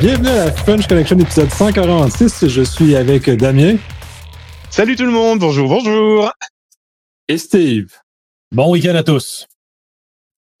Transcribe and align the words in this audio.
Bienvenue 0.00 0.28
à 0.28 0.44
la 0.44 0.52
French 0.52 0.86
Connection 0.86 1.18
épisode 1.18 1.50
146. 1.50 2.46
Je 2.46 2.62
suis 2.62 2.94
avec 2.94 3.28
Damien. 3.30 3.78
Salut 4.70 4.94
tout 4.94 5.04
le 5.04 5.10
monde, 5.10 5.40
bonjour, 5.40 5.68
bonjour. 5.68 6.30
Et 7.26 7.36
Steve. 7.36 7.96
Bon 8.52 8.70
week-end 8.70 8.94
à 8.94 9.02
tous. 9.02 9.48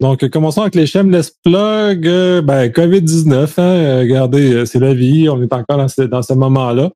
Donc, 0.00 0.28
commençons 0.30 0.62
avec 0.62 0.74
les 0.74 0.88
shameless 0.88 1.30
plugs. 1.44 2.08
Euh, 2.08 2.42
ben, 2.42 2.68
COVID-19, 2.68 3.32
hein, 3.58 3.62
euh, 3.62 4.00
regardez, 4.00 4.52
euh, 4.54 4.64
c'est 4.66 4.80
la 4.80 4.92
vie, 4.92 5.28
on 5.28 5.40
est 5.40 5.52
encore 5.52 5.78
dans 5.78 5.86
ce, 5.86 6.02
dans 6.02 6.22
ce 6.22 6.32
moment-là. 6.32 6.90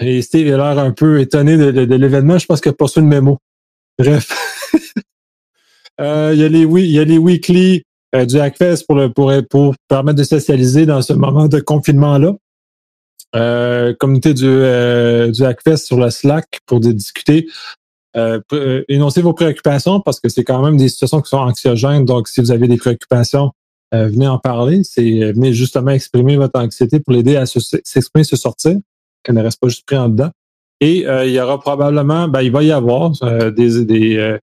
Et 0.00 0.20
Steve 0.20 0.52
a 0.52 0.58
l'air 0.58 0.78
un 0.78 0.92
peu 0.92 1.20
étonné 1.20 1.56
de, 1.56 1.70
de, 1.70 1.86
de 1.86 1.94
l'événement, 1.94 2.36
je 2.36 2.44
pense 2.44 2.60
qu'il 2.60 2.70
a 2.70 2.74
pas 2.74 2.86
su 2.86 3.00
le 3.00 3.06
mémo. 3.06 3.38
Bref. 3.98 4.30
euh, 6.02 6.32
il, 6.34 6.40
y 6.40 6.44
a 6.44 6.48
les, 6.50 6.64
il 6.64 6.90
y 6.90 6.98
a 6.98 7.04
les 7.04 7.16
weekly 7.16 7.82
du 8.12 8.40
Hackfest 8.40 8.84
pour, 8.86 8.96
le, 8.96 9.12
pour, 9.12 9.32
pour 9.48 9.74
permettre 9.88 10.18
de 10.18 10.24
socialiser 10.24 10.86
dans 10.86 11.02
ce 11.02 11.12
moment 11.12 11.48
de 11.48 11.60
confinement-là. 11.60 12.34
Euh, 13.36 13.94
communauté 13.94 14.34
du, 14.34 14.46
euh, 14.46 15.30
du 15.30 15.44
Hackfest 15.44 15.76
sur 15.76 15.96
le 15.98 16.10
Slack 16.10 16.46
pour 16.66 16.80
discuter. 16.80 17.46
Euh, 18.16 18.40
énoncer 18.88 19.22
vos 19.22 19.32
préoccupations 19.32 20.00
parce 20.00 20.18
que 20.18 20.28
c'est 20.28 20.42
quand 20.42 20.60
même 20.62 20.76
des 20.76 20.88
situations 20.88 21.20
qui 21.20 21.28
sont 21.28 21.38
anxiogènes. 21.38 22.04
Donc, 22.04 22.26
si 22.26 22.40
vous 22.40 22.50
avez 22.50 22.66
des 22.66 22.76
préoccupations, 22.76 23.52
euh, 23.94 24.08
venez 24.08 24.26
en 24.26 24.38
parler. 24.38 24.82
C'est 24.82 25.32
venez 25.32 25.52
justement 25.52 25.92
exprimer 25.92 26.36
votre 26.36 26.58
anxiété 26.58 26.98
pour 26.98 27.12
l'aider 27.12 27.36
à 27.36 27.46
s'exprimer, 27.46 28.24
se, 28.24 28.36
se 28.36 28.42
sortir, 28.42 28.76
qu'elle 29.22 29.36
ne 29.36 29.42
reste 29.42 29.60
pas 29.60 29.68
juste 29.68 29.86
pris 29.86 29.96
en 29.96 30.08
dedans. 30.08 30.30
Et 30.80 31.06
euh, 31.06 31.26
il 31.26 31.32
y 31.32 31.40
aura 31.40 31.60
probablement, 31.60 32.26
ben, 32.26 32.42
il 32.42 32.50
va 32.50 32.62
y 32.62 32.72
avoir 32.72 33.12
euh, 33.22 33.50
des, 33.50 33.84
des, 33.84 34.38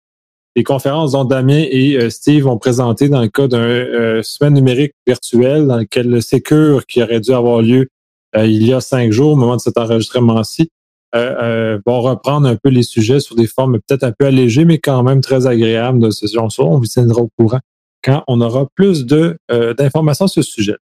euh, 0.58 0.60
des 0.60 0.64
conférences 0.64 1.12
dont 1.12 1.24
Damien 1.24 1.64
et 1.70 2.10
Steve 2.10 2.44
vont 2.44 2.58
présenter 2.58 3.08
dans 3.08 3.22
le 3.22 3.28
cas 3.28 3.48
d'un 3.48 4.22
semaine 4.22 4.54
numérique 4.54 4.92
virtuel 5.06 5.66
dans 5.66 5.78
lequel 5.78 6.08
le 6.08 6.20
Secure 6.20 6.86
qui 6.86 7.02
aurait 7.02 7.20
dû 7.20 7.32
avoir 7.32 7.62
lieu 7.62 7.88
il 8.36 8.66
y 8.66 8.72
a 8.72 8.80
cinq 8.80 9.10
jours 9.10 9.32
au 9.32 9.36
moment 9.36 9.56
de 9.56 9.60
cet 9.60 9.78
enregistrement-ci 9.78 10.70
euh, 11.14 11.34
euh, 11.40 11.78
vont 11.86 12.02
reprendre 12.02 12.46
un 12.46 12.56
peu 12.56 12.68
les 12.68 12.82
sujets 12.82 13.18
sur 13.20 13.34
des 13.34 13.46
formes 13.46 13.80
peut-être 13.80 14.04
un 14.04 14.12
peu 14.12 14.26
allégées, 14.26 14.66
mais 14.66 14.76
quand 14.76 15.02
même 15.02 15.22
très 15.22 15.46
agréables 15.46 16.00
de 16.00 16.10
session 16.10 16.48
On 16.58 16.78
vous 16.78 16.86
tiendra 16.86 17.22
au 17.22 17.30
courant 17.38 17.60
quand 18.04 18.24
on 18.28 18.42
aura 18.42 18.66
plus 18.74 19.06
de 19.06 19.38
euh, 19.50 19.72
d'informations 19.72 20.28
sur 20.28 20.44
ce 20.44 20.50
sujet. 20.50 20.76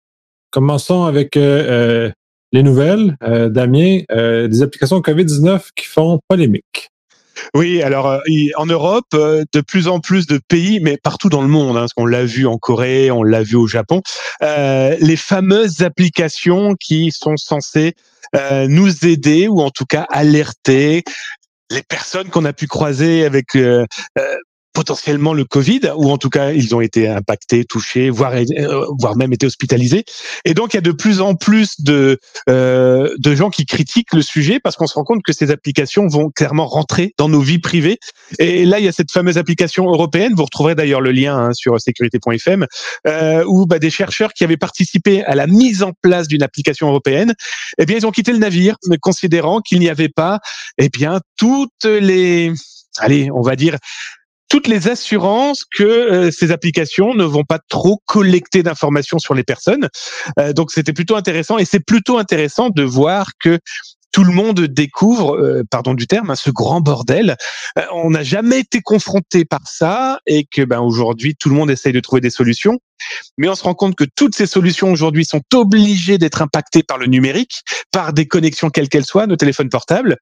Commençons 0.50 1.04
avec 1.04 1.36
euh, 1.36 2.10
les 2.54 2.64
nouvelles. 2.64 3.18
Damien, 3.22 4.02
des 4.10 4.62
applications 4.62 5.00
COVID-19 5.00 5.72
qui 5.76 5.88
font 5.88 6.20
polémique. 6.30 6.93
Oui, 7.54 7.82
alors 7.82 8.22
en 8.56 8.66
Europe, 8.66 9.08
de 9.12 9.62
plus 9.62 9.88
en 9.88 10.00
plus 10.00 10.28
de 10.28 10.40
pays, 10.48 10.80
mais 10.82 10.98
partout 10.98 11.30
dans 11.30 11.42
le 11.42 11.48
monde, 11.48 11.76
hein, 11.78 11.82
parce 11.82 11.94
qu'on 11.94 12.06
l'a 12.06 12.26
vu 12.26 12.48
en 12.48 12.58
Corée, 12.58 13.12
on 13.12 13.24
l'a 13.24 13.44
vu 13.44 13.56
au 13.56 13.68
Japon, 13.68 14.02
euh, 14.42 14.96
les 15.00 15.16
fameuses 15.16 15.82
applications 15.82 16.76
qui 16.76 17.12
sont 17.12 17.38
censées 17.38 17.96
euh, 18.36 18.68
nous 18.68 19.06
aider 19.06 19.48
ou 19.48 19.62
en 19.62 19.70
tout 19.70 19.86
cas 19.86 20.06
alerter 20.10 21.04
les 21.70 21.84
personnes 21.84 22.30
qu'on 22.30 22.46
a 22.46 22.54
pu 22.54 22.68
croiser 22.68 23.26
avec 23.26 23.56
euh, 23.56 23.86
euh, 24.18 24.36
potentiellement 24.74 25.34
le 25.34 25.46
Covid, 25.46 25.82
ou 25.96 26.10
en 26.10 26.18
tout 26.18 26.30
cas 26.30 26.52
ils 26.52 26.76
ont 26.76 26.82
été 26.82 27.08
impactés, 27.08 27.64
touchés, 27.64 28.10
voire 28.10 28.34
euh, 28.34 28.86
voire 29.00 29.16
même 29.16 29.32
été 29.32 29.46
hospitalisés. 29.46 30.04
Et 30.46 30.54
donc 30.54 30.74
il 30.74 30.78
y 30.78 30.80
a 30.80 30.82
de 30.82 30.92
plus 30.92 31.22
en 31.22 31.36
plus 31.36 31.82
de 31.82 32.20
euh, 32.50 33.14
de 33.18 33.36
gens 33.36 33.50
qui 33.50 33.66
critiquent 33.66 34.14
le 34.14 34.22
sujet 34.22 34.60
parce 34.60 34.76
qu'on 34.76 34.88
se 34.88 34.96
rend 34.96 35.04
compte 35.04 35.24
que 35.24 35.32
ces 35.34 35.52
applications 35.52 36.08
vont 36.08 36.30
clairement 36.30 36.68
rentrer 36.68 37.14
dans 37.18 37.30
nos 37.30 37.40
vies 37.40 37.60
privées. 37.60 38.00
Et 38.40 38.66
là 38.66 38.80
il 38.80 38.86
y 38.86 38.88
a 38.88 38.92
cette 38.92 39.12
fameuse 39.12 39.38
application 39.38 39.86
européenne, 39.86 40.34
vous 40.36 40.44
retrouverez 40.44 40.76
d'ailleurs 40.76 41.02
le 41.02 41.12
lien 41.12 41.38
hein, 41.38 41.54
sur 41.54 41.80
sécurité.fm, 41.80 42.66
euh, 43.08 43.44
où 43.48 43.66
bah, 43.66 43.80
des 43.80 43.92
chercheurs 43.92 44.34
qui 44.34 44.44
avaient 44.44 44.58
participé 44.58 45.24
à 45.24 45.36
la 45.36 45.48
mise 45.48 45.84
en 45.84 45.92
place 46.02 46.28
d'une 46.28 46.44
application 46.44 46.88
européenne, 46.88 47.34
eh 47.78 47.86
bien 47.86 47.98
ils 47.98 48.08
ont 48.08 48.12
quitté 48.12 48.32
le 48.32 48.40
navire, 48.40 48.76
considérant 49.02 49.62
qu'il 49.62 49.80
n'y 49.80 49.90
avait 49.90 50.10
pas, 50.10 50.40
eh 50.78 50.90
bien 50.90 51.22
toutes 51.38 51.86
les 51.86 52.52
allez, 53.00 53.30
on 53.32 53.42
va 53.42 53.56
dire 53.56 53.78
toutes 54.50 54.68
les 54.68 54.88
assurances 54.88 55.64
que 55.66 55.84
euh, 55.84 56.32
ces 56.32 56.52
applications 56.52 57.14
ne 57.14 57.24
vont 57.24 57.44
pas 57.44 57.60
trop 57.70 58.02
collecter 58.06 58.64
d'informations 58.64 59.20
sur 59.20 59.34
les 59.34 59.44
personnes. 59.44 59.90
Euh, 60.40 60.54
donc 60.54 60.72
c'était 60.72 60.94
plutôt 60.94 61.16
intéressant 61.16 61.58
et 61.58 61.66
c'est 61.66 61.80
plutôt 61.80 62.18
intéressant 62.18 62.70
de 62.70 62.84
voir 62.84 63.32
que 63.40 63.60
tout 64.14 64.24
le 64.24 64.32
monde 64.32 64.62
découvre, 64.62 65.36
euh, 65.36 65.64
pardon 65.70 65.96
du 65.96 66.08
terme, 66.08 66.30
hein, 66.30 66.36
ce 66.36 66.52
grand 66.52 66.80
bordel. 66.80 67.36
Euh, 67.78 67.82
on 67.94 68.12
n'a 68.12 68.24
jamais 68.24 68.60
été 68.60 68.80
confronté 68.80 69.44
par 69.44 69.68
ça 69.68 70.20
et 70.28 70.46
que 70.46 70.62
ben 70.62 70.80
aujourd'hui 70.80 71.36
tout 71.36 71.50
le 71.50 71.56
monde 71.56 71.72
essaye 71.72 71.92
de 71.92 72.00
trouver 72.00 72.22
des 72.22 72.30
solutions. 72.30 72.78
Mais 73.38 73.50
on 73.50 73.56
se 73.56 73.64
rend 73.64 73.74
compte 73.74 73.96
que 73.96 74.06
toutes 74.16 74.36
ces 74.36 74.46
solutions 74.46 74.92
aujourd'hui 74.92 75.26
sont 75.26 75.42
obligées 75.54 76.20
d'être 76.20 76.44
impactées 76.44 76.84
par 76.84 77.00
le 77.00 77.08
numérique, 77.08 77.64
par 77.92 78.14
des 78.14 78.28
connexions 78.28 78.70
quelles 78.70 78.88
qu'elles 78.88 79.06
soient, 79.06 79.26
nos 79.26 79.36
téléphones 79.36 79.70
portables. 79.70 80.18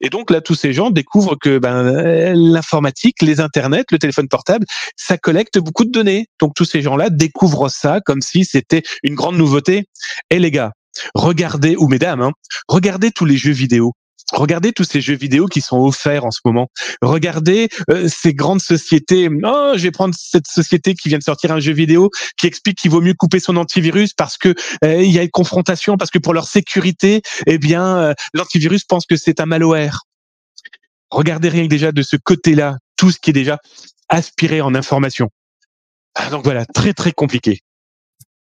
Et 0.00 0.10
donc 0.10 0.30
là, 0.30 0.40
tous 0.40 0.54
ces 0.54 0.72
gens 0.72 0.90
découvrent 0.90 1.36
que 1.36 1.58
ben, 1.58 2.32
l'informatique, 2.34 3.22
les 3.22 3.40
internets, 3.40 3.84
le 3.90 3.98
téléphone 3.98 4.28
portable, 4.28 4.66
ça 4.96 5.18
collecte 5.18 5.58
beaucoup 5.58 5.84
de 5.84 5.90
données. 5.90 6.26
Donc 6.40 6.54
tous 6.54 6.64
ces 6.64 6.82
gens-là 6.82 7.10
découvrent 7.10 7.68
ça 7.68 8.00
comme 8.04 8.20
si 8.20 8.44
c'était 8.44 8.82
une 9.02 9.14
grande 9.14 9.36
nouveauté. 9.36 9.86
Et 10.30 10.38
les 10.38 10.50
gars, 10.50 10.72
regardez, 11.14 11.76
ou 11.76 11.88
mesdames, 11.88 12.22
hein, 12.22 12.32
regardez 12.68 13.10
tous 13.10 13.24
les 13.24 13.36
jeux 13.36 13.52
vidéo. 13.52 13.92
Regardez 14.32 14.72
tous 14.72 14.84
ces 14.84 15.00
jeux 15.00 15.16
vidéo 15.16 15.46
qui 15.46 15.60
sont 15.60 15.78
offerts 15.78 16.24
en 16.24 16.30
ce 16.30 16.40
moment. 16.44 16.68
Regardez 17.00 17.68
euh, 17.90 18.08
ces 18.08 18.34
grandes 18.34 18.60
sociétés. 18.60 19.28
Oh, 19.28 19.72
je 19.74 19.82
vais 19.82 19.90
prendre 19.90 20.14
cette 20.18 20.46
société 20.46 20.94
qui 20.94 21.08
vient 21.08 21.18
de 21.18 21.22
sortir 21.22 21.50
un 21.50 21.60
jeu 21.60 21.72
vidéo 21.72 22.10
qui 22.36 22.46
explique 22.46 22.78
qu'il 22.78 22.90
vaut 22.90 23.00
mieux 23.00 23.14
couper 23.14 23.40
son 23.40 23.56
antivirus 23.56 24.12
parce 24.12 24.36
que 24.36 24.54
euh, 24.84 25.02
il 25.02 25.10
y 25.10 25.18
a 25.18 25.22
une 25.22 25.30
confrontation, 25.30 25.96
parce 25.96 26.10
que 26.10 26.18
pour 26.18 26.34
leur 26.34 26.46
sécurité, 26.46 27.22
eh 27.46 27.58
bien, 27.58 27.98
euh, 27.98 28.14
l'antivirus 28.34 28.84
pense 28.84 29.06
que 29.06 29.16
c'est 29.16 29.40
un 29.40 29.46
malware. 29.46 30.00
Regardez 31.10 31.48
rien 31.48 31.62
que 31.62 31.68
déjà 31.68 31.90
de 31.90 32.02
ce 32.02 32.16
côté-là, 32.16 32.76
tout 32.96 33.10
ce 33.10 33.18
qui 33.18 33.30
est 33.30 33.34
déjà 33.34 33.58
aspiré 34.10 34.60
en 34.60 34.74
information. 34.74 35.30
Ah, 36.14 36.28
donc 36.28 36.44
voilà, 36.44 36.66
très 36.66 36.92
très 36.92 37.12
compliqué. 37.12 37.60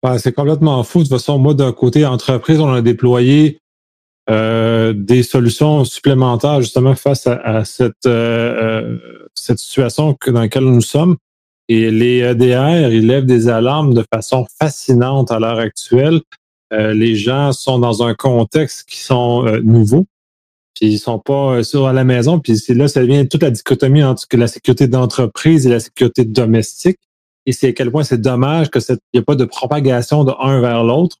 Ouais, 0.02 0.18
c'est 0.18 0.32
complètement 0.32 0.82
fou. 0.84 1.00
De 1.00 1.04
toute 1.04 1.18
façon, 1.18 1.38
moi, 1.38 1.54
d'un 1.54 1.72
côté 1.72 2.06
entreprise, 2.06 2.60
on 2.60 2.72
a 2.72 2.80
déployé 2.80 3.60
euh, 4.30 4.92
des 4.92 5.22
solutions 5.22 5.84
supplémentaires 5.84 6.60
justement 6.60 6.94
face 6.94 7.26
à, 7.26 7.36
à 7.36 7.64
cette, 7.64 8.06
euh, 8.06 8.96
euh 8.96 8.98
cette 9.34 9.58
situation 9.58 10.14
que, 10.14 10.30
dans 10.30 10.40
laquelle 10.40 10.64
nous 10.64 10.80
sommes. 10.80 11.16
Et 11.68 11.90
les 11.90 12.18
EDR, 12.18 12.92
ils 12.92 13.06
lèvent 13.06 13.26
des 13.26 13.48
alarmes 13.48 13.94
de 13.94 14.04
façon 14.12 14.46
fascinante 14.60 15.30
à 15.30 15.38
l'heure 15.38 15.58
actuelle. 15.58 16.20
Euh, 16.72 16.92
les 16.92 17.14
gens 17.14 17.52
sont 17.52 17.78
dans 17.78 18.02
un 18.02 18.14
contexte 18.14 18.88
qui 18.88 18.98
sont 18.98 19.46
euh, 19.46 19.60
nouveaux. 19.60 20.06
Puis 20.74 20.86
ils 20.92 20.98
sont 20.98 21.18
pas 21.18 21.62
sur 21.62 21.86
à 21.86 21.92
la 21.92 22.04
maison. 22.04 22.38
Puis 22.40 22.60
là, 22.68 22.88
ça 22.88 23.00
devient 23.00 23.28
toute 23.28 23.42
la 23.42 23.50
dichotomie 23.50 24.02
entre 24.02 24.26
la 24.32 24.46
sécurité 24.46 24.88
d'entreprise 24.88 25.66
et 25.66 25.70
la 25.70 25.80
sécurité 25.80 26.24
domestique 26.24 26.98
et 27.48 27.52
c'est 27.52 27.68
à 27.68 27.72
quel 27.72 27.90
point 27.90 28.04
c'est 28.04 28.20
dommage 28.20 28.68
que 28.68 28.78
n'y 29.14 29.20
a 29.20 29.22
pas 29.22 29.34
de 29.34 29.46
propagation 29.46 30.22
de 30.22 30.32
un 30.38 30.60
vers 30.60 30.84
l'autre. 30.84 31.16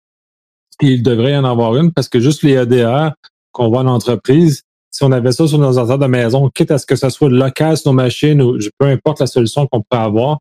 Il 0.80 1.02
devrait 1.02 1.32
y 1.32 1.36
en 1.36 1.44
avoir 1.44 1.76
une 1.76 1.92
parce 1.92 2.08
que 2.08 2.20
juste 2.20 2.42
les 2.42 2.52
EDR 2.52 3.10
qu'on 3.52 3.68
voit 3.68 3.80
en 3.80 3.86
entreprise, 3.86 4.62
si 4.90 5.04
on 5.04 5.12
avait 5.12 5.32
ça 5.32 5.46
sur 5.46 5.58
nos 5.58 5.78
ordinateurs 5.78 5.98
de 5.98 6.06
maison, 6.06 6.48
quitte 6.50 6.70
à 6.70 6.78
ce 6.78 6.86
que 6.86 6.96
ce 6.96 7.08
soit 7.10 7.28
local 7.28 7.76
sur 7.76 7.90
nos 7.90 7.96
machines 7.96 8.40
ou 8.40 8.58
peu 8.78 8.86
importe 8.86 9.20
la 9.20 9.26
solution 9.26 9.66
qu'on 9.66 9.80
peut 9.80 9.96
avoir, 9.96 10.38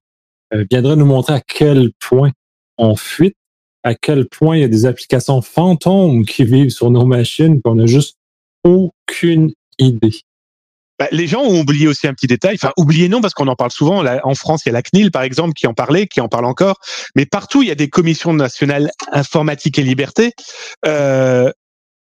euh, 0.53 0.65
viendrait 0.69 0.95
nous 0.95 1.05
montrer 1.05 1.33
à 1.33 1.41
quel 1.41 1.91
point 1.99 2.31
on 2.77 2.95
fuite, 2.95 3.35
à 3.83 3.95
quel 3.95 4.27
point 4.27 4.57
il 4.57 4.61
y 4.61 4.65
a 4.65 4.69
des 4.69 4.85
applications 4.85 5.41
fantômes 5.41 6.25
qui 6.25 6.43
vivent 6.43 6.69
sur 6.69 6.91
nos 6.91 7.05
machines 7.05 7.61
qu'on 7.61 7.75
n'a 7.75 7.85
juste 7.85 8.17
aucune 8.63 9.53
idée. 9.79 10.21
Bah, 10.99 11.07
les 11.11 11.27
gens 11.27 11.41
ont 11.41 11.59
oublié 11.59 11.87
aussi 11.87 12.07
un 12.07 12.13
petit 12.13 12.27
détail. 12.27 12.55
Enfin, 12.55 12.73
oublié 12.77 13.09
non, 13.09 13.21
parce 13.21 13.33
qu'on 13.33 13.47
en 13.47 13.55
parle 13.55 13.71
souvent. 13.71 14.01
Là, 14.01 14.19
en 14.23 14.35
France, 14.35 14.63
il 14.65 14.69
y 14.69 14.71
a 14.71 14.73
la 14.73 14.81
CNIL, 14.81 15.11
par 15.11 15.23
exemple, 15.23 15.53
qui 15.53 15.67
en 15.67 15.73
parlait, 15.73 16.07
qui 16.07 16.21
en 16.21 16.27
parle 16.27 16.45
encore. 16.45 16.79
Mais 17.15 17.25
partout, 17.25 17.61
il 17.61 17.69
y 17.69 17.71
a 17.71 17.75
des 17.75 17.89
commissions 17.89 18.33
nationales 18.33 18.91
informatique 19.11 19.77
et 19.79 19.83
liberté. 19.83 20.33
Euh, 20.85 21.51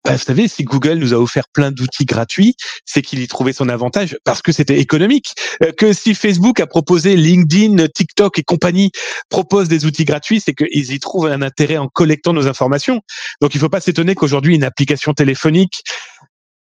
bah, 0.06 0.12
vous 0.12 0.20
savez, 0.20 0.48
si 0.48 0.64
Google 0.64 1.00
nous 1.00 1.16
a 1.16 1.18
offert 1.18 1.46
plein 1.52 1.72
d'outils 1.72 2.06
gratuits, 2.06 2.56
c'est 2.86 3.02
qu'il 3.02 3.20
y 3.20 3.28
trouvait 3.28 3.54
son 3.54 3.70
avantage 3.70 4.20
parce 4.24 4.44
que 4.44 4.52
c'était 4.52 4.80
économique. 4.80 5.34
Euh, 5.64 5.72
que 5.72 5.94
si 5.94 6.14
Facebook 6.14 6.60
a 6.60 6.68
proposé 6.68 7.16
LinkedIn, 7.16 7.88
TikTok 7.88 8.38
et 8.38 8.44
compagnie 8.44 8.92
proposent 9.30 9.68
des 9.68 9.86
outils 9.86 10.06
gratuits, 10.06 10.42
c'est 10.46 10.54
qu'ils 10.54 10.94
y 10.94 11.00
trouvent 11.00 11.26
un 11.26 11.42
intérêt 11.42 11.78
en 11.78 11.88
collectant 11.88 12.34
nos 12.34 12.48
informations. 12.48 13.02
Donc, 13.42 13.56
il 13.56 13.58
ne 13.58 13.62
faut 13.62 13.70
pas 13.70 13.82
s'étonner 13.82 14.14
qu'aujourd'hui, 14.14 14.54
une 14.54 14.64
application 14.64 15.14
téléphonique 15.14 15.82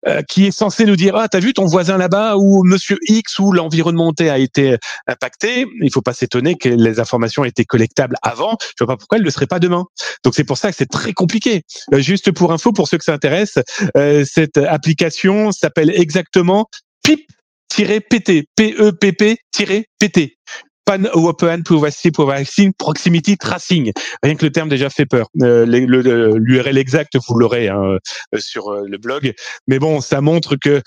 euh, 0.06 0.22
qui 0.22 0.46
est 0.46 0.50
censé 0.50 0.84
nous 0.84 0.94
dire 0.94 1.16
ah 1.16 1.26
t'as 1.26 1.40
vu 1.40 1.52
ton 1.52 1.66
voisin 1.66 1.96
là-bas 1.96 2.36
ou 2.36 2.62
Monsieur 2.64 2.98
X 3.08 3.38
où 3.38 3.50
l'environnement 3.50 4.12
a 4.18 4.38
été 4.38 4.76
impacté. 5.06 5.66
Il 5.82 5.90
faut 5.90 6.02
pas 6.02 6.12
s'étonner 6.12 6.54
que 6.56 6.68
les 6.68 7.00
informations 7.00 7.44
étaient 7.44 7.64
collectables 7.64 8.16
avant. 8.22 8.56
Je 8.78 8.84
vois 8.84 8.94
pas 8.94 8.98
pourquoi 8.98 9.16
elles 9.16 9.22
ne 9.22 9.26
le 9.26 9.32
seraient 9.32 9.46
pas 9.46 9.58
demain. 9.58 9.86
Donc 10.22 10.34
c'est 10.34 10.44
pour 10.44 10.58
ça 10.58 10.70
que 10.70 10.76
c'est 10.76 10.90
très 10.90 11.12
compliqué. 11.12 11.62
Euh, 11.92 12.00
juste 12.00 12.30
pour 12.30 12.52
info 12.52 12.72
pour 12.72 12.88
ceux 12.88 12.98
que 12.98 13.04
ça 13.04 13.14
intéresse, 13.14 13.58
euh, 13.96 14.24
cette 14.30 14.58
application 14.58 15.50
s'appelle 15.50 15.90
exactement 15.90 16.66
PIP-PT, 17.02 18.44
P-E-P-P-PT. 18.54 20.36
Pan 20.86 21.04
Open 21.12 21.62
Vaccine 21.68 22.72
Proximity 22.72 23.36
Tracing. 23.36 23.92
Rien 24.22 24.34
que 24.36 24.44
le 24.44 24.52
terme 24.52 24.68
déjà 24.68 24.88
fait 24.88 25.04
peur. 25.04 25.28
Euh, 25.42 25.66
L'URL 25.66 26.78
exact, 26.78 27.16
vous 27.28 27.34
l'aurez 27.34 27.68
hein, 27.68 27.98
sur 28.38 28.70
le 28.72 28.96
blog. 28.96 29.34
Mais 29.66 29.78
bon, 29.78 30.00
ça 30.00 30.20
montre 30.20 30.56
que 30.56 30.80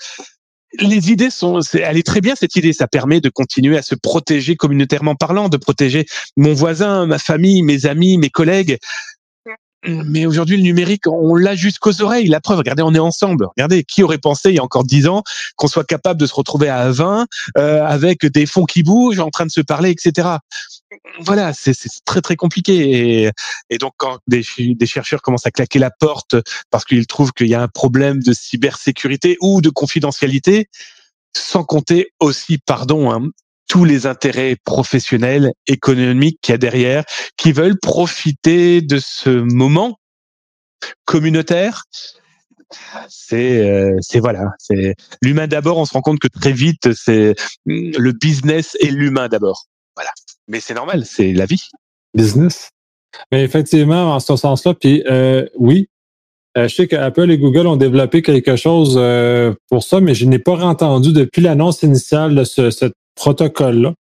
les 0.78 1.10
idées 1.10 1.30
sont, 1.30 1.60
elle 1.74 1.98
est 1.98 2.06
très 2.06 2.20
bien 2.20 2.34
cette 2.34 2.56
idée. 2.56 2.72
Ça 2.72 2.88
permet 2.88 3.20
de 3.20 3.28
continuer 3.28 3.76
à 3.76 3.82
se 3.82 3.94
protéger 3.94 4.56
communautairement 4.56 5.14
parlant, 5.14 5.48
de 5.48 5.56
protéger 5.56 6.06
mon 6.36 6.54
voisin, 6.54 7.06
ma 7.06 7.18
famille, 7.18 7.62
mes 7.62 7.86
amis, 7.86 8.18
mes 8.18 8.30
collègues. 8.30 8.78
Mais 9.84 10.26
aujourd'hui, 10.26 10.56
le 10.56 10.62
numérique, 10.62 11.06
on 11.06 11.34
l'a 11.34 11.54
jusqu'aux 11.54 12.02
oreilles. 12.02 12.28
La 12.28 12.40
preuve, 12.40 12.58
regardez, 12.58 12.82
on 12.82 12.94
est 12.94 12.98
ensemble. 12.98 13.46
Regardez, 13.56 13.82
qui 13.82 14.02
aurait 14.02 14.18
pensé 14.18 14.50
il 14.50 14.56
y 14.56 14.58
a 14.58 14.62
encore 14.62 14.84
dix 14.84 15.08
ans 15.08 15.22
qu'on 15.56 15.68
soit 15.68 15.84
capable 15.84 16.20
de 16.20 16.26
se 16.26 16.34
retrouver 16.34 16.68
à 16.68 16.90
20 16.90 17.26
euh, 17.56 17.84
avec 17.84 18.26
des 18.26 18.44
fonds 18.44 18.66
qui 18.66 18.82
bougent, 18.82 19.20
en 19.20 19.30
train 19.30 19.46
de 19.46 19.50
se 19.50 19.62
parler, 19.62 19.90
etc. 19.90 20.28
Voilà, 21.20 21.52
c'est 21.54 21.74
très 22.04 22.20
très 22.20 22.36
compliqué. 22.36 23.24
Et, 23.24 23.30
et, 23.70 23.78
donc, 23.78 23.94
quand 23.96 24.18
des, 24.26 24.44
des 24.58 24.86
chercheurs 24.86 25.22
commencent 25.22 25.46
à 25.46 25.50
claquer 25.50 25.78
la 25.78 25.90
porte 25.90 26.36
parce 26.70 26.84
qu'ils 26.84 27.06
trouvent 27.06 27.32
qu'il 27.32 27.48
y 27.48 27.54
a 27.54 27.62
un 27.62 27.68
problème 27.68 28.22
de 28.22 28.32
cybersécurité 28.34 29.38
ou 29.40 29.62
de 29.62 29.70
confidentialité, 29.70 30.68
sans 31.34 31.64
compter 31.64 32.12
aussi, 32.20 32.58
pardon, 32.58 33.10
hein, 33.12 33.30
tous 33.70 33.84
les 33.84 34.06
intérêts 34.06 34.56
professionnels, 34.64 35.52
économiques 35.68 36.40
qu'il 36.42 36.52
y 36.52 36.54
a 36.56 36.58
derrière, 36.58 37.04
qui 37.36 37.52
veulent 37.52 37.78
profiter 37.78 38.82
de 38.82 38.98
ce 38.98 39.30
moment 39.30 39.96
communautaire. 41.04 41.84
C'est, 43.08 43.64
euh, 43.64 43.96
c'est 44.00 44.18
voilà, 44.18 44.42
c'est 44.58 44.96
l'humain 45.22 45.46
d'abord. 45.46 45.78
On 45.78 45.84
se 45.84 45.92
rend 45.92 46.00
compte 46.00 46.18
que 46.18 46.26
très 46.26 46.50
vite, 46.50 46.92
c'est 46.94 47.36
mm, 47.66 47.92
le 47.96 48.12
business 48.12 48.76
et 48.80 48.90
l'humain 48.90 49.28
d'abord. 49.28 49.66
Voilà. 49.94 50.10
Mais 50.48 50.58
c'est 50.58 50.74
normal, 50.74 51.06
c'est 51.06 51.32
la 51.32 51.46
vie. 51.46 51.68
Business. 52.12 52.70
Mais 53.30 53.44
effectivement, 53.44 54.14
en 54.14 54.18
ce 54.18 54.34
sens-là, 54.34 54.74
puis 54.74 55.04
euh, 55.08 55.46
oui, 55.56 55.88
euh, 56.58 56.66
je 56.66 56.74
sais 56.74 56.88
qu'Apple 56.88 57.30
et 57.30 57.38
Google 57.38 57.68
ont 57.68 57.76
développé 57.76 58.20
quelque 58.22 58.56
chose 58.56 59.00
pour 59.68 59.84
ça, 59.84 60.00
mais 60.00 60.14
je 60.14 60.26
n'ai 60.26 60.40
pas 60.40 60.58
entendu 60.64 61.12
depuis 61.12 61.40
l'annonce 61.40 61.84
initiale 61.84 62.34
de 62.34 62.42
ce, 62.42 62.70
cette 62.70 62.94
protocole-là, 63.20 63.92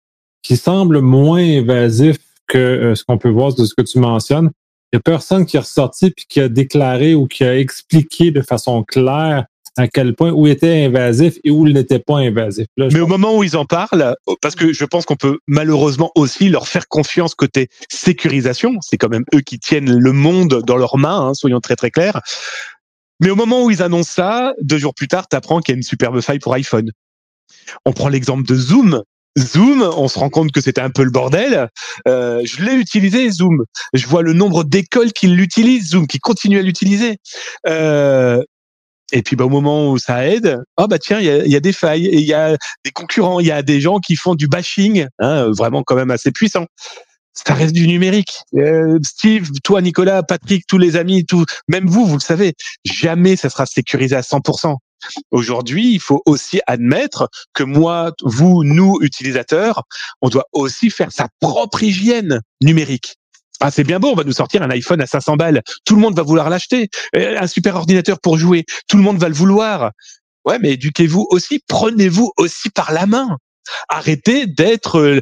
qui 0.43 0.55
semble 0.55 1.01
moins 1.01 1.43
invasif 1.43 2.17
que 2.47 2.57
euh, 2.57 2.95
ce 2.95 3.03
qu'on 3.03 3.17
peut 3.17 3.29
voir 3.29 3.53
de 3.53 3.65
ce 3.65 3.73
que 3.75 3.81
tu 3.81 3.99
mentionnes. 3.99 4.49
Il 4.91 4.95
n'y 4.95 4.99
a 4.99 5.01
personne 5.01 5.45
qui 5.45 5.57
est 5.57 5.59
ressorti 5.59 6.05
et 6.07 6.13
qui 6.29 6.39
a 6.39 6.47
déclaré 6.47 7.15
ou 7.15 7.27
qui 7.27 7.43
a 7.43 7.59
expliqué 7.59 8.31
de 8.31 8.41
façon 8.41 8.83
claire 8.83 9.45
à 9.77 9.87
quel 9.87 10.15
point 10.15 10.31
où 10.31 10.47
était 10.47 10.85
invasif 10.85 11.37
et 11.43 11.51
où 11.51 11.67
il 11.67 11.73
n'était 11.73 11.99
pas 11.99 12.17
invasif. 12.17 12.65
Mais 12.77 13.01
au 13.01 13.07
moment 13.07 13.37
où 13.37 13.43
ils 13.43 13.57
en 13.57 13.65
parlent, 13.65 14.15
parce 14.41 14.55
que 14.55 14.71
je 14.73 14.85
pense 14.85 15.05
qu'on 15.05 15.17
peut 15.17 15.39
malheureusement 15.47 16.11
aussi 16.15 16.49
leur 16.49 16.67
faire 16.67 16.87
confiance 16.87 17.35
côté 17.35 17.67
sécurisation, 17.89 18.77
c'est 18.81 18.97
quand 18.97 19.09
même 19.09 19.25
eux 19.35 19.41
qui 19.41 19.59
tiennent 19.59 19.93
le 19.93 20.11
monde 20.13 20.63
dans 20.65 20.77
leurs 20.77 20.97
mains, 20.97 21.27
hein, 21.27 21.33
soyons 21.33 21.59
très 21.59 21.75
très 21.75 21.91
clairs. 21.91 22.21
Mais 23.19 23.29
au 23.29 23.35
moment 23.35 23.65
où 23.65 23.69
ils 23.69 23.83
annoncent 23.83 24.13
ça, 24.13 24.53
deux 24.61 24.77
jours 24.77 24.95
plus 24.95 25.09
tard, 25.09 25.27
tu 25.27 25.35
apprends 25.35 25.59
qu'il 25.59 25.73
y 25.73 25.75
a 25.75 25.77
une 25.77 25.83
superbe 25.83 26.21
faille 26.21 26.39
pour 26.39 26.53
iPhone. 26.53 26.89
On 27.85 27.93
prend 27.93 28.09
l'exemple 28.09 28.47
de 28.47 28.55
Zoom. 28.55 29.03
Zoom, 29.37 29.81
on 29.81 30.07
se 30.07 30.19
rend 30.19 30.29
compte 30.29 30.51
que 30.51 30.61
c'était 30.61 30.81
un 30.81 30.89
peu 30.89 31.03
le 31.03 31.11
bordel. 31.11 31.69
Euh, 32.07 32.41
je 32.45 32.63
l'ai 32.63 32.73
utilisé 32.73 33.29
Zoom. 33.29 33.63
Je 33.93 34.07
vois 34.07 34.21
le 34.21 34.33
nombre 34.33 34.63
d'écoles 34.63 35.13
qui 35.13 35.27
l'utilisent 35.27 35.91
Zoom, 35.91 36.07
qui 36.07 36.19
continuent 36.19 36.59
à 36.59 36.63
l'utiliser. 36.63 37.17
Euh, 37.67 38.41
et 39.11 39.21
puis 39.21 39.35
bah, 39.35 39.45
au 39.45 39.49
moment 39.49 39.89
où 39.89 39.97
ça 39.97 40.27
aide, 40.27 40.61
ah 40.77 40.87
bah 40.87 40.99
tiens, 40.99 41.19
il 41.19 41.51
y 41.51 41.55
a, 41.55 41.59
des 41.59 41.73
failles, 41.73 42.09
il 42.11 42.25
y 42.25 42.33
a 42.33 42.55
des 42.85 42.91
concurrents, 42.91 43.39
il 43.39 43.47
y 43.47 43.51
a 43.51 43.61
des 43.63 43.81
gens 43.81 43.99
qui 43.99 44.15
font 44.15 44.35
du 44.35 44.47
bashing, 44.47 45.07
hein, 45.19 45.49
vraiment 45.51 45.83
quand 45.83 45.95
même 45.95 46.11
assez 46.11 46.31
puissant. 46.31 46.65
Ça 47.33 47.53
reste 47.53 47.73
du 47.73 47.87
numérique. 47.87 48.33
Euh, 48.55 48.99
Steve, 49.03 49.49
toi, 49.63 49.81
Nicolas, 49.81 50.23
Patrick, 50.23 50.65
tous 50.67 50.77
les 50.77 50.95
amis, 50.95 51.25
tout, 51.25 51.45
même 51.67 51.87
vous, 51.87 52.05
vous 52.05 52.15
le 52.15 52.21
savez, 52.21 52.53
jamais 52.83 53.35
ça 53.35 53.49
sera 53.49 53.65
sécurisé 53.65 54.15
à 54.15 54.21
100%. 54.21 54.75
Aujourd'hui, 55.31 55.93
il 55.93 55.99
faut 55.99 56.21
aussi 56.25 56.61
admettre 56.67 57.29
que 57.53 57.63
moi, 57.63 58.11
vous, 58.23 58.63
nous, 58.63 58.99
utilisateurs, 59.01 59.83
on 60.21 60.29
doit 60.29 60.45
aussi 60.53 60.89
faire 60.89 61.11
sa 61.11 61.27
propre 61.39 61.83
hygiène 61.83 62.41
numérique. 62.61 63.15
Ah, 63.61 63.71
c'est 63.71 63.83
bien 63.83 63.99
beau, 63.99 64.11
on 64.11 64.15
va 64.15 64.23
nous 64.23 64.33
sortir 64.33 64.61
un 64.63 64.69
iPhone 64.69 65.01
à 65.01 65.05
500 65.05 65.35
balles. 65.35 65.61
Tout 65.83 65.95
le 65.95 66.01
monde 66.01 66.15
va 66.15 66.23
vouloir 66.23 66.49
l'acheter. 66.49 66.87
Un 67.13 67.47
super 67.47 67.75
ordinateur 67.75 68.19
pour 68.21 68.37
jouer. 68.37 68.65
Tout 68.87 68.95
le 68.95 69.03
monde 69.03 69.17
va 69.17 69.27
le 69.27 69.35
vouloir. 69.35 69.91
Ouais, 70.45 70.59
mais 70.59 70.71
éduquez-vous 70.71 71.27
aussi. 71.29 71.59
Prenez-vous 71.67 72.31
aussi 72.37 72.69
par 72.69 72.93
la 72.93 73.05
main. 73.05 73.37
Arrêtez 73.89 74.45
d'être 74.47 74.99
euh, 74.99 75.21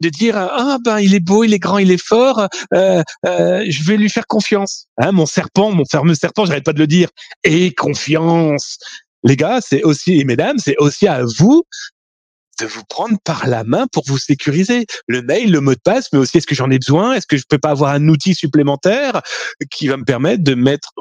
de 0.00 0.08
dire 0.08 0.36
ah 0.36 0.78
ben 0.84 0.98
il 1.00 1.14
est 1.14 1.20
beau, 1.20 1.44
il 1.44 1.52
est 1.52 1.58
grand, 1.58 1.78
il 1.78 1.90
est 1.90 2.02
fort, 2.02 2.46
euh, 2.74 3.02
euh, 3.26 3.64
je 3.68 3.82
vais 3.84 3.96
lui 3.96 4.08
faire 4.08 4.26
confiance. 4.26 4.86
Hein, 4.98 5.12
mon 5.12 5.26
serpent, 5.26 5.72
mon 5.72 5.84
fameux 5.84 6.14
serpent, 6.14 6.44
j'arrête 6.46 6.64
pas 6.64 6.72
de 6.72 6.78
le 6.78 6.86
dire. 6.86 7.08
Et 7.44 7.72
confiance, 7.72 8.78
les 9.24 9.36
gars, 9.36 9.60
c'est 9.60 9.82
aussi 9.82 10.20
et 10.20 10.24
mesdames, 10.24 10.58
c'est 10.58 10.76
aussi 10.78 11.08
à 11.08 11.22
vous 11.24 11.64
de 12.60 12.66
vous 12.66 12.82
prendre 12.88 13.16
par 13.24 13.46
la 13.46 13.62
main 13.62 13.86
pour 13.92 14.04
vous 14.06 14.18
sécuriser. 14.18 14.86
Le 15.06 15.22
mail, 15.22 15.52
le 15.52 15.60
mot 15.60 15.74
de 15.74 15.80
passe, 15.82 16.08
mais 16.12 16.18
aussi 16.18 16.38
est-ce 16.38 16.46
que 16.46 16.56
j'en 16.56 16.70
ai 16.70 16.78
besoin? 16.78 17.14
Est-ce 17.14 17.26
que 17.26 17.36
je 17.36 17.44
peux 17.48 17.58
pas 17.58 17.70
avoir 17.70 17.92
un 17.92 18.08
outil 18.08 18.34
supplémentaire 18.34 19.22
qui 19.70 19.86
va 19.86 19.96
me 19.96 20.04
permettre 20.04 20.42
de 20.42 20.54
mettre 20.54 20.92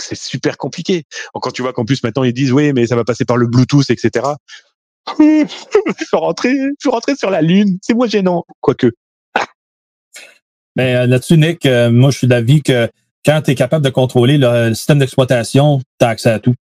c'est 0.00 0.16
super 0.16 0.56
compliqué. 0.56 1.04
Quand 1.34 1.50
tu 1.50 1.62
vois 1.62 1.72
qu'en 1.72 1.84
plus 1.84 2.02
maintenant 2.02 2.22
ils 2.24 2.32
disent 2.32 2.52
oui, 2.52 2.72
mais 2.72 2.86
ça 2.86 2.96
va 2.96 3.04
passer 3.04 3.24
par 3.24 3.36
le 3.36 3.46
Bluetooth, 3.46 3.90
etc. 3.90 4.26
je 5.18 6.04
veux 6.12 6.18
rentrer, 6.18 6.54
je 6.82 6.88
rentrer 6.88 7.16
sur 7.16 7.30
la 7.30 7.42
Lune. 7.42 7.78
C'est 7.82 7.94
moins 7.94 8.08
gênant, 8.08 8.44
quoique. 8.60 8.90
Mais 10.76 10.94
euh, 10.94 11.06
là-dessus, 11.06 11.36
Nick, 11.36 11.66
euh, 11.66 11.90
moi, 11.90 12.10
je 12.12 12.18
suis 12.18 12.26
d'avis 12.28 12.62
que 12.62 12.88
quand 13.26 13.42
tu 13.42 13.50
es 13.50 13.54
capable 13.56 13.84
de 13.84 13.90
contrôler 13.90 14.38
le, 14.38 14.74
système 14.74 15.00
d'exploitation, 15.00 15.80
tu 15.98 16.06
as 16.06 16.08
accès 16.08 16.30
à 16.30 16.38
tout. 16.38 16.54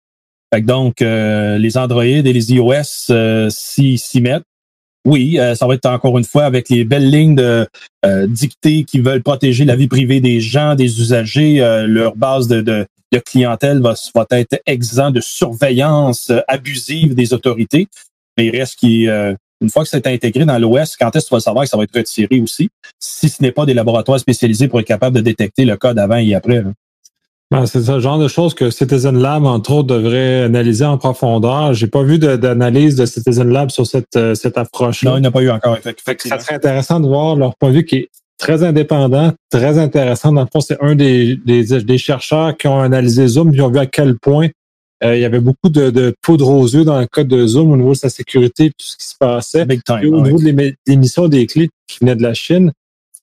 Fait 0.52 0.60
donc, 0.60 1.02
euh, 1.02 1.58
les 1.58 1.76
Android 1.76 2.04
et 2.04 2.22
les 2.22 2.52
iOS 2.52 3.50
s'y, 3.50 3.98
s'y 3.98 4.20
mettent. 4.20 4.44
Oui, 5.06 5.38
ça 5.54 5.66
va 5.66 5.74
être 5.74 5.84
encore 5.84 6.16
une 6.16 6.24
fois 6.24 6.44
avec 6.44 6.70
les 6.70 6.84
belles 6.84 7.10
lignes 7.10 7.34
de 7.34 7.68
dictées 8.26 8.84
qui 8.84 9.00
veulent 9.00 9.22
protéger 9.22 9.66
la 9.66 9.76
vie 9.76 9.86
privée 9.86 10.22
des 10.22 10.40
gens, 10.40 10.76
des 10.76 10.98
usagers, 10.98 11.58
leur 11.86 12.16
base 12.16 12.48
de 12.48 12.86
clientèle 13.26 13.82
va, 13.82 13.94
va 14.14 14.26
être 14.30 14.58
exempt 14.64 15.10
de 15.10 15.20
surveillance 15.20 16.32
abusive 16.48 17.14
des 17.14 17.34
autorités. 17.34 17.86
Mais 18.36 18.46
il 18.46 18.56
reste 18.56 18.76
qui, 18.78 19.08
euh, 19.08 19.34
une 19.60 19.70
fois 19.70 19.82
que 19.82 19.88
c'est 19.88 20.06
intégré 20.06 20.44
dans 20.44 20.58
l'OS, 20.58 20.96
quand 20.96 21.14
est-ce 21.14 21.26
que 21.26 21.28
tu 21.28 21.34
vas 21.34 21.40
savoir 21.40 21.64
que 21.64 21.70
ça 21.70 21.76
va 21.76 21.84
être 21.84 21.96
retiré 21.96 22.40
aussi, 22.40 22.68
si 22.98 23.28
ce 23.28 23.42
n'est 23.42 23.52
pas 23.52 23.66
des 23.66 23.74
laboratoires 23.74 24.18
spécialisés 24.18 24.68
pour 24.68 24.80
être 24.80 24.86
capable 24.86 25.16
de 25.16 25.20
détecter 25.20 25.64
le 25.64 25.76
code 25.76 25.98
avant 25.98 26.16
et 26.16 26.34
après. 26.34 26.62
Ben, 27.50 27.66
c'est 27.66 27.82
ce 27.82 28.00
genre 28.00 28.18
de 28.18 28.26
choses 28.26 28.54
que 28.54 28.70
Citizen 28.70 29.16
Lab, 29.18 29.44
entre 29.44 29.72
autres, 29.72 29.94
devrait 29.94 30.42
analyser 30.42 30.84
en 30.84 30.98
profondeur. 30.98 31.74
J'ai 31.74 31.86
pas 31.86 32.02
vu 32.02 32.18
d'analyse 32.18 32.96
de, 32.96 33.06
Citizen 33.06 33.48
Lab 33.50 33.70
sur 33.70 33.86
cette, 33.86 34.16
euh, 34.16 34.34
cette 34.34 34.58
approche-là. 34.58 35.12
Non, 35.12 35.16
il 35.18 35.20
n'y 35.20 35.26
a 35.26 35.30
pas 35.30 35.42
eu 35.42 35.50
encore. 35.50 35.78
ça 35.82 36.38
serait 36.40 36.54
intéressant 36.54 37.00
de 37.00 37.06
voir 37.06 37.36
leur 37.36 37.54
point 37.56 37.70
de 37.70 37.76
vue 37.76 37.84
qui 37.84 37.96
est 37.96 38.08
très 38.38 38.64
indépendant, 38.64 39.32
très 39.50 39.78
intéressant. 39.78 40.32
Dans 40.32 40.40
le 40.40 40.48
fond, 40.52 40.60
c'est 40.60 40.82
un 40.82 40.94
des, 40.94 41.36
des, 41.44 41.64
des, 41.82 41.98
chercheurs 41.98 42.56
qui 42.56 42.66
ont 42.66 42.80
analysé 42.80 43.26
Zoom, 43.28 43.52
qui 43.52 43.60
ont 43.60 43.70
vu 43.70 43.78
à 43.78 43.86
quel 43.86 44.18
point 44.18 44.48
il 45.02 45.18
y 45.18 45.24
avait 45.24 45.40
beaucoup 45.40 45.68
de, 45.68 45.90
de 45.90 46.14
poudre 46.22 46.48
aux 46.48 46.66
yeux 46.66 46.84
dans 46.84 46.98
le 46.98 47.06
code 47.06 47.28
de 47.28 47.46
Zoom 47.46 47.72
au 47.72 47.76
niveau 47.76 47.92
de 47.92 47.98
sa 47.98 48.08
sécurité 48.08 48.66
et 48.66 48.70
tout 48.70 48.86
ce 48.86 48.96
qui 48.96 49.06
se 49.06 49.14
passait. 49.18 49.66
au 50.06 50.20
niveau 50.20 50.38
de 50.38 50.74
l'émission 50.86 51.28
des 51.28 51.46
clés 51.46 51.70
qui 51.86 51.98
venaient 52.00 52.16
de 52.16 52.22
la 52.22 52.34
Chine, 52.34 52.72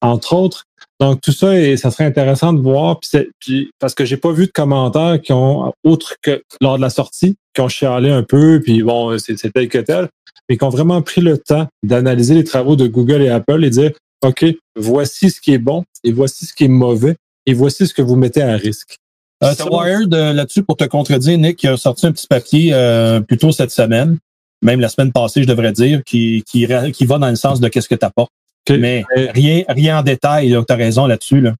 entre 0.01 0.33
autres. 0.33 0.65
Donc, 0.99 1.19
tout 1.21 1.31
ça, 1.31 1.57
et 1.57 1.77
ça 1.77 1.89
serait 1.89 2.05
intéressant 2.05 2.53
de 2.53 2.61
voir, 2.61 2.99
puis, 3.39 3.71
parce 3.79 3.95
que 3.95 4.05
j'ai 4.05 4.17
pas 4.17 4.31
vu 4.31 4.45
de 4.45 4.51
commentaires 4.51 5.19
qui 5.19 5.33
ont, 5.33 5.73
autre 5.83 6.15
que 6.21 6.43
lors 6.61 6.77
de 6.77 6.81
la 6.81 6.91
sortie, 6.91 7.35
qui 7.55 7.61
ont 7.61 7.67
chialé 7.67 8.11
un 8.11 8.21
peu, 8.21 8.61
puis 8.63 8.83
bon, 8.83 9.17
c'est 9.17 9.35
tel 9.51 9.67
que 9.67 9.79
tel, 9.79 10.09
mais 10.47 10.57
qui 10.57 10.63
ont 10.63 10.69
vraiment 10.69 11.01
pris 11.01 11.21
le 11.21 11.39
temps 11.39 11.67
d'analyser 11.81 12.35
les 12.35 12.43
travaux 12.43 12.75
de 12.75 12.85
Google 12.85 13.23
et 13.23 13.29
Apple 13.29 13.63
et 13.63 13.71
dire, 13.71 13.91
OK, 14.23 14.45
voici 14.75 15.31
ce 15.31 15.41
qui 15.41 15.53
est 15.53 15.57
bon 15.57 15.83
et 16.03 16.11
voici 16.11 16.45
ce 16.45 16.53
qui 16.53 16.65
est 16.65 16.67
mauvais 16.67 17.15
et 17.47 17.53
voici 17.53 17.87
ce 17.87 17.93
que 17.95 18.03
vous 18.03 18.15
mettez 18.15 18.43
à 18.43 18.55
risque. 18.55 18.97
Euh, 19.43 19.53
Wired, 19.69 20.13
euh, 20.13 20.33
là-dessus, 20.33 20.63
pour 20.63 20.77
te 20.77 20.83
contredire, 20.83 21.37
Nick, 21.37 21.57
qui 21.57 21.67
a 21.67 21.75
sorti 21.77 22.05
un 22.05 22.11
petit 22.11 22.27
papier 22.27 22.73
euh, 22.73 23.21
plus 23.21 23.37
tôt 23.37 23.51
cette 23.51 23.71
semaine, 23.71 24.17
même 24.61 24.79
la 24.79 24.89
semaine 24.89 25.11
passée, 25.11 25.41
je 25.41 25.47
devrais 25.47 25.71
dire, 25.71 26.03
qui, 26.03 26.43
qui, 26.47 26.67
qui 26.93 27.05
va 27.05 27.17
dans 27.17 27.29
le 27.29 27.35
sens 27.35 27.59
de 27.59 27.67
qu'est-ce 27.67 27.89
que 27.89 27.95
tu 27.95 28.05
apportes. 28.05 28.31
Mais 28.69 29.03
rien, 29.15 29.63
rien 29.67 29.99
en 29.99 30.03
détail, 30.03 30.55
tu 30.67 30.73
as 30.73 30.75
raison 30.75 31.07
là-dessus. 31.07 31.41
Là. 31.41 31.55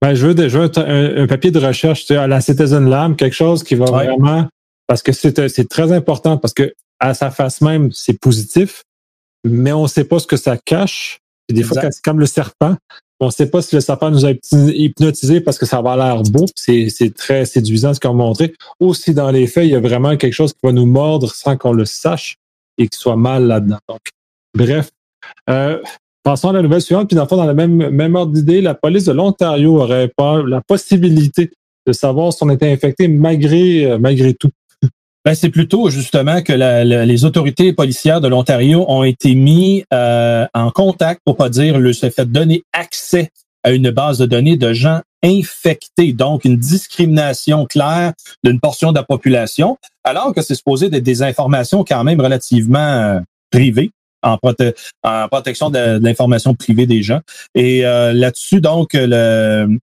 Ben, 0.00 0.14
je 0.14 0.26
veux, 0.26 0.48
je 0.48 0.58
veux 0.58 0.70
un, 1.20 1.26
papier 1.28 1.52
de 1.52 1.60
recherche 1.60 2.10
à 2.10 2.26
la 2.26 2.40
Citizen 2.40 2.90
Lab, 2.90 3.14
quelque 3.14 3.36
chose 3.36 3.62
qui 3.62 3.76
va 3.76 3.84
vraiment. 3.86 4.48
Parce 4.88 5.02
que 5.02 5.12
c'est 5.12 5.68
très 5.68 5.92
important, 5.92 6.36
parce 6.36 6.52
que 6.52 6.74
à 6.98 7.14
sa 7.14 7.30
face 7.30 7.60
même, 7.60 7.92
c'est 7.92 8.18
positif, 8.18 8.82
mais 9.44 9.72
on 9.72 9.84
ne 9.84 9.88
sait 9.88 10.04
pas 10.04 10.18
ce 10.18 10.26
que 10.26 10.36
ça 10.36 10.56
cache. 10.56 11.20
des 11.48 11.62
fois, 11.62 11.80
c'est 11.80 12.02
comme 12.02 12.18
le 12.18 12.26
serpent. 12.26 12.76
On 13.22 13.26
ne 13.26 13.30
sait 13.30 13.48
pas 13.48 13.62
si 13.62 13.76
le 13.76 13.80
sapin 13.80 14.10
nous 14.10 14.26
a 14.26 14.32
hypnotisé 14.52 15.40
parce 15.40 15.56
que 15.56 15.64
ça 15.64 15.80
va 15.80 15.96
l'air 15.96 16.24
beau, 16.24 16.44
c'est 16.56 17.14
très 17.16 17.44
séduisant 17.44 17.94
ce 17.94 18.00
qu'on 18.00 18.10
a 18.10 18.14
montré, 18.14 18.52
ou 18.80 18.94
si 18.94 19.14
dans 19.14 19.30
les 19.30 19.46
faits, 19.46 19.64
il 19.64 19.70
y 19.70 19.76
a 19.76 19.80
vraiment 19.80 20.16
quelque 20.16 20.32
chose 20.32 20.52
qui 20.52 20.58
va 20.64 20.72
nous 20.72 20.86
mordre 20.86 21.32
sans 21.32 21.56
qu'on 21.56 21.72
le 21.72 21.84
sache 21.84 22.36
et 22.78 22.88
qui 22.88 22.98
soit 22.98 23.14
mal 23.14 23.46
là-dedans. 23.46 23.78
Donc, 23.88 24.00
bref, 24.56 24.90
Euh, 25.48 25.80
passons 26.24 26.48
à 26.48 26.52
la 26.52 26.62
nouvelle 26.62 26.82
suivante, 26.82 27.06
puis 27.08 27.16
dans 27.16 27.26
dans 27.26 27.44
la 27.44 27.54
même, 27.54 28.16
ordre 28.16 28.32
d'idée, 28.32 28.60
la 28.60 28.74
police 28.74 29.04
de 29.04 29.12
l'Ontario 29.12 29.80
aurait 29.80 30.10
pas 30.16 30.42
la 30.42 30.60
possibilité 30.60 31.52
de 31.86 31.92
savoir 31.92 32.32
si 32.32 32.42
on 32.42 32.50
était 32.50 32.72
infecté 32.72 33.06
malgré, 33.06 33.84
euh, 33.84 33.98
malgré 33.98 34.34
tout. 34.34 34.50
Ben, 35.24 35.36
c'est 35.36 35.50
plutôt 35.50 35.88
justement 35.88 36.42
que 36.42 36.52
les 36.52 37.24
autorités 37.24 37.72
policières 37.72 38.20
de 38.20 38.26
l'Ontario 38.26 38.84
ont 38.88 39.04
été 39.04 39.36
mis 39.36 39.84
euh, 39.94 40.46
en 40.52 40.70
contact, 40.70 41.20
pour 41.24 41.36
pas 41.36 41.48
dire 41.48 41.78
le 41.78 41.92
fait 41.92 42.30
donner 42.30 42.64
accès 42.72 43.30
à 43.62 43.70
une 43.70 43.90
base 43.90 44.18
de 44.18 44.26
données 44.26 44.56
de 44.56 44.72
gens 44.72 45.00
infectés, 45.22 46.12
donc 46.12 46.44
une 46.44 46.56
discrimination 46.56 47.66
claire 47.66 48.12
d'une 48.42 48.58
portion 48.58 48.90
de 48.90 48.98
la 48.98 49.04
population, 49.04 49.78
alors 50.02 50.34
que 50.34 50.42
c'est 50.42 50.56
supposé 50.56 50.86
être 50.86 50.98
des 50.98 51.22
informations 51.22 51.84
quand 51.84 52.02
même 52.02 52.20
relativement 52.20 52.78
euh, 52.78 53.20
privées 53.52 53.92
en, 54.22 54.38
protection 55.28 55.70
de, 55.70 55.98
l'information 56.02 56.54
privée 56.54 56.86
des 56.86 57.02
gens. 57.02 57.20
Et 57.54 57.86
euh, 57.86 58.12
là-dessus, 58.12 58.60
donc, 58.60 58.94
le, 58.94 59.78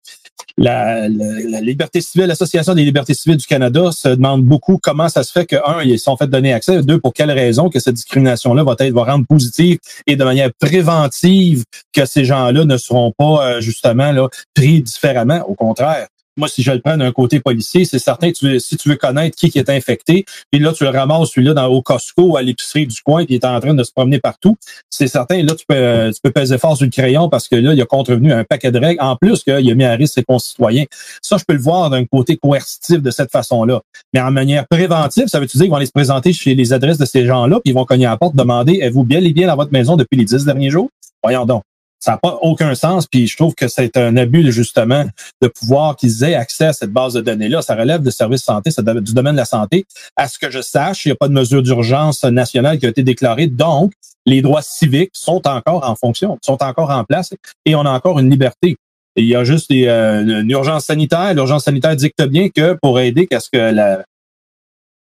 la, 0.58 1.08
liberté 1.08 2.02
civile, 2.02 2.28
l'Association 2.28 2.74
des 2.74 2.84
libertés 2.84 3.14
civiles 3.14 3.38
du 3.38 3.46
Canada 3.46 3.92
se 3.92 4.10
demande 4.10 4.44
beaucoup 4.44 4.78
comment 4.82 5.10
ça 5.10 5.24
se 5.24 5.32
fait 5.32 5.46
que, 5.46 5.56
un, 5.66 5.82
ils 5.84 6.00
sont 6.00 6.18
fait 6.18 6.28
donner 6.28 6.54
accès, 6.54 6.82
deux, 6.82 7.00
pour 7.00 7.14
quelles 7.14 7.32
raisons 7.32 7.70
que 7.70 7.80
cette 7.80 7.96
discrimination-là 7.96 8.64
va 8.64 8.76
être 8.80 8.94
va 8.94 9.04
rendre 9.04 9.26
positive 9.28 9.80
et 10.08 10.16
de 10.16 10.24
manière 10.24 10.52
préventive 10.60 11.64
que 11.94 12.06
ces 12.06 12.26
gens-là 12.26 12.66
ne 12.66 12.78
seront 12.78 13.12
pas 13.18 13.46
euh, 13.46 13.62
justement 13.62 14.14
pris 14.54 14.82
différemment. 14.82 15.42
Au 15.48 15.56
contraire, 15.56 16.08
moi, 16.40 16.48
si 16.48 16.64
je 16.64 16.72
le 16.72 16.80
prends 16.80 16.98
d'un 16.98 17.12
côté 17.12 17.40
policier, 17.40 17.86
c'est 17.86 18.00
certain, 18.00 18.32
tu, 18.32 18.60
si 18.60 18.78
tu 18.78 18.90
veux 18.90 18.96
connaître 18.96 19.36
qui, 19.36 19.50
qui 19.50 19.60
est 19.60 19.70
infecté, 19.70 20.26
puis 20.52 20.60
là, 20.60 20.74
tu 20.74 20.84
le 20.84 20.90
ramasses 20.90 21.32
celui-là 21.32 21.54
dans 21.54 21.68
au 21.68 21.82
Costco, 21.82 22.38
à 22.38 22.42
l'épicerie 22.42 22.88
du 22.88 23.02
coin, 23.02 23.26
puis 23.26 23.36
il 23.36 23.38
est 23.38 23.46
en 23.46 23.60
train 23.60 23.74
de 23.74 23.84
se 23.84 23.92
promener 23.92 24.20
partout, 24.20 24.58
c'est 24.90 25.08
certain, 25.08 25.44
là, 25.44 25.54
tu 25.54 25.66
peux, 25.68 26.12
tu 26.14 26.20
peux 26.24 26.32
peser 26.32 26.58
fort 26.58 26.76
sur 26.76 26.86
le 26.86 26.92
crayon 26.92 27.30
parce 27.30 27.48
que 27.48 27.56
là, 27.56 27.74
il 27.74 27.82
a 27.82 27.86
contrevenu 27.86 28.32
un 28.34 28.44
paquet 28.44 28.72
de 28.72 28.80
règles, 28.80 29.02
en 29.02 29.16
plus 29.16 29.44
qu'il 29.44 29.70
a 29.70 29.76
mis 29.76 29.84
à 29.84 29.92
risque 29.92 30.16
ses 30.16 30.24
concitoyens. 30.24 30.86
Ça, 31.22 31.38
je 31.38 31.44
peux 31.48 31.54
le 31.54 31.62
voir 31.62 31.90
d'un 31.90 32.06
côté 32.06 32.38
coercitif 32.38 33.02
de 33.02 33.12
cette 33.12 33.32
façon-là. 33.32 33.82
Mais 34.14 34.22
en 34.22 34.32
manière 34.32 34.68
préventive, 34.68 35.28
ça 35.28 35.40
veut 35.40 35.46
dire 35.46 35.62
qu'ils 35.62 35.70
vont 35.70 35.76
aller 35.76 35.86
se 35.86 35.92
présenter 35.92 36.34
chez 36.34 36.56
les 36.56 36.74
adresses 36.74 36.98
de 36.98 37.06
ces 37.06 37.26
gens-là, 37.26 37.60
puis 37.64 37.72
ils 37.72 37.76
vont 37.76 37.86
cogner 37.86 38.06
à 38.06 38.12
la 38.12 38.18
porte, 38.18 38.36
demander, 38.36 38.80
êtes-vous 38.82 39.04
bien 39.04 39.24
et 39.24 39.34
bien 39.34 39.48
dans 39.48 39.56
votre 39.56 39.72
maison 39.72 39.98
depuis 39.98 40.18
les 40.18 40.26
dix 40.26 40.46
derniers 40.46 40.70
jours? 40.70 40.90
Voyons 41.24 41.46
donc. 41.46 41.64
Ça 42.00 42.12
n'a 42.12 42.18
pas 42.18 42.40
aucun 42.42 42.76
sens, 42.76 43.08
puis 43.08 43.28
je 43.28 43.36
trouve 43.36 43.56
que 43.56 43.68
c'est 43.68 43.98
un 43.98 44.16
abus 44.16 44.52
justement 44.52 45.06
de 45.42 45.48
pouvoir 45.48 45.96
qu'ils 45.98 46.24
aient 46.24 46.36
accès 46.36 46.68
à 46.68 46.74
cette 46.74 46.92
base 46.92 47.14
de 47.14 47.22
données-là. 47.22 47.62
Ça 47.62 47.76
relève 47.76 48.02
de 48.02 48.10
services 48.10 48.44
santé, 48.44 48.72
du 49.02 49.14
domaine 49.14 49.34
de 49.34 49.40
la 49.40 49.46
santé. 49.46 49.86
À 50.16 50.28
ce 50.28 50.40
que 50.40 50.50
je 50.50 50.62
sache, 50.62 51.06
il 51.06 51.10
n'y 51.10 51.14
a 51.14 51.16
pas 51.16 51.28
de 51.28 51.34
mesure 51.34 51.62
d'urgence 51.62 52.24
nationale 52.24 52.80
qui 52.80 52.86
a 52.86 52.90
été 52.90 53.04
déclarée, 53.04 53.48
donc 53.48 53.92
les 54.26 54.42
droits 54.42 54.62
civiques 54.62 55.12
sont 55.14 55.46
encore 55.48 55.88
en 55.90 55.96
fonction, 55.96 56.38
sont 56.42 56.62
encore 56.64 56.92
en 56.92 57.04
place 57.04 57.34
et 57.66 57.76
on 57.76 57.82
a 57.82 57.92
encore 57.92 58.20
une 58.20 58.30
liberté. 58.30 58.78
il 59.16 59.26
y 59.26 59.36
a 59.36 59.44
juste 59.44 59.72
euh, 59.72 60.42
une 60.42 60.50
urgence 60.50 60.86
sanitaire. 60.86 61.34
L'urgence 61.34 61.66
sanitaire 61.66 61.96
dicte 61.96 62.24
bien 62.24 62.50
que 62.50 62.78
pour 62.82 63.00
aider 63.00 63.28
à 63.32 63.40
ce 63.40 63.50
que 63.52 63.58
la, 63.58 64.04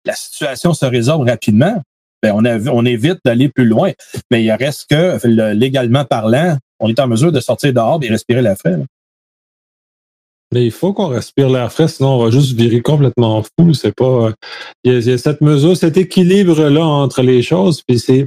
la 0.05 0.15
situation 0.15 0.75
se 0.75 0.87
résolve 0.87 1.27
rapidement, 1.27 1.81
ben 2.23 2.33
on, 2.35 2.45
on 2.45 2.85
évite 2.85 3.19
d'aller 3.25 3.49
plus 3.49 3.67
loin. 3.67 3.93
Mais 4.31 4.45
il 4.45 4.53
reste 4.53 4.89
que, 4.91 5.27
légalement 5.53 6.05
parlant, 6.05 6.59
on 6.79 6.89
est 6.89 7.01
en 7.01 7.09
mesure 7.09 7.33
de 7.33 7.41
sortir 7.41 7.73
dehors 7.73 8.01
et 8.03 8.09
respirer 8.09 8.43
l'air 8.43 8.57
frais. 8.57 8.79
Mais 10.53 10.65
il 10.65 10.73
faut 10.73 10.93
qu'on 10.93 11.07
respire 11.07 11.49
l'air 11.49 11.73
frais, 11.73 11.87
sinon 11.87 12.17
on 12.17 12.25
va 12.25 12.31
juste 12.31 12.57
virer 12.57 12.81
complètement 12.81 13.43
fou. 13.43 13.73
C'est 13.73 13.95
pas. 13.95 14.33
Il 14.83 14.93
y, 14.93 15.13
a, 15.13 15.19
cette 15.19 15.41
mesure, 15.41 15.77
cet 15.77 15.97
équilibre-là 15.97 16.85
entre 16.85 17.23
les 17.23 17.43
choses. 17.43 17.83
Puis 17.87 18.01
c'est 18.01 18.27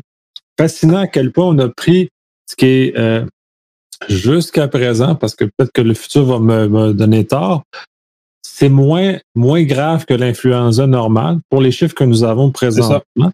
fascinant 0.57 0.99
à 0.99 1.07
quel 1.07 1.31
point 1.31 1.47
on 1.47 1.59
a 1.59 1.67
pris 1.67 2.09
ce 2.49 2.55
qui 2.55 2.65
est 2.65 2.97
euh, 2.97 3.25
jusqu'à 4.07 4.67
présent, 4.67 5.15
parce 5.15 5.35
que 5.35 5.45
peut-être 5.45 5.71
que 5.73 5.81
le 5.81 5.93
futur 5.93 6.25
va 6.25 6.39
me, 6.39 6.93
donner 6.93 7.25
tort. 7.25 7.63
C'est 8.41 8.69
moins, 8.69 9.17
moins 9.35 9.63
grave 9.63 10.05
que 10.05 10.13
l'influenza 10.13 10.87
normale 10.87 11.39
pour 11.49 11.59
les 11.59 11.71
chiffres 11.71 11.95
que 11.95 12.03
nous 12.03 12.23
avons 12.23 12.51
présentement. 12.51 13.31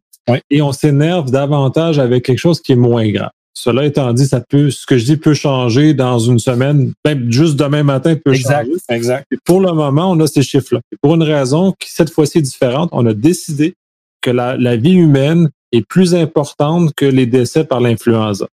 Et 0.50 0.62
on 0.62 0.72
s'énerve 0.72 1.32
davantage 1.32 2.00
avec 2.00 2.26
quelque 2.26 2.40
chose 2.40 2.62
qui 2.62 2.74
est 2.74 2.78
moins 2.78 3.10
grave. 3.10 3.32
Cela 3.54 3.86
étant 3.86 4.14
dit, 4.14 4.26
ça 4.26 4.42
peut, 4.42 4.72
ce 4.72 4.86
que 4.86 4.98
je 4.98 5.06
dis 5.06 5.18
peut 5.18 5.34
changer 5.34 5.94
dans 5.94 6.18
une 6.18 6.40
semaine, 6.40 6.94
même 7.06 7.32
juste 7.32 7.58
demain 7.58 7.84
matin 7.84 8.16
peut 8.16 8.34
changer. 8.34 8.72
Exact. 8.90 9.26
Et 9.32 9.38
pour 9.44 9.60
le 9.60 9.74
moment, 9.74 10.12
on 10.12 10.20
a 10.22 10.28
ces 10.28 10.44
chiffres-là. 10.44 10.80
Pour 11.02 11.16
une 11.16 11.24
raison 11.24 11.74
qui 11.78 11.92
cette 11.92 12.10
fois-ci 12.10 12.38
est 12.38 12.44
différente, 12.44 12.90
on 12.94 13.06
a 13.06 13.14
décidé 13.14 13.74
que 14.22 14.30
la, 14.30 14.56
la 14.56 14.78
vie 14.78 14.94
humaine 14.94 15.50
est 15.72 15.86
plus 15.86 16.16
importante 16.16 16.94
que 16.96 17.06
les 17.06 17.26
décès 17.26 17.66
par 17.66 17.82
l'influenza. 17.82 18.48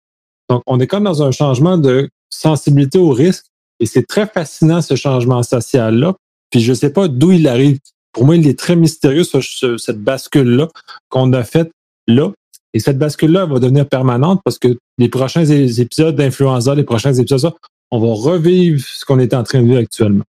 Donc, 0.48 0.62
on 0.66 0.80
est 0.80 0.86
comme 0.86 1.04
dans 1.04 1.22
un 1.22 1.30
changement 1.30 1.78
de 1.78 2.08
sensibilité 2.30 2.98
au 2.98 3.10
risque 3.10 3.46
et 3.80 3.86
c'est 3.86 4.06
très 4.06 4.26
fascinant 4.26 4.80
ce 4.80 4.96
changement 4.96 5.42
social-là. 5.42 6.14
Puis 6.50 6.60
je 6.60 6.70
ne 6.70 6.76
sais 6.76 6.90
pas 6.90 7.08
d'où 7.08 7.32
il 7.32 7.48
arrive. 7.48 7.78
Pour 8.16 8.24
moi, 8.24 8.34
il 8.36 8.48
est 8.48 8.58
très 8.58 8.76
mystérieux, 8.76 9.24
cette 9.24 10.02
bascule-là 10.02 10.68
qu'on 11.10 11.34
a 11.34 11.44
faite 11.44 11.70
là. 12.06 12.32
Et 12.72 12.78
cette 12.78 12.96
bascule-là 12.96 13.44
va 13.44 13.58
devenir 13.58 13.86
permanente 13.86 14.40
parce 14.42 14.58
que 14.58 14.78
les 14.96 15.10
prochains 15.10 15.44
épisodes 15.44 16.16
d'influenza, 16.16 16.74
les 16.74 16.82
prochains 16.82 17.12
épisodes, 17.12 17.52
on 17.90 17.98
va 17.98 18.14
revivre 18.14 18.82
ce 18.82 19.04
qu'on 19.04 19.18
est 19.18 19.34
en 19.34 19.42
train 19.42 19.60
de 19.60 19.66
vivre 19.66 19.80
actuellement. 19.80 20.24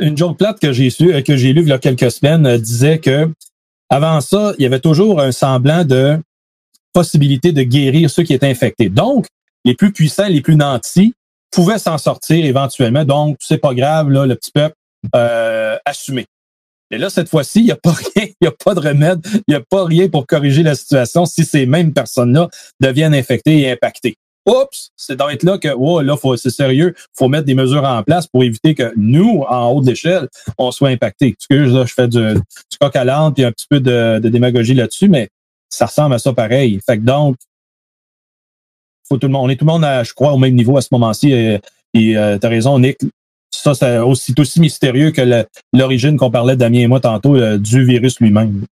Une 0.00 0.16
joke 0.16 0.38
plate 0.38 0.60
que 0.60 0.72
j'ai 0.72 0.88
su, 0.88 1.22
que 1.22 1.36
j'ai 1.36 1.52
lu 1.52 1.60
il 1.60 1.68
y 1.68 1.72
a 1.72 1.78
quelques 1.78 2.10
semaines 2.10 2.46
euh, 2.46 2.56
disait 2.56 3.00
que 3.00 3.28
avant 3.90 4.22
ça, 4.22 4.54
il 4.58 4.62
y 4.62 4.66
avait 4.66 4.80
toujours 4.80 5.20
un 5.20 5.30
semblant 5.30 5.84
de 5.84 6.18
possibilité 6.94 7.52
de 7.52 7.64
guérir 7.64 8.08
ceux 8.08 8.22
qui 8.22 8.32
étaient 8.32 8.48
infectés. 8.48 8.88
Donc, 8.88 9.26
les 9.66 9.74
plus 9.74 9.92
puissants, 9.92 10.28
les 10.28 10.40
plus 10.40 10.56
nantis 10.56 11.12
pouvaient 11.50 11.78
s'en 11.78 11.98
sortir 11.98 12.46
éventuellement. 12.46 13.04
Donc, 13.04 13.36
c'est 13.40 13.58
pas 13.58 13.74
grave, 13.74 14.08
là, 14.08 14.24
le 14.24 14.36
petit 14.36 14.52
peuple 14.52 14.74
euh, 15.14 15.76
assumé. 15.84 16.24
Et 16.90 16.98
là, 16.98 17.08
cette 17.08 17.28
fois-ci, 17.28 17.60
il 17.60 17.66
n'y 17.66 17.70
a 17.70 17.76
pas 17.76 17.92
rien, 18.14 18.26
il 18.26 18.34
n'y 18.42 18.48
a 18.48 18.52
pas 18.52 18.74
de 18.74 18.80
remède, 18.80 19.20
il 19.24 19.42
n'y 19.48 19.54
a 19.54 19.60
pas 19.60 19.84
rien 19.84 20.08
pour 20.08 20.26
corriger 20.26 20.62
la 20.62 20.74
situation 20.74 21.26
si 21.26 21.44
ces 21.44 21.66
mêmes 21.66 21.92
personnes-là 21.92 22.48
deviennent 22.80 23.14
infectées 23.14 23.60
et 23.60 23.70
impactées. 23.70 24.16
Oups, 24.46 24.90
c'est 24.96 25.16
dans 25.16 25.28
être 25.28 25.42
là 25.42 25.58
que, 25.58 25.68
oh, 25.68 26.00
là, 26.00 26.16
faut, 26.16 26.36
c'est 26.36 26.50
sérieux, 26.50 26.94
faut 27.16 27.28
mettre 27.28 27.44
des 27.44 27.54
mesures 27.54 27.84
en 27.84 28.02
place 28.02 28.26
pour 28.26 28.42
éviter 28.42 28.74
que 28.74 28.92
nous, 28.96 29.44
en 29.48 29.68
haut 29.68 29.82
de 29.82 29.86
l'échelle, 29.86 30.28
on 30.56 30.70
soit 30.70 30.88
impactés. 30.88 31.28
Excuse, 31.28 31.72
là, 31.72 31.84
je 31.84 31.92
fais 31.92 32.08
du, 32.08 32.34
du 32.34 32.78
coq 32.80 32.96
à 32.96 33.04
l'âne 33.04 33.34
puis 33.34 33.44
un 33.44 33.52
petit 33.52 33.66
peu 33.68 33.80
de, 33.80 34.18
de 34.18 34.28
démagogie 34.28 34.74
là-dessus, 34.74 35.08
mais 35.08 35.28
ça 35.68 35.86
ressemble 35.86 36.14
à 36.14 36.18
ça 36.18 36.32
pareil. 36.32 36.80
Fait 36.84 36.96
que 36.96 37.02
donc, 37.02 37.36
faut 39.08 39.18
tout 39.18 39.26
le 39.26 39.32
monde, 39.32 39.44
on 39.44 39.48
est 39.50 39.56
tout 39.56 39.66
le 39.66 39.72
monde, 39.72 39.84
à, 39.84 40.04
je 40.04 40.14
crois, 40.14 40.32
au 40.32 40.38
même 40.38 40.54
niveau 40.54 40.76
à 40.78 40.80
ce 40.80 40.88
moment-ci. 40.92 41.32
Et, 41.32 41.60
et 41.92 42.16
euh, 42.16 42.38
tu 42.38 42.46
as 42.46 42.50
raison, 42.50 42.78
Nick, 42.78 42.98
ça, 43.50 43.74
c'est 43.74 43.98
aussi, 43.98 44.34
aussi 44.38 44.60
mystérieux 44.60 45.10
que 45.10 45.44
l'origine 45.72 46.16
qu'on 46.16 46.30
parlait, 46.30 46.56
Damien 46.56 46.80
et 46.80 46.86
moi, 46.86 47.00
tantôt, 47.00 47.36
euh, 47.36 47.58
du 47.58 47.84
virus 47.84 48.20
lui-même. 48.20 48.64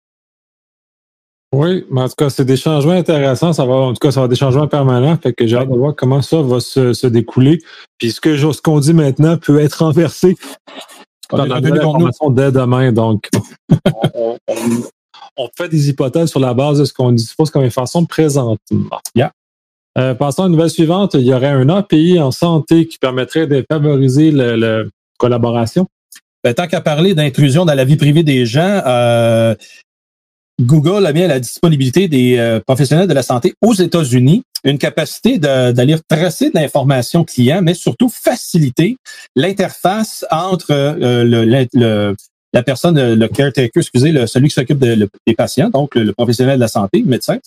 Oui, 1.53 1.85
mais 1.89 2.01
en 2.01 2.09
tout 2.09 2.15
cas, 2.17 2.29
c'est 2.29 2.43
des 2.43 2.57
changements 2.57 2.91
intéressants. 2.91 3.53
Ça 3.53 3.65
va, 3.65 3.73
en 3.73 3.93
tout 3.93 3.99
cas, 3.99 4.11
ça 4.11 4.19
va 4.19 4.25
être 4.25 4.31
des 4.31 4.35
changements 4.35 4.67
permanents. 4.67 5.17
Fait 5.17 5.33
que 5.33 5.47
j'ai 5.47 5.55
hâte 5.55 5.69
de 5.69 5.77
voir 5.77 5.95
comment 5.95 6.21
ça 6.21 6.41
va 6.41 6.59
se, 6.59 7.07
découler. 7.07 7.59
Puis 7.97 8.11
ce 8.11 8.19
que 8.19 8.35
ce 8.37 8.61
qu'on 8.61 8.79
dit 8.79 8.93
maintenant 8.93 9.37
peut 9.37 9.59
être 9.59 9.83
renversé 9.83 10.35
dans 11.31 11.45
la 11.45 11.55
information 11.55 12.29
dès 12.31 12.51
demain. 12.51 12.91
Donc, 12.91 13.29
on, 15.37 15.49
fait 15.57 15.69
des 15.69 15.89
hypothèses 15.89 16.29
sur 16.29 16.39
la 16.41 16.53
base 16.53 16.79
de 16.79 16.85
ce 16.85 16.93
qu'on 16.93 17.13
dispose 17.13 17.49
comme 17.49 17.63
information 17.63 18.05
présentement. 18.05 18.99
Yeah. 19.15 19.31
Euh, 19.97 20.13
passons 20.13 20.43
à 20.43 20.45
la 20.45 20.51
nouvelle 20.51 20.69
suivante. 20.69 21.15
Il 21.15 21.25
y 21.25 21.33
aurait 21.33 21.47
un 21.47 21.69
API 21.69 22.19
en 22.19 22.31
santé 22.31 22.87
qui 22.87 22.97
permettrait 22.97 23.47
de 23.47 23.65
favoriser 23.69 24.31
la 24.31 24.83
collaboration. 25.17 25.87
Ben, 26.43 26.53
tant 26.53 26.67
qu'à 26.67 26.81
parler 26.81 27.15
d'intrusion 27.15 27.65
dans 27.65 27.73
la 27.73 27.83
vie 27.83 27.97
privée 27.97 28.23
des 28.23 28.45
gens, 28.45 28.81
euh, 28.85 29.55
Google 30.61 31.05
a 31.05 31.13
mis 31.13 31.23
à 31.23 31.27
la 31.27 31.39
disponibilité 31.39 32.07
des 32.07 32.37
euh, 32.37 32.59
professionnels 32.59 33.07
de 33.07 33.13
la 33.13 33.23
santé 33.23 33.53
aux 33.61 33.73
États-Unis 33.73 34.43
une 34.63 34.79
capacité 34.79 35.37
d'aller 35.37 35.95
tracer 36.09 36.49
de 36.49 36.55
l'information 36.55 37.23
client, 37.23 37.61
mais 37.61 37.73
surtout 37.73 38.09
faciliter 38.09 38.97
l'interface 39.35 40.25
entre 40.29 40.95
le, 40.99 42.15
la 42.57 42.63
personne, 42.63 42.97
euh, 42.97 43.15
le 43.15 43.27
caretaker, 43.27 43.79
excusez, 43.79 44.11
le, 44.11 44.25
celui 44.25 44.47
qui 44.47 44.55
s'occupe 44.55 44.79
des 44.79 45.35
patients, 45.35 45.69
donc 45.69 45.93
le, 45.93 46.11
professionnel 46.11 46.55
de 46.55 46.61
la 46.61 46.67
santé, 46.67 47.01
le 47.01 47.05
médecin, 47.05 47.37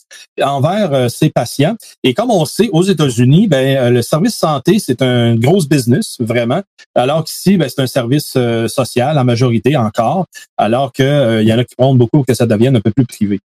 envers 0.41 0.95
euh, 0.95 1.09
ses 1.09 1.31
patients. 1.31 1.75
Et 2.05 2.15
comme 2.15 2.31
on 2.31 2.45
sait, 2.45 2.71
aux 2.73 2.85
États-Unis, 2.85 3.49
ben, 3.49 3.77
euh, 3.77 3.91
le 3.91 4.03
service 4.03 4.37
santé, 4.37 4.79
c'est 4.79 5.03
un 5.03 5.35
gros 5.35 5.65
business, 5.69 6.17
vraiment, 6.21 6.63
alors 6.95 7.25
qu'ici, 7.25 7.57
ben, 7.57 7.69
c'est 7.69 7.83
un 7.83 7.89
service 7.89 8.37
social 8.69 9.19
en 9.19 9.25
majorité 9.25 9.77
encore, 9.77 10.27
alors 10.57 10.93
qu'il 10.93 11.05
y 11.43 11.53
en 11.53 11.59
a 11.59 11.65
qui 11.65 11.75
prennent 11.75 11.99
beaucoup 11.99 12.23
que 12.23 12.35
ça 12.35 12.47
devienne 12.47 12.77
un 12.77 12.81
peu 12.81 12.93
plus 12.93 13.07
privé. 13.07 13.41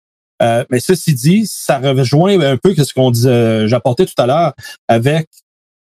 mais 0.71 0.81
ceci 0.81 1.15
dit, 1.15 1.47
ça 1.47 1.79
rejoint 1.79 2.39
un 2.41 2.59
peu 2.59 2.75
ce 2.75 2.93
qu'on 2.93 3.11
disait, 3.11 3.69
j'apportais 3.69 4.05
tout 4.05 4.21
à 4.23 4.27
l'heure 4.27 4.53
avec 4.89 5.29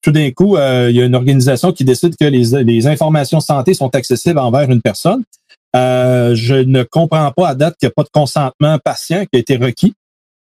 tout 0.03 0.13
d'un 0.13 0.31
coup, 0.33 0.57
il 0.57 0.97
y 0.97 1.01
a 1.01 1.05
une 1.05 1.15
organisation 1.15 1.73
qui 1.73 1.85
décide 1.85 2.15
que 2.21 2.27
les, 2.27 2.63
les 2.63 2.87
informations 2.87 3.41
santé 3.41 3.73
sont 3.73 3.93
accessibles 3.95 4.39
envers 4.39 4.71
une 4.71 4.83
personne. 4.83 5.25
Euh, 5.75 6.35
je 6.35 6.55
ne 6.55 6.83
comprends 6.83 7.33
pas 7.33 7.49
à 7.49 7.55
date 7.55 7.77
qu'il 7.79 7.89
n'y 7.89 7.91
a 7.91 7.95
pas 7.95 8.05
de 8.05 8.11
consentement 8.13 8.79
patient 8.79 9.25
qui 9.25 9.37
a 9.37 9.39
été 9.39 9.57
requis 9.57 9.95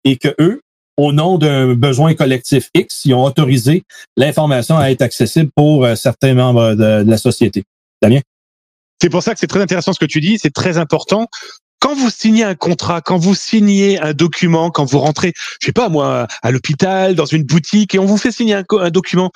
et 0.06 0.18
que 0.18 0.34
eux, 0.40 0.62
au 0.98 1.12
nom 1.12 1.38
d'un 1.38 1.74
besoin 1.76 2.14
collectif 2.14 2.70
X, 2.74 3.06
ils 3.06 3.14
ont 3.14 3.24
autorisé 3.24 3.84
l'information 4.18 4.78
à 4.78 4.92
être 4.92 5.02
accessible 5.02 5.50
pour 5.56 5.86
euh, 5.86 5.96
certains 5.96 6.34
membres 6.34 6.74
de, 6.76 7.04
la 7.06 7.18
société. 7.18 7.64
Damien? 8.02 8.20
C'est 9.02 9.10
pour 9.10 9.24
ça 9.24 9.34
que 9.34 9.40
c'est 9.40 9.48
très 9.48 9.62
intéressant 9.62 9.94
ce 9.94 10.00
que 10.00 10.06
tu 10.06 10.20
dis, 10.20 10.38
c'est 10.40 10.54
très 10.54 10.78
important 10.78 11.28
quand 11.80 11.96
vous 11.96 12.10
signez 12.10 12.44
un 12.44 12.56
contrat, 12.56 13.02
quand 13.02 13.18
vous 13.18 13.36
signez 13.36 14.00
un 14.02 14.14
document, 14.14 14.70
quand 14.70 14.84
vous 14.84 15.00
rentrez, 15.00 15.34
je 15.62 15.68
sais 15.68 15.72
pas 15.72 15.90
moi, 15.90 16.28
à 16.44 16.52
l'hôpital, 16.52 17.16
dans 17.16 17.26
une 17.26 17.44
boutique, 17.44 17.96
et 17.96 18.00
on 18.00 18.06
vous 18.06 18.18
fait 18.18 18.32
signer 18.32 18.56
un 18.56 18.90
document, 18.90 19.32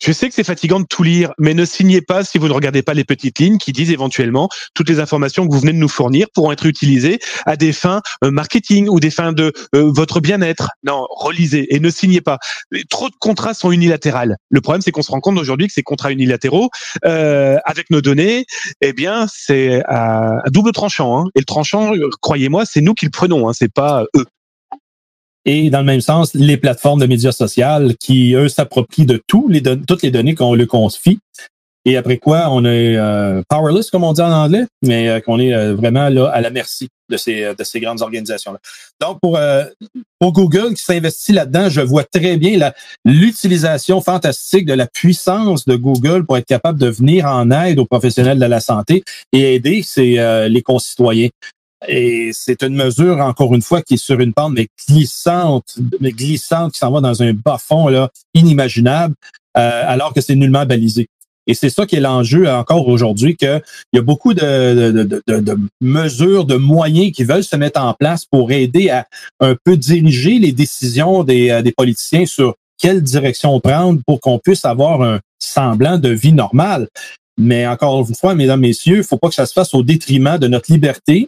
je 0.00 0.12
sais 0.12 0.28
que 0.28 0.34
c'est 0.34 0.44
fatigant 0.44 0.80
de 0.80 0.86
tout 0.86 1.02
lire, 1.02 1.32
mais 1.38 1.52
ne 1.52 1.64
signez 1.64 2.00
pas 2.00 2.24
si 2.24 2.38
vous 2.38 2.48
ne 2.48 2.52
regardez 2.52 2.82
pas 2.82 2.94
les 2.94 3.04
petites 3.04 3.38
lignes 3.38 3.58
qui 3.58 3.72
disent 3.72 3.90
éventuellement 3.90 4.48
toutes 4.74 4.88
les 4.88 4.98
informations 4.98 5.46
que 5.46 5.52
vous 5.52 5.60
venez 5.60 5.72
de 5.72 5.78
nous 5.78 5.88
fournir 5.88 6.26
pourront 6.34 6.52
être 6.52 6.66
utilisées 6.66 7.18
à 7.44 7.56
des 7.56 7.72
fins 7.72 8.00
euh, 8.24 8.30
marketing 8.30 8.88
ou 8.88 8.98
des 8.98 9.10
fins 9.10 9.32
de 9.32 9.52
euh, 9.74 9.90
votre 9.94 10.20
bien-être. 10.20 10.70
Non, 10.84 11.06
relisez 11.10 11.74
et 11.74 11.80
ne 11.80 11.90
signez 11.90 12.22
pas. 12.22 12.38
Trop 12.88 13.08
de 13.08 13.14
contrats 13.20 13.52
sont 13.52 13.72
unilatérales. 13.72 14.36
Le 14.48 14.60
problème, 14.60 14.80
c'est 14.80 14.90
qu'on 14.90 15.02
se 15.02 15.10
rend 15.10 15.20
compte 15.20 15.38
aujourd'hui 15.38 15.66
que 15.66 15.72
ces 15.72 15.82
contrats 15.82 16.12
unilatéraux, 16.12 16.70
euh, 17.04 17.58
avec 17.64 17.90
nos 17.90 18.00
données, 18.00 18.46
eh 18.80 18.92
bien, 18.94 19.26
c'est 19.30 19.82
à, 19.86 20.38
double 20.50 20.72
tranchant. 20.72 21.18
Hein. 21.18 21.24
Et 21.34 21.40
le 21.40 21.44
tranchant, 21.44 21.92
croyez-moi, 22.22 22.64
c'est 22.64 22.80
nous 22.80 22.94
qui 22.94 23.04
le 23.04 23.10
prenons, 23.10 23.48
hein, 23.48 23.52
c'est 23.52 23.72
pas 23.72 24.04
eux. 24.16 24.24
Et 25.46 25.70
dans 25.70 25.80
le 25.80 25.86
même 25.86 26.00
sens, 26.00 26.34
les 26.34 26.56
plateformes 26.56 27.00
de 27.00 27.06
médias 27.06 27.32
sociaux 27.32 27.94
qui, 27.98 28.34
eux, 28.34 28.48
s'approprient 28.48 29.06
de 29.06 29.22
les 29.48 29.62
toutes 29.62 30.02
les 30.02 30.10
données 30.10 30.34
qu'on 30.34 30.54
leur 30.54 30.66
confie. 30.66 31.18
Et 31.86 31.96
après 31.96 32.18
quoi, 32.18 32.50
on 32.50 32.64
est 32.66 32.96
euh, 32.96 33.42
powerless, 33.48 33.90
comme 33.90 34.04
on 34.04 34.12
dit 34.12 34.20
en 34.20 34.30
anglais, 34.30 34.66
mais 34.82 35.08
euh, 35.08 35.20
qu'on 35.20 35.38
est 35.40 35.54
euh, 35.54 35.74
vraiment 35.74 36.10
là 36.10 36.28
à 36.28 36.42
la 36.42 36.50
merci 36.50 36.88
de 37.08 37.16
ces, 37.16 37.54
de 37.54 37.64
ces 37.64 37.80
grandes 37.80 38.02
organisations-là. 38.02 38.58
Donc, 39.00 39.18
pour, 39.20 39.38
pour 40.20 40.32
Google 40.32 40.74
qui 40.74 40.84
s'investit 40.84 41.32
là-dedans, 41.32 41.68
je 41.68 41.80
vois 41.80 42.04
très 42.04 42.36
bien 42.36 42.70
l'utilisation 43.04 44.00
fantastique 44.00 44.66
de 44.66 44.74
la 44.74 44.86
puissance 44.86 45.64
de 45.64 45.74
Google 45.74 46.24
pour 46.24 46.36
être 46.36 46.46
capable 46.46 46.78
de 46.78 46.88
venir 46.88 47.26
en 47.26 47.50
aide 47.50 47.80
aux 47.80 47.86
professionnels 47.86 48.38
de 48.38 48.46
la 48.46 48.60
santé 48.60 49.02
et 49.32 49.56
aider 49.56 49.82
ses, 49.82 50.46
les 50.48 50.62
concitoyens. 50.62 51.30
Et 51.88 52.30
c'est 52.34 52.62
une 52.62 52.74
mesure, 52.74 53.18
encore 53.18 53.54
une 53.54 53.62
fois, 53.62 53.82
qui 53.82 53.94
est 53.94 53.96
sur 53.96 54.20
une 54.20 54.32
pente, 54.32 54.52
mais 54.52 54.68
glissante, 54.88 55.76
mais 56.00 56.12
glissante, 56.12 56.72
qui 56.72 56.78
s'en 56.78 56.90
va 56.90 57.00
dans 57.00 57.22
un 57.22 57.32
bas 57.32 57.58
fond 57.58 57.88
là, 57.88 58.10
inimaginable, 58.34 59.14
euh, 59.56 59.82
alors 59.86 60.12
que 60.12 60.20
c'est 60.20 60.36
nullement 60.36 60.66
balisé. 60.66 61.08
Et 61.46 61.54
c'est 61.54 61.70
ça 61.70 61.86
qui 61.86 61.96
est 61.96 62.00
l'enjeu 62.00 62.48
encore 62.48 62.86
aujourd'hui, 62.86 63.34
qu'il 63.34 63.62
y 63.94 63.98
a 63.98 64.02
beaucoup 64.02 64.34
de, 64.34 64.92
de, 64.92 65.20
de, 65.26 65.40
de, 65.40 65.58
mesures, 65.80 66.44
de 66.44 66.56
moyens 66.56 67.12
qui 67.12 67.24
veulent 67.24 67.42
se 67.42 67.56
mettre 67.56 67.80
en 67.80 67.94
place 67.94 68.24
pour 68.24 68.52
aider 68.52 68.90
à 68.90 69.06
un 69.40 69.56
peu 69.64 69.76
diriger 69.76 70.38
les 70.38 70.52
décisions 70.52 71.24
des, 71.24 71.50
euh, 71.50 71.62
des 71.62 71.72
politiciens 71.72 72.26
sur 72.26 72.54
quelle 72.78 73.02
direction 73.02 73.58
prendre 73.58 74.00
pour 74.06 74.20
qu'on 74.20 74.38
puisse 74.38 74.64
avoir 74.64 75.02
un 75.02 75.20
semblant 75.38 75.98
de 75.98 76.10
vie 76.10 76.32
normale. 76.32 76.88
Mais 77.38 77.66
encore 77.66 78.06
une 78.06 78.14
fois, 78.14 78.34
mesdames, 78.34 78.60
messieurs, 78.60 78.96
il 78.96 78.98
ne 78.98 79.02
faut 79.02 79.18
pas 79.18 79.28
que 79.28 79.34
ça 79.34 79.46
se 79.46 79.54
fasse 79.54 79.74
au 79.74 79.82
détriment 79.82 80.38
de 80.38 80.46
notre 80.46 80.70
liberté 80.70 81.26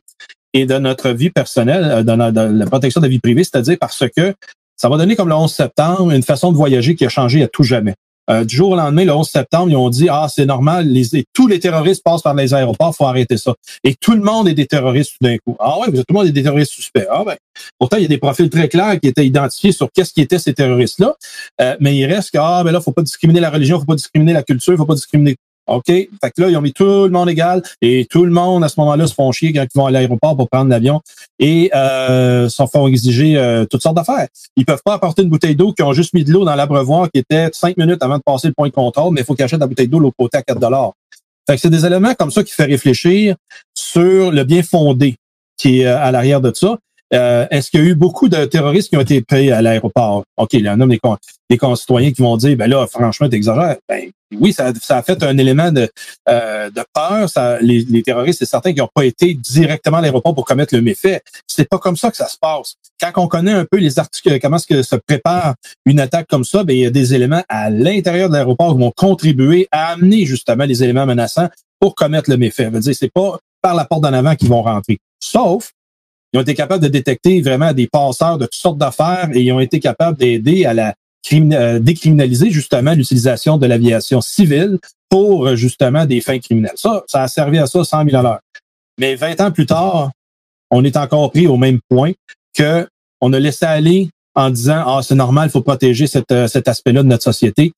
et 0.55 0.67
de 0.67 0.79
notre 0.79 1.11
vie 1.11 1.31
personnelle, 1.31 1.85
euh, 1.85 2.03
dans 2.03 2.17
la, 2.17 2.67
protection 2.67 3.01
de 3.01 3.07
la 3.07 3.11
vie 3.11 3.21
privée, 3.21 3.45
c'est-à-dire 3.45 3.77
parce 3.81 4.05
que 4.17 4.35
ça 4.77 4.89
va 4.89 4.97
donner 4.97 5.17
comme 5.17 5.29
le 5.29 5.35
11 5.35 5.53
septembre 5.53 6.11
une 6.11 6.23
façon 6.23 6.53
de 6.53 6.57
voyager 6.57 6.95
qui 6.95 7.05
a 7.05 7.09
changé 7.09 7.43
à 7.43 7.49
tout 7.49 7.63
jamais. 7.63 7.95
Euh, 8.31 8.45
du 8.45 8.55
jour 8.55 8.71
au 8.71 8.77
lendemain, 8.77 9.05
le 9.05 9.13
11 9.13 9.29
septembre, 9.29 9.71
ils 9.71 9.77
ont 9.77 9.91
dit 9.91 10.09
ah 10.09 10.29
c'est 10.33 10.47
normal, 10.47 10.87
les, 10.87 11.25
tous 11.33 11.49
les 11.49 11.59
terroristes 11.59 12.05
passent 12.05 12.23
par 12.23 12.35
les 12.35 12.55
aéroports, 12.55 12.95
faut 12.95 13.07
arrêter 13.07 13.37
ça. 13.37 13.55
Et 13.83 13.95
tout 13.95 14.13
le 14.13 14.21
monde 14.21 14.49
est 14.49 14.55
des 14.55 14.67
terroristes 14.67 15.13
tout 15.13 15.27
d'un 15.27 15.37
coup. 15.39 15.57
Ah 15.59 15.81
ouais, 15.81 15.87
tout 15.87 16.05
le 16.09 16.15
monde 16.15 16.27
est 16.29 16.33
des 16.33 16.45
terroristes 16.45 16.73
suspects. 16.73 17.07
Ah 17.11 17.25
ben, 17.27 17.37
pourtant 17.81 17.97
il 17.97 18.03
y 18.03 18.07
a 18.07 18.09
des 18.09 18.19
profils 18.19 18.49
très 18.49 18.69
clairs 18.69 19.01
qui 19.01 19.09
étaient 19.09 19.27
identifiés 19.27 19.73
sur 19.73 19.89
qu'est-ce 19.93 20.13
qui 20.13 20.21
étaient 20.21 20.39
ces 20.39 20.55
terroristes-là, 20.55 21.17
euh, 21.61 21.77
mais 21.81 21.97
il 21.97 22.07
reste 22.07 22.31
que 22.31 22.39
ah 22.41 22.63
ben 22.65 22.71
là 22.71 22.81
faut 22.81 22.93
pas 22.93 23.03
discriminer 23.03 23.41
la 23.41 23.51
religion, 23.51 23.81
faut 23.81 23.87
pas 23.87 23.97
discriminer 23.97 24.33
la 24.33 24.45
culture, 24.45 24.77
faut 24.77 24.87
pas 24.87 24.95
discriminer 24.95 25.35
OK? 25.73 25.87
Fait 25.87 26.09
que 26.23 26.41
là, 26.43 26.51
ils 26.51 26.57
ont 26.57 26.61
mis 26.61 26.73
tout 26.73 26.85
le 26.85 27.11
monde 27.11 27.31
égal 27.31 27.63
et 27.81 28.07
tout 28.09 28.25
le 28.25 28.31
monde, 28.31 28.63
à 28.63 28.69
ce 28.69 28.79
moment-là, 28.79 29.07
se 29.07 29.15
font 29.15 29.33
chier 29.33 29.53
quand 29.53 29.63
ils 29.63 29.79
vont 29.79 29.87
à 29.87 29.91
l'aéroport 29.91 30.37
pour 30.37 30.49
prendre 30.49 30.71
l'avion 30.71 31.01
et 31.39 31.71
euh, 31.75 32.49
s'en 32.49 32.67
font 32.67 32.87
exiger 32.87 33.37
euh, 33.37 33.65
toutes 33.65 33.83
sortes 33.83 33.97
d'affaires. 33.97 34.29
Ils 34.57 34.65
peuvent 34.65 34.83
pas 34.85 34.95
apporter 34.95 35.23
une 35.23 35.31
bouteille 35.31 35.57
d'eau 35.57 35.73
qui 35.73 35.83
ont 35.83 35.93
juste 35.93 36.15
mis 36.15 36.25
de 36.25 36.33
l'eau 36.33 36.45
dans 36.45 36.55
l'abreuvoir 36.55 37.11
qui 37.11 37.21
était 37.21 37.49
cinq 37.53 37.77
minutes 37.77 38.03
avant 38.03 38.19
de 38.19 38.23
passer 38.23 38.49
le 38.49 38.55
point 38.55 38.69
de 38.69 38.75
contrôle, 38.75 39.13
mais 39.15 39.23
il 39.23 39.25
faut 39.25 39.35
qu'ils 39.35 39.45
achètent 39.45 39.61
la 39.61 39.67
bouteille 39.67 39.89
d'eau 39.89 39.99
l'autre 39.99 40.17
côté 40.19 40.39
à 40.39 40.43
4 40.43 40.61
Fait 41.49 41.55
que 41.55 41.61
c'est 41.61 41.71
des 41.71 41.87
éléments 41.87 42.15
comme 42.15 42.31
ça 42.31 42.45
qui 42.45 42.53
fait 42.53 42.65
réfléchir 42.65 43.37
sur 43.75 44.31
le 44.31 44.45
bien 44.45 44.63
fondé 44.63 45.17
qui 45.57 45.81
est 45.81 45.87
euh, 45.87 45.99
à 45.99 46.11
l'arrière 46.11 46.41
de 46.41 46.53
ça. 46.55 46.79
Euh, 47.15 47.47
est-ce 47.51 47.71
qu'il 47.71 47.81
y 47.81 47.83
a 47.83 47.87
eu 47.87 47.95
beaucoup 47.95 48.29
de 48.29 48.45
terroristes 48.45 48.89
qui 48.89 48.97
ont 48.97 49.03
été 49.03 49.21
pris 49.21 49.51
à 49.51 49.61
l'aéroport? 49.61 50.25
OK, 50.37 50.55
il 50.55 50.65
y 50.65 50.69
en 50.69 50.81
a 50.81 50.87
des, 50.87 51.01
des 51.51 51.59
concitoyens 51.59 52.11
qui 52.13 52.23
vont 52.23 52.37
dire, 52.37 52.57
ben 52.57 52.69
là, 52.69 52.87
franchement, 52.87 53.29
t'exagères. 53.29 53.77
Ben, 53.89 54.11
oui, 54.41 54.53
ça, 54.53 54.73
a 54.89 55.03
fait 55.03 55.23
un 55.23 55.37
élément 55.37 55.71
de, 55.71 55.91
euh, 56.29 56.71
peur. 56.95 57.29
Les, 57.61 58.03
terroristes, 58.03 58.39
c'est 58.39 58.47
certain 58.47 58.73
qui 58.73 58.79
n'ont 58.79 58.89
pas 58.95 59.05
été 59.05 59.35
directement 59.35 59.99
à 59.99 60.01
l'aéroport 60.01 60.35
pour 60.35 60.47
commettre 60.47 60.75
le 60.75 60.81
méfait. 60.81 61.21
C'est 61.47 61.69
pas 61.69 61.79
comme 61.79 61.97
ça 61.97 62.11
que 62.11 62.17
ça 62.17 62.29
se 62.29 62.39
passe. 62.41 62.77
Quand 63.01 63.13
on 63.23 63.29
connaît 63.29 63.53
un 63.53 63.67
peu 63.71 63.77
les 63.77 63.99
articles, 63.99 64.39
comment 64.41 64.57
est-ce 64.57 64.83
se 64.83 64.97
prépare 64.97 65.55
une 65.85 66.01
attaque 66.01 66.29
comme 66.29 66.45
ça, 66.45 66.65
ben, 66.65 66.75
il 66.75 66.81
y 66.81 66.87
a 66.87 66.91
des 66.91 67.15
éléments 67.15 67.43
à 67.49 67.69
l'intérieur 67.69 68.29
de 68.29 68.35
l'aéroport 68.35 68.73
qui 68.75 68.81
vont 68.81 68.93
contribuer 68.97 69.69
à 69.71 69.93
amener 69.93 70.25
justement 70.25 70.65
les 70.65 70.83
éléments 70.83 71.07
menaçants 71.07 71.49
pour 71.79 71.95
commettre 71.95 72.31
le 72.31 72.37
méfait. 72.39 72.71
Je 72.73 72.79
veux 72.79 72.93
c'est 72.95 73.13
pas 73.13 73.39
par 73.61 73.75
la 73.75 73.85
porte 73.85 74.03
d'en 74.03 74.13
avant 74.13 74.35
qu'ils 74.35 74.49
vont 74.49 74.63
rentrer. 74.63 74.99
Sauf 75.21 75.73
ils 76.33 76.39
ont 76.39 76.43
été 76.43 76.55
capables 76.55 76.83
de 76.83 76.89
détecter 76.89 77.41
vraiment 77.41 77.73
des 77.73 77.87
passeurs 77.87 78.39
de 78.39 78.47
toutes 78.47 78.55
sortes 78.55 78.79
d'affaires 78.79 79.29
et 79.35 79.43
ils 79.43 79.53
ont 79.53 79.61
été 79.61 79.81
capables 79.81 80.17
d'aider 80.19 80.65
à 80.65 80.75
la 80.75 80.95
euh, 81.33 81.79
décriminaliser 81.79 82.51
justement 82.51 82.95
l'utilisation 82.95 83.57
de 83.57 83.67
l'aviation 83.67 84.21
civile 84.21 84.79
pour 85.09 85.47
euh, 85.47 85.57
justement 85.57 86.05
des 86.05 86.21
fins 86.21 86.39
criminelles. 86.39 86.73
Ça, 86.75 87.05
ça 87.07 87.23
a 87.23 87.29
servi 87.29 87.59
à 87.59 87.67
ça 87.67 87.85
100 87.85 88.11
000 88.11 88.27
à. 88.27 88.41
Mais 88.99 89.15
20 89.15 89.41
ans 89.41 89.51
plus 89.53 89.67
tard, 89.67 90.11
on 90.71 90.85
est 90.85 90.97
encore 90.97 91.31
pris 91.31 91.47
au 91.47 91.57
même 91.57 91.79
point 91.89 92.13
que 92.55 92.87
on 93.21 93.33
a 93.33 93.39
laissé 93.39 93.65
aller 93.65 94.11
en 94.35 94.51
disant 94.51 94.83
ah 94.85 95.01
c'est 95.03 95.15
normal, 95.15 95.49
il 95.49 95.53
faut 95.53 95.63
protéger 95.63 96.07
euh, 96.33 96.49
cet 96.49 96.69
aspect-là 96.69 97.03
de 97.03 97.09
notre 97.09 97.25
société 97.25 97.73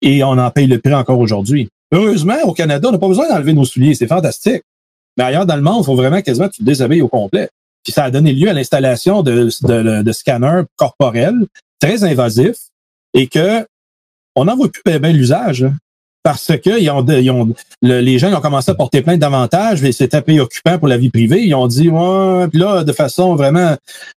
et 0.00 0.24
on 0.24 0.30
en 0.30 0.50
paye 0.50 0.66
le 0.66 0.78
prix 0.78 0.94
encore 0.94 1.18
aujourd'hui. 1.18 1.68
Heureusement, 1.92 2.38
au 2.44 2.54
Canada, 2.54 2.88
on 2.88 2.92
n'a 2.92 2.98
pas 2.98 3.08
besoin 3.08 3.28
d'enlever 3.28 3.52
nos 3.52 3.64
souliers, 3.64 3.94
c'est 3.94 4.06
fantastique. 4.06 4.62
Mais 5.16 5.24
ailleurs 5.24 5.44
dans 5.44 5.56
le 5.56 5.62
monde, 5.62 5.82
il 5.82 5.84
faut 5.84 5.96
vraiment 5.96 6.22
quasiment 6.22 6.48
que 6.48 6.54
tu 6.54 6.60
te 6.60 6.66
déshabilles 6.66 7.02
au 7.02 7.08
complet. 7.08 7.50
Puis 7.84 7.92
ça 7.92 8.04
a 8.04 8.10
donné 8.10 8.32
lieu 8.32 8.48
à 8.48 8.52
l'installation 8.52 9.22
de, 9.22 9.48
de, 9.62 10.02
de 10.02 10.12
scanners 10.12 10.62
corporels 10.76 11.46
très 11.80 12.04
invasifs 12.04 12.68
et 13.14 13.26
que 13.26 13.66
on 14.36 14.44
n'en 14.44 14.56
voit 14.56 14.68
plus 14.70 14.98
bien, 14.98 15.12
l'usage. 15.12 15.66
Parce 16.22 16.52
que 16.58 16.78
ils 16.78 16.90
ont, 16.90 17.04
ils 17.06 17.30
ont, 17.30 17.54
les 17.80 18.18
gens 18.18 18.32
ont 18.36 18.42
commencé 18.42 18.70
à 18.70 18.74
porter 18.74 19.00
plainte 19.00 19.20
davantage, 19.20 19.80
mais 19.80 19.90
c'était 19.90 20.20
préoccupant 20.20 20.78
pour 20.78 20.86
la 20.86 20.98
vie 20.98 21.08
privée. 21.08 21.42
Ils 21.46 21.54
ont 21.54 21.66
dit, 21.66 21.88
ouais, 21.88 22.46
puis 22.48 22.58
là, 22.58 22.84
de 22.84 22.92
façon 22.92 23.34
vraiment 23.36 23.74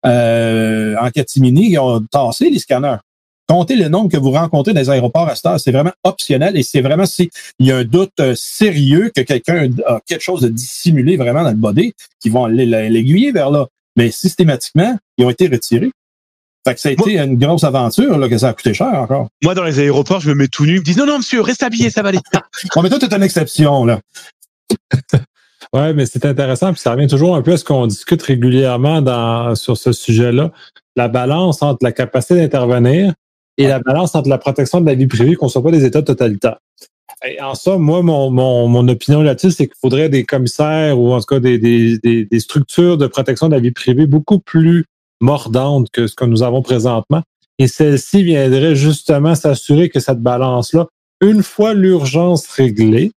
euh, 0.06 0.96
en 0.98 1.10
catimini, 1.10 1.72
ils 1.72 1.78
ont 1.78 2.00
tassé 2.00 2.48
les 2.48 2.58
scanners. 2.58 2.96
Comptez 3.50 3.74
le 3.74 3.88
nombre 3.88 4.08
que 4.08 4.16
vous 4.16 4.30
rencontrez 4.30 4.72
dans 4.72 4.78
les 4.78 4.90
aéroports 4.90 5.28
à 5.28 5.34
cette 5.34 5.58
c'est 5.58 5.72
vraiment 5.72 5.90
optionnel 6.04 6.56
et 6.56 6.62
c'est 6.62 6.82
vraiment 6.82 7.04
s'il 7.04 7.30
y 7.58 7.72
a 7.72 7.78
un 7.78 7.84
doute 7.84 8.12
euh, 8.20 8.36
sérieux 8.36 9.10
que 9.12 9.22
quelqu'un 9.22 9.68
a 9.86 9.98
quelque 10.06 10.20
chose 10.20 10.42
de 10.42 10.48
dissimulé 10.48 11.16
vraiment 11.16 11.42
dans 11.42 11.50
le 11.50 11.56
body, 11.56 11.92
qui 12.20 12.28
vont 12.28 12.46
l'aiguiller 12.46 13.32
vers 13.32 13.50
là. 13.50 13.66
Mais 13.96 14.12
systématiquement, 14.12 14.96
ils 15.18 15.24
ont 15.24 15.30
été 15.30 15.48
retirés. 15.48 15.90
Fait 16.64 16.74
que 16.74 16.80
ça 16.80 16.90
a 16.90 16.92
été 16.92 17.18
une 17.18 17.38
grosse 17.40 17.64
aventure, 17.64 18.18
là, 18.18 18.28
que 18.28 18.38
ça 18.38 18.50
a 18.50 18.52
coûté 18.52 18.72
cher 18.72 18.94
encore. 18.94 19.26
Moi, 19.42 19.56
dans 19.56 19.64
les 19.64 19.80
aéroports, 19.80 20.20
je 20.20 20.30
me 20.30 20.36
mets 20.36 20.46
tout 20.46 20.64
nu. 20.64 20.74
Ils 20.74 20.78
me 20.78 20.84
disent, 20.84 20.98
non, 20.98 21.06
non, 21.06 21.18
monsieur, 21.18 21.40
reste 21.40 21.64
habillé, 21.64 21.90
ça 21.90 22.02
va 22.02 22.10
aller. 22.10 22.20
bon, 22.76 22.82
mais 22.82 22.88
toi, 22.88 23.00
t'es 23.00 23.12
une 23.12 23.24
exception, 23.24 23.84
là. 23.84 23.98
ouais, 25.72 25.92
mais 25.92 26.06
c'est 26.06 26.24
intéressant, 26.24 26.72
puis 26.72 26.80
ça 26.80 26.92
revient 26.92 27.08
toujours 27.08 27.34
un 27.34 27.42
peu 27.42 27.54
à 27.54 27.56
ce 27.56 27.64
qu'on 27.64 27.88
discute 27.88 28.22
régulièrement 28.22 29.02
dans, 29.02 29.56
sur 29.56 29.76
ce 29.76 29.90
sujet-là. 29.90 30.52
La 30.94 31.08
balance 31.08 31.62
entre 31.62 31.78
la 31.82 31.90
capacité 31.90 32.36
d'intervenir 32.36 33.12
et 33.58 33.66
la 33.66 33.78
balance 33.80 34.14
entre 34.14 34.28
la 34.28 34.38
protection 34.38 34.80
de 34.80 34.86
la 34.86 34.94
vie 34.94 35.06
privée 35.06 35.34
qu'on 35.34 35.46
ne 35.46 35.50
soit 35.50 35.62
pas 35.62 35.70
des 35.70 35.84
États 35.84 36.02
totalitaires. 36.02 36.58
En 37.42 37.54
ça, 37.54 37.76
moi, 37.76 38.02
mon, 38.02 38.30
mon, 38.30 38.68
mon 38.68 38.88
opinion 38.88 39.20
là-dessus, 39.20 39.50
c'est 39.50 39.66
qu'il 39.66 39.76
faudrait 39.78 40.08
des 40.08 40.24
commissaires 40.24 40.98
ou 40.98 41.12
en 41.12 41.20
tout 41.20 41.26
cas 41.26 41.40
des, 41.40 41.58
des, 41.58 41.98
des, 42.24 42.40
structures 42.40 42.96
de 42.96 43.06
protection 43.06 43.48
de 43.48 43.54
la 43.54 43.60
vie 43.60 43.72
privée 43.72 44.06
beaucoup 44.06 44.38
plus 44.38 44.86
mordantes 45.20 45.90
que 45.90 46.06
ce 46.06 46.14
que 46.14 46.24
nous 46.24 46.42
avons 46.42 46.62
présentement. 46.62 47.22
Et 47.58 47.66
celle-ci 47.66 48.22
viendrait 48.22 48.74
justement 48.74 49.34
s'assurer 49.34 49.90
que 49.90 50.00
cette 50.00 50.20
balance-là, 50.20 50.86
une 51.20 51.42
fois 51.42 51.74
l'urgence 51.74 52.46
réglée, 52.48 53.12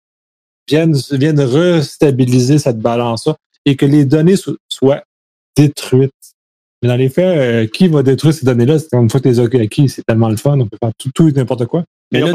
vienne, 0.68 0.96
vienne 1.12 1.40
restabiliser 1.40 2.60
cette 2.60 2.80
balance-là 2.80 3.38
et 3.66 3.78
que 3.78 3.86
les 3.86 4.04
données 4.04 4.36
soient 4.68 5.04
détruites 5.56 6.12
mais 6.84 6.90
dans 6.90 6.98
les 6.98 7.10
faits, 7.10 7.38
euh, 7.38 7.66
qui 7.66 7.88
va 7.88 8.04
détruire 8.04 8.34
ces 8.34 8.46
données-là? 8.46 8.78
Une 8.92 9.10
fois 9.10 9.22
que 9.22 9.30
les 9.30 9.40
as 9.40 9.44
acquis, 9.44 9.88
c'est 9.88 10.04
tellement 10.04 10.28
le 10.28 10.36
fun, 10.36 10.60
on 10.60 10.68
peut 10.68 10.78
faire 10.78 10.92
tout, 10.98 11.12
tout 11.16 11.32
n'importe 11.32 11.66
quoi. 11.66 11.86
Mais 12.14 12.20
là, 12.20 12.32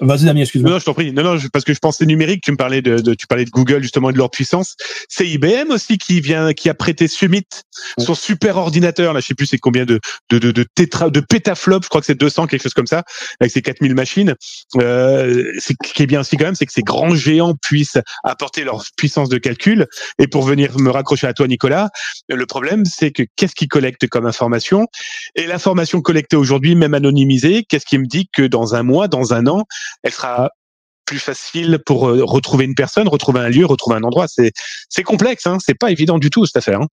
Vas-y, 0.00 0.24
Damien, 0.24 0.42
excuse-moi. 0.42 0.70
Non, 0.70 0.78
je 0.78 0.84
t'en 0.84 0.94
prie. 0.94 1.12
Non, 1.12 1.22
non, 1.22 1.38
parce 1.52 1.64
que 1.64 1.74
je 1.74 1.78
pensais 1.78 2.06
numérique. 2.06 2.42
Tu 2.42 2.52
me 2.52 2.56
parlais 2.56 2.82
de, 2.82 3.14
tu 3.14 3.26
parlais 3.26 3.44
de 3.44 3.50
Google 3.50 3.82
justement 3.82 4.10
et 4.10 4.12
de 4.12 4.18
leur 4.18 4.30
puissance. 4.30 4.76
C'est 5.08 5.26
IBM 5.26 5.70
aussi 5.70 5.98
qui 5.98 6.20
vient, 6.20 6.52
qui 6.52 6.68
a 6.68 6.74
prêté 6.74 7.08
Summit, 7.08 7.46
son 7.98 8.14
super 8.14 8.56
ordinateur. 8.56 9.12
Là, 9.12 9.20
je 9.20 9.26
sais 9.26 9.34
plus 9.34 9.46
c'est 9.46 9.58
combien 9.58 9.84
de 9.84 10.00
de 10.30 10.38
de, 10.38 10.52
de 10.52 10.64
tétra, 10.74 11.10
de 11.10 11.20
pétaflops. 11.20 11.84
Je 11.84 11.88
crois 11.88 12.00
que 12.00 12.06
c'est 12.06 12.18
200 12.18 12.46
quelque 12.46 12.62
chose 12.62 12.74
comme 12.74 12.86
ça, 12.86 13.02
avec 13.40 13.50
ses 13.50 13.60
4000 13.60 13.94
machines. 13.94 14.34
Euh, 14.76 15.52
ce 15.58 15.72
qui 15.92 16.02
est 16.02 16.06
bien 16.06 16.20
aussi 16.20 16.36
quand 16.36 16.44
même, 16.44 16.54
c'est 16.54 16.66
que 16.66 16.72
ces 16.72 16.82
grands 16.82 17.14
géants 17.14 17.54
puissent 17.60 17.98
apporter 18.22 18.62
leur 18.62 18.84
puissance 18.96 19.28
de 19.28 19.38
calcul. 19.38 19.86
Et 20.20 20.28
pour 20.28 20.44
venir 20.44 20.78
me 20.78 20.90
raccrocher 20.90 21.26
à 21.26 21.32
toi, 21.32 21.48
Nicolas, 21.48 21.90
le 22.28 22.46
problème, 22.46 22.84
c'est 22.84 23.10
que 23.10 23.24
qu'est-ce 23.34 23.54
qu'ils 23.54 23.68
collectent 23.68 24.06
comme 24.08 24.26
information? 24.26 24.86
Et 25.34 25.46
l'information 25.46 26.00
collectée 26.00 26.36
aujourd'hui, 26.36 26.76
même 26.76 26.94
anonymisée, 26.94 27.64
qu'est-ce 27.68 27.86
qui 27.86 27.98
me 27.98 28.06
dit 28.06 28.28
que 28.32 28.42
dans 28.42 28.74
un 28.74 28.75
mois, 28.82 29.08
dans 29.08 29.34
un 29.34 29.46
an, 29.46 29.64
elle 30.02 30.12
sera 30.12 30.50
plus 31.06 31.18
facile 31.18 31.78
pour 31.86 32.08
euh, 32.08 32.24
retrouver 32.24 32.64
une 32.64 32.74
personne, 32.74 33.08
retrouver 33.08 33.40
un 33.40 33.48
lieu, 33.48 33.64
retrouver 33.64 33.96
un 33.96 34.02
endroit. 34.02 34.26
C'est 34.28 34.52
c'est 34.88 35.04
complexe, 35.04 35.46
hein. 35.46 35.58
C'est 35.64 35.78
pas 35.78 35.90
évident 35.90 36.18
du 36.18 36.30
tout 36.30 36.44
cette 36.46 36.56
affaire. 36.56 36.80
Hein. 36.82 36.88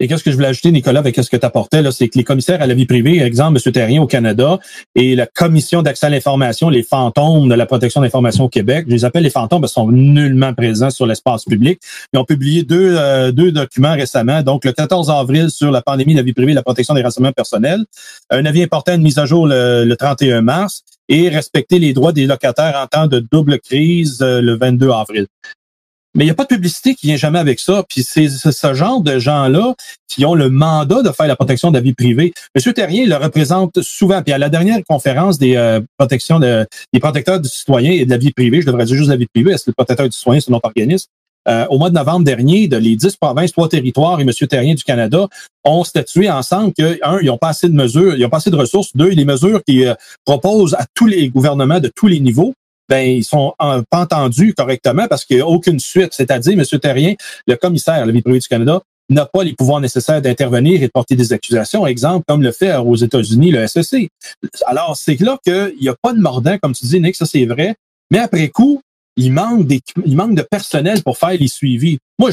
Et 0.00 0.08
qu'est-ce 0.08 0.24
que 0.24 0.30
je 0.30 0.36
voulais 0.36 0.48
ajouter, 0.48 0.72
Nicolas, 0.72 0.98
avec 0.98 1.14
ce 1.14 1.30
que 1.30 1.36
tu 1.36 1.46
apportais, 1.46 1.80
là, 1.80 1.92
c'est 1.92 2.08
que 2.08 2.18
les 2.18 2.24
commissaires 2.24 2.60
à 2.60 2.66
la 2.66 2.74
vie 2.74 2.84
privée, 2.84 3.20
exemple, 3.20 3.60
M. 3.64 3.72
Terrien 3.72 4.02
au 4.02 4.06
Canada, 4.06 4.58
et 4.96 5.14
la 5.14 5.26
Commission 5.26 5.82
d'accès 5.82 6.06
à 6.06 6.10
l'information, 6.10 6.68
les 6.68 6.82
fantômes 6.82 7.48
de 7.48 7.54
la 7.54 7.64
protection 7.64 8.00
de 8.00 8.06
l'information 8.06 8.44
au 8.44 8.48
Québec, 8.48 8.86
je 8.88 8.94
les 8.94 9.04
appelle 9.04 9.22
les 9.22 9.30
fantômes 9.30 9.60
parce 9.60 9.72
qu'ils 9.72 9.82
sont 9.82 9.92
nullement 9.92 10.52
présents 10.52 10.90
sur 10.90 11.06
l'espace 11.06 11.44
public. 11.44 11.80
Ils 12.12 12.18
ont 12.18 12.24
publié 12.24 12.64
deux, 12.64 12.96
euh, 12.98 13.30
deux 13.30 13.52
documents 13.52 13.94
récemment, 13.94 14.42
donc 14.42 14.64
le 14.64 14.72
14 14.72 15.10
avril 15.10 15.50
sur 15.50 15.70
la 15.70 15.80
pandémie 15.80 16.14
de 16.14 16.18
la 16.18 16.24
vie 16.24 16.32
privée 16.32 16.52
et 16.52 16.56
la 16.56 16.62
protection 16.62 16.94
des 16.94 17.02
renseignements 17.02 17.32
personnels, 17.32 17.84
un 18.30 18.44
avis 18.46 18.64
important, 18.64 18.94
une 18.94 19.02
mise 19.02 19.18
à 19.18 19.26
jour 19.26 19.46
le, 19.46 19.84
le 19.84 19.96
31 19.96 20.42
mars, 20.42 20.82
et 21.08 21.28
respecter 21.28 21.78
les 21.78 21.92
droits 21.92 22.12
des 22.12 22.26
locataires 22.26 22.80
en 22.82 22.86
temps 22.86 23.06
de 23.06 23.20
double 23.20 23.60
crise 23.60 24.20
euh, 24.22 24.40
le 24.40 24.56
22 24.56 24.90
avril. 24.90 25.26
Mais 26.14 26.24
il 26.24 26.26
n'y 26.28 26.30
a 26.30 26.34
pas 26.34 26.44
de 26.44 26.48
publicité 26.48 26.94
qui 26.94 27.06
vient 27.08 27.16
jamais 27.16 27.38
avec 27.38 27.58
ça. 27.58 27.84
Puis 27.88 28.04
c'est 28.04 28.28
ce 28.28 28.74
genre 28.74 29.00
de 29.00 29.18
gens-là 29.18 29.74
qui 30.08 30.24
ont 30.24 30.34
le 30.34 30.48
mandat 30.48 31.02
de 31.02 31.10
faire 31.10 31.26
la 31.26 31.34
protection 31.34 31.70
de 31.70 31.76
la 31.76 31.80
vie 31.80 31.94
privée. 31.94 32.32
Monsieur 32.54 32.72
Terrien 32.72 33.04
le 33.06 33.16
représente 33.16 33.82
souvent. 33.82 34.22
Puis 34.22 34.32
à 34.32 34.38
la 34.38 34.48
dernière 34.48 34.78
conférence 34.88 35.38
des 35.38 35.56
euh, 35.56 35.80
protections 35.98 36.38
de, 36.38 36.66
des 36.92 37.00
protecteurs 37.00 37.40
du 37.40 37.48
citoyen 37.48 37.90
et 37.90 38.04
de 38.04 38.10
la 38.10 38.18
vie 38.18 38.32
privée, 38.32 38.60
je 38.60 38.66
devrais 38.66 38.84
dire 38.84 38.96
juste 38.96 39.10
la 39.10 39.16
vie 39.16 39.26
privée, 39.26 39.52
est-ce 39.52 39.64
que 39.64 39.70
le 39.70 39.74
protecteur 39.74 40.08
du 40.08 40.16
citoyen, 40.16 40.40
c'est 40.40 40.50
notre 40.50 40.66
organisme? 40.66 41.08
Euh, 41.46 41.66
au 41.68 41.78
mois 41.78 41.90
de 41.90 41.94
novembre 41.94 42.24
dernier, 42.24 42.68
de 42.68 42.76
les 42.76 42.96
10 42.96 43.16
provinces, 43.16 43.52
trois 43.52 43.68
territoires 43.68 44.18
et 44.18 44.22
M. 44.22 44.30
Terrien 44.48 44.74
du 44.74 44.82
Canada 44.82 45.28
ont 45.64 45.84
statué 45.84 46.30
ensemble 46.30 46.72
que, 46.72 46.98
un, 47.02 47.18
ils 47.20 47.26
n'ont 47.26 47.38
pas 47.38 47.48
assez 47.48 47.68
de 47.68 47.74
mesures, 47.74 48.14
ils 48.14 48.22
n'ont 48.22 48.30
pas 48.30 48.38
assez 48.38 48.50
de 48.50 48.56
ressources. 48.56 48.96
Deux, 48.96 49.08
les 49.08 49.24
mesures 49.24 49.62
qu'ils 49.64 49.88
euh, 49.88 49.94
proposent 50.24 50.74
à 50.74 50.86
tous 50.94 51.06
les 51.06 51.28
gouvernements 51.28 51.80
de 51.80 51.90
tous 51.94 52.06
les 52.06 52.20
niveaux 52.20 52.54
ben 52.88 53.08
ils 53.08 53.24
sont 53.24 53.54
pas 53.58 54.00
entendus 54.00 54.54
correctement 54.54 55.06
parce 55.08 55.24
qu'il 55.24 55.36
n'y 55.36 55.42
a 55.42 55.46
aucune 55.46 55.80
suite. 55.80 56.12
C'est-à-dire, 56.12 56.52
M. 56.52 56.80
Terrien, 56.80 57.14
le 57.46 57.56
commissaire 57.56 58.04
la 58.04 58.12
vie 58.12 58.22
privée 58.22 58.38
du 58.38 58.48
Canada, 58.48 58.82
n'a 59.10 59.26
pas 59.26 59.44
les 59.44 59.52
pouvoirs 59.52 59.80
nécessaires 59.80 60.22
d'intervenir 60.22 60.82
et 60.82 60.86
de 60.86 60.90
porter 60.92 61.14
des 61.14 61.32
accusations, 61.32 61.86
exemple, 61.86 62.24
comme 62.26 62.42
le 62.42 62.52
fait 62.52 62.74
aux 62.76 62.96
États-Unis 62.96 63.50
le 63.50 63.66
SEC. 63.66 64.08
Alors, 64.66 64.96
c'est 64.96 65.20
là 65.20 65.38
qu'il 65.44 65.74
n'y 65.80 65.88
a 65.88 65.94
pas 66.00 66.12
de 66.12 66.20
mordant, 66.20 66.56
comme 66.58 66.72
tu 66.72 66.86
dis, 66.86 67.00
Nick, 67.00 67.16
ça 67.16 67.26
c'est 67.26 67.44
vrai, 67.44 67.74
mais 68.10 68.18
après 68.18 68.48
coup, 68.48 68.80
il 69.16 69.32
manque, 69.32 69.66
des, 69.66 69.80
il 70.04 70.16
manque 70.16 70.34
de 70.34 70.42
personnel 70.42 71.02
pour 71.02 71.18
faire 71.18 71.36
les 71.38 71.48
suivis. 71.48 71.98
Moi, 72.18 72.30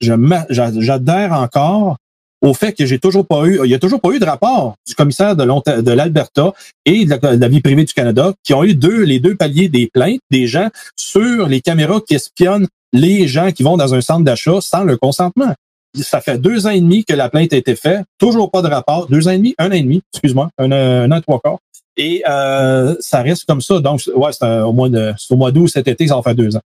j'adhère 0.00 1.32
encore 1.32 1.96
au 2.42 2.54
fait 2.54 2.72
que 2.72 2.86
j'ai 2.86 2.98
toujours 2.98 3.26
pas 3.26 3.44
eu, 3.46 3.60
il 3.64 3.70
y 3.70 3.74
a 3.74 3.78
toujours 3.78 4.00
pas 4.00 4.10
eu 4.10 4.18
de 4.18 4.24
rapport 4.24 4.74
du 4.86 4.94
commissaire 4.94 5.34
de, 5.34 5.44
l'Alberta 5.92 6.52
et 6.84 7.04
de 7.04 7.40
la, 7.40 7.48
vie 7.48 7.60
privée 7.60 7.84
du 7.84 7.92
Canada 7.92 8.32
qui 8.44 8.54
ont 8.54 8.64
eu 8.64 8.74
deux, 8.74 9.02
les 9.02 9.20
deux 9.20 9.34
paliers 9.34 9.68
des 9.68 9.88
plaintes 9.92 10.20
des 10.30 10.46
gens 10.46 10.68
sur 10.96 11.48
les 11.48 11.60
caméras 11.60 12.00
qui 12.06 12.14
espionnent 12.14 12.68
les 12.92 13.28
gens 13.28 13.50
qui 13.50 13.62
vont 13.62 13.76
dans 13.76 13.94
un 13.94 14.00
centre 14.00 14.24
d'achat 14.24 14.60
sans 14.60 14.84
leur 14.84 14.98
consentement. 14.98 15.52
Ça 16.00 16.20
fait 16.20 16.38
deux 16.38 16.66
ans 16.66 16.70
et 16.70 16.80
demi 16.80 17.04
que 17.04 17.14
la 17.14 17.28
plainte 17.28 17.52
a 17.52 17.56
été 17.56 17.74
faite, 17.74 18.02
toujours 18.18 18.50
pas 18.50 18.62
de 18.62 18.68
rapport. 18.68 19.08
Deux 19.08 19.26
ans 19.26 19.32
et 19.32 19.38
demi, 19.38 19.54
un 19.58 19.68
an 19.68 19.72
et 19.72 19.82
demi, 19.82 20.02
excuse-moi, 20.12 20.50
un, 20.58 21.10
an 21.10 21.16
et 21.16 21.22
trois 21.22 21.40
quarts. 21.42 21.58
Et 21.96 22.22
euh, 22.28 22.94
ça 23.00 23.22
reste 23.22 23.46
comme 23.46 23.60
ça. 23.60 23.80
Donc, 23.80 24.02
ouais, 24.14 24.30
c'est 24.32 24.60
au 24.60 24.72
mois 24.72 24.88
de, 24.88 25.12
au 25.30 25.36
mois 25.36 25.50
d'août 25.50 25.68
cet 25.68 25.88
été, 25.88 26.06
ça 26.06 26.14
va 26.14 26.22
faire 26.22 26.34
deux 26.34 26.56
ans. 26.56 26.62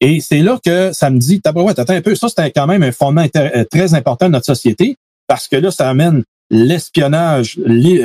Et 0.00 0.20
c'est 0.20 0.40
là 0.40 0.58
que 0.64 0.92
ça 0.92 1.10
me 1.10 1.18
dit, 1.18 1.40
ouais, 1.54 1.70
attends 1.70 1.94
un 1.94 2.02
peu, 2.02 2.14
ça 2.14 2.28
c'est 2.28 2.50
quand 2.50 2.66
même 2.66 2.82
un 2.82 2.92
fondement 2.92 3.26
euh, 3.34 3.64
très 3.70 3.94
important 3.94 4.26
de 4.26 4.32
notre 4.32 4.46
société 4.46 4.96
parce 5.26 5.48
que 5.48 5.56
là, 5.56 5.70
ça 5.70 5.88
amène 5.88 6.22
l'espionnage, 6.50 7.58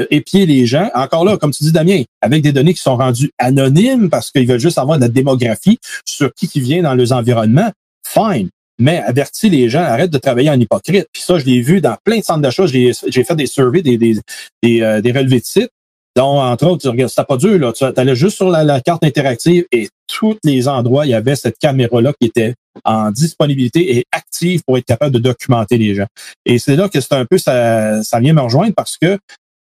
épier 0.10 0.46
les 0.46 0.66
gens. 0.66 0.90
Encore 0.96 1.26
là, 1.26 1.38
comme 1.38 1.52
tu 1.52 1.64
dis, 1.64 1.72
Damien, 1.72 2.04
avec 2.22 2.42
des 2.42 2.52
données 2.52 2.74
qui 2.74 2.82
sont 2.82 2.98
rendues 2.98 3.32
anonymes 3.38 4.10
parce 4.10 4.32
qu'ils 4.32 4.48
veulent 4.48 4.60
juste 4.60 4.78
avoir 4.78 4.98
de 4.98 5.04
la 5.04 5.10
démographie 5.10 5.78
sur 6.06 6.34
qui 6.34 6.48
qui 6.48 6.60
vient 6.60 6.82
dans 6.82 6.96
leurs 6.96 7.12
environnements, 7.12 7.72
fine. 8.06 8.50
Mais 8.80 8.98
avertis 9.06 9.50
les 9.50 9.70
gens, 9.70 9.84
arrête 9.84 10.10
de 10.10 10.18
travailler 10.18 10.50
en 10.50 10.60
hypocrite. 10.60 11.06
Puis 11.14 11.22
ça, 11.22 11.38
je 11.38 11.46
l'ai 11.46 11.62
vu 11.62 11.82
dans 11.82 11.96
plein 12.04 12.18
de 12.18 12.24
centres 12.24 12.42
d'achat. 12.42 12.66
J'ai 12.66 12.94
fait 12.94 13.36
des 13.36 13.46
surveys, 13.46 13.84
des, 13.84 13.98
des, 13.98 14.18
des, 14.64 14.82
euh, 14.82 15.02
des 15.02 15.12
relevés 15.12 15.40
de 15.40 15.46
sites. 15.46 15.70
Donc, 16.16 16.40
entre 16.40 16.68
autres, 16.68 16.82
tu 16.82 16.90
regardes, 16.90 17.10
c'était 17.10 17.26
pas 17.26 17.38
dur, 17.38 17.58
là. 17.58 17.72
Tu 17.72 17.84
allais 17.84 18.16
juste 18.16 18.36
sur 18.36 18.50
la, 18.50 18.82
carte 18.82 19.04
interactive 19.04 19.66
et 19.72 19.88
tous 20.08 20.38
les 20.44 20.68
endroits, 20.68 21.06
il 21.06 21.10
y 21.10 21.14
avait 21.14 21.36
cette 21.36 21.58
caméra-là 21.58 22.14
qui 22.20 22.28
était 22.28 22.56
en 22.84 23.12
disponibilité 23.12 23.98
et 23.98 24.06
active 24.12 24.62
pour 24.66 24.78
être 24.78 24.86
capable 24.86 25.14
de 25.14 25.20
documenter 25.20 25.78
les 25.78 25.96
gens. 25.96 26.08
Et 26.46 26.60
c'est 26.60 26.76
là 26.76 26.90
que 26.90 27.00
c'est 27.00 27.14
un 27.14 27.26
peu 27.26 27.38
ça, 27.38 28.04
ça 28.04 28.20
vient 28.20 28.34
me 28.34 28.42
rejoindre 28.42 28.74
parce 28.76 28.98
que 28.98 29.18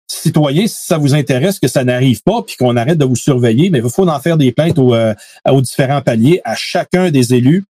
citoyens, 0.09 0.67
si 0.67 0.87
ça 0.87 0.99
vous 0.99 1.15
intéresse 1.15 1.59
que 1.59 1.69
ça 1.69 1.85
n'arrive 1.85 2.23
pas, 2.23 2.43
puis 2.43 2.57
qu'on 2.57 2.77
arrête 2.77 2.99
de 2.99 3.05
vous 3.05 3.17
surveiller, 3.17 3.71
mais 3.71 3.79
il 3.79 3.91
faut 3.91 4.09
en 4.09 4.21
faire 4.21 4.37
des 4.37 4.53
plaintes 4.53 4.79
aux, 4.79 4.95
euh, 4.95 5.15
aux 5.49 5.61
différents 5.61 6.03
paliers 6.03 6.41
à 6.45 6.55
chacun 6.55 7.11
des 7.11 7.35
élus, 7.35 7.65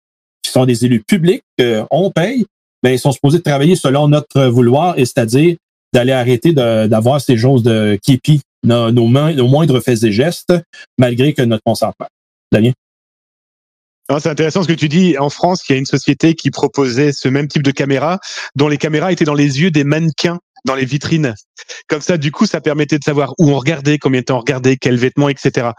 qui 0.43 0.51
sont 0.51 0.65
des 0.65 0.85
élus 0.85 1.03
publics, 1.05 1.43
qu'on 1.57 2.11
paye, 2.11 2.45
mais 2.83 2.95
ils 2.95 2.99
sont 2.99 3.11
supposés 3.11 3.41
travailler 3.41 3.75
selon 3.75 4.07
notre 4.07 4.45
vouloir, 4.45 4.97
et 4.97 5.05
c'est-à-dire 5.05 5.57
d'aller 5.93 6.11
arrêter 6.11 6.53
d'avoir 6.53 7.21
ces 7.21 7.37
choses 7.37 7.63
de 7.63 7.97
képi 8.03 8.41
nos, 8.63 8.91
nos, 8.91 9.07
moindres 9.07 9.81
faits 9.81 10.03
et 10.03 10.11
gestes, 10.11 10.53
malgré 10.97 11.33
que 11.33 11.41
notre 11.41 11.63
consentement. 11.63 12.07
Damien? 12.51 12.73
C'est 14.17 14.29
intéressant 14.29 14.63
ce 14.63 14.67
que 14.67 14.73
tu 14.73 14.89
dis. 14.89 15.17
En 15.19 15.29
France, 15.29 15.61
il 15.69 15.73
y 15.73 15.75
a 15.75 15.77
une 15.77 15.85
société 15.85 16.33
qui 16.33 16.49
proposait 16.49 17.11
ce 17.11 17.29
même 17.29 17.47
type 17.47 17.61
de 17.61 17.69
caméra, 17.69 18.19
dont 18.55 18.67
les 18.67 18.77
caméras 18.77 19.11
étaient 19.11 19.25
dans 19.25 19.35
les 19.35 19.61
yeux 19.61 19.69
des 19.69 19.83
mannequins 19.83 20.39
dans 20.65 20.75
les 20.75 20.85
vitrines. 20.85 21.35
Comme 21.87 22.01
ça, 22.01 22.17
du 22.17 22.31
coup, 22.31 22.45
ça 22.45 22.61
permettait 22.61 22.97
de 22.97 23.03
savoir 23.03 23.33
où 23.37 23.49
on 23.49 23.57
regardait, 23.57 23.97
combien 23.97 24.21
de 24.21 24.25
temps 24.25 24.37
on 24.37 24.39
regardait, 24.39 24.77
quels 24.77 24.97
vêtements, 24.97 25.29
etc. 25.29 25.69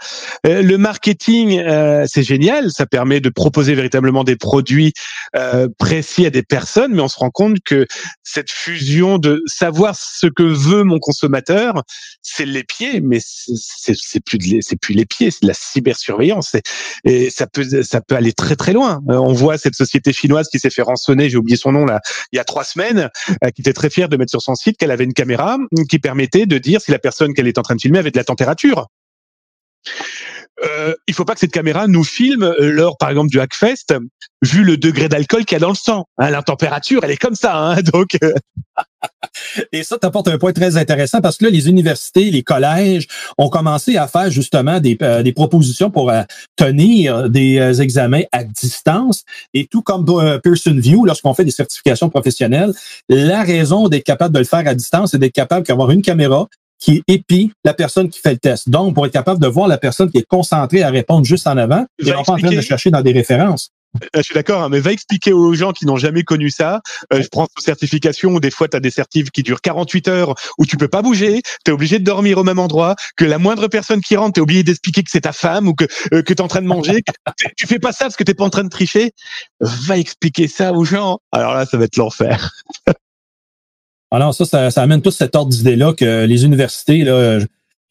Euh, 0.46 0.62
le 0.62 0.78
marketing, 0.78 1.58
euh, 1.58 2.04
c'est 2.08 2.22
génial. 2.22 2.70
Ça 2.70 2.86
permet 2.86 3.20
de 3.20 3.28
proposer 3.28 3.74
véritablement 3.74 4.24
des 4.24 4.36
produits 4.36 4.92
euh, 5.36 5.68
précis 5.78 6.26
à 6.26 6.30
des 6.30 6.42
personnes, 6.42 6.94
mais 6.94 7.02
on 7.02 7.08
se 7.08 7.18
rend 7.18 7.30
compte 7.30 7.58
que 7.64 7.86
cette 8.22 8.50
fusion 8.50 9.18
de 9.18 9.42
savoir 9.46 9.96
ce 9.96 10.26
que 10.26 10.42
veut 10.42 10.84
mon 10.84 10.98
consommateur, 10.98 11.82
c'est 12.22 12.46
les 12.46 12.64
pieds, 12.64 13.00
mais 13.00 13.18
c'est 13.20 14.24
plus 14.24 14.60
c'est 14.62 14.78
plus 14.78 14.94
les 14.94 15.06
pieds, 15.06 15.30
c'est 15.30 15.42
de 15.42 15.48
la 15.48 15.54
cybersurveillance. 15.54 16.56
Et, 17.04 17.30
ça 17.30 17.46
peut 17.46 17.64
ça 17.82 18.00
peut 18.00 18.16
aller 18.16 18.32
très 18.32 18.56
très 18.56 18.72
loin. 18.72 19.00
on 19.08 19.32
voit 19.32 19.58
cette 19.58 19.74
société 19.74 20.12
chinoise 20.12 20.48
qui 20.48 20.58
s'est 20.58 20.70
fait 20.70 20.82
rançonner, 20.82 21.30
j'ai 21.30 21.36
oublié 21.36 21.56
son 21.56 21.72
nom 21.72 21.84
là, 21.84 22.00
il 22.32 22.36
y 22.36 22.38
a 22.38 22.44
trois 22.44 22.64
semaines, 22.64 23.08
qui 23.54 23.62
était 23.62 23.72
très 23.72 23.90
fière 23.90 24.08
de 24.08 24.16
mettre 24.16 24.30
sur 24.30 24.42
son 24.42 24.54
site 24.54 24.69
qu'elle 24.76 24.90
avait 24.90 25.04
une 25.04 25.12
caméra 25.12 25.58
qui 25.88 25.98
permettait 25.98 26.46
de 26.46 26.58
dire 26.58 26.80
si 26.80 26.90
la 26.90 26.98
personne 26.98 27.34
qu'elle 27.34 27.48
est 27.48 27.58
en 27.58 27.62
train 27.62 27.76
de 27.76 27.80
filmer 27.80 27.98
avait 27.98 28.10
de 28.10 28.18
la 28.18 28.24
température. 28.24 28.88
Euh, 30.64 30.94
il 31.06 31.14
faut 31.14 31.24
pas 31.24 31.34
que 31.34 31.40
cette 31.40 31.52
caméra 31.52 31.86
nous 31.86 32.04
filme 32.04 32.54
lors, 32.58 32.96
par 32.98 33.10
exemple, 33.10 33.30
du 33.30 33.40
Hackfest, 33.40 33.94
vu 34.42 34.64
le 34.64 34.76
degré 34.76 35.08
d'alcool 35.08 35.44
qu'il 35.44 35.56
y 35.56 35.56
a 35.56 35.60
dans 35.60 35.70
le 35.70 35.74
sang. 35.74 36.06
Hein, 36.18 36.30
la 36.30 36.42
température, 36.42 37.04
elle 37.04 37.10
est 37.10 37.16
comme 37.16 37.34
ça. 37.34 37.56
Hein, 37.56 37.82
donc. 37.92 38.16
Euh. 38.22 38.32
Et 39.72 39.82
ça 39.82 39.98
t'apporte 39.98 40.28
un 40.28 40.38
point 40.38 40.52
très 40.52 40.76
intéressant 40.76 41.20
parce 41.20 41.38
que 41.38 41.44
là, 41.44 41.50
les 41.50 41.68
universités, 41.68 42.30
les 42.30 42.42
collèges 42.42 43.06
ont 43.38 43.48
commencé 43.48 43.96
à 43.96 44.06
faire 44.06 44.30
justement 44.30 44.80
des, 44.80 44.96
euh, 45.02 45.32
propositions 45.32 45.90
pour 45.90 46.10
euh, 46.10 46.22
tenir 46.56 47.30
des 47.30 47.80
examens 47.80 48.22
à 48.32 48.44
distance. 48.44 49.24
Et 49.54 49.66
tout 49.66 49.82
comme 49.82 50.04
Pearson 50.42 50.76
View, 50.76 51.06
lorsqu'on 51.06 51.34
fait 51.34 51.44
des 51.44 51.50
certifications 51.50 52.10
professionnelles, 52.10 52.72
la 53.08 53.42
raison 53.42 53.88
d'être 53.88 54.04
capable 54.04 54.34
de 54.34 54.40
le 54.40 54.44
faire 54.44 54.66
à 54.66 54.74
distance, 54.74 55.12
c'est 55.12 55.18
d'être 55.18 55.32
capable 55.32 55.66
d'avoir 55.66 55.90
une 55.90 56.02
caméra 56.02 56.48
qui 56.80 57.02
épie 57.06 57.52
la 57.64 57.74
personne 57.74 58.08
qui 58.08 58.20
fait 58.20 58.32
le 58.32 58.38
test. 58.38 58.68
Donc, 58.68 58.94
pour 58.94 59.06
être 59.06 59.12
capable 59.12 59.40
de 59.40 59.46
voir 59.46 59.68
la 59.68 59.78
personne 59.78 60.10
qui 60.10 60.18
est 60.18 60.26
concentrée 60.26 60.82
à 60.82 60.90
répondre 60.90 61.24
juste 61.24 61.46
en 61.46 61.56
avant, 61.56 61.86
et 61.98 62.10
non 62.10 62.22
pas 62.24 62.32
en 62.32 62.38
train 62.38 62.50
de 62.50 62.60
chercher 62.60 62.90
dans 62.90 63.02
des 63.02 63.12
références. 63.12 63.70
Euh, 63.96 64.18
je 64.18 64.22
suis 64.22 64.34
d'accord, 64.34 64.62
hein, 64.62 64.68
mais 64.68 64.80
va 64.80 64.92
expliquer 64.92 65.32
aux 65.32 65.52
gens 65.54 65.72
qui 65.72 65.84
n'ont 65.84 65.96
jamais 65.96 66.22
connu 66.22 66.50
ça. 66.50 66.80
Euh, 67.12 67.22
je 67.22 67.28
prends 67.28 67.48
une 67.56 67.62
certification 67.62 68.30
où 68.30 68.40
des 68.40 68.50
fois 68.50 68.68
tu 68.68 68.76
as 68.76 68.80
des 68.80 68.90
certifs 68.90 69.30
qui 69.30 69.42
durent 69.42 69.60
48 69.60 70.08
heures 70.08 70.34
où 70.58 70.66
tu 70.66 70.76
peux 70.76 70.88
pas 70.88 71.02
bouger, 71.02 71.42
tu 71.64 71.70
es 71.70 71.74
obligé 71.74 71.98
de 71.98 72.04
dormir 72.04 72.38
au 72.38 72.44
même 72.44 72.58
endroit, 72.58 72.94
que 73.16 73.24
la 73.24 73.38
moindre 73.38 73.66
personne 73.68 74.00
qui 74.00 74.16
rentre, 74.16 74.34
tu 74.34 74.40
es 74.40 74.42
obligé 74.42 74.62
d'expliquer 74.62 75.02
que 75.02 75.10
c'est 75.10 75.22
ta 75.22 75.32
femme 75.32 75.66
ou 75.66 75.74
que 75.74 75.86
euh, 76.14 76.22
que 76.22 76.32
tu 76.32 76.34
es 76.34 76.40
en 76.40 76.48
train 76.48 76.62
de 76.62 76.66
manger, 76.66 77.02
tu 77.56 77.66
fais 77.66 77.78
pas 77.78 77.92
ça 77.92 78.04
parce 78.04 78.16
que 78.16 78.24
tu 78.24 78.34
pas 78.34 78.44
en 78.44 78.50
train 78.50 78.64
de 78.64 78.68
tricher. 78.68 79.10
Va 79.60 79.98
expliquer 79.98 80.46
ça 80.46 80.72
aux 80.72 80.84
gens. 80.84 81.18
Alors 81.32 81.54
là, 81.54 81.66
ça 81.66 81.76
va 81.76 81.84
être 81.84 81.96
l'enfer. 81.96 82.52
Alors 84.10 84.34
ça, 84.34 84.70
ça, 84.70 84.82
amène 84.82 85.02
tout 85.02 85.10
cet 85.10 85.36
ordre 85.36 85.50
d'idée-là 85.50 85.92
que 85.92 86.24
les 86.24 86.44
universités, 86.44 87.04
là, 87.04 87.40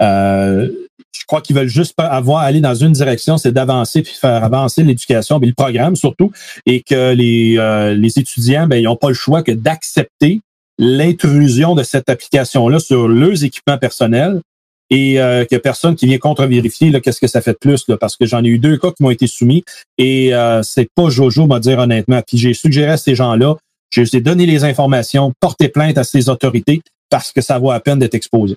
euh, 0.01 0.69
je 1.12 1.25
crois 1.25 1.41
qu'ils 1.41 1.55
veulent 1.55 1.67
juste 1.67 1.93
avoir 1.97 2.39
aller 2.39 2.62
dans 2.62 2.75
une 2.75 2.91
direction, 2.91 3.38
c'est 3.38 3.51
d'avancer 3.51 4.01
puis 4.01 4.13
faire 4.13 4.43
avancer 4.43 4.84
l'éducation, 4.84 5.39
puis 5.39 5.49
le 5.49 5.55
programme 5.55 5.95
surtout, 5.95 6.32
et 6.65 6.82
que 6.82 7.13
les, 7.13 7.58
euh, 7.58 7.93
les 7.93 8.19
étudiants, 8.19 8.67
ben, 8.67 8.77
ils 8.77 8.84
n'ont 8.84 8.95
pas 8.95 9.10
le 9.10 9.13
choix 9.13 9.43
que 9.43 9.51
d'accepter 9.51 10.41
l'intrusion 10.77 11.75
de 11.75 11.84
cette 11.84 12.10
application-là 12.10 12.79
sur 12.79 13.08
leurs 13.08 13.43
équipements 13.43 13.77
personnels 13.77 14.41
et 14.89 15.19
euh, 15.19 15.45
qu'il 15.45 15.55
n'y 15.55 15.60
a 15.60 15.62
personne 15.62 15.95
qui 15.95 16.08
vient 16.08 16.17
contre-vérifier 16.17 16.99
qu'est-ce 17.01 17.19
que 17.19 17.27
ça 17.27 17.41
fait 17.41 17.51
de 17.51 17.58
plus, 17.58 17.88
là, 17.88 17.97
parce 17.97 18.15
que 18.15 18.25
j'en 18.25 18.43
ai 18.43 18.47
eu 18.47 18.60
deux 18.60 18.77
cas 18.77 18.91
qui 18.91 19.03
m'ont 19.03 19.12
été 19.12 19.27
soumis 19.27 19.63
et 19.97 20.34
euh, 20.34 20.63
c'est 20.63 20.89
pas 20.95 21.10
Jojo 21.10 21.45
m'a 21.45 21.60
dire 21.60 21.79
honnêtement. 21.79 22.21
Puis 22.25 22.38
j'ai 22.38 22.53
suggéré 22.53 22.91
à 22.91 22.97
ces 22.97 23.13
gens-là, 23.13 23.55
je 23.91 24.02
les 24.02 24.17
ai 24.17 24.21
donné 24.21 24.45
les 24.45 24.63
informations, 24.63 25.34
porter 25.39 25.69
plainte 25.69 25.97
à 25.97 26.04
ces 26.04 26.30
autorités 26.30 26.82
parce 27.10 27.32
que 27.32 27.41
ça 27.41 27.58
vaut 27.60 27.71
à 27.71 27.80
peine 27.80 27.99
d'être 27.99 28.15
exposé 28.15 28.56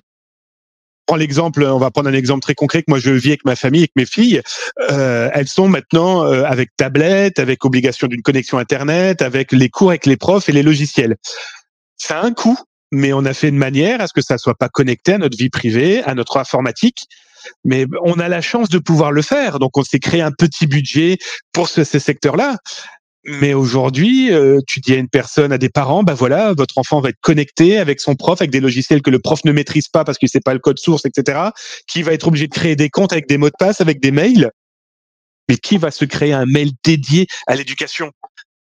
prends 1.05 1.17
l'exemple, 1.17 1.63
on 1.63 1.77
va 1.77 1.91
prendre 1.91 2.09
un 2.09 2.13
exemple 2.13 2.41
très 2.41 2.55
concret 2.55 2.81
que 2.81 2.89
moi 2.89 2.99
je 2.99 3.11
vis 3.11 3.29
avec 3.29 3.45
ma 3.45 3.55
famille, 3.55 3.81
avec 3.81 3.95
mes 3.95 4.05
filles. 4.05 4.41
Euh, 4.91 5.29
elles 5.33 5.47
sont 5.47 5.67
maintenant 5.67 6.25
euh, 6.25 6.43
avec 6.43 6.75
tablette, 6.75 7.39
avec 7.39 7.65
obligation 7.65 8.07
d'une 8.07 8.21
connexion 8.21 8.57
internet, 8.57 9.21
avec 9.21 9.51
les 9.51 9.69
cours 9.69 9.89
avec 9.89 10.05
les 10.05 10.17
profs 10.17 10.49
et 10.49 10.51
les 10.51 10.63
logiciels. 10.63 11.15
Ça 11.97 12.19
a 12.19 12.25
un 12.25 12.31
coût, 12.31 12.57
mais 12.91 13.13
on 13.13 13.25
a 13.25 13.33
fait 13.33 13.51
de 13.51 13.57
manière 13.57 14.01
à 14.01 14.07
ce 14.07 14.13
que 14.13 14.21
ça 14.21 14.37
soit 14.37 14.55
pas 14.55 14.69
connecté 14.69 15.13
à 15.13 15.17
notre 15.17 15.37
vie 15.37 15.49
privée, 15.49 16.03
à 16.03 16.15
notre 16.15 16.37
informatique. 16.37 17.07
Mais 17.65 17.85
on 18.03 18.19
a 18.19 18.29
la 18.29 18.39
chance 18.39 18.69
de 18.69 18.79
pouvoir 18.79 19.11
le 19.11 19.21
faire, 19.21 19.59
donc 19.59 19.77
on 19.77 19.83
s'est 19.83 19.99
créé 19.99 20.21
un 20.21 20.31
petit 20.31 20.65
budget 20.65 21.17
pour 21.51 21.67
ce, 21.67 21.83
ces 21.83 21.99
secteurs-là. 21.99 22.57
Mais 23.25 23.53
aujourd'hui, 23.53 24.33
euh, 24.33 24.59
tu 24.67 24.81
dis 24.81 24.93
à 24.93 24.97
une 24.97 25.07
personne, 25.07 25.53
à 25.53 25.57
des 25.57 25.69
parents, 25.69 26.03
bah 26.03 26.13
voilà, 26.13 26.53
votre 26.53 26.77
enfant 26.77 26.99
va 26.99 27.09
être 27.09 27.21
connecté 27.21 27.77
avec 27.77 28.01
son 28.01 28.15
prof, 28.15 28.41
avec 28.41 28.51
des 28.51 28.59
logiciels 28.59 29.01
que 29.01 29.09
le 29.09 29.19
prof 29.19 29.45
ne 29.45 29.53
maîtrise 29.53 29.87
pas 29.87 30.03
parce 30.03 30.17
qu'il 30.17 30.27
sait 30.27 30.41
pas 30.41 30.53
le 30.53 30.59
code 30.59 30.77
source, 30.77 31.05
etc. 31.05 31.39
Qui 31.87 32.03
va 32.03 32.11
être 32.11 32.27
obligé 32.27 32.47
de 32.47 32.53
créer 32.53 32.75
des 32.75 32.89
comptes 32.89 33.13
avec 33.13 33.29
des 33.29 33.37
mots 33.37 33.49
de 33.49 33.55
passe, 33.57 33.79
avec 33.79 34.01
des 34.01 34.11
mails. 34.11 34.51
Mais 35.47 35.57
qui 35.57 35.77
va 35.77 35.91
se 35.91 36.03
créer 36.03 36.33
un 36.33 36.45
mail 36.45 36.71
dédié 36.83 37.27
à 37.47 37.55
l'éducation? 37.55 38.11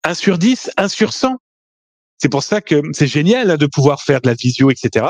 Un 0.04 0.14
sur 0.14 0.38
10, 0.38 0.72
un 0.76 0.90
sur 0.90 1.14
100. 1.14 1.38
C'est 2.18 2.30
pour 2.30 2.44
ça 2.44 2.60
que 2.60 2.82
c'est 2.92 3.08
génial 3.08 3.52
hein, 3.52 3.58
de 3.58 3.66
pouvoir 3.66 4.02
faire 4.02 4.20
de 4.20 4.28
la 4.28 4.36
visio, 4.36 4.70
etc. 4.72 5.06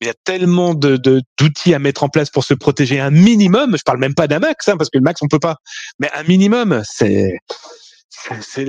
il 0.00 0.06
y 0.06 0.10
a 0.10 0.14
tellement 0.22 0.74
de 0.74 0.96
d'outils 1.38 1.74
à 1.74 1.80
mettre 1.80 2.04
en 2.04 2.08
place 2.08 2.30
pour 2.30 2.44
se 2.44 2.54
protéger 2.54 3.00
un 3.00 3.10
minimum. 3.10 3.76
Je 3.76 3.82
parle 3.84 3.98
même 3.98 4.14
pas 4.14 4.28
d'un 4.28 4.38
max, 4.38 4.68
hein, 4.68 4.76
parce 4.76 4.88
que 4.88 4.98
le 4.98 5.02
max 5.02 5.20
on 5.22 5.26
peut 5.26 5.40
pas. 5.40 5.56
Mais 5.98 6.10
un 6.14 6.22
minimum, 6.22 6.82
c'est 6.84 7.38
c'est 8.40 8.64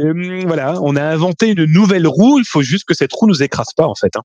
voilà, 0.46 0.82
on 0.82 0.96
a 0.96 1.04
inventé 1.04 1.52
une 1.52 1.66
nouvelle 1.66 2.08
roue. 2.08 2.40
Il 2.40 2.46
faut 2.46 2.62
juste 2.62 2.86
que 2.86 2.94
cette 2.94 3.14
roue 3.14 3.28
nous 3.28 3.44
écrase 3.44 3.74
pas 3.76 3.88
en 3.88 3.96
fait. 3.96 4.16
Hein. 4.16 4.22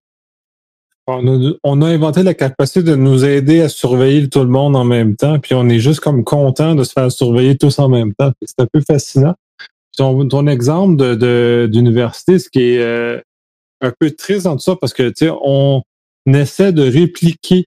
On, 1.07 1.83
a, 1.83 1.87
inventé 1.89 2.23
la 2.23 2.35
capacité 2.35 2.83
de 2.85 2.95
nous 2.95 3.25
aider 3.25 3.63
à 3.63 3.69
surveiller 3.69 4.29
tout 4.29 4.41
le 4.41 4.49
monde 4.49 4.77
en 4.77 4.85
même 4.85 5.17
temps, 5.17 5.41
puis 5.41 5.55
on 5.55 5.69
est 5.69 5.81
juste 5.81 5.99
comme 5.99 6.23
content 6.23 6.77
de 6.77 6.85
se 6.85 6.93
faire 6.93 7.11
surveiller 7.11 7.57
tous 7.57 7.81
en 7.81 7.89
même 7.89 8.15
temps. 8.15 8.31
C'est 8.43 8.61
un 8.61 8.67
peu 8.73 8.81
fascinant. 8.81 9.35
Ton, 9.97 10.47
exemple 10.47 10.97
de 10.97 11.69
d'université, 11.71 12.39
ce 12.39 12.49
qui 12.49 12.61
est 12.61 12.79
euh, 12.79 13.21
un 13.81 13.93
peu 13.99 14.13
triste 14.13 14.45
dans 14.45 14.55
tout 14.55 14.63
ça, 14.63 14.77
parce 14.77 14.93
que 14.93 15.09
tu 15.09 15.27
sais, 15.27 15.31
on 15.43 15.83
essaie 16.27 16.73
de 16.73 16.83
répliquer 16.83 17.65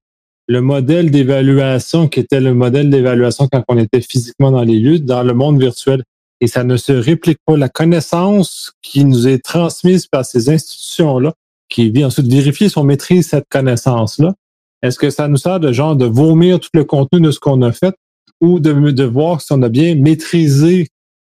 le 0.47 0.61
modèle 0.61 1.11
d'évaluation 1.11 2.07
qui 2.07 2.21
était 2.21 2.39
le 2.39 2.53
modèle 2.53 2.89
d'évaluation 2.89 3.47
quand 3.51 3.63
on 3.67 3.77
était 3.77 4.01
physiquement 4.01 4.51
dans 4.51 4.63
les 4.63 4.79
lieux, 4.79 4.99
dans 4.99 5.23
le 5.23 5.33
monde 5.33 5.59
virtuel 5.59 6.03
et 6.43 6.47
ça 6.47 6.65
ne 6.65 6.75
se 6.75 6.91
réplique 6.91 7.37
pas. 7.45 7.55
La 7.55 7.69
connaissance 7.69 8.73
qui 8.81 9.05
nous 9.05 9.29
est 9.29 9.39
transmise 9.39 10.07
par 10.07 10.25
ces 10.25 10.49
institutions-là, 10.49 11.31
qui 11.69 11.89
vient 11.89 12.07
ensuite 12.07 12.27
vérifier 12.27 12.67
si 12.67 12.77
on 12.77 12.83
maîtrise 12.83 13.29
cette 13.29 13.47
connaissance-là, 13.49 14.33
est-ce 14.81 14.99
que 14.99 15.09
ça 15.09 15.29
nous 15.29 15.37
sert 15.37 15.61
de 15.61 15.71
genre 15.71 15.95
de 15.95 16.03
vomir 16.03 16.59
tout 16.59 16.69
le 16.73 16.83
contenu 16.83 17.21
de 17.21 17.31
ce 17.31 17.39
qu'on 17.39 17.61
a 17.61 17.71
fait 17.71 17.95
ou 18.41 18.59
de, 18.59 18.91
de 18.91 19.03
voir 19.05 19.39
si 19.39 19.53
on 19.53 19.61
a 19.61 19.69
bien 19.69 19.95
maîtrisé 19.95 20.89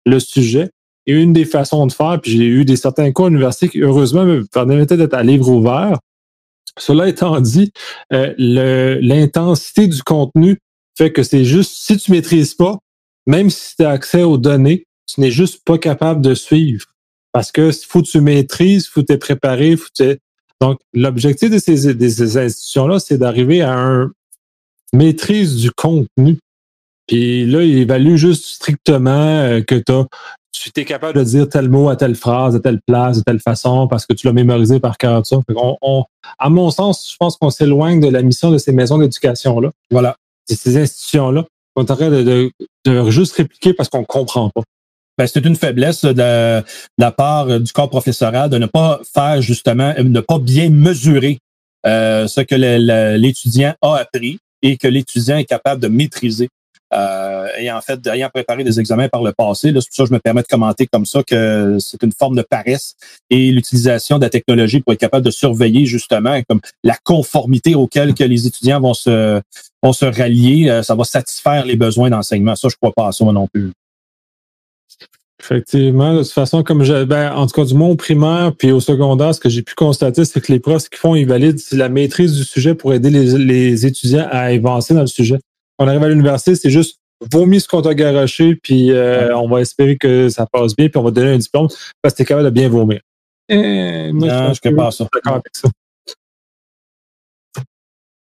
le 0.05 0.21
sujet? 0.21 0.69
Et 1.07 1.15
une 1.15 1.33
des 1.33 1.47
façons 1.47 1.87
de 1.87 1.93
faire, 1.93 2.21
puis 2.21 2.33
j'ai 2.33 2.45
eu 2.45 2.67
des 2.67 2.77
certains 2.77 3.11
cours 3.11 3.29
universitaires 3.29 3.71
qui, 3.71 3.81
heureusement, 3.81 4.27
me 4.27 4.45
permettaient 4.45 4.99
d'être 4.99 5.15
à 5.15 5.23
livre 5.23 5.49
ouvert. 5.49 5.99
Cela 6.77 7.09
étant 7.09 7.41
dit, 7.41 7.73
euh, 8.13 8.35
l'intensité 8.37 9.89
du 9.89 10.03
contenu 10.03 10.59
fait 10.99 11.13
que 11.13 11.23
c'est 11.23 11.47
juste, 11.47 11.73
si 11.77 11.97
tu 11.97 12.13
maîtrises 12.13 12.53
pas, 12.53 12.77
même 13.27 13.49
si 13.49 13.75
tu 13.77 13.85
as 13.85 13.91
accès 13.91 14.23
aux 14.23 14.37
données, 14.37 14.85
tu 15.09 15.21
n'es 15.21 15.31
juste 15.31 15.65
pas 15.65 15.79
capable 15.79 16.21
de 16.21 16.35
suivre. 16.35 16.87
Parce 17.33 17.51
que 17.51 17.71
faut 17.73 18.03
que 18.03 18.09
tu 18.09 18.21
maîtrises, 18.21 18.87
faut 18.87 19.03
que 19.03 19.13
tu 19.13 19.19
préparé, 19.19 19.77
faut 19.77 19.89
que 19.99 20.19
Donc, 20.61 20.79
l'objectif 20.93 21.51
de 21.51 21.59
ces, 21.59 21.89
institutions-là, 21.89 22.99
c'est 22.99 23.19
d'arriver 23.19 23.63
à 23.63 23.73
une 23.75 24.11
maîtrise 24.93 25.57
du 25.57 25.71
contenu. 25.71 26.39
Puis 27.07 27.47
là, 27.47 27.63
il 27.63 27.79
évalue 27.79 28.17
juste 28.17 28.45
strictement 28.45 29.41
euh, 29.41 29.63
que 29.63 29.77
as, 29.91 30.07
tu 30.53 30.71
es 30.75 30.85
capable 30.85 31.19
de 31.19 31.25
dire 31.25 31.49
tel 31.49 31.69
mot 31.69 31.89
à 31.89 31.97
telle 31.97 32.17
phrase, 32.17 32.55
à 32.57 32.61
telle 32.61 32.81
place, 32.87 33.19
de 33.19 33.23
telle 33.23 33.41
façon, 33.41 33.89
parce 33.89 34.05
que 34.05 34.13
tu 34.13 34.27
l'as 34.27 34.33
mémorisé 34.33 34.81
par 34.81 34.99
cœur. 34.99 35.25
Ça. 35.25 35.39
On, 35.57 36.05
à 36.39 36.51
mon 36.51 36.71
sens, 36.71 37.11
je 37.11 37.17
pense 37.17 37.37
qu'on 37.37 37.51
s'éloigne 37.51 38.01
de 38.01 38.09
la 38.09 38.23
mission 38.23 38.51
de 38.51 38.59
ces 38.59 38.73
maisons 38.73 38.99
d'éducation-là. 38.99 39.71
Voilà. 39.91 40.17
De 40.51 40.55
ces 40.55 40.77
institutions-là. 40.77 41.47
On 41.77 41.85
est 41.85 41.91
en 41.91 41.97
train 41.97 42.11
de, 42.11 42.51
de 42.85 43.11
juste 43.11 43.37
répliquer 43.37 43.73
parce 43.73 43.89
qu'on 43.89 44.05
comprend 44.05 44.51
pas 44.51 44.63
ben, 45.19 45.27
c'est 45.27 45.45
une 45.45 45.57
faiblesse 45.57 46.05
de, 46.05 46.63
la 46.99 47.13
part 47.13 47.61
du 47.61 47.73
corps 47.73 47.91
professoral 47.91 48.49
de 48.49 48.59
ne 48.59 48.67
pas 48.67 49.01
faire 49.13 49.43
justement, 49.43 49.93
euh, 49.99 50.05
ne 50.05 50.21
pas 50.21 50.39
bien 50.39 50.71
mesurer 50.71 51.39
euh, 51.87 52.27
ce 52.27 52.41
que 52.41 52.55
l'étudiant 52.55 53.75
a 53.83 53.97
appris 53.97 54.39
et 54.63 54.77
que 54.77 54.89
l'étudiant 54.89 55.37
est 55.37 55.45
capable 55.45 55.83
de 55.83 55.89
maîtriser. 55.89 56.49
Euh, 56.95 57.49
et 57.59 57.71
en 57.71 57.81
fait, 57.83 58.05
ayant 58.07 58.31
préparé 58.33 58.65
des 58.65 58.81
examens 58.81 59.09
par 59.09 59.23
le 59.23 59.33
passé, 59.33 59.69
c'est 59.69 59.75
pour 59.75 59.83
ça 59.83 60.03
que 60.05 60.09
je 60.09 60.15
me 60.15 60.19
permets 60.21 60.43
de 60.43 60.47
commenter 60.47 60.87
comme 60.87 61.05
ça 61.05 61.23
que 61.23 61.77
c'est 61.81 62.03
une 62.03 62.13
forme 62.13 62.37
de 62.37 62.43
paresse 62.43 62.95
et 63.29 63.51
l'utilisation 63.51 64.19
de 64.19 64.25
la 64.25 64.31
technologie 64.31 64.81
pour 64.81 64.95
être 64.95 65.01
capable 65.01 65.27
de 65.27 65.31
surveiller 65.31 65.85
justement 65.85 66.41
comme 66.49 66.61
la 66.83 66.97
conformité 67.05 67.75
auquel 67.75 68.15
que 68.15 68.25
les 68.25 68.47
étudiants 68.47 68.81
vont 68.81 68.95
se 68.95 69.41
vont 69.83 69.93
se 69.93 70.07
rallier, 70.07 70.71
euh, 70.71 70.83
ça 70.83 70.95
va 70.95 71.05
satisfaire 71.05 71.65
les 71.65 71.77
besoins 71.77 72.11
d'enseignement. 72.11 72.57
Ça, 72.57 72.69
je 72.69 72.77
crois 72.77 72.93
pas 72.93 73.09
à 73.09 73.13
ça 73.13 73.25
non 73.27 73.47
plus. 73.47 73.71
Effectivement, 75.41 76.15
de 76.15 76.23
toute 76.23 76.33
façon, 76.33 76.65
comme 76.65 76.83
je, 76.83 77.05
ben, 77.05 77.33
en 77.33 77.47
tout 77.47 77.55
cas, 77.55 77.65
du 77.65 77.75
moins 77.75 77.89
au 77.89 77.97
primaire 77.97 78.53
puis 78.57 78.73
au 78.73 78.81
secondaire, 78.81 79.35
ce 79.35 79.41
que 79.41 79.49
j'ai 79.49 79.63
pu 79.63 79.75
constater, 79.75 80.25
c'est 80.25 80.41
que 80.41 80.53
les 80.53 80.59
profs, 80.59 80.83
ce 80.83 80.91
qu'ils 80.91 80.99
font, 80.99 81.15
ils 81.15 81.27
valident 81.27 81.61
la 81.73 81.89
maîtrise 81.89 82.35
du 82.35 82.45
sujet 82.45 82.75
pour 82.75 82.93
aider 82.93 83.11
les, 83.11 83.87
étudiants 83.87 84.27
à 84.31 84.41
avancer 84.41 84.95
dans 84.95 85.03
le 85.03 85.07
sujet. 85.07 85.39
On 85.79 85.87
arrive 85.87 86.03
à 86.03 86.09
l'université, 86.09 86.57
c'est 86.57 86.71
juste 86.71 86.99
vomis 87.33 87.61
ce 87.61 87.69
qu'on 87.69 87.83
t'a 87.83 87.95
garoché, 87.95 88.57
puis 88.57 88.91
euh, 88.91 89.37
on 89.37 89.49
va 89.49 89.61
espérer 89.61 89.97
que 89.97 90.29
ça 90.29 90.45
passe 90.47 90.75
bien, 90.75 90.89
puis 90.89 90.99
on 90.99 91.05
va 91.05 91.13
donner 91.13 91.33
un 91.33 91.39
diplôme 91.39 91.69
parce 92.03 92.15
que 92.15 92.19
t'es 92.19 92.25
capable 92.25 92.47
de 92.47 92.51
bien 92.51 92.69
vomir. 92.69 93.01
Eh, 93.49 94.13
moi, 94.13 94.29
non, 94.29 94.53
je, 94.53 94.71
pas 94.71 94.91
ça. 94.91 95.07
D'accord 95.13 95.35
avec 95.35 95.47
ça. 95.53 95.69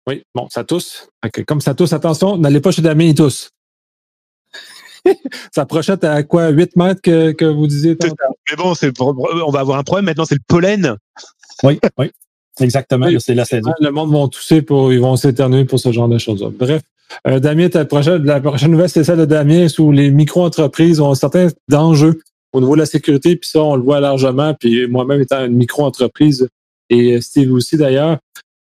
Oui, 0.08 0.22
bon, 0.36 0.48
ça 0.50 0.64
tousse. 0.64 1.08
Comme 1.48 1.62
ça 1.62 1.74
tousse, 1.74 1.94
attention, 1.94 2.38
n'allez 2.38 2.60
pas 2.60 2.72
chez 2.72 2.82
Damien, 2.82 3.06
il 3.06 3.16
tousse. 3.16 3.50
ça 5.54 5.66
prochette 5.66 6.04
à 6.04 6.24
quoi 6.24 6.50
8 6.50 6.76
mètres 6.76 7.02
que, 7.02 7.32
que 7.32 7.46
vous 7.46 7.68
disiez 7.68 7.98
Mais 8.02 8.56
bon, 8.58 8.74
on 9.00 9.52
va 9.52 9.60
avoir 9.60 9.78
un 9.78 9.84
problème 9.84 10.06
maintenant, 10.06 10.26
c'est 10.26 10.36
le 10.36 10.42
pollen. 10.48 10.98
Oui, 11.64 11.80
oui. 11.98 12.12
Exactement, 12.62 13.08
c'est 13.20 13.36
la 13.36 13.46
saison. 13.46 13.72
Le 13.82 13.92
monde 13.92 14.14
va 14.14 14.28
tousser 14.28 14.62
pour, 14.62 14.94
ils 14.94 15.00
vont 15.00 15.18
s'éternuer 15.18 15.66
pour 15.66 15.80
ce 15.80 15.92
genre 15.92 16.08
de 16.08 16.18
choses. 16.18 16.42
Bref, 16.58 16.82
euh, 17.28 17.40
Damien, 17.40 17.70
ta 17.70 17.86
prochaine, 17.86 18.24
la 18.24 18.40
prochaine 18.40 18.72
nouvelle, 18.72 18.90
c'est 18.90 19.04
celle 19.04 19.20
de 19.20 19.26
Damien, 19.26 19.68
où 19.78 19.92
les 19.92 20.10
micro-entreprises 20.10 21.02
ont 21.02 21.14
certains 21.16 21.50
enjeux 21.74 22.22
au 22.54 22.62
niveau 22.62 22.76
de 22.76 22.80
la 22.80 22.86
sécurité, 22.86 23.36
puis 23.36 23.50
ça, 23.50 23.62
on 23.62 23.76
le 23.76 23.84
voit 23.84 24.00
largement. 24.00 24.54
Puis 24.54 24.88
moi-même 24.88 25.22
étant 25.22 25.44
une 25.44 25.56
micro-entreprise, 25.56 26.48
et 26.90 27.20
Steve 27.20 27.52
aussi 27.52 27.76
d'ailleurs, 27.76 28.20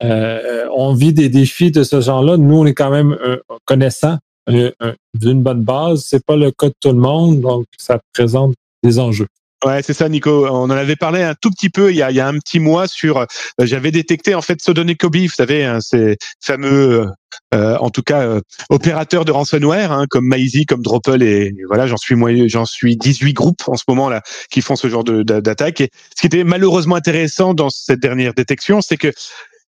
euh, 0.05 0.67
on 0.75 0.95
vit 0.95 1.13
des 1.13 1.29
défis 1.29 1.71
de 1.71 1.83
ce 1.83 2.01
genre-là. 2.01 2.37
Nous, 2.37 2.57
on 2.57 2.67
est 2.67 2.75
quand 2.75 2.91
même 2.91 3.17
euh, 3.25 3.39
connaissants 3.65 4.19
d'une 4.49 5.43
bonne 5.43 5.63
base. 5.63 6.05
C'est 6.07 6.25
pas 6.25 6.37
le 6.37 6.51
cas 6.51 6.69
de 6.69 6.75
tout 6.81 6.93
le 6.93 6.99
monde, 6.99 7.41
donc 7.41 7.67
ça 7.79 8.01
présente 8.13 8.55
des 8.83 8.99
enjeux. 8.99 9.29
Ouais, 9.65 9.81
c'est 9.83 9.95
ça, 9.95 10.09
Nico. 10.09 10.47
On 10.49 10.65
en 10.65 10.71
avait 10.71 10.97
parlé 10.97 11.23
un 11.23 11.35
tout 11.35 11.51
petit 11.51 11.71
peu 11.71 11.93
il 11.93 11.97
y 11.97 12.03
a, 12.03 12.27
un 12.27 12.39
petit 12.39 12.59
mois 12.59 12.89
sur. 12.89 13.19
Euh, 13.19 13.27
j'avais 13.61 13.93
détecté 13.93 14.35
en 14.35 14.43
fait 14.43 14.61
Sodonicobi, 14.61 15.29
vous 15.29 15.35
savez, 15.35 15.65
hein, 15.65 15.79
ces 15.81 16.17
fameux, 16.41 17.07
euh, 17.55 17.77
en 17.79 17.91
tout 17.91 18.03
cas, 18.03 18.23
euh, 18.23 18.41
opérateurs 18.71 19.25
de 19.25 19.31
ransomware 19.31 19.93
hein, 19.93 20.07
comme 20.11 20.27
Maizy, 20.27 20.67
comme 20.67 20.83
Dropple 20.83 21.23
et, 21.23 21.55
voilà, 21.69 21.87
j'en 21.87 21.97
suis 21.97 22.17
j'en 22.49 22.65
suis 22.65 22.97
18 22.97 23.35
groupes 23.35 23.63
en 23.69 23.77
ce 23.77 23.85
moment 23.87 24.09
là 24.09 24.23
qui 24.51 24.63
font 24.63 24.75
ce 24.75 24.89
genre 24.89 25.05
d'attaque. 25.05 25.81
Et 25.81 25.91
ce 26.17 26.23
qui 26.23 26.27
était 26.27 26.45
malheureusement 26.45 26.97
intéressant 26.97 27.55
dans 27.55 27.71
cette 27.71 28.01
dernière 28.01 28.35
détection, 28.35 28.81
c'est 28.81 28.97
que 28.97 29.13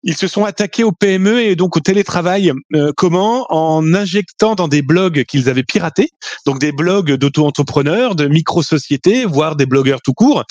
Ils 0.06 0.16
se 0.18 0.28
sont 0.28 0.44
attaqués 0.44 0.84
aux 0.84 0.92
PME 0.92 1.40
et 1.40 1.56
donc 1.56 1.78
au 1.78 1.80
télétravail. 1.80 2.52
Euh, 2.74 2.92
comment? 2.94 3.46
En 3.48 3.94
injectant 3.94 4.54
dans 4.54 4.68
des 4.68 4.82
blogs 4.82 5.24
qu'ils 5.24 5.48
avaient 5.48 5.62
piratés, 5.62 6.10
donc 6.44 6.58
des 6.58 6.72
blogs 6.72 7.12
d'auto-entrepreneurs, 7.12 8.14
de 8.14 8.26
micro-sociétés, 8.26 9.24
voire 9.24 9.56
des 9.56 9.64
blogueurs 9.64 10.02
tout 10.02 10.12
court. 10.12 10.44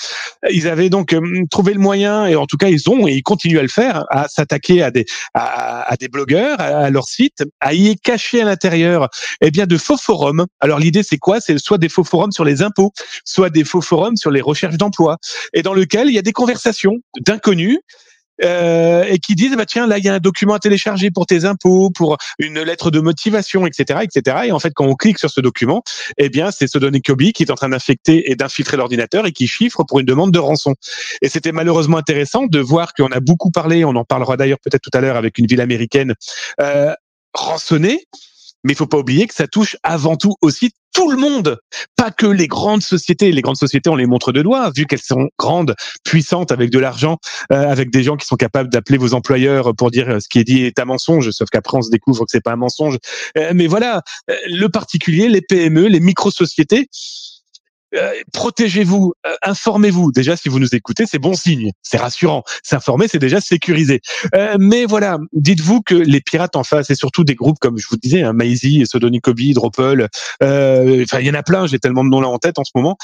Ils 0.50 0.66
avaient 0.66 0.90
donc 0.90 1.12
euh, 1.12 1.20
trouvé 1.52 1.72
le 1.72 1.78
moyen, 1.78 2.26
et 2.26 2.34
en 2.34 2.46
tout 2.46 2.56
cas 2.56 2.68
ils 2.68 2.90
ont, 2.90 3.06
et 3.06 3.12
ils 3.12 3.22
continuent 3.22 3.60
à 3.60 3.62
le 3.62 3.68
faire, 3.68 4.04
à 4.10 4.26
s'attaquer 4.26 4.82
à 4.82 4.90
des, 4.90 5.06
à, 5.34 5.94
des 6.00 6.08
blogueurs, 6.08 6.60
à, 6.60 6.90
leur 6.90 7.06
site, 7.06 7.44
à 7.60 7.74
y 7.74 7.94
cacher 7.96 8.42
à 8.42 8.44
l'intérieur 8.46 9.08
eh 9.40 9.52
bien 9.52 9.66
de 9.66 9.76
faux 9.76 9.96
forums. 9.96 10.46
Alors 10.58 10.80
l'idée 10.80 11.04
c'est 11.04 11.18
quoi? 11.18 11.40
C'est 11.40 11.58
soit 11.58 11.78
des 11.78 11.88
faux 11.88 12.02
forums 12.02 12.32
sur 12.32 12.44
les 12.44 12.62
impôts, 12.62 12.92
soit 13.24 13.50
des 13.50 13.62
faux 13.62 13.82
forums 13.82 14.16
sur 14.16 14.32
les 14.32 14.40
recherches 14.40 14.78
d'emploi, 14.78 15.18
et 15.52 15.62
dans 15.62 15.74
lequel 15.74 16.08
il 16.08 16.14
y 16.14 16.18
a 16.18 16.22
des 16.22 16.32
conversations 16.32 16.96
d'inconnus 17.20 17.78
euh, 18.42 19.04
et 19.04 19.18
qui 19.18 19.34
disent 19.34 19.56
bah 19.56 19.66
tiens 19.66 19.86
là 19.86 19.98
il 19.98 20.04
y 20.04 20.08
a 20.08 20.14
un 20.14 20.18
document 20.18 20.54
à 20.54 20.58
télécharger 20.58 21.10
pour 21.10 21.26
tes 21.26 21.44
impôts, 21.44 21.90
pour 21.90 22.16
une 22.38 22.60
lettre 22.60 22.90
de 22.90 23.00
motivation, 23.00 23.66
etc., 23.66 24.00
etc. 24.02 24.36
Et 24.46 24.52
en 24.52 24.58
fait 24.58 24.72
quand 24.74 24.86
on 24.86 24.94
clique 24.94 25.18
sur 25.18 25.30
ce 25.30 25.40
document, 25.40 25.82
eh 26.18 26.28
bien 26.28 26.50
c'est 26.50 26.66
Sodonic 26.66 27.06
Kobe 27.06 27.22
qui 27.32 27.42
est 27.42 27.50
en 27.50 27.54
train 27.54 27.68
d'infecter 27.68 28.30
et 28.30 28.36
d'infiltrer 28.36 28.76
l'ordinateur 28.76 29.26
et 29.26 29.32
qui 29.32 29.46
chiffre 29.46 29.84
pour 29.84 30.00
une 30.00 30.06
demande 30.06 30.32
de 30.32 30.38
rançon. 30.38 30.74
Et 31.22 31.28
c'était 31.28 31.52
malheureusement 31.52 31.98
intéressant 31.98 32.46
de 32.46 32.58
voir 32.58 32.94
qu'on 32.94 33.08
a 33.08 33.20
beaucoup 33.20 33.50
parlé, 33.50 33.84
on 33.84 33.96
en 33.96 34.04
parlera 34.04 34.36
d'ailleurs 34.36 34.58
peut-être 34.60 34.82
tout 34.82 34.96
à 34.96 35.00
l'heure 35.00 35.16
avec 35.16 35.38
une 35.38 35.46
ville 35.46 35.60
américaine 35.60 36.14
euh, 36.60 36.92
rançonnée 37.34 38.06
mais 38.64 38.72
il 38.72 38.76
faut 38.76 38.86
pas 38.86 38.98
oublier 38.98 39.26
que 39.26 39.34
ça 39.34 39.46
touche 39.46 39.76
avant 39.82 40.16
tout 40.16 40.34
aussi 40.40 40.72
tout 40.94 41.10
le 41.10 41.18
monde, 41.18 41.58
pas 41.96 42.10
que 42.10 42.26
les 42.26 42.46
grandes 42.46 42.82
sociétés. 42.82 43.30
Les 43.32 43.42
grandes 43.42 43.56
sociétés, 43.56 43.90
on 43.90 43.96
les 43.96 44.06
montre 44.06 44.32
de 44.32 44.40
doigts, 44.40 44.70
vu 44.74 44.86
qu'elles 44.86 45.00
sont 45.00 45.28
grandes, 45.38 45.74
puissantes, 46.04 46.52
avec 46.52 46.70
de 46.70 46.78
l'argent, 46.78 47.18
euh, 47.52 47.68
avec 47.68 47.90
des 47.90 48.02
gens 48.02 48.16
qui 48.16 48.26
sont 48.26 48.36
capables 48.36 48.70
d'appeler 48.70 48.96
vos 48.96 49.12
employeurs 49.12 49.74
pour 49.76 49.90
dire 49.90 50.08
euh, 50.08 50.20
ce 50.20 50.28
qui 50.28 50.38
est 50.38 50.44
dit 50.44 50.62
est 50.62 50.78
un 50.78 50.86
mensonge, 50.86 51.30
sauf 51.32 51.50
qu'après 51.50 51.76
on 51.76 51.82
se 51.82 51.90
découvre 51.90 52.24
que 52.24 52.30
c'est 52.30 52.42
pas 52.42 52.52
un 52.52 52.56
mensonge. 52.56 52.96
Euh, 53.36 53.52
mais 53.54 53.66
voilà, 53.66 54.02
le 54.28 54.68
particulier, 54.68 55.28
les 55.28 55.42
PME, 55.42 55.88
les 55.88 56.00
micro-sociétés, 56.00 56.88
euh, 57.94 58.12
protégez-vous, 58.32 59.12
euh, 59.26 59.34
informez-vous. 59.42 60.12
Déjà, 60.12 60.36
si 60.36 60.48
vous 60.48 60.58
nous 60.58 60.74
écoutez, 60.74 61.04
c'est 61.06 61.18
bon 61.18 61.34
signe, 61.34 61.70
c'est 61.82 61.96
rassurant. 61.96 62.42
S'informer, 62.62 63.08
c'est 63.08 63.18
déjà 63.18 63.40
sécurisé. 63.40 64.00
Euh, 64.34 64.56
mais 64.58 64.84
voilà, 64.84 65.18
dites-vous 65.32 65.82
que 65.82 65.94
les 65.94 66.20
pirates 66.20 66.56
en 66.56 66.64
face, 66.64 66.90
et 66.90 66.94
surtout 66.94 67.24
des 67.24 67.34
groupes 67.34 67.58
comme 67.60 67.78
je 67.78 67.86
vous 67.88 67.96
disais, 67.96 68.22
hein, 68.22 68.32
Maisie, 68.32 68.84
Sodonicobi, 68.86 69.52
Dropple, 69.54 70.08
enfin 70.40 71.20
il 71.20 71.26
y 71.26 71.30
en 71.30 71.34
a 71.34 71.42
plein, 71.42 71.66
j'ai 71.66 71.78
tellement 71.78 72.04
de 72.04 72.10
noms 72.10 72.20
là 72.20 72.28
en 72.28 72.38
tête 72.38 72.58
en 72.58 72.64
ce 72.64 72.72
moment. 72.74 72.96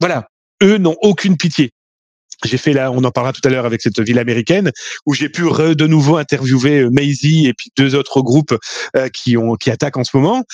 voilà, 0.00 0.28
eux 0.62 0.78
n'ont 0.78 0.96
aucune 1.02 1.36
pitié. 1.36 1.72
J'ai 2.44 2.56
fait 2.56 2.72
là, 2.72 2.92
on 2.92 3.02
en 3.02 3.10
parlera 3.10 3.32
tout 3.32 3.40
à 3.44 3.50
l'heure 3.50 3.66
avec 3.66 3.82
cette 3.82 3.98
ville 4.00 4.18
américaine 4.18 4.70
où 5.06 5.14
j'ai 5.14 5.28
pu 5.28 5.42
de 5.42 5.86
nouveau 5.86 6.18
interviewer 6.18 6.88
Maisie 6.88 7.46
et 7.46 7.54
puis 7.54 7.72
deux 7.76 7.96
autres 7.96 8.22
groupes 8.22 8.56
qui 9.12 9.36
ont 9.36 9.56
qui 9.56 9.70
attaquent 9.70 9.96
en 9.96 10.04
ce 10.04 10.16
moment 10.16 10.44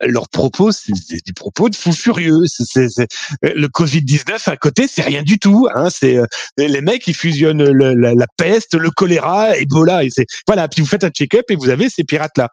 leurs 0.00 0.28
propos, 0.28 0.72
c'est 0.72 0.92
des 1.24 1.32
propos 1.32 1.68
de 1.68 1.76
fous 1.76 1.92
furieux. 1.92 2.42
C'est, 2.46 3.06
le 3.42 3.66
Covid-19 3.68 4.50
à 4.50 4.56
côté, 4.56 4.86
c'est 4.88 5.02
rien 5.02 5.22
du 5.22 5.38
tout. 5.38 5.68
Hein. 5.74 5.88
C'est 5.90 6.16
euh, 6.16 6.26
les 6.56 6.80
mecs 6.80 7.02
qui 7.02 7.14
fusionnent 7.14 7.62
la, 7.62 8.26
peste, 8.36 8.74
le 8.74 8.90
choléra, 8.90 9.56
Ebola. 9.56 10.04
Et 10.04 10.10
c'est 10.10 10.26
voilà. 10.46 10.68
Puis 10.68 10.82
vous 10.82 10.88
faites 10.88 11.04
un 11.04 11.10
check-up 11.10 11.44
et 11.50 11.56
vous 11.56 11.68
avez 11.68 11.88
ces 11.88 12.04
pirates 12.04 12.36
là. 12.36 12.48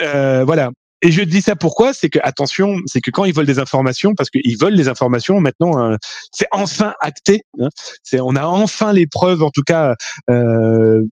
Euh, 0.00 0.44
voilà. 0.44 0.70
Et 1.02 1.12
je 1.12 1.22
dis 1.22 1.40
ça 1.40 1.56
pourquoi? 1.56 1.94
C'est 1.94 2.10
que 2.10 2.18
attention, 2.22 2.76
c'est 2.84 3.00
que 3.00 3.10
quand 3.10 3.24
ils 3.24 3.34
veulent 3.34 3.46
des 3.46 3.58
informations, 3.58 4.14
parce 4.14 4.28
qu'ils 4.28 4.58
veulent 4.58 4.74
les 4.74 4.88
informations 4.88 5.40
maintenant, 5.40 5.78
euh, 5.92 5.96
c'est 6.30 6.46
enfin 6.50 6.94
acté. 7.00 7.42
Hein. 7.58 7.68
on 8.20 8.36
a 8.36 8.44
enfin 8.44 8.92
les 8.92 9.06
preuves, 9.06 9.42
en 9.42 9.50
tout 9.50 9.62
cas 9.62 9.94
euh, 10.28 11.02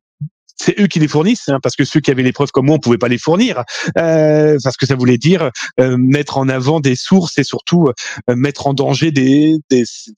c'est 0.60 0.78
eux 0.80 0.86
qui 0.86 0.98
les 0.98 1.08
fournissent, 1.08 1.48
hein, 1.48 1.60
parce 1.62 1.76
que 1.76 1.84
ceux 1.84 2.00
qui 2.00 2.10
avaient 2.10 2.22
les 2.22 2.32
preuves 2.32 2.50
comme 2.50 2.66
moi, 2.66 2.76
on 2.76 2.78
pouvait 2.78 2.98
pas 2.98 3.08
les 3.08 3.18
fournir, 3.18 3.62
euh, 3.96 4.58
parce 4.62 4.76
que 4.76 4.86
ça 4.86 4.96
voulait 4.96 5.18
dire 5.18 5.50
euh, 5.80 5.96
mettre 5.96 6.38
en 6.38 6.48
avant 6.48 6.80
des 6.80 6.96
sources 6.96 7.38
et 7.38 7.44
surtout 7.44 7.88
euh, 7.88 8.36
mettre 8.36 8.66
en 8.66 8.74
danger 8.74 9.12
des, 9.12 9.58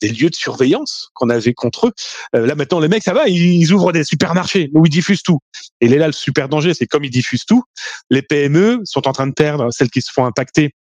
lieux 0.02 0.30
de 0.30 0.34
surveillance 0.34 1.10
qu'on 1.14 1.28
avait 1.28 1.54
contre 1.54 1.88
eux. 1.88 1.92
Euh, 2.34 2.46
là 2.46 2.54
maintenant, 2.54 2.80
les 2.80 2.88
mecs, 2.88 3.02
ça 3.02 3.12
va, 3.12 3.28
ils, 3.28 3.72
ouvrent 3.72 3.92
des 3.92 4.04
supermarchés 4.04 4.70
où 4.74 4.86
ils 4.86 4.90
diffusent 4.90 5.22
tout. 5.22 5.40
Et 5.80 5.88
là, 5.88 6.06
le 6.06 6.12
super 6.12 6.48
danger, 6.48 6.74
c'est 6.74 6.86
comme 6.86 7.04
ils 7.04 7.10
diffusent 7.10 7.44
tout, 7.44 7.62
les 8.08 8.22
PME 8.22 8.80
sont 8.84 9.06
en 9.06 9.12
train 9.12 9.26
de 9.26 9.34
perdre, 9.34 9.68
celles 9.70 9.90
qui 9.90 10.02
se 10.02 10.10
font 10.12 10.24
impacter 10.24 10.74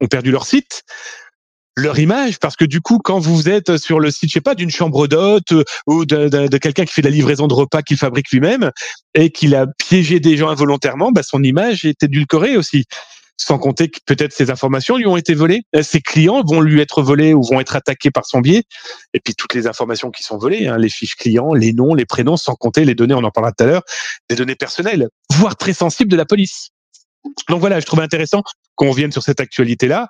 ont 0.00 0.08
perdu 0.08 0.30
leur 0.30 0.44
site 0.44 0.82
leur 1.76 1.98
image 1.98 2.38
parce 2.38 2.56
que 2.56 2.64
du 2.64 2.80
coup 2.80 2.98
quand 2.98 3.18
vous 3.18 3.48
êtes 3.48 3.76
sur 3.76 4.00
le 4.00 4.10
site 4.10 4.30
je 4.30 4.34
sais 4.34 4.40
pas 4.40 4.54
d'une 4.54 4.70
chambre 4.70 5.06
d'hôte 5.06 5.52
euh, 5.52 5.64
ou 5.86 6.06
de, 6.06 6.28
de, 6.28 6.58
quelqu'un 6.58 6.84
qui 6.84 6.94
fait 6.94 7.02
de 7.02 7.08
la 7.08 7.14
livraison 7.14 7.46
de 7.46 7.54
repas 7.54 7.82
qu'il 7.82 7.98
fabrique 7.98 8.30
lui-même 8.30 8.70
et 9.14 9.30
qu'il 9.30 9.54
a 9.54 9.66
piégé 9.78 10.18
des 10.18 10.36
gens 10.36 10.48
involontairement 10.48 11.12
bah 11.12 11.22
son 11.22 11.42
image 11.42 11.84
est 11.84 12.02
édulcorée 12.02 12.56
aussi. 12.56 12.84
Sans 13.38 13.58
compter 13.58 13.90
que 13.90 13.98
peut-être 14.06 14.32
ses 14.32 14.50
informations 14.50 14.96
lui 14.96 15.06
ont 15.06 15.18
été 15.18 15.34
volées. 15.34 15.60
Euh, 15.74 15.82
ses 15.82 16.00
clients 16.00 16.42
vont 16.42 16.62
lui 16.62 16.80
être 16.80 17.02
volés 17.02 17.34
ou 17.34 17.42
vont 17.42 17.60
être 17.60 17.76
attaqués 17.76 18.10
par 18.10 18.24
son 18.24 18.40
biais. 18.40 18.62
Et 19.12 19.20
puis 19.20 19.34
toutes 19.34 19.52
les 19.52 19.66
informations 19.66 20.10
qui 20.10 20.22
sont 20.22 20.38
volées 20.38 20.66
hein, 20.66 20.78
les 20.78 20.88
fiches 20.88 21.16
clients 21.16 21.52
les 21.52 21.74
noms 21.74 21.94
les 21.94 22.06
prénoms 22.06 22.38
sans 22.38 22.54
compter 22.54 22.86
les 22.86 22.94
données 22.94 23.14
on 23.14 23.24
en 23.24 23.30
parlera 23.30 23.52
tout 23.52 23.64
à 23.64 23.66
l'heure 23.66 23.82
des 24.30 24.36
données 24.36 24.54
personnelles 24.54 25.08
voire 25.34 25.56
très 25.56 25.74
sensibles 25.74 26.10
de 26.10 26.16
la 26.16 26.24
police. 26.24 26.70
Donc 27.50 27.60
voilà, 27.60 27.80
je 27.80 27.84
trouvais 27.84 28.02
intéressant 28.02 28.42
qu'on 28.76 28.92
vienne 28.92 29.12
sur 29.12 29.22
cette 29.22 29.40
actualité 29.40 29.88
là 29.88 30.08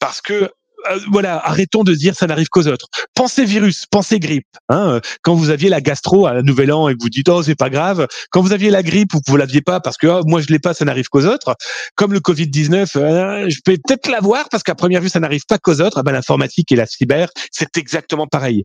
parce 0.00 0.20
que 0.20 0.50
euh, 0.90 0.98
voilà, 1.10 1.44
arrêtons 1.46 1.84
de 1.84 1.94
dire 1.94 2.14
ça 2.14 2.26
n'arrive 2.26 2.48
qu'aux 2.48 2.66
autres. 2.66 2.86
Pensez 3.14 3.44
virus, 3.44 3.86
pensez 3.86 4.18
grippe. 4.18 4.46
Hein. 4.68 5.00
Quand 5.22 5.34
vous 5.34 5.50
aviez 5.50 5.68
la 5.68 5.80
gastro 5.80 6.26
à 6.26 6.34
la 6.34 6.42
Nouvel 6.42 6.72
An 6.72 6.88
et 6.88 6.94
vous 6.98 7.08
dites 7.08 7.28
oh 7.28 7.42
c'est 7.42 7.54
pas 7.54 7.70
grave. 7.70 8.06
Quand 8.30 8.42
vous 8.42 8.52
aviez 8.52 8.70
la 8.70 8.82
grippe 8.82 9.14
ou 9.14 9.20
vous 9.26 9.36
l'aviez 9.36 9.60
pas 9.60 9.80
parce 9.80 9.96
que 9.96 10.06
oh, 10.06 10.22
moi 10.26 10.40
je 10.40 10.48
l'ai 10.48 10.58
pas, 10.58 10.74
ça 10.74 10.84
n'arrive 10.84 11.08
qu'aux 11.08 11.26
autres. 11.26 11.54
Comme 11.94 12.12
le 12.12 12.20
Covid 12.20 12.48
19, 12.48 12.96
euh, 12.96 13.48
je 13.48 13.60
peux 13.64 13.76
peut-être 13.86 14.08
l'avoir 14.08 14.48
parce 14.50 14.62
qu'à 14.62 14.74
première 14.74 15.00
vue 15.00 15.08
ça 15.08 15.20
n'arrive 15.20 15.44
pas 15.48 15.58
qu'aux 15.58 15.80
autres. 15.80 15.98
Ah 15.98 16.02
ben, 16.02 16.12
l'informatique 16.12 16.70
et 16.72 16.76
la 16.76 16.86
cyber, 16.86 17.28
c'est 17.50 17.76
exactement 17.76 18.26
pareil. 18.26 18.64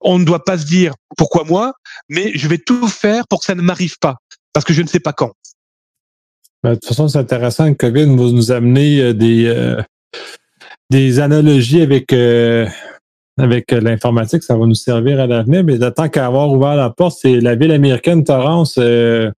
On 0.00 0.18
ne 0.18 0.24
doit 0.24 0.44
pas 0.44 0.58
se 0.58 0.66
dire 0.66 0.94
pourquoi 1.16 1.44
moi, 1.44 1.72
mais 2.08 2.32
je 2.34 2.48
vais 2.48 2.58
tout 2.58 2.88
faire 2.88 3.26
pour 3.28 3.40
que 3.40 3.46
ça 3.46 3.54
ne 3.54 3.62
m'arrive 3.62 3.96
pas 4.00 4.16
parce 4.52 4.64
que 4.64 4.72
je 4.72 4.82
ne 4.82 4.86
sais 4.86 5.00
pas 5.00 5.12
quand. 5.12 5.32
Ben, 6.62 6.70
de 6.70 6.74
toute 6.76 6.86
façon, 6.86 7.08
c'est 7.08 7.18
intéressant 7.18 7.72
que 7.74 7.86
Covid 7.86 8.06
nous 8.06 8.50
amener 8.50 9.00
euh, 9.00 9.82
des 10.90 11.20
analogies 11.20 11.82
avec, 11.82 12.12
euh, 12.12 12.66
avec 13.38 13.72
l'informatique, 13.72 14.42
ça 14.42 14.56
va 14.56 14.66
nous 14.66 14.74
servir 14.74 15.20
à 15.20 15.26
l'avenir. 15.26 15.64
Mais 15.64 15.78
tant 15.92 16.08
qu'à 16.08 16.26
avoir 16.26 16.50
ouvert 16.52 16.76
la 16.76 16.90
porte, 16.90 17.18
c'est 17.20 17.40
la 17.40 17.54
ville 17.54 17.72
américaine 17.72 18.24
Torrance. 18.24 18.76
Euh, 18.78 19.30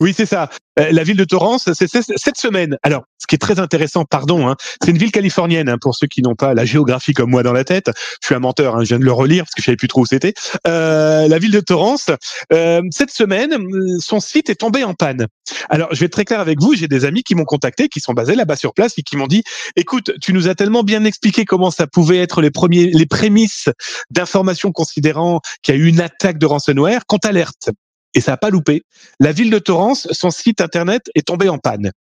oui, 0.00 0.14
c'est 0.16 0.26
ça. 0.26 0.48
Euh, 0.78 0.90
la 0.92 1.02
ville 1.02 1.16
de 1.16 1.24
Torrance, 1.24 1.68
c'est 1.74 1.86
cette 1.88 2.36
semaine. 2.38 2.78
Alors, 2.82 3.02
ce 3.18 3.26
qui 3.26 3.34
est 3.34 3.38
très 3.38 3.60
intéressant, 3.60 4.06
pardon, 4.06 4.48
hein, 4.48 4.56
c'est 4.82 4.90
une 4.90 4.98
ville 4.98 5.12
californienne, 5.12 5.68
hein, 5.68 5.76
pour 5.78 5.94
ceux 5.94 6.06
qui 6.06 6.22
n'ont 6.22 6.36
pas 6.36 6.54
la 6.54 6.64
géographie 6.64 7.12
comme 7.12 7.30
moi 7.30 7.42
dans 7.42 7.52
la 7.52 7.64
tête. 7.64 7.90
Je 8.22 8.26
suis 8.26 8.34
un 8.34 8.38
menteur, 8.38 8.76
hein, 8.76 8.80
je 8.82 8.88
viens 8.88 8.98
de 8.98 9.04
le 9.04 9.12
relire 9.12 9.44
parce 9.44 9.54
que 9.54 9.60
je 9.60 9.66
savais 9.66 9.76
plus 9.76 9.88
trop 9.88 10.02
où 10.02 10.06
c'était. 10.06 10.32
Euh, 10.66 11.28
la 11.28 11.38
ville 11.38 11.50
de 11.50 11.60
Torrance, 11.60 12.06
euh, 12.52 12.80
cette 12.90 13.10
semaine, 13.10 13.54
son 14.00 14.20
site 14.20 14.48
est 14.48 14.54
tombé 14.54 14.82
en 14.84 14.94
panne. 14.94 15.26
Alors, 15.68 15.88
je 15.92 16.00
vais 16.00 16.06
être 16.06 16.12
très 16.12 16.24
clair 16.24 16.40
avec 16.40 16.60
vous, 16.60 16.74
j'ai 16.74 16.88
des 16.88 17.04
amis 17.04 17.22
qui 17.22 17.34
m'ont 17.34 17.44
contacté, 17.44 17.88
qui 17.88 18.00
sont 18.00 18.14
basés 18.14 18.34
là-bas 18.34 18.56
sur 18.56 18.72
place 18.72 18.94
et 18.96 19.02
qui 19.02 19.18
m'ont 19.18 19.26
dit, 19.26 19.42
écoute, 19.76 20.12
tu 20.22 20.32
nous 20.32 20.48
as 20.48 20.54
tellement 20.54 20.82
bien 20.82 21.04
expliqué 21.04 21.44
comment 21.44 21.70
ça 21.70 21.86
pouvait 21.86 22.18
être 22.18 22.40
les 22.40 22.50
premiers, 22.50 22.86
les 22.86 23.06
prémices 23.06 23.68
d'informations 24.10 24.72
considérant 24.72 25.40
qu'il 25.62 25.74
y 25.74 25.78
a 25.78 25.80
eu 25.80 25.88
une 25.88 26.00
attaque 26.00 26.38
de 26.38 26.46
ransomware, 26.46 27.04
qu'on 27.06 27.18
t'alerte 27.18 27.70
et 28.14 28.20
ça 28.20 28.32
n'a 28.32 28.36
pas 28.36 28.50
loupé. 28.50 28.82
La 29.18 29.32
ville 29.32 29.50
de 29.50 29.58
Torrance, 29.58 30.08
son 30.12 30.30
site 30.30 30.60
internet 30.60 31.02
est 31.14 31.26
tombé 31.26 31.48
en 31.48 31.58
panne. 31.58 31.92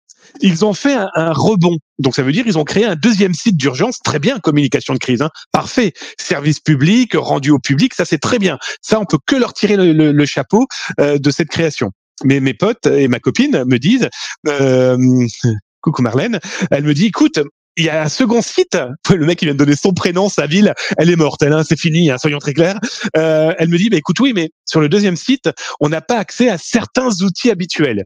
Ils 0.40 0.64
ont 0.64 0.74
fait 0.74 0.94
un, 0.94 1.32
rebond. 1.32 1.78
Donc 1.98 2.14
ça 2.14 2.22
veut 2.22 2.32
dire 2.32 2.44
ils 2.46 2.58
ont 2.58 2.64
créé 2.64 2.84
un 2.84 2.96
deuxième 2.96 3.34
site 3.34 3.56
d'urgence. 3.56 3.98
Très 4.04 4.18
bien, 4.18 4.38
communication 4.38 4.94
de 4.94 4.98
crise. 4.98 5.22
Hein. 5.22 5.30
Parfait. 5.52 5.92
Service 6.18 6.60
public, 6.60 7.12
rendu 7.14 7.50
au 7.50 7.58
public, 7.58 7.94
ça 7.94 8.04
c'est 8.04 8.18
très 8.18 8.38
bien. 8.38 8.58
Ça, 8.82 9.00
on 9.00 9.04
peut 9.04 9.18
que 9.26 9.36
leur 9.36 9.54
tirer 9.54 9.76
le, 9.76 10.26
chapeau 10.26 10.66
euh, 11.00 11.18
de 11.18 11.30
cette 11.30 11.48
création. 11.48 11.90
Mais 12.24 12.40
mes 12.40 12.54
potes 12.54 12.86
et 12.86 13.08
ma 13.08 13.20
copine 13.20 13.64
me 13.64 13.78
disent... 13.78 14.08
Euh, 14.46 14.96
coucou 15.80 16.02
Marlène, 16.02 16.40
elle 16.72 16.82
me 16.82 16.92
dit, 16.92 17.06
écoute, 17.06 17.38
il 17.78 17.84
y 17.84 17.88
a 17.88 18.02
un 18.02 18.08
second 18.08 18.42
site. 18.42 18.76
Le 19.10 19.24
mec, 19.24 19.40
il 19.40 19.46
vient 19.46 19.54
de 19.54 19.58
donner 19.58 19.76
son 19.76 19.92
prénom, 19.92 20.28
sa 20.28 20.46
ville. 20.46 20.74
Elle 20.98 21.10
est 21.10 21.16
morte. 21.16 21.42
Elle, 21.42 21.52
hein, 21.52 21.62
c'est 21.66 21.78
fini. 21.78 22.10
Hein, 22.10 22.18
soyons 22.18 22.38
très 22.38 22.52
clairs. 22.52 22.78
Euh, 23.16 23.54
elle 23.58 23.68
me 23.68 23.78
dit, 23.78 23.88
bah, 23.88 23.96
écoute, 23.96 24.20
oui, 24.20 24.32
mais 24.34 24.50
sur 24.66 24.80
le 24.80 24.88
deuxième 24.88 25.16
site, 25.16 25.48
on 25.80 25.88
n'a 25.88 26.00
pas 26.00 26.18
accès 26.18 26.50
à 26.50 26.58
certains 26.58 27.08
outils 27.22 27.50
habituels. 27.50 28.04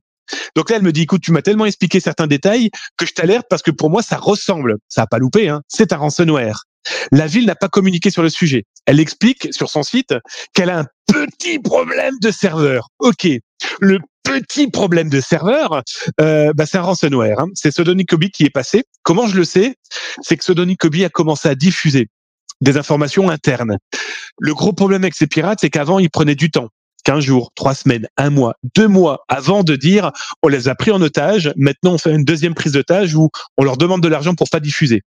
Donc 0.54 0.70
là, 0.70 0.77
elle 0.77 0.83
me 0.83 0.92
dit, 0.92 1.02
écoute, 1.02 1.23
tu 1.23 1.33
m'as 1.33 1.42
tellement 1.42 1.66
expliqué 1.66 1.98
certains 2.00 2.27
détails 2.27 2.70
que 2.96 3.06
je 3.06 3.12
t'alerte 3.12 3.46
parce 3.50 3.62
que 3.62 3.70
pour 3.70 3.90
moi, 3.90 4.02
ça 4.02 4.16
ressemble. 4.16 4.77
Ça 4.88 5.02
a 5.02 5.06
pas 5.06 5.18
loupé. 5.18 5.48
Hein, 5.48 5.62
c'est 5.68 5.92
un 5.92 5.96
ransomware. 5.96 6.64
La 7.10 7.27
ville 7.27 7.46
n'a 7.46 7.54
pas 7.54 7.68
communiqué 7.68 8.10
sur 8.10 8.23
le 8.23 8.29
sujet. 8.29 8.64
Elle 8.87 9.00
explique 9.00 9.52
sur 9.52 9.70
son 9.70 9.83
site 9.83 10.14
qu'elle 10.54 10.70
a 10.70 10.81
un 10.81 10.87
petit 11.06 11.58
problème 11.58 12.14
de 12.20 12.31
serveur. 12.31 12.88
Ok. 12.98 13.29
Petit 14.23 14.68
problème 14.68 15.08
de 15.08 15.20
serveur, 15.20 15.83
euh, 16.20 16.52
bah, 16.54 16.66
c'est 16.66 16.79
un 16.79 16.83
ransomware. 16.83 17.40
Hein. 17.40 17.48
C'est 17.54 17.70
Sodonicobi 17.70 18.31
qui 18.31 18.44
est 18.44 18.50
passé. 18.50 18.85
Comment 19.02 19.27
je 19.27 19.37
le 19.37 19.44
sais? 19.44 19.77
C'est 20.23 20.37
que 20.37 20.44
Sodonicobi 20.44 21.04
a 21.04 21.08
commencé 21.08 21.48
à 21.48 21.54
diffuser 21.54 22.08
des 22.60 22.77
informations 22.77 23.29
internes. 23.29 23.77
Le 24.38 24.54
gros 24.54 24.73
problème 24.73 25.02
avec 25.02 25.14
ces 25.14 25.27
pirates, 25.27 25.58
c'est 25.60 25.70
qu'avant, 25.70 25.98
ils 25.98 26.10
prenaient 26.10 26.35
du 26.35 26.50
temps. 26.50 26.68
15 27.04 27.25
jours, 27.25 27.50
3 27.56 27.75
semaines, 27.75 28.08
un 28.16 28.31
mois, 28.31 28.54
deux 28.77 28.87
mois 28.87 29.25
avant 29.29 29.64
de 29.64 29.75
dire 29.75 30.12
on 30.42 30.48
les 30.48 30.68
a 30.68 30.77
pris 30.77 30.92
en 30.92 31.02
otage, 31.02 31.52
maintenant 31.56 31.94
on 31.94 31.98
fait 31.98 32.14
une 32.14 32.25
deuxième 32.25 32.54
prise 32.54 32.73
d'otage 32.73 33.16
où 33.16 33.29
on 33.58 33.64
leur 33.64 33.77
demande 33.77 34.02
de 34.02 34.08
l'argent 34.08 34.35
pour 34.37 34.48
pas 34.48 34.60
diffuser. 34.60 35.02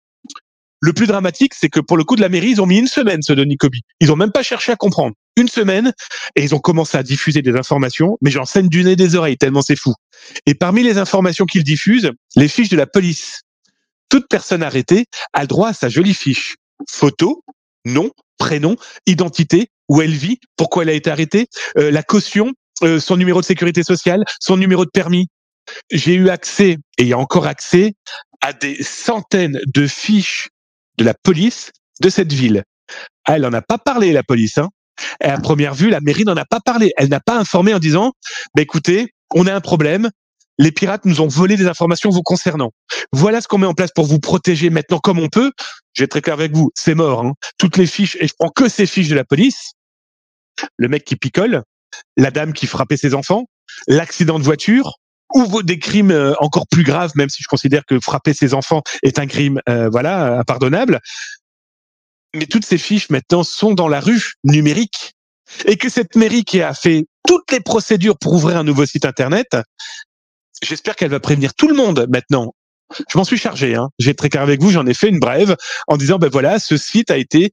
Le 0.81 0.91
plus 0.91 1.07
dramatique, 1.07 1.53
c'est 1.53 1.69
que 1.69 1.79
pour 1.79 1.95
le 1.95 2.03
coup 2.03 2.15
de 2.15 2.21
la 2.21 2.29
mairie, 2.29 2.49
ils 2.49 2.61
ont 2.61 2.65
mis 2.65 2.79
une 2.79 2.87
semaine, 2.87 3.21
ce 3.21 3.33
Kobe. 3.55 3.73
Ils 4.01 4.11
ont 4.11 4.15
même 4.15 4.31
pas 4.31 4.43
cherché 4.43 4.71
à 4.71 4.75
comprendre. 4.75 5.15
Une 5.35 5.47
semaine, 5.47 5.93
et 6.35 6.43
ils 6.43 6.53
ont 6.53 6.59
commencé 6.59 6.95
à 6.97 7.03
diffuser 7.03 7.41
des 7.41 7.55
informations, 7.55 8.17
mais 8.21 8.29
j'en 8.29 8.43
du 8.61 8.83
nez 8.83 8.95
des 8.95 9.15
oreilles, 9.15 9.37
tellement 9.37 9.63
c'est 9.63 9.75
fou. 9.75 9.93
Et 10.45 10.53
parmi 10.53 10.83
les 10.83 10.99
informations 10.99 11.45
qu'ils 11.45 11.63
diffusent, 11.63 12.11
les 12.35 12.47
fiches 12.47 12.69
de 12.69 12.77
la 12.77 12.85
police. 12.85 13.41
Toute 14.09 14.27
personne 14.29 14.61
arrêtée 14.61 15.05
a 15.33 15.47
droit 15.47 15.69
à 15.69 15.73
sa 15.73 15.89
jolie 15.89 16.13
fiche. 16.13 16.55
Photo, 16.87 17.43
nom, 17.85 18.11
prénom, 18.37 18.75
identité, 19.07 19.69
où 19.89 20.01
elle 20.01 20.11
vit, 20.11 20.39
pourquoi 20.55 20.83
elle 20.83 20.89
a 20.89 20.93
été 20.93 21.09
arrêtée, 21.09 21.47
euh, 21.77 21.89
la 21.89 22.03
caution, 22.03 22.53
euh, 22.83 22.99
son 22.99 23.17
numéro 23.17 23.41
de 23.41 23.45
sécurité 23.45 23.81
sociale, 23.83 24.23
son 24.39 24.57
numéro 24.57 24.85
de 24.85 24.91
permis. 24.91 25.27
J'ai 25.91 26.13
eu 26.13 26.29
accès, 26.29 26.77
et 26.97 27.03
il 27.03 27.07
y 27.07 27.13
a 27.13 27.17
encore 27.17 27.47
accès, 27.47 27.93
à 28.41 28.53
des 28.53 28.83
centaines 28.83 29.59
de 29.65 29.87
fiches 29.87 30.49
de 30.97 31.05
la 31.05 31.13
police 31.13 31.71
de 32.01 32.09
cette 32.09 32.33
ville. 32.33 32.63
Ah, 33.25 33.37
elle 33.37 33.43
n'en 33.43 33.53
a 33.53 33.61
pas 33.61 33.77
parlé, 33.77 34.11
la 34.11 34.23
police. 34.23 34.57
Hein. 34.57 34.69
À 35.21 35.37
première 35.39 35.73
vue, 35.73 35.89
la 35.89 36.01
mairie 36.01 36.25
n'en 36.25 36.37
a 36.37 36.45
pas 36.45 36.59
parlé. 36.59 36.91
Elle 36.97 37.09
n'a 37.09 37.19
pas 37.19 37.37
informé 37.37 37.73
en 37.73 37.79
disant, 37.79 38.13
bah, 38.55 38.61
écoutez, 38.61 39.13
on 39.33 39.47
a 39.47 39.53
un 39.53 39.61
problème, 39.61 40.09
les 40.59 40.71
pirates 40.71 41.05
nous 41.05 41.21
ont 41.21 41.27
volé 41.27 41.55
des 41.55 41.67
informations 41.67 42.09
vous 42.09 42.21
concernant. 42.21 42.71
Voilà 43.11 43.41
ce 43.41 43.47
qu'on 43.47 43.57
met 43.57 43.67
en 43.67 43.73
place 43.73 43.91
pour 43.93 44.05
vous 44.05 44.19
protéger 44.19 44.69
maintenant 44.69 44.99
comme 44.99 45.19
on 45.19 45.29
peut. 45.29 45.51
Je 45.93 46.01
vais 46.01 46.05
être 46.05 46.11
très 46.11 46.21
clair 46.21 46.35
avec 46.35 46.55
vous, 46.55 46.71
c'est 46.75 46.95
mort. 46.95 47.25
Hein. 47.25 47.33
Toutes 47.57 47.77
les 47.77 47.87
fiches, 47.87 48.17
et 48.19 48.27
je 48.27 48.33
prends 48.37 48.49
que 48.49 48.69
ces 48.69 48.85
fiches 48.85 49.09
de 49.09 49.15
la 49.15 49.23
police. 49.23 49.73
Le 50.77 50.87
mec 50.87 51.03
qui 51.03 51.15
picole, 51.15 51.63
la 52.17 52.31
dame 52.31 52.53
qui 52.53 52.67
frappait 52.67 52.97
ses 52.97 53.15
enfants, 53.15 53.45
l'accident 53.87 54.37
de 54.37 54.43
voiture, 54.43 54.99
ou 55.33 55.63
des 55.63 55.79
crimes 55.79 56.11
euh, 56.11 56.33
encore 56.39 56.67
plus 56.67 56.83
graves, 56.83 57.11
même 57.15 57.29
si 57.29 57.41
je 57.41 57.47
considère 57.47 57.85
que 57.85 57.99
frapper 57.99 58.33
ses 58.33 58.53
enfants 58.53 58.83
est 59.01 59.17
un 59.17 59.25
crime, 59.25 59.59
euh, 59.67 59.89
voilà, 59.89 60.39
impardonnable. 60.39 60.99
Mais 62.35 62.45
toutes 62.45 62.65
ces 62.65 62.77
fiches 62.77 63.09
maintenant 63.09 63.43
sont 63.43 63.73
dans 63.73 63.87
la 63.87 63.99
rue 63.99 64.33
numérique 64.43 65.13
et 65.65 65.77
que 65.77 65.89
cette 65.89 66.15
mairie 66.15 66.43
qui 66.43 66.61
a 66.61 66.73
fait 66.73 67.05
toutes 67.27 67.51
les 67.51 67.59
procédures 67.59 68.17
pour 68.17 68.33
ouvrir 68.33 68.57
un 68.57 68.63
nouveau 68.63 68.85
site 68.85 69.05
internet, 69.05 69.55
j'espère 70.61 70.95
qu'elle 70.95 71.11
va 71.11 71.19
prévenir 71.19 71.53
tout 71.53 71.67
le 71.67 71.75
monde 71.75 72.07
maintenant. 72.09 72.53
Je 73.09 73.17
m'en 73.17 73.23
suis 73.23 73.37
chargé, 73.37 73.75
hein. 73.75 73.89
J'ai 73.97 74.13
très 74.13 74.29
clair 74.29 74.43
avec 74.43 74.61
vous, 74.61 74.71
j'en 74.71 74.85
ai 74.85 74.93
fait 74.93 75.09
une 75.09 75.19
brève 75.19 75.55
en 75.87 75.97
disant 75.97 76.17
ben 76.17 76.29
voilà, 76.29 76.59
ce 76.59 76.77
site 76.77 77.11
a 77.11 77.17
été 77.17 77.51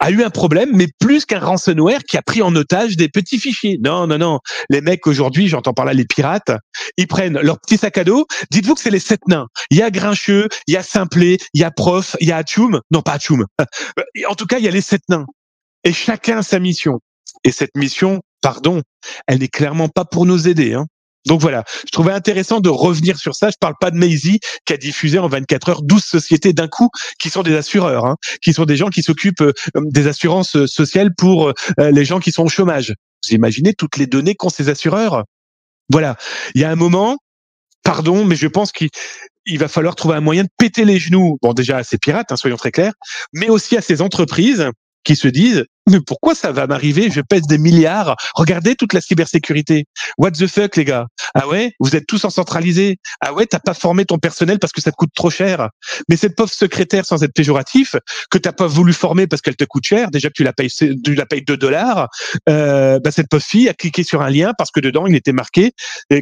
a 0.00 0.10
eu 0.10 0.22
un 0.22 0.30
problème, 0.30 0.70
mais 0.74 0.86
plus 0.98 1.24
qu'un 1.24 1.40
ransomware 1.40 2.04
qui 2.04 2.16
a 2.16 2.22
pris 2.22 2.42
en 2.42 2.54
otage 2.54 2.96
des 2.96 3.08
petits 3.08 3.38
fichiers. 3.38 3.78
Non, 3.82 4.06
non, 4.06 4.18
non. 4.18 4.38
Les 4.70 4.80
mecs 4.80 5.06
aujourd'hui, 5.06 5.48
j'entends 5.48 5.74
par 5.74 5.84
là 5.84 5.92
les 5.92 6.04
pirates, 6.04 6.52
ils 6.96 7.06
prennent 7.06 7.38
leur 7.40 7.58
petit 7.60 7.78
sac 7.78 7.98
à 7.98 8.04
dos. 8.04 8.26
Dites-vous 8.50 8.74
que 8.74 8.80
c'est 8.80 8.90
les 8.90 8.98
sept 8.98 9.20
nains. 9.28 9.46
Il 9.70 9.78
y 9.78 9.82
a 9.82 9.90
Grincheux, 9.90 10.48
il 10.66 10.74
y 10.74 10.76
a 10.76 10.82
Simplet, 10.82 11.38
il 11.54 11.60
y 11.60 11.64
a 11.64 11.70
Prof, 11.70 12.16
il 12.20 12.28
y 12.28 12.32
a 12.32 12.36
Atchoum. 12.36 12.80
Non, 12.90 13.02
pas 13.02 13.12
Atchoum. 13.12 13.44
En 14.28 14.34
tout 14.34 14.46
cas, 14.46 14.58
il 14.58 14.64
y 14.64 14.68
a 14.68 14.70
les 14.70 14.80
sept 14.80 15.02
nains. 15.08 15.26
Et 15.84 15.92
chacun 15.92 16.38
a 16.38 16.42
sa 16.42 16.58
mission. 16.58 17.00
Et 17.44 17.52
cette 17.52 17.76
mission, 17.76 18.20
pardon, 18.42 18.82
elle 19.26 19.38
n'est 19.38 19.48
clairement 19.48 19.88
pas 19.88 20.04
pour 20.04 20.26
nous 20.26 20.48
aider. 20.48 20.74
Hein. 20.74 20.86
Donc 21.26 21.40
voilà, 21.40 21.64
je 21.86 21.90
trouvais 21.90 22.12
intéressant 22.12 22.60
de 22.60 22.68
revenir 22.68 23.18
sur 23.18 23.34
ça. 23.34 23.50
Je 23.50 23.56
parle 23.60 23.74
pas 23.80 23.90
de 23.90 23.96
Maisie 23.96 24.40
qui 24.64 24.72
a 24.72 24.76
diffusé 24.76 25.18
en 25.18 25.28
24 25.28 25.68
heures 25.68 25.82
12 25.82 26.02
sociétés 26.02 26.52
d'un 26.52 26.68
coup 26.68 26.90
qui 27.18 27.30
sont 27.30 27.42
des 27.42 27.54
assureurs, 27.54 28.06
hein, 28.06 28.16
qui 28.42 28.52
sont 28.52 28.64
des 28.64 28.76
gens 28.76 28.88
qui 28.88 29.02
s'occupent 29.02 29.42
euh, 29.42 29.52
des 29.76 30.06
assurances 30.06 30.56
euh, 30.56 30.66
sociales 30.66 31.14
pour 31.14 31.48
euh, 31.48 31.52
les 31.90 32.04
gens 32.04 32.20
qui 32.20 32.32
sont 32.32 32.44
au 32.44 32.48
chômage. 32.48 32.94
Vous 33.24 33.34
imaginez 33.34 33.74
toutes 33.74 33.96
les 33.96 34.06
données 34.06 34.34
qu'ont 34.34 34.48
ces 34.48 34.68
assureurs? 34.68 35.24
Voilà, 35.90 36.16
il 36.54 36.60
y 36.60 36.64
a 36.64 36.70
un 36.70 36.76
moment, 36.76 37.18
pardon, 37.82 38.24
mais 38.24 38.36
je 38.36 38.46
pense 38.46 38.72
qu'il 38.72 38.90
va 39.58 39.68
falloir 39.68 39.96
trouver 39.96 40.16
un 40.16 40.20
moyen 40.20 40.44
de 40.44 40.50
péter 40.58 40.84
les 40.84 40.98
genoux. 40.98 41.38
Bon, 41.42 41.52
déjà 41.52 41.78
à 41.78 41.84
ces 41.84 41.98
pirates, 41.98 42.30
hein, 42.30 42.36
soyons 42.36 42.56
très 42.56 42.70
clairs, 42.70 42.92
mais 43.32 43.48
aussi 43.48 43.76
à 43.76 43.80
ces 43.80 44.02
entreprises 44.02 44.70
qui 45.08 45.16
se 45.16 45.28
disent 45.28 45.64
mais 45.88 46.00
pourquoi 46.00 46.34
ça 46.34 46.52
va 46.52 46.66
m'arriver? 46.66 47.10
Je 47.10 47.22
pèse 47.22 47.46
des 47.46 47.56
milliards. 47.56 48.14
Regardez 48.34 48.74
toute 48.76 48.92
la 48.92 49.00
cybersécurité. 49.00 49.86
What 50.18 50.32
the 50.32 50.46
fuck, 50.46 50.76
les 50.76 50.84
gars? 50.84 51.06
Ah 51.34 51.48
ouais? 51.48 51.72
Vous 51.80 51.96
êtes 51.96 52.06
tous 52.06 52.26
en 52.26 52.30
centralisé? 52.30 52.98
Ah 53.22 53.32
ouais? 53.32 53.46
T'as 53.46 53.58
pas 53.58 53.72
formé 53.72 54.04
ton 54.04 54.18
personnel 54.18 54.58
parce 54.58 54.74
que 54.74 54.82
ça 54.82 54.90
te 54.90 54.96
coûte 54.96 55.12
trop 55.14 55.30
cher? 55.30 55.70
Mais 56.10 56.16
cette 56.16 56.36
pauvre 56.36 56.52
secrétaire, 56.52 57.06
sans 57.06 57.22
être 57.24 57.32
péjoratif, 57.32 57.96
que 58.30 58.36
t'as 58.36 58.52
pas 58.52 58.66
voulu 58.66 58.92
former 58.92 59.26
parce 59.26 59.40
qu'elle 59.40 59.56
te 59.56 59.64
coûte 59.64 59.86
cher, 59.86 60.10
déjà 60.10 60.28
que 60.28 60.34
tu 60.34 60.44
la 60.44 60.52
payes, 60.52 60.68
tu 60.68 61.14
la 61.14 61.24
payes 61.24 61.42
2 61.42 61.56
dollars. 61.56 62.08
Euh, 62.50 63.00
bah 63.00 63.10
cette 63.10 63.28
pauvre 63.30 63.42
fille 63.42 63.70
a 63.70 63.74
cliqué 63.74 64.02
sur 64.02 64.20
un 64.20 64.28
lien 64.28 64.52
parce 64.58 64.70
que 64.70 64.80
dedans 64.80 65.06
il 65.06 65.14
était 65.14 65.32
marqué 65.32 65.72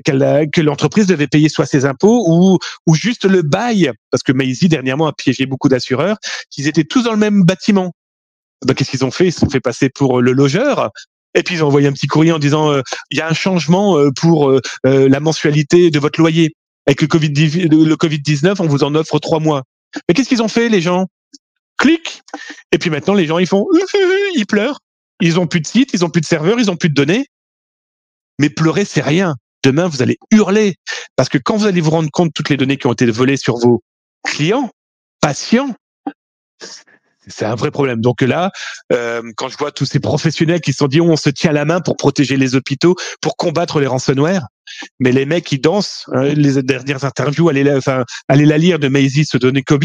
qu'elle 0.05 0.49
que 0.53 0.61
l'entreprise 0.61 1.07
devait 1.07 1.27
payer 1.27 1.49
soit 1.49 1.67
ses 1.67 1.87
impôts 1.87 2.25
ou 2.29 2.59
ou 2.87 2.95
juste 2.95 3.25
le 3.25 3.43
bail 3.43 3.91
parce 4.13 4.23
que 4.23 4.31
Maisie 4.31 4.69
dernièrement 4.69 5.09
a 5.09 5.13
piégé 5.13 5.47
beaucoup 5.47 5.69
d'assureurs. 5.69 6.19
Ils 6.57 6.69
étaient 6.69 6.85
tous 6.85 7.03
dans 7.03 7.13
le 7.13 7.19
même 7.19 7.43
bâtiment. 7.43 7.93
Bah, 8.65 8.75
qu'est-ce 8.75 8.91
qu'ils 8.91 9.05
ont 9.05 9.11
fait? 9.11 9.27
Ils 9.27 9.33
se 9.33 9.41
sont 9.41 9.51
fait 9.51 9.61
passer 9.61 9.91
pour 9.91 10.19
euh, 10.19 10.23
le 10.23 10.33
logeur. 10.33 10.91
Et 11.35 11.43
puis 11.43 11.57
ils 11.57 11.65
ont 11.65 11.67
envoyé 11.67 11.87
un 11.87 11.93
petit 11.93 12.07
courrier 12.07 12.33
en 12.33 12.39
disant 12.39 12.73
euh, 12.73 12.81
il 13.11 13.19
y 13.19 13.21
a 13.21 13.29
un 13.29 13.35
changement 13.35 13.99
euh, 13.99 14.11
pour 14.11 14.59
la 14.85 15.21
mensualité 15.21 15.91
de 15.91 15.99
votre 15.99 16.21
loyer. 16.21 16.55
Avec 16.87 17.03
le 17.03 17.09
Covid 17.09 17.29
le 17.29 17.95
Covid 17.97 18.21
19, 18.21 18.61
on 18.61 18.67
vous 18.67 18.85
en 18.85 18.95
offre 18.95 19.19
trois 19.19 19.41
mois. 19.41 19.65
Mais 20.09 20.15
qu'est-ce 20.15 20.29
qu'ils 20.29 20.43
ont 20.43 20.49
fait 20.49 20.69
les 20.69 20.81
gens? 20.81 21.07
Clic. 21.79 22.23
Et 22.73 22.79
puis 22.79 22.89
maintenant 22.91 23.13
les 23.13 23.27
gens 23.27 23.39
ils 23.39 23.47
font 23.47 23.67
ils 24.35 24.47
pleurent. 24.47 24.79
Ils 25.21 25.39
ont 25.39 25.47
plus 25.47 25.61
de 25.61 25.67
site, 25.67 25.91
ils 25.93 26.05
ont 26.05 26.11
plus 26.11 26.21
de 26.21 26.27
serveurs, 26.27 26.59
ils 26.59 26.71
ont 26.71 26.77
plus 26.77 26.89
de 26.89 26.95
données. 26.95 27.27
Mais 28.39 28.49
pleurer 28.49 28.85
c'est 28.85 29.03
rien. 29.03 29.35
Demain 29.63 29.89
vous 29.89 30.01
allez 30.01 30.17
hurler 30.31 30.77
parce 31.17 31.29
que 31.29 31.39
quand 31.39 31.57
vous 31.57 31.67
allez 31.67 31.81
vous 31.83 31.91
rendre 31.91 32.11
compte 32.11 32.29
de 32.29 32.33
toutes 32.33 32.49
les 32.49 32.57
données 32.57 32.79
qui 32.79 32.87
ont 32.87 32.93
été 32.93 33.05
volées 33.07 33.37
sur 33.37 33.59
vos 33.59 33.83
clients, 34.25 34.71
patients, 35.21 35.75
c'est 37.27 37.45
un 37.45 37.55
vrai 37.55 37.71
problème. 37.71 38.01
Donc 38.01 38.23
là, 38.23 38.51
euh, 38.93 39.23
quand 39.37 39.49
je 39.49 39.57
vois 39.57 39.73
tous 39.73 39.87
ces 39.87 40.01
professionnels 40.01 40.61
qui 40.61 40.73
se 40.73 40.79
sont 40.79 40.89
dit 40.89 41.01
on 41.01 41.17
se 41.17 41.31
tient 41.31 41.53
la 41.53 41.65
main 41.65 41.81
pour 41.81 41.97
protéger 41.97 42.37
les 42.37 42.55
hôpitaux, 42.55 42.95
pour 43.21 43.37
combattre 43.37 43.81
les 43.81 43.87
ransomware, 43.87 44.47
mais 45.01 45.13
les 45.13 45.27
mecs 45.27 45.45
qui 45.45 45.59
dansent, 45.59 46.05
hein, 46.13 46.25
les 46.25 46.63
dernières 46.63 47.05
interviews, 47.05 47.49
allez 47.49 47.65
la, 47.65 47.77
enfin, 47.77 48.05
allez 48.29 48.47
la 48.47 48.59
lire 48.59 48.79
de 48.79 48.89
Maisie 48.89 49.25
se 49.25 49.37
donner 49.37 49.63
Kobe. 49.63 49.85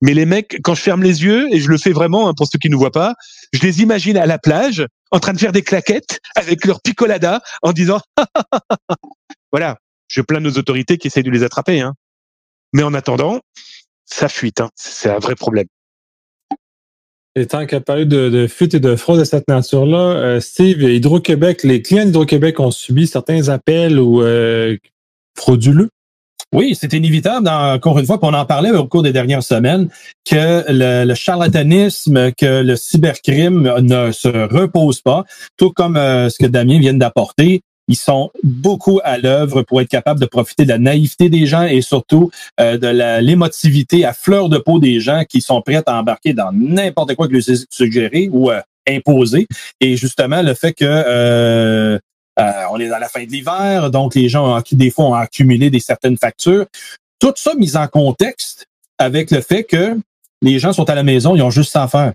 Mais 0.00 0.14
les 0.14 0.26
mecs, 0.26 0.60
quand 0.62 0.74
je 0.74 0.82
ferme 0.82 1.02
les 1.02 1.24
yeux 1.24 1.48
et 1.52 1.58
je 1.58 1.68
le 1.68 1.76
fais 1.76 1.90
vraiment 1.90 2.28
hein, 2.28 2.32
pour 2.36 2.46
ceux 2.46 2.58
qui 2.58 2.70
ne 2.70 2.76
voient 2.76 2.92
pas, 2.92 3.14
je 3.52 3.60
les 3.62 3.82
imagine 3.82 4.16
à 4.16 4.26
la 4.26 4.38
plage 4.38 4.86
en 5.10 5.18
train 5.18 5.32
de 5.32 5.38
faire 5.38 5.52
des 5.52 5.62
claquettes 5.62 6.20
avec 6.36 6.64
leur 6.66 6.80
picolada 6.80 7.40
en 7.62 7.72
disant 7.72 8.00
voilà, 9.52 9.76
je 10.06 10.20
plains 10.20 10.40
nos 10.40 10.52
autorités 10.52 10.98
qui 10.98 11.08
essayent 11.08 11.24
de 11.24 11.30
les 11.30 11.42
attraper. 11.42 11.80
Hein. 11.80 11.94
Mais 12.72 12.84
en 12.84 12.94
attendant, 12.94 13.40
ça 14.04 14.28
fuite. 14.28 14.60
Hein. 14.60 14.70
C'est 14.76 15.10
un 15.10 15.18
vrai 15.18 15.34
problème. 15.34 15.66
Et 17.38 17.46
tant 17.46 17.66
qu'à 17.66 17.80
parler 17.80 18.04
de, 18.04 18.28
de, 18.28 18.46
fuite 18.48 18.74
et 18.74 18.80
de 18.80 18.96
fraude 18.96 19.20
de 19.20 19.24
cette 19.24 19.46
nature-là, 19.46 19.98
euh, 19.98 20.40
Steve, 20.40 20.82
Hydro-Québec, 20.82 21.62
les 21.62 21.82
clients 21.82 22.04
d'Hydro-Québec 22.04 22.58
ont 22.58 22.72
subi 22.72 23.06
certains 23.06 23.48
appels 23.48 24.00
ou 24.00 24.22
euh, 24.22 24.76
frauduleux? 25.36 25.88
Oui, 26.52 26.74
c'est 26.78 26.94
inévitable, 26.94 27.46
encore 27.48 27.98
une 27.98 28.06
fois, 28.06 28.18
qu'on 28.18 28.34
en 28.34 28.44
parlait 28.44 28.70
au 28.70 28.86
cours 28.86 29.02
des 29.02 29.12
dernières 29.12 29.42
semaines, 29.42 29.88
que 30.28 30.64
le, 30.68 31.14
charlatanisme, 31.14 32.32
que 32.32 32.62
le 32.62 32.74
cybercrime 32.74 33.72
ne 33.82 34.10
se 34.10 34.28
repose 34.28 35.00
pas, 35.00 35.24
tout 35.56 35.70
comme 35.70 35.96
euh, 35.96 36.28
ce 36.30 36.38
que 36.38 36.46
Damien 36.46 36.80
vient 36.80 36.94
d'apporter 36.94 37.60
ils 37.88 37.96
sont 37.96 38.30
beaucoup 38.42 39.00
à 39.02 39.18
l'œuvre 39.18 39.62
pour 39.62 39.80
être 39.80 39.88
capables 39.88 40.20
de 40.20 40.26
profiter 40.26 40.64
de 40.64 40.68
la 40.68 40.78
naïveté 40.78 41.28
des 41.28 41.46
gens 41.46 41.64
et 41.64 41.80
surtout 41.80 42.30
euh, 42.60 42.76
de 42.78 43.20
l'émotivité 43.20 44.04
à 44.04 44.12
fleur 44.12 44.48
de 44.48 44.58
peau 44.58 44.78
des 44.78 45.00
gens 45.00 45.24
qui 45.28 45.40
sont 45.40 45.60
prêts 45.62 45.82
à 45.84 45.98
embarquer 45.98 46.34
dans 46.34 46.52
n'importe 46.52 47.14
quoi 47.14 47.28
que 47.28 47.32
leur 47.32 47.42
suggérer 47.70 48.28
ou 48.30 48.50
euh. 48.50 48.60
Et 49.80 49.96
justement, 49.96 50.42
le 50.42 50.54
fait 50.54 50.72
que 50.72 50.84
euh, 50.84 51.98
on 52.70 52.78
est 52.78 52.88
dans 52.88 52.98
la 52.98 53.08
fin 53.08 53.24
de 53.24 53.30
l'hiver, 53.30 53.90
donc 53.90 54.14
les 54.14 54.28
gens 54.28 54.62
qui 54.62 54.76
des 54.76 54.90
fois 54.90 55.04
ont 55.06 55.14
accumulé 55.14 55.70
des 55.70 55.80
certaines 55.80 56.16
factures. 56.16 56.66
Tout 57.18 57.34
ça 57.36 57.54
mis 57.54 57.76
en 57.76 57.86
contexte 57.88 58.66
avec 58.98 59.30
le 59.30 59.40
fait 59.40 59.64
que 59.64 59.98
les 60.40 60.58
gens 60.58 60.72
sont 60.72 60.88
à 60.88 60.94
la 60.94 61.02
maison, 61.02 61.36
ils 61.36 61.42
ont 61.42 61.50
juste 61.50 61.72
ça 61.72 61.82
à 61.82 61.88
faire. 61.88 62.12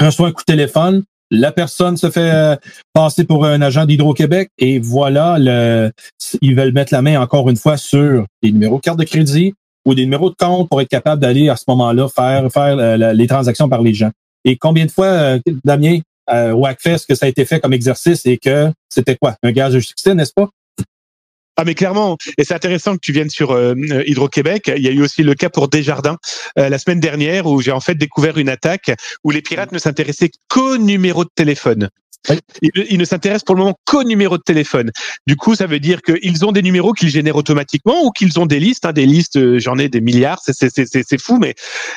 Reçoit 0.00 0.28
un 0.28 0.32
coup 0.32 0.42
de 0.42 0.52
téléphone, 0.52 1.04
la 1.32 1.50
personne 1.50 1.96
se 1.96 2.10
fait 2.10 2.30
euh, 2.30 2.56
passer 2.92 3.24
pour 3.24 3.46
un 3.46 3.62
agent 3.62 3.86
d'Hydro-Québec 3.86 4.50
et 4.58 4.78
voilà, 4.78 5.36
le, 5.38 5.90
ils 6.42 6.54
veulent 6.54 6.72
mettre 6.72 6.92
la 6.92 7.00
main 7.00 7.20
encore 7.20 7.48
une 7.48 7.56
fois 7.56 7.78
sur 7.78 8.26
des 8.42 8.52
numéros 8.52 8.76
de 8.76 8.82
carte 8.82 8.98
de 8.98 9.04
crédit 9.04 9.54
ou 9.86 9.94
des 9.94 10.02
numéros 10.04 10.28
de 10.28 10.36
compte 10.36 10.68
pour 10.68 10.80
être 10.80 10.88
capable 10.88 11.22
d'aller 11.22 11.48
à 11.48 11.56
ce 11.56 11.64
moment-là 11.68 12.06
faire 12.08 12.52
faire 12.52 12.78
euh, 12.78 13.12
les 13.14 13.26
transactions 13.26 13.68
par 13.68 13.80
les 13.80 13.94
gens. 13.94 14.10
Et 14.44 14.56
combien 14.56 14.84
de 14.84 14.90
fois, 14.90 15.06
euh, 15.06 15.38
Damien, 15.64 16.00
euh, 16.30 16.52
au 16.52 16.66
Hackfest, 16.66 17.06
que 17.08 17.14
ça 17.14 17.26
a 17.26 17.28
été 17.28 17.44
fait 17.46 17.60
comme 17.60 17.72
exercice 17.72 18.26
et 18.26 18.36
que 18.36 18.70
c'était 18.88 19.16
quoi? 19.16 19.36
Un 19.42 19.52
gage 19.52 19.72
de 19.72 19.80
succès, 19.80 20.14
n'est-ce 20.14 20.32
pas? 20.34 20.50
Ah 21.56 21.64
mais 21.64 21.74
clairement, 21.74 22.16
et 22.38 22.44
c'est 22.44 22.54
intéressant 22.54 22.94
que 22.94 23.00
tu 23.02 23.12
viennes 23.12 23.28
sur 23.28 23.50
euh, 23.50 23.74
Hydro-Québec. 24.06 24.72
Il 24.74 24.82
y 24.82 24.88
a 24.88 24.90
eu 24.90 25.02
aussi 25.02 25.22
le 25.22 25.34
cas 25.34 25.50
pour 25.50 25.68
Desjardins 25.68 26.16
euh, 26.58 26.68
la 26.68 26.78
semaine 26.78 27.00
dernière 27.00 27.46
où 27.46 27.60
j'ai 27.60 27.72
en 27.72 27.80
fait 27.80 27.94
découvert 27.94 28.38
une 28.38 28.48
attaque 28.48 28.90
où 29.22 29.30
les 29.30 29.42
pirates 29.42 29.72
ne 29.72 29.78
s'intéressaient 29.78 30.30
qu'au 30.48 30.78
numéro 30.78 31.24
de 31.24 31.30
téléphone. 31.34 31.90
Ils, 32.62 32.98
ne 32.98 33.04
s'intéressent 33.04 33.44
pour 33.44 33.56
le 33.56 33.62
moment 33.62 33.78
qu'au 33.84 34.04
numéro 34.04 34.38
de 34.38 34.42
téléphone. 34.42 34.90
Du 35.26 35.36
coup, 35.36 35.54
ça 35.54 35.66
veut 35.66 35.80
dire 35.80 36.02
qu'ils 36.02 36.44
ont 36.44 36.52
des 36.52 36.62
numéros 36.62 36.92
qu'ils 36.92 37.08
génèrent 37.08 37.36
automatiquement 37.36 38.04
ou 38.04 38.10
qu'ils 38.10 38.38
ont 38.38 38.46
des 38.46 38.60
listes. 38.60 38.86
Hein, 38.86 38.92
des 38.92 39.06
listes, 39.06 39.36
euh, 39.36 39.58
j'en 39.58 39.76
ai 39.76 39.88
des 39.88 40.00
milliards, 40.00 40.40
c'est 40.44 41.20
fou. 41.20 41.38
Mais 41.38 41.54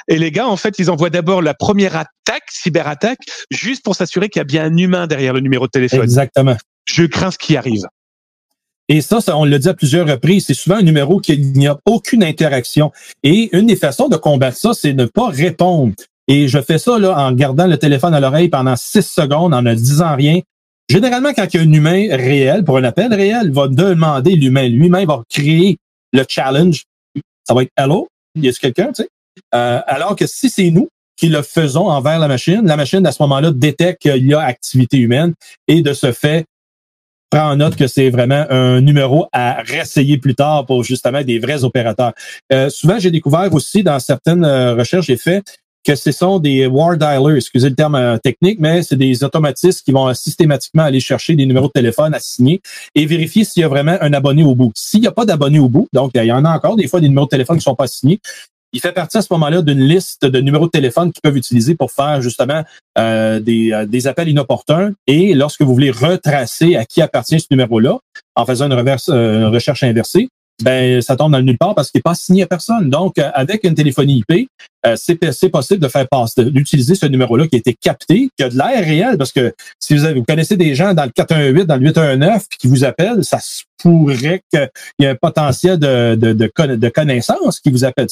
et 0.07 0.17
les 0.17 0.31
gars, 0.31 0.47
en 0.47 0.57
fait, 0.57 0.79
ils 0.79 0.89
envoient 0.89 1.11
d'abord 1.11 1.41
la 1.41 1.53
première 1.53 1.95
attaque, 1.95 2.43
cyberattaque, 2.49 3.19
juste 3.51 3.83
pour 3.83 3.95
s'assurer 3.95 4.29
qu'il 4.29 4.39
y 4.39 4.41
a 4.41 4.45
bien 4.45 4.65
un 4.65 4.77
humain 4.77 5.07
derrière 5.07 5.33
le 5.33 5.41
numéro 5.41 5.67
de 5.67 5.71
téléphone. 5.71 6.01
Exactement. 6.01 6.57
Je 6.85 7.05
crains 7.05 7.31
ce 7.31 7.37
qui 7.37 7.55
arrive. 7.55 7.83
Et 8.88 9.01
ça, 9.01 9.21
ça 9.21 9.38
on 9.38 9.45
l'a 9.45 9.57
dit 9.57 9.67
à 9.67 9.73
plusieurs 9.73 10.07
reprises, 10.07 10.45
c'est 10.45 10.53
souvent 10.53 10.77
un 10.77 10.83
numéro 10.83 11.19
qui 11.19 11.38
n'y 11.39 11.67
a 11.67 11.77
aucune 11.86 12.23
interaction. 12.23 12.91
Et 13.23 13.55
une 13.55 13.67
des 13.67 13.75
façons 13.75 14.07
de 14.07 14.15
combattre 14.15 14.57
ça, 14.57 14.73
c'est 14.73 14.93
de 14.93 15.03
ne 15.03 15.07
pas 15.07 15.27
répondre. 15.27 15.93
Et 16.27 16.47
je 16.47 16.59
fais 16.61 16.77
ça 16.77 16.97
là, 16.97 17.17
en 17.17 17.31
gardant 17.31 17.67
le 17.67 17.77
téléphone 17.77 18.13
à 18.13 18.19
l'oreille 18.19 18.49
pendant 18.49 18.75
six 18.75 19.03
secondes, 19.03 19.53
en 19.53 19.61
ne 19.61 19.73
disant 19.73 20.15
rien. 20.15 20.39
Généralement, 20.89 21.33
quand 21.33 21.45
il 21.51 21.57
y 21.57 21.59
a 21.59 21.63
un 21.63 21.71
humain 21.71 22.07
réel, 22.15 22.63
pour 22.63 22.77
un 22.77 22.83
appel 22.83 23.13
réel, 23.13 23.51
va 23.51 23.67
demander 23.67 24.36
l'humain. 24.36 24.67
Lui-même 24.67 25.07
va 25.07 25.23
créer 25.29 25.77
le 26.13 26.23
challenge. 26.27 26.83
Ça 27.43 27.53
va 27.53 27.63
être 27.63 27.71
Hello, 27.77 28.07
y 28.36 28.49
a 28.49 28.51
quelqu'un, 28.53 28.88
tu 28.88 29.03
sais? 29.03 29.09
Euh, 29.53 29.81
alors 29.88 30.15
que 30.15 30.27
si 30.27 30.49
c'est 30.49 30.69
nous 30.69 30.88
qui 31.17 31.29
le 31.29 31.41
faisons 31.41 31.88
envers 31.88 32.19
la 32.19 32.27
machine, 32.27 32.61
la 32.65 32.77
machine, 32.77 33.05
à 33.05 33.11
ce 33.11 33.21
moment-là, 33.23 33.51
détecte 33.51 34.01
qu'il 34.01 34.27
y 34.27 34.33
a 34.33 34.41
activité 34.41 34.97
humaine 34.97 35.33
et 35.67 35.81
de 35.81 35.93
ce 35.93 36.11
fait, 36.11 36.45
prend 37.36 37.51
en 37.51 37.57
note 37.57 37.75
que 37.75 37.88
c'est 37.88 38.09
vraiment 38.09 38.45
un 38.49 38.79
numéro 38.79 39.27
à 39.33 39.61
réessayer 39.61 40.17
plus 40.17 40.36
tard 40.36 40.65
pour 40.65 40.83
justement 40.83 41.21
des 41.21 41.38
vrais 41.38 41.65
opérateurs. 41.65 42.13
Euh, 42.53 42.69
souvent, 42.69 42.97
j'ai 42.97 43.11
découvert 43.11 43.53
aussi 43.53 43.83
dans 43.83 43.99
certaines 43.99 44.45
euh, 44.45 44.73
recherches 44.73 45.07
j'ai 45.07 45.17
fait 45.17 45.43
que 45.86 45.95
ce 45.95 46.11
sont 46.11 46.39
des 46.39 46.65
war 46.65 46.97
dialers, 46.97 47.36
excusez 47.36 47.69
le 47.69 47.75
terme 47.75 47.95
euh, 47.95 48.17
technique, 48.17 48.59
mais 48.59 48.81
c'est 48.83 48.95
des 48.95 49.23
automatistes 49.23 49.83
qui 49.83 49.91
vont 49.91 50.11
systématiquement 50.13 50.83
aller 50.83 51.01
chercher 51.01 51.36
des 51.36 51.45
numéros 51.45 51.67
de 51.67 51.73
téléphone 51.73 52.13
à 52.13 52.19
signer 52.19 52.61
et 52.95 53.05
vérifier 53.05 53.43
s'il 53.43 53.61
y 53.61 53.63
a 53.65 53.67
vraiment 53.67 53.97
un 53.99 54.13
abonné 54.13 54.43
au 54.43 54.55
bout. 54.55 54.71
S'il 54.73 55.01
n'y 55.01 55.07
a 55.07 55.11
pas 55.11 55.25
d'abonné 55.25 55.59
au 55.59 55.67
bout, 55.67 55.89
donc 55.91 56.11
il 56.15 56.23
y 56.23 56.31
en 56.31 56.45
a 56.45 56.55
encore 56.55 56.77
des 56.77 56.88
fois 56.88 57.01
des 57.01 57.09
numéros 57.09 57.25
de 57.25 57.31
téléphone 57.31 57.57
qui 57.57 57.63
sont 57.63 57.75
pas 57.75 57.88
signés, 57.88 58.19
il 58.76 58.82
fait 58.82 58.91
partie 58.91 59.17
à 59.17 59.21
ce 59.21 59.30
moment-là 59.32 59.61
d'une 59.61 59.80
liste 59.80 60.26
de 60.26 60.41
numéros 60.41 60.65
de 60.65 60.71
téléphone 60.71 61.13
qu'ils 61.13 61.21
peuvent 61.21 61.38
utiliser 61.38 61.76
pour 61.76 61.91
faire 61.91 62.21
justement 62.21 62.61
euh, 62.97 63.39
des, 63.39 63.71
euh, 63.71 63.86
des, 63.86 64.05
appels 64.05 64.28
inopportuns. 64.28 64.91
Et 65.07 65.34
lorsque 65.34 65.61
vous 65.61 65.73
voulez 65.73 65.91
retracer 65.91 66.76
à 66.76 66.84
qui 66.84 67.01
appartient 67.01 67.39
ce 67.39 67.47
numéro-là, 67.51 67.99
en 68.36 68.45
faisant 68.45 68.65
une, 68.65 68.73
reverse, 68.73 69.07
une 69.07 69.45
recherche 69.45 69.84
inversée, 69.84 70.28
ben 70.63 71.01
ça 71.01 71.15
tombe 71.15 71.31
dans 71.31 71.37
le 71.37 71.43
nulle 71.43 71.57
part 71.57 71.75
parce 71.75 71.91
qu'il 71.91 71.99
n'est 71.99 72.03
pas 72.03 72.15
signé 72.15 72.43
à 72.43 72.47
personne. 72.47 72.89
Donc, 72.89 73.17
euh, 73.17 73.29
avec 73.33 73.63
une 73.63 73.75
téléphonie 73.75 74.23
IP, 74.29 74.49
euh, 74.85 74.95
c'est 74.95 75.49
possible 75.49 75.81
de 75.81 75.87
faire 75.87 76.07
passer, 76.07 76.45
d'utiliser 76.45 76.95
ce 76.95 77.05
numéro-là 77.05 77.47
qui 77.47 77.55
a 77.55 77.59
été 77.59 77.73
capté, 77.73 78.29
qui 78.37 78.43
a 78.43 78.49
de 78.49 78.57
l'air 78.57 78.83
réel, 78.83 79.17
parce 79.17 79.31
que 79.31 79.53
si 79.79 79.95
vous, 79.95 80.05
avez, 80.05 80.19
vous 80.19 80.25
connaissez 80.25 80.57
des 80.57 80.75
gens 80.75 80.93
dans 80.93 81.05
le 81.05 81.11
418, 81.11 81.65
dans 81.65 81.75
le 81.75 81.81
819, 81.81 82.45
puis 82.49 82.57
qui 82.57 82.67
vous 82.67 82.83
appellent, 82.83 83.23
ça 83.23 83.39
se 83.39 83.63
pourrait 83.77 84.41
qu'il 84.51 84.69
y 84.99 85.05
ait 85.05 85.09
un 85.09 85.15
potentiel 85.15 85.77
de, 85.77 86.15
de, 86.15 86.33
de, 86.33 86.89
connaissance 86.89 87.59
qui 87.59 87.71
vous 87.71 87.83
appelle. 87.83 88.07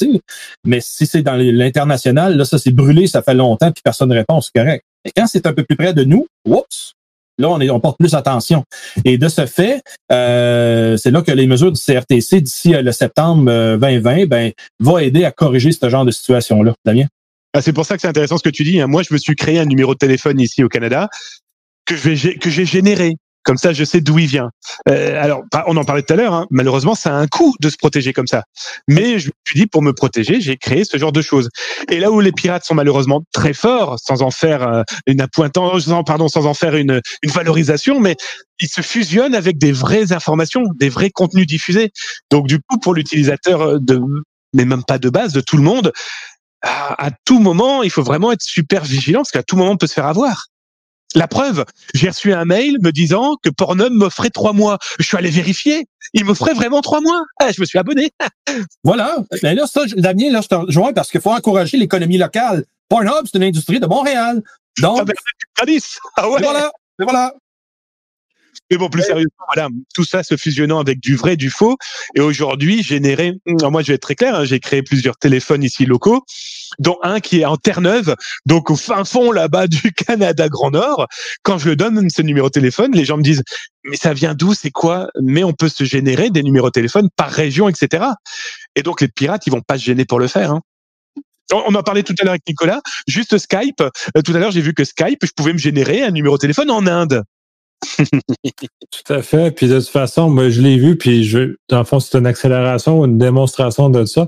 Mais 0.65 0.79
si 0.81 1.05
c'est 1.05 1.21
dans 1.21 1.35
l'international, 1.35 2.35
là, 2.35 2.45
ça 2.45 2.57
c'est 2.57 2.71
brûlé, 2.71 3.07
ça 3.07 3.21
fait 3.21 3.33
longtemps, 3.33 3.71
puis 3.71 3.81
personne 3.83 4.09
ne 4.09 4.15
répond, 4.15 4.41
c'est 4.41 4.53
correct. 4.53 4.83
Et 5.05 5.11
quand 5.15 5.27
c'est 5.27 5.45
un 5.45 5.53
peu 5.53 5.63
plus 5.63 5.75
près 5.75 5.93
de 5.93 6.03
nous, 6.03 6.27
oups, 6.45 6.93
Là, 7.39 7.49
on, 7.49 7.59
est, 7.59 7.69
on 7.69 7.79
porte 7.79 7.97
plus 7.97 8.13
attention. 8.13 8.63
Et 9.05 9.17
de 9.17 9.27
ce 9.27 9.45
fait, 9.45 9.81
euh, 10.11 10.97
c'est 10.97 11.11
là 11.11 11.21
que 11.21 11.31
les 11.31 11.47
mesures 11.47 11.71
du 11.71 11.81
CRTC 11.81 12.41
d'ici 12.41 12.75
euh, 12.75 12.81
le 12.81 12.91
septembre 12.91 13.45
2020 13.45 14.19
euh, 14.19 14.25
ben, 14.27 14.51
vont 14.79 14.97
aider 14.97 15.25
à 15.25 15.31
corriger 15.31 15.71
ce 15.71 15.89
genre 15.89 16.05
de 16.05 16.11
situation-là. 16.11 16.73
Damien? 16.85 17.07
Ah, 17.53 17.61
c'est 17.61 17.73
pour 17.73 17.85
ça 17.85 17.95
que 17.95 18.01
c'est 18.01 18.07
intéressant 18.07 18.37
ce 18.37 18.43
que 18.43 18.49
tu 18.49 18.63
dis. 18.63 18.81
Hein. 18.81 18.87
Moi, 18.87 19.03
je 19.03 19.13
me 19.13 19.17
suis 19.17 19.35
créé 19.35 19.59
un 19.59 19.65
numéro 19.65 19.93
de 19.93 19.99
téléphone 19.99 20.39
ici 20.39 20.63
au 20.63 20.69
Canada 20.69 21.09
que 21.85 21.95
j'ai 21.95 22.65
généré 22.65 23.17
comme 23.43 23.57
ça, 23.57 23.73
je 23.73 23.83
sais 23.83 24.01
d'où 24.01 24.19
il 24.19 24.27
vient. 24.27 24.49
Euh, 24.87 25.21
alors, 25.21 25.43
on 25.67 25.77
en 25.77 25.83
parlait 25.83 26.01
tout 26.03 26.13
à 26.13 26.15
l'heure. 26.15 26.33
Hein. 26.33 26.47
Malheureusement, 26.49 26.95
ça 26.95 27.11
a 27.11 27.17
un 27.17 27.27
coût 27.27 27.53
de 27.59 27.69
se 27.69 27.77
protéger 27.77 28.13
comme 28.13 28.27
ça. 28.27 28.43
Mais 28.87 29.19
je 29.19 29.27
me 29.27 29.31
suis 29.47 29.59
dit, 29.59 29.67
pour 29.67 29.81
me 29.81 29.93
protéger, 29.93 30.41
j'ai 30.41 30.57
créé 30.57 30.83
ce 30.85 30.97
genre 30.97 31.11
de 31.11 31.21
choses. 31.21 31.49
Et 31.89 31.99
là 31.99 32.11
où 32.11 32.19
les 32.19 32.31
pirates 32.31 32.65
sont 32.65 32.75
malheureusement 32.75 33.23
très 33.31 33.53
forts, 33.53 33.97
sans 33.99 34.21
en 34.21 34.31
faire 34.31 34.63
euh, 34.63 34.83
une 35.07 35.21
appointance, 35.21 35.89
pardon, 36.05 36.27
sans 36.27 36.45
en 36.45 36.53
faire 36.53 36.75
une, 36.75 37.01
une 37.21 37.31
valorisation, 37.31 37.99
mais 37.99 38.15
ils 38.61 38.69
se 38.69 38.81
fusionnent 38.81 39.35
avec 39.35 39.57
des 39.57 39.71
vraies 39.71 40.13
informations, 40.13 40.63
des 40.79 40.89
vrais 40.89 41.09
contenus 41.09 41.47
diffusés. 41.47 41.91
Donc, 42.31 42.47
du 42.47 42.59
coup, 42.59 42.79
pour 42.79 42.93
l'utilisateur 42.93 43.61
euh, 43.61 43.77
de, 43.79 44.01
mais 44.53 44.65
même 44.65 44.83
pas 44.83 44.99
de 44.99 45.09
base, 45.09 45.33
de 45.33 45.41
tout 45.41 45.57
le 45.57 45.63
monde, 45.63 45.91
à, 46.61 47.07
à 47.07 47.11
tout 47.25 47.39
moment, 47.39 47.83
il 47.83 47.89
faut 47.89 48.03
vraiment 48.03 48.31
être 48.31 48.41
super 48.41 48.83
vigilant 48.83 49.19
parce 49.19 49.31
qu'à 49.31 49.43
tout 49.43 49.57
moment, 49.57 49.71
on 49.71 49.77
peut 49.77 49.87
se 49.87 49.93
faire 49.93 50.07
avoir. 50.07 50.47
La 51.15 51.27
preuve, 51.27 51.65
j'ai 51.93 52.09
reçu 52.09 52.33
un 52.33 52.45
mail 52.45 52.77
me 52.81 52.91
disant 52.91 53.35
que 53.41 53.49
Pornhub 53.49 53.91
m'offrait 53.91 54.29
trois 54.29 54.53
mois. 54.53 54.77
Je 54.99 55.05
suis 55.05 55.17
allé 55.17 55.29
vérifier. 55.29 55.87
Il 56.13 56.25
m'offrait 56.25 56.53
vraiment 56.53 56.81
trois 56.81 57.01
mois. 57.01 57.23
Ah, 57.39 57.51
je 57.51 57.61
me 57.61 57.65
suis 57.65 57.77
abonné. 57.77 58.11
voilà. 58.83 59.17
Mais 59.41 59.55
là, 59.55 59.65
ça, 59.67 59.81
Damien, 59.95 60.31
là, 60.31 60.41
je 60.41 60.47
te 60.47 60.55
rejoins 60.55 60.93
parce 60.93 61.11
qu'il 61.11 61.21
faut 61.21 61.31
encourager 61.31 61.77
l'économie 61.77 62.17
locale. 62.17 62.65
Pornhub, 62.89 63.25
c'est 63.25 63.37
une 63.37 63.43
industrie 63.43 63.79
de 63.79 63.87
Montréal. 63.87 64.41
Donc, 64.79 64.99
ah, 65.01 65.05
ben, 65.05 65.13
ah 66.17 66.29
ouais. 66.29 66.41
voilà. 66.41 66.71
voilà. 66.99 67.33
Mais 68.71 68.77
bon, 68.77 68.89
plus 68.89 69.03
sérieusement, 69.03 69.45
voilà, 69.53 69.69
tout 69.93 70.03
ça 70.03 70.23
se 70.23 70.37
fusionnant 70.37 70.79
avec 70.79 70.99
du 70.99 71.15
vrai, 71.15 71.35
du 71.35 71.49
faux. 71.49 71.77
Et 72.15 72.21
aujourd'hui, 72.21 72.83
générer, 72.83 73.33
moi 73.45 73.81
je 73.81 73.87
vais 73.87 73.95
être 73.95 74.01
très 74.01 74.15
clair, 74.15 74.35
hein, 74.35 74.45
j'ai 74.45 74.59
créé 74.59 74.83
plusieurs 74.83 75.17
téléphones 75.17 75.63
ici 75.63 75.85
locaux, 75.85 76.23
dont 76.79 76.97
un 77.03 77.19
qui 77.19 77.41
est 77.41 77.45
en 77.45 77.57
Terre-Neuve, 77.57 78.15
donc 78.45 78.69
au 78.69 78.75
fin 78.75 79.05
fond 79.05 79.31
là-bas 79.31 79.67
du 79.73 79.91
Canada 79.91 80.49
Grand 80.49 80.71
Nord. 80.71 81.07
Quand 81.43 81.57
je 81.57 81.69
le 81.69 81.75
donne 81.75 82.09
ce 82.09 82.21
numéro 82.21 82.47
de 82.47 82.53
téléphone, 82.53 82.91
les 82.93 83.05
gens 83.05 83.17
me 83.17 83.23
disent, 83.23 83.43
mais 83.83 83.97
ça 83.97 84.13
vient 84.13 84.33
d'où, 84.33 84.53
c'est 84.53 84.71
quoi? 84.71 85.09
Mais 85.21 85.43
on 85.43 85.53
peut 85.53 85.69
se 85.69 85.83
générer 85.83 86.29
des 86.29 86.43
numéros 86.43 86.67
de 86.67 86.73
téléphone 86.73 87.09
par 87.15 87.29
région, 87.29 87.69
etc. 87.69 88.05
Et 88.75 88.83
donc 88.83 89.01
les 89.01 89.07
pirates, 89.07 89.45
ils 89.47 89.51
vont 89.51 89.61
pas 89.61 89.77
se 89.77 89.83
gêner 89.83 90.05
pour 90.05 90.19
le 90.19 90.27
faire. 90.27 90.51
Hein. 90.51 90.61
On 91.51 91.75
en 91.75 91.83
parlait 91.83 92.03
tout 92.03 92.15
à 92.19 92.23
l'heure 92.23 92.31
avec 92.31 92.47
Nicolas. 92.47 92.81
Juste 93.07 93.37
Skype. 93.37 93.81
Euh, 93.81 94.21
tout 94.23 94.33
à 94.33 94.39
l'heure, 94.39 94.51
j'ai 94.51 94.61
vu 94.61 94.73
que 94.73 94.83
Skype, 94.83 95.19
je 95.23 95.31
pouvais 95.35 95.53
me 95.53 95.57
générer 95.57 96.01
un 96.01 96.11
numéro 96.11 96.37
de 96.37 96.41
téléphone 96.41 96.71
en 96.71 96.87
Inde. 96.87 97.23
Tout 98.43 99.13
à 99.13 99.21
fait. 99.21 99.51
Puis 99.51 99.67
de 99.67 99.79
toute 99.79 99.89
façon, 99.89 100.29
moi, 100.29 100.49
je 100.49 100.61
l'ai 100.61 100.77
vu, 100.77 100.97
puis 100.97 101.23
je, 101.23 101.55
dans 101.69 101.79
le 101.79 101.83
fond, 101.83 101.99
c'est 101.99 102.17
une 102.17 102.27
accélération, 102.27 103.05
une 103.05 103.17
démonstration 103.17 103.89
de 103.89 104.05
ça. 104.05 104.27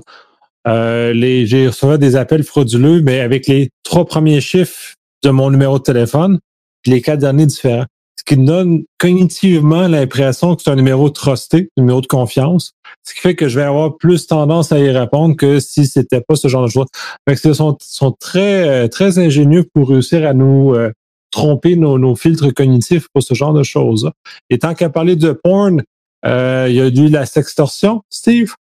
Euh, 0.66 1.12
j'ai 1.14 1.68
reçu 1.68 1.98
des 1.98 2.16
appels 2.16 2.42
frauduleux, 2.42 3.00
mais 3.02 3.20
avec 3.20 3.46
les 3.46 3.70
trois 3.84 4.04
premiers 4.04 4.40
chiffres 4.40 4.94
de 5.22 5.30
mon 5.30 5.50
numéro 5.50 5.78
de 5.78 5.84
téléphone, 5.84 6.40
puis 6.82 6.92
les 6.92 7.00
quatre 7.00 7.20
derniers 7.20 7.46
différents. 7.46 7.86
Ce 8.18 8.24
qui 8.24 8.42
donne 8.42 8.82
cognitivement 8.98 9.86
l'impression 9.86 10.56
que 10.56 10.62
c'est 10.62 10.70
un 10.70 10.76
numéro 10.76 11.10
trusté, 11.10 11.68
un 11.76 11.82
numéro 11.82 12.00
de 12.00 12.06
confiance. 12.06 12.72
Ce 13.04 13.14
qui 13.14 13.20
fait 13.20 13.36
que 13.36 13.46
je 13.46 13.60
vais 13.60 13.64
avoir 13.64 13.96
plus 13.98 14.26
tendance 14.26 14.72
à 14.72 14.78
y 14.78 14.90
répondre 14.90 15.36
que 15.36 15.60
si 15.60 15.86
c'était 15.86 16.22
pas 16.22 16.34
ce 16.34 16.48
genre 16.48 16.64
de 16.64 16.70
choses. 16.70 16.86
Fait 17.28 17.36
que 17.36 17.52
sont, 17.52 17.76
sont 17.80 18.12
très, 18.12 18.88
très 18.88 19.18
ingénieux 19.18 19.64
pour 19.72 19.90
réussir 19.90 20.26
à 20.26 20.32
nous 20.32 20.74
euh, 20.74 20.90
tromper 21.36 21.76
nos, 21.76 22.16
filtres 22.16 22.54
cognitifs 22.54 23.08
pour 23.12 23.22
ce 23.22 23.34
genre 23.34 23.52
de 23.52 23.62
choses. 23.62 24.10
Et 24.48 24.58
tant 24.58 24.74
qu'à 24.74 24.88
parler 24.88 25.16
de 25.16 25.32
porn, 25.32 25.82
euh, 26.24 26.66
il 26.70 26.74
y 26.74 26.80
a 26.80 26.86
eu 26.86 27.08
la 27.10 27.26
sextorsion, 27.26 28.02
Steve? 28.08 28.54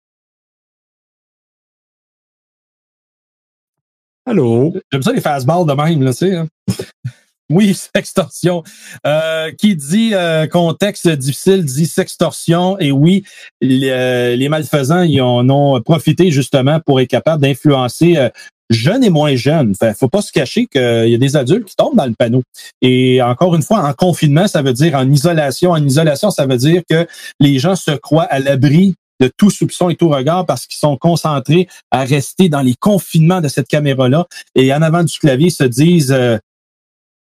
Allô? 4.24 4.72
J'aime 4.90 5.02
ça 5.02 5.12
les 5.12 5.20
fastballs 5.20 5.66
de 5.66 5.74
même, 5.74 6.02
là, 6.02 6.12
tu 6.12 6.18
sais. 6.18 6.36
Hein. 6.36 6.46
Oui, 7.50 7.74
sextorsion. 7.74 8.62
Euh, 9.06 9.52
qui 9.52 9.76
dit 9.76 10.14
euh, 10.14 10.46
contexte 10.46 11.06
difficile 11.06 11.66
dit 11.66 11.84
sextorsion. 11.86 12.78
Et 12.78 12.92
oui, 12.92 13.24
les, 13.60 14.48
malfaisants 14.48 15.04
en 15.20 15.50
ont 15.50 15.78
profité 15.82 16.30
justement 16.30 16.80
pour 16.80 16.98
être 17.02 17.10
capables 17.10 17.42
d'influencer 17.42 18.30
jeunes 18.72 19.04
et 19.04 19.10
moins 19.10 19.34
jeunes. 19.36 19.74
Fait, 19.74 19.96
faut 19.96 20.08
pas 20.08 20.22
se 20.22 20.32
cacher 20.32 20.66
qu'il 20.66 21.08
y 21.08 21.14
a 21.14 21.18
des 21.18 21.36
adultes 21.36 21.66
qui 21.66 21.76
tombent 21.76 21.96
dans 21.96 22.06
le 22.06 22.14
panneau. 22.18 22.42
Et 22.80 23.22
encore 23.22 23.54
une 23.54 23.62
fois, 23.62 23.80
en 23.84 23.92
confinement, 23.92 24.46
ça 24.48 24.62
veut 24.62 24.72
dire 24.72 24.94
en 24.94 25.08
isolation. 25.10 25.70
En 25.70 25.84
isolation, 25.84 26.30
ça 26.30 26.46
veut 26.46 26.56
dire 26.56 26.82
que 26.88 27.06
les 27.40 27.58
gens 27.58 27.76
se 27.76 27.92
croient 27.92 28.24
à 28.24 28.38
l'abri 28.38 28.94
de 29.20 29.30
tout 29.36 29.50
soupçon 29.50 29.88
et 29.88 29.94
tout 29.94 30.08
regard 30.08 30.46
parce 30.46 30.66
qu'ils 30.66 30.78
sont 30.78 30.96
concentrés 30.96 31.68
à 31.92 32.04
rester 32.04 32.48
dans 32.48 32.60
les 32.60 32.74
confinements 32.74 33.40
de 33.40 33.48
cette 33.48 33.68
caméra-là 33.68 34.26
et 34.56 34.74
en 34.74 34.82
avant 34.82 35.04
du 35.04 35.16
clavier 35.18 35.50
se 35.50 35.64
disent 35.64 36.12
euh, 36.12 36.38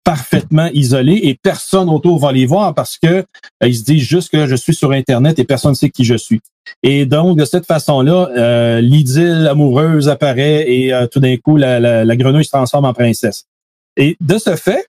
parfaitement 0.08 0.70
isolés 0.72 1.20
et 1.24 1.34
personne 1.34 1.90
autour 1.90 2.18
va 2.18 2.32
les 2.32 2.46
voir 2.46 2.74
parce 2.74 2.96
que 2.96 3.08
euh, 3.08 3.24
ils 3.60 3.76
se 3.76 3.84
disent 3.84 4.08
juste 4.08 4.30
que 4.30 4.46
je 4.46 4.56
suis 4.56 4.74
sur 4.74 4.92
Internet 4.92 5.38
et 5.38 5.44
personne 5.44 5.72
ne 5.72 5.76
sait 5.76 5.90
qui 5.90 6.02
je 6.02 6.14
suis. 6.14 6.40
Et 6.82 7.04
donc, 7.04 7.36
de 7.38 7.44
cette 7.44 7.66
façon-là, 7.66 8.30
euh, 8.34 8.80
l'idylle 8.80 9.46
amoureuse 9.46 10.08
apparaît 10.08 10.64
et 10.66 10.94
euh, 10.94 11.06
tout 11.08 11.20
d'un 11.20 11.36
coup, 11.36 11.58
la, 11.58 11.78
la, 11.78 12.16
grenouille 12.16 12.46
se 12.46 12.48
transforme 12.48 12.86
en 12.86 12.94
princesse. 12.94 13.44
Et 13.98 14.16
de 14.18 14.38
ce 14.38 14.56
fait, 14.56 14.86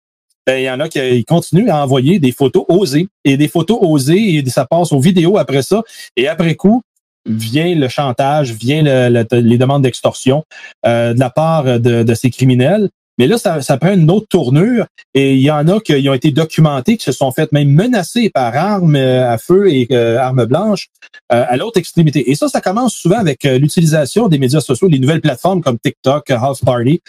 ben, 0.47 0.57
il 0.57 0.63
y 0.63 0.71
en 0.71 0.79
a 0.79 0.87
qui 0.87 1.25
continuent 1.25 1.69
à 1.69 1.83
envoyer 1.83 2.19
des 2.19 2.31
photos 2.31 2.63
osées. 2.69 3.09
Et 3.25 3.35
des 3.35 3.49
photos 3.49 3.79
osées, 3.81 4.35
et 4.35 4.49
ça 4.49 4.65
passe 4.65 4.93
aux 4.93 5.01
vidéos 5.01 5.37
après 5.37 5.63
ça. 5.63 5.83
Et 6.15 6.29
après 6.29 6.55
coup, 6.55 6.81
vient 7.25 7.75
le 7.75 7.89
chantage, 7.89 8.53
vient 8.53 8.83
les 9.09 9.57
demandes 9.57 9.83
d'extorsion 9.83 10.45
euh, 10.85 11.13
de 11.13 11.19
la 11.19 11.29
part 11.29 11.65
de, 11.65 12.03
de, 12.03 12.13
ces 12.13 12.29
criminels. 12.29 12.89
Mais 13.19 13.27
là, 13.27 13.37
ça, 13.37 13.61
ça, 13.61 13.77
prend 13.77 13.93
une 13.93 14.09
autre 14.09 14.27
tournure 14.29 14.87
et 15.13 15.35
il 15.35 15.41
y 15.41 15.51
en 15.51 15.67
a 15.67 15.81
qui 15.81 16.07
ont 16.09 16.13
été 16.13 16.31
documentés, 16.31 16.95
qui 16.95 17.03
se 17.03 17.11
sont 17.11 17.31
fait 17.31 17.51
même 17.51 17.69
menacés 17.69 18.29
par 18.29 18.55
armes 18.55 18.95
à 18.95 19.37
feu 19.37 19.69
et 19.69 19.87
euh, 19.91 20.17
armes 20.17 20.45
blanches 20.45 20.87
euh, 21.33 21.43
à 21.47 21.57
l'autre 21.57 21.77
extrémité. 21.77 22.31
Et 22.31 22.35
ça, 22.35 22.47
ça 22.47 22.61
commence 22.61 22.95
souvent 22.95 23.17
avec 23.17 23.43
euh, 23.43 23.59
l'utilisation 23.59 24.29
des 24.29 24.39
médias 24.39 24.61
sociaux, 24.61 24.87
des 24.87 24.99
nouvelles 24.99 25.19
plateformes 25.19 25.61
comme 25.61 25.77
TikTok, 25.77 26.31
House 26.31 26.61
Party, 26.61 27.01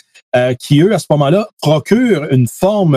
qui, 0.59 0.81
eux, 0.81 0.95
à 0.95 0.99
ce 0.99 1.07
moment-là, 1.11 1.49
procurent 1.61 2.27
une 2.31 2.47
forme 2.47 2.95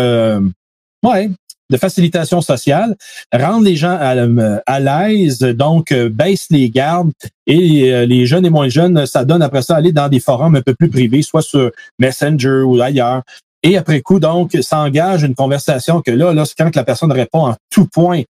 ouais, 1.03 1.29
de 1.73 1.77
facilitation 1.77 2.39
sociale, 2.41 2.95
rendre 3.33 3.65
les 3.65 3.75
gens 3.75 3.97
à, 3.99 4.79
l'aise, 4.79 5.39
donc 5.39 5.91
euh, 5.91 6.07
baisse 6.07 6.47
les 6.51 6.69
gardes 6.69 7.11
et 7.47 7.91
euh, 7.91 8.05
les 8.05 8.27
jeunes 8.27 8.45
et 8.45 8.51
moins 8.51 8.69
jeunes, 8.69 9.07
ça 9.07 9.25
donne 9.25 9.41
après 9.41 9.63
ça 9.63 9.75
aller 9.75 9.91
dans 9.91 10.07
des 10.07 10.19
forums 10.19 10.55
un 10.55 10.61
peu 10.61 10.75
plus 10.75 10.89
privés, 10.89 11.23
soit 11.23 11.41
sur 11.41 11.71
Messenger 11.97 12.61
ou 12.61 12.79
ailleurs. 12.79 13.23
Et 13.63 13.75
après 13.75 14.01
coup, 14.01 14.19
donc, 14.19 14.55
s'engage 14.61 15.23
une 15.23 15.33
conversation 15.33 16.01
que 16.01 16.11
là, 16.11 16.31
là, 16.33 16.43
quand 16.57 16.75
la 16.75 16.83
personne 16.83 17.11
répond 17.11 17.47
en 17.47 17.55
tout 17.71 17.87
point 17.87 18.21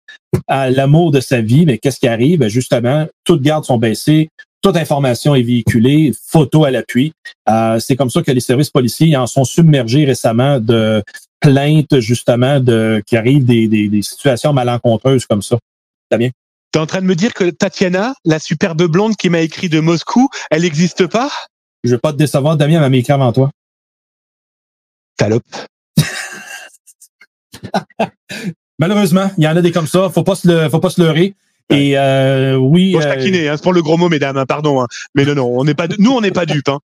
à 0.47 0.69
l'amour 0.69 1.11
de 1.11 1.19
sa 1.19 1.41
vie, 1.41 1.65
mais 1.65 1.79
qu'est-ce 1.79 1.99
qui 1.99 2.07
arrive? 2.07 2.39
Ben, 2.39 2.49
justement, 2.49 3.07
toutes 3.25 3.41
gardes 3.41 3.65
sont 3.65 3.77
baissées, 3.77 4.29
toute 4.63 4.77
information 4.77 5.35
est 5.35 5.43
véhiculée, 5.43 6.13
photo 6.25 6.63
à 6.63 6.71
l'appui. 6.71 7.13
Euh, 7.49 7.79
c'est 7.79 7.95
comme 7.95 8.09
ça 8.09 8.23
que 8.23 8.31
les 8.31 8.39
services 8.39 8.69
policiers 8.69 9.15
en 9.15 9.27
sont 9.27 9.43
submergés 9.43 10.05
récemment 10.05 10.59
de 10.59 11.03
plaintes 11.41 11.99
justement 11.99 12.61
de 12.61 13.03
qui 13.05 13.17
arrivent 13.17 13.45
des, 13.45 13.67
des, 13.67 14.01
situations 14.01 14.53
malencontreuses 14.53 15.25
comme 15.25 15.41
ça. 15.41 15.57
Bien? 16.17 16.29
T'es 16.71 16.79
en 16.79 16.85
train 16.85 17.01
de 17.01 17.05
me 17.05 17.15
dire 17.15 17.33
que 17.33 17.49
Tatiana, 17.49 18.15
la 18.23 18.39
superbe 18.39 18.83
blonde 18.83 19.17
qui 19.17 19.29
m'a 19.29 19.41
écrit 19.41 19.67
de 19.67 19.81
Moscou, 19.81 20.29
elle 20.49 20.61
n'existe 20.61 21.07
pas? 21.07 21.29
Je 21.83 21.91
veux 21.91 21.99
pas 21.99 22.13
te 22.13 22.17
décevoir, 22.17 22.55
Damien 22.55 22.87
m'a 22.87 22.95
écrit 22.95 23.11
avant 23.11 23.33
toi. 23.33 23.51
Salope. 25.19 25.43
Malheureusement, 28.79 29.29
il 29.37 29.43
y 29.43 29.47
en 29.47 29.57
a 29.57 29.61
des 29.61 29.71
comme 29.71 29.87
ça. 29.87 30.09
Faut 30.09 30.23
pas 30.23 30.35
se 30.35 30.47
le, 30.47 30.69
faut 30.69 30.79
pas 30.79 30.89
se 30.89 31.01
leurrer. 31.01 31.35
Et 31.69 31.97
euh, 31.97 32.55
oui, 32.55 32.95
euh... 32.95 32.99
hein, 32.99 33.55
c'est 33.55 33.63
pour 33.63 33.73
le 33.73 33.81
gros 33.81 33.97
mot, 33.97 34.09
mesdames. 34.09 34.37
Hein, 34.37 34.45
pardon, 34.45 34.81
hein. 34.81 34.87
mais 35.15 35.25
non, 35.25 35.35
non, 35.35 35.59
on 35.59 35.63
n'est 35.63 35.73
pas, 35.73 35.87
nous, 35.97 36.11
on 36.11 36.21
n'est 36.21 36.31
pas 36.31 36.45
dupes. 36.45 36.69
Hein. 36.69 36.79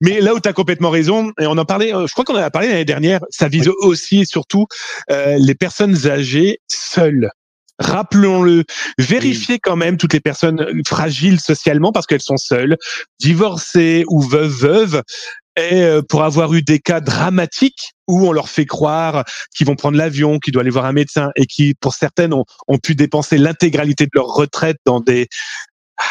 mais 0.00 0.20
là 0.20 0.34
où 0.34 0.40
tu 0.40 0.48
as 0.48 0.52
complètement 0.52 0.90
raison, 0.90 1.32
et 1.40 1.46
on 1.46 1.58
en 1.58 1.64
parlait, 1.64 1.94
euh, 1.94 2.06
je 2.06 2.12
crois 2.12 2.24
qu'on 2.24 2.34
en 2.34 2.42
a 2.42 2.50
parlé 2.50 2.68
l'année 2.68 2.84
dernière, 2.84 3.20
ça 3.30 3.48
vise 3.48 3.68
aussi 3.80 4.20
et 4.20 4.24
surtout 4.24 4.66
euh, 5.10 5.36
les 5.38 5.54
personnes 5.54 6.06
âgées 6.06 6.60
seules. 6.68 7.30
Rappelons-le, 7.78 8.64
vérifiez 8.98 9.58
quand 9.58 9.76
même 9.76 9.96
toutes 9.96 10.12
les 10.12 10.20
personnes 10.20 10.82
fragiles 10.86 11.40
socialement 11.40 11.92
parce 11.92 12.06
qu'elles 12.06 12.20
sont 12.20 12.36
seules, 12.36 12.76
divorcées 13.18 14.04
ou 14.08 14.20
veuves, 14.20 14.50
veuves, 14.50 15.02
et 15.60 15.82
euh, 15.82 16.02
pour 16.02 16.22
avoir 16.22 16.52
eu 16.54 16.62
des 16.62 16.78
cas 16.78 17.00
dramatiques 17.00 17.92
où 18.08 18.26
on 18.26 18.32
leur 18.32 18.48
fait 18.48 18.66
croire 18.66 19.24
qu'ils 19.54 19.66
vont 19.66 19.76
prendre 19.76 19.96
l'avion, 19.96 20.38
qu'ils 20.38 20.52
doivent 20.52 20.62
aller 20.62 20.70
voir 20.70 20.84
un 20.84 20.92
médecin 20.92 21.30
et 21.36 21.46
qui, 21.46 21.74
pour 21.74 21.94
certaines, 21.94 22.32
ont, 22.32 22.44
ont 22.68 22.78
pu 22.78 22.94
dépenser 22.94 23.38
l'intégralité 23.38 24.04
de 24.04 24.10
leur 24.14 24.26
retraite 24.26 24.78
dans 24.84 25.00
des 25.00 25.28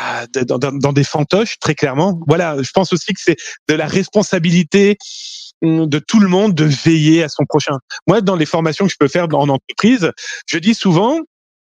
ah, 0.01 0.25
dans, 0.45 0.59
dans, 0.59 0.93
des 0.93 1.03
fantoches, 1.03 1.57
très 1.59 1.73
clairement. 1.73 2.19
Voilà, 2.27 2.61
je 2.61 2.69
pense 2.71 2.93
aussi 2.93 3.11
que 3.11 3.19
c'est 3.19 3.37
de 3.67 3.73
la 3.73 3.87
responsabilité 3.87 4.97
hum, 5.63 5.87
de 5.87 5.97
tout 5.97 6.19
le 6.19 6.27
monde 6.27 6.53
de 6.53 6.65
veiller 6.65 7.23
à 7.23 7.29
son 7.29 7.45
prochain. 7.45 7.77
Moi, 8.05 8.21
dans 8.21 8.35
les 8.35 8.45
formations 8.45 8.85
que 8.85 8.91
je 8.91 8.97
peux 8.99 9.07
faire 9.07 9.25
en 9.33 9.49
entreprise, 9.49 10.11
je 10.45 10.59
dis 10.59 10.75
souvent, 10.75 11.19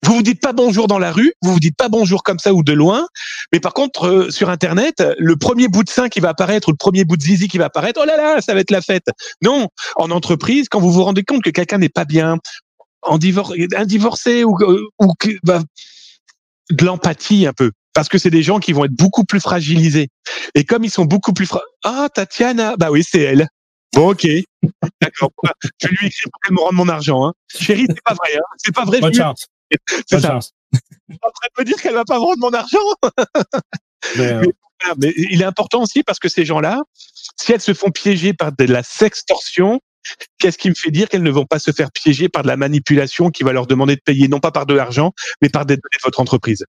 vous 0.06 0.16
vous 0.16 0.24
dites 0.24 0.41
pas 0.41 0.54
bonjour 0.54 0.88
dans 0.88 1.00
la 1.00 1.12
rue, 1.12 1.34
vous 1.41 1.54
vous 1.54 1.60
dites 1.60 1.76
pas 1.76 1.89
bonjour 1.89 2.24
comme 2.24 2.39
ça 2.39 2.54
ou 2.54 2.64
de 2.64 2.74
loin, 2.74 3.08
mais 3.52 3.60
par 3.60 3.74
contre 3.74 4.08
euh, 4.08 4.32
sur 4.32 4.50
internet, 4.50 5.04
le 5.18 5.36
premier 5.36 5.68
bout 5.68 5.84
de 5.84 5.89
sein 5.89 6.10
qui 6.10 6.20
va 6.20 6.30
apparaître 6.30 6.70
ou 6.70 6.72
le 6.72 6.78
premier 6.78 7.04
bout 7.06 7.18
de 7.18 7.22
zizi 7.22 7.47
qui 7.47 7.58
va 7.58 7.66
apparaître, 7.66 8.00
oh 8.02 8.06
là 8.06 8.18
là, 8.18 8.41
ça 8.41 8.54
va 8.54 8.62
être 8.62 8.72
la 8.72 8.82
fête. 8.82 9.08
Non, 9.41 9.68
en 9.97 10.12
entreprise, 10.12 10.68
quand 10.70 10.80
vous 10.80 10.91
vous 10.91 11.04
rendez 11.04 11.24
compte 11.24 11.43
que 11.43 11.50
quelqu'un 11.50 11.78
n'est 11.78 11.89
pas 11.89 12.06
bien, 12.06 12.38
en 13.02 13.18
divor 13.18 13.54
un 13.76 13.86
divorcé 13.86 14.43
ou, 14.43 14.56
euh, 14.62 14.88
ou 15.00 15.14
bah, 15.43 15.62
de 16.70 16.86
l'empathie 16.86 17.45
un 17.45 17.54
peu 17.54 17.72
parce 17.93 18.08
que 18.08 18.18
c'est 18.18 18.30
des 18.30 18.43
gens 18.43 18.60
qui 18.60 18.72
vont 18.72 18.86
être 18.86 18.95
beaucoup 18.95 19.24
plus 19.26 19.39
fragilisés. 19.39 20.10
Et 20.56 20.64
comme 20.64 20.84
ils 20.84 20.91
sont 20.91 21.06
beaucoup 21.06 21.34
plus 21.34 21.50
ah 21.84 22.08
Tatiana, 22.14 22.76
bah 22.78 22.91
oui 22.91 23.04
c'est 23.08 23.20
elle. 23.20 23.47
Bon 23.93 24.12
ok, 24.12 24.28
d'accord. 25.02 25.32
Je 25.82 25.88
lui 25.88 26.08
écris 26.08 26.30
pour 26.32 26.39
qu'elle 26.41 26.56
me 26.56 26.62
rende 26.62 26.76
mon 26.76 26.88
argent. 26.88 27.26
Hein. 27.26 27.34
Chérie, 27.54 27.88
c'est 27.89 28.04
pas 28.04 28.14
vrai. 28.14 28.38
Hein. 28.38 28.56
C'est 28.58 28.74
pas 28.74 28.86
vrai. 28.86 29.00
Bonne 29.00 29.14
chance. 29.14 29.47
C'est 30.07 30.20
ça. 30.20 30.39
On 31.09 31.59
me 31.59 31.63
dire 31.63 31.82
qu'elle 31.82 31.93
va 31.93 32.05
pas 32.05 32.17
rendre 32.17 32.39
mon 32.39 32.53
argent. 32.53 32.78
Euh, 34.17 34.41
mais, 34.97 35.13
il 35.17 35.41
est 35.41 35.45
important 35.45 35.82
aussi 35.84 36.03
parce 36.03 36.20
que 36.20 36.30
ces 36.30 36.45
gens-là, 36.45 36.80
si 37.36 37.51
elles 37.51 37.59
se 37.59 37.74
font 37.74 37.91
piéger 37.91 38.34
par 38.34 38.53
de 38.53 38.63
la 38.63 38.82
sextorsion, 38.82 39.82
qu'est-ce 40.38 40.57
qui 40.57 40.70
me 40.70 40.74
fait 40.74 40.89
dire 40.89 41.09
qu'elles 41.09 41.22
ne 41.22 41.30
vont 41.30 41.45
pas 41.45 41.59
se 41.59 41.72
faire 41.72 41.91
piéger 41.91 42.30
par 42.30 42.43
de 42.43 42.47
la 42.47 42.55
manipulation 42.55 43.30
qui 43.30 43.43
va 43.43 43.51
leur 43.51 43.67
demander 43.67 43.97
de 43.97 44.01
payer 44.01 44.30
non 44.30 44.39
pas 44.39 44.51
par 44.51 44.65
de 44.65 44.74
l'argent, 44.74 45.11
mais 45.41 45.49
par 45.49 45.65
des 45.65 45.76
données 45.76 45.97
de 45.97 46.03
votre 46.03 46.22
entreprise? 46.22 46.65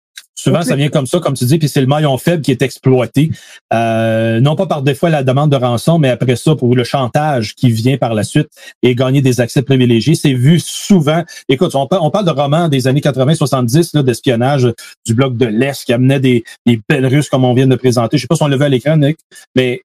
Souvent, 0.45 0.61
ça 0.61 0.76
vient 0.76 0.90
comme 0.90 1.07
ça, 1.07 1.20
comme 1.20 1.32
tu 1.32 1.47
dis, 1.47 1.57
puis 1.57 1.70
c'est 1.70 1.80
le 1.80 1.86
maillon 1.86 2.18
faible 2.18 2.42
qui 2.42 2.51
est 2.51 2.61
exploité. 2.61 3.30
Euh, 3.72 4.40
non 4.40 4.57
pas 4.57 4.66
par 4.66 4.82
des 4.82 4.95
fois 4.95 5.09
la 5.09 5.22
demande 5.22 5.51
de 5.51 5.57
rançon, 5.57 5.99
mais 5.99 6.11
après 6.11 6.36
ça, 6.36 6.55
pour 6.55 6.76
le 6.76 6.84
chantage 6.84 7.55
qui 7.55 7.70
vient 7.70 7.97
par 7.97 8.12
la 8.12 8.24
suite 8.24 8.49
et 8.82 8.95
gagner 8.95 9.22
des 9.22 9.40
accès 9.40 9.62
privilégiés. 9.62 10.14
C'est 10.14 10.34
vu 10.34 10.61
souvent. 10.61 11.24
Écoute, 11.49 11.74
on, 11.74 11.86
parle, 11.86 12.03
on 12.05 12.11
parle 12.11 12.26
de 12.26 12.30
romans 12.30 12.68
des 12.68 12.86
années 12.86 13.01
80-70 13.01 14.03
d'espionnage 14.03 14.68
du 15.07 15.14
bloc 15.14 15.34
de 15.38 15.47
l'Est 15.47 15.82
qui 15.82 15.95
amenait 15.95 16.20
des, 16.20 16.45
des 16.66 16.78
belles 16.86 17.07
Russes 17.07 17.30
comme 17.30 17.47
on 17.47 17.55
vient 17.55 17.66
de 17.66 17.76
présenter. 17.76 18.18
Je 18.18 18.22
sais 18.22 18.26
pas 18.26 18.36
si 18.36 18.42
on 18.42 18.49
le 18.49 18.57
veut 18.57 18.66
à 18.66 18.68
l'écran, 18.68 18.99
Nick, 18.99 19.16
mais 19.57 19.80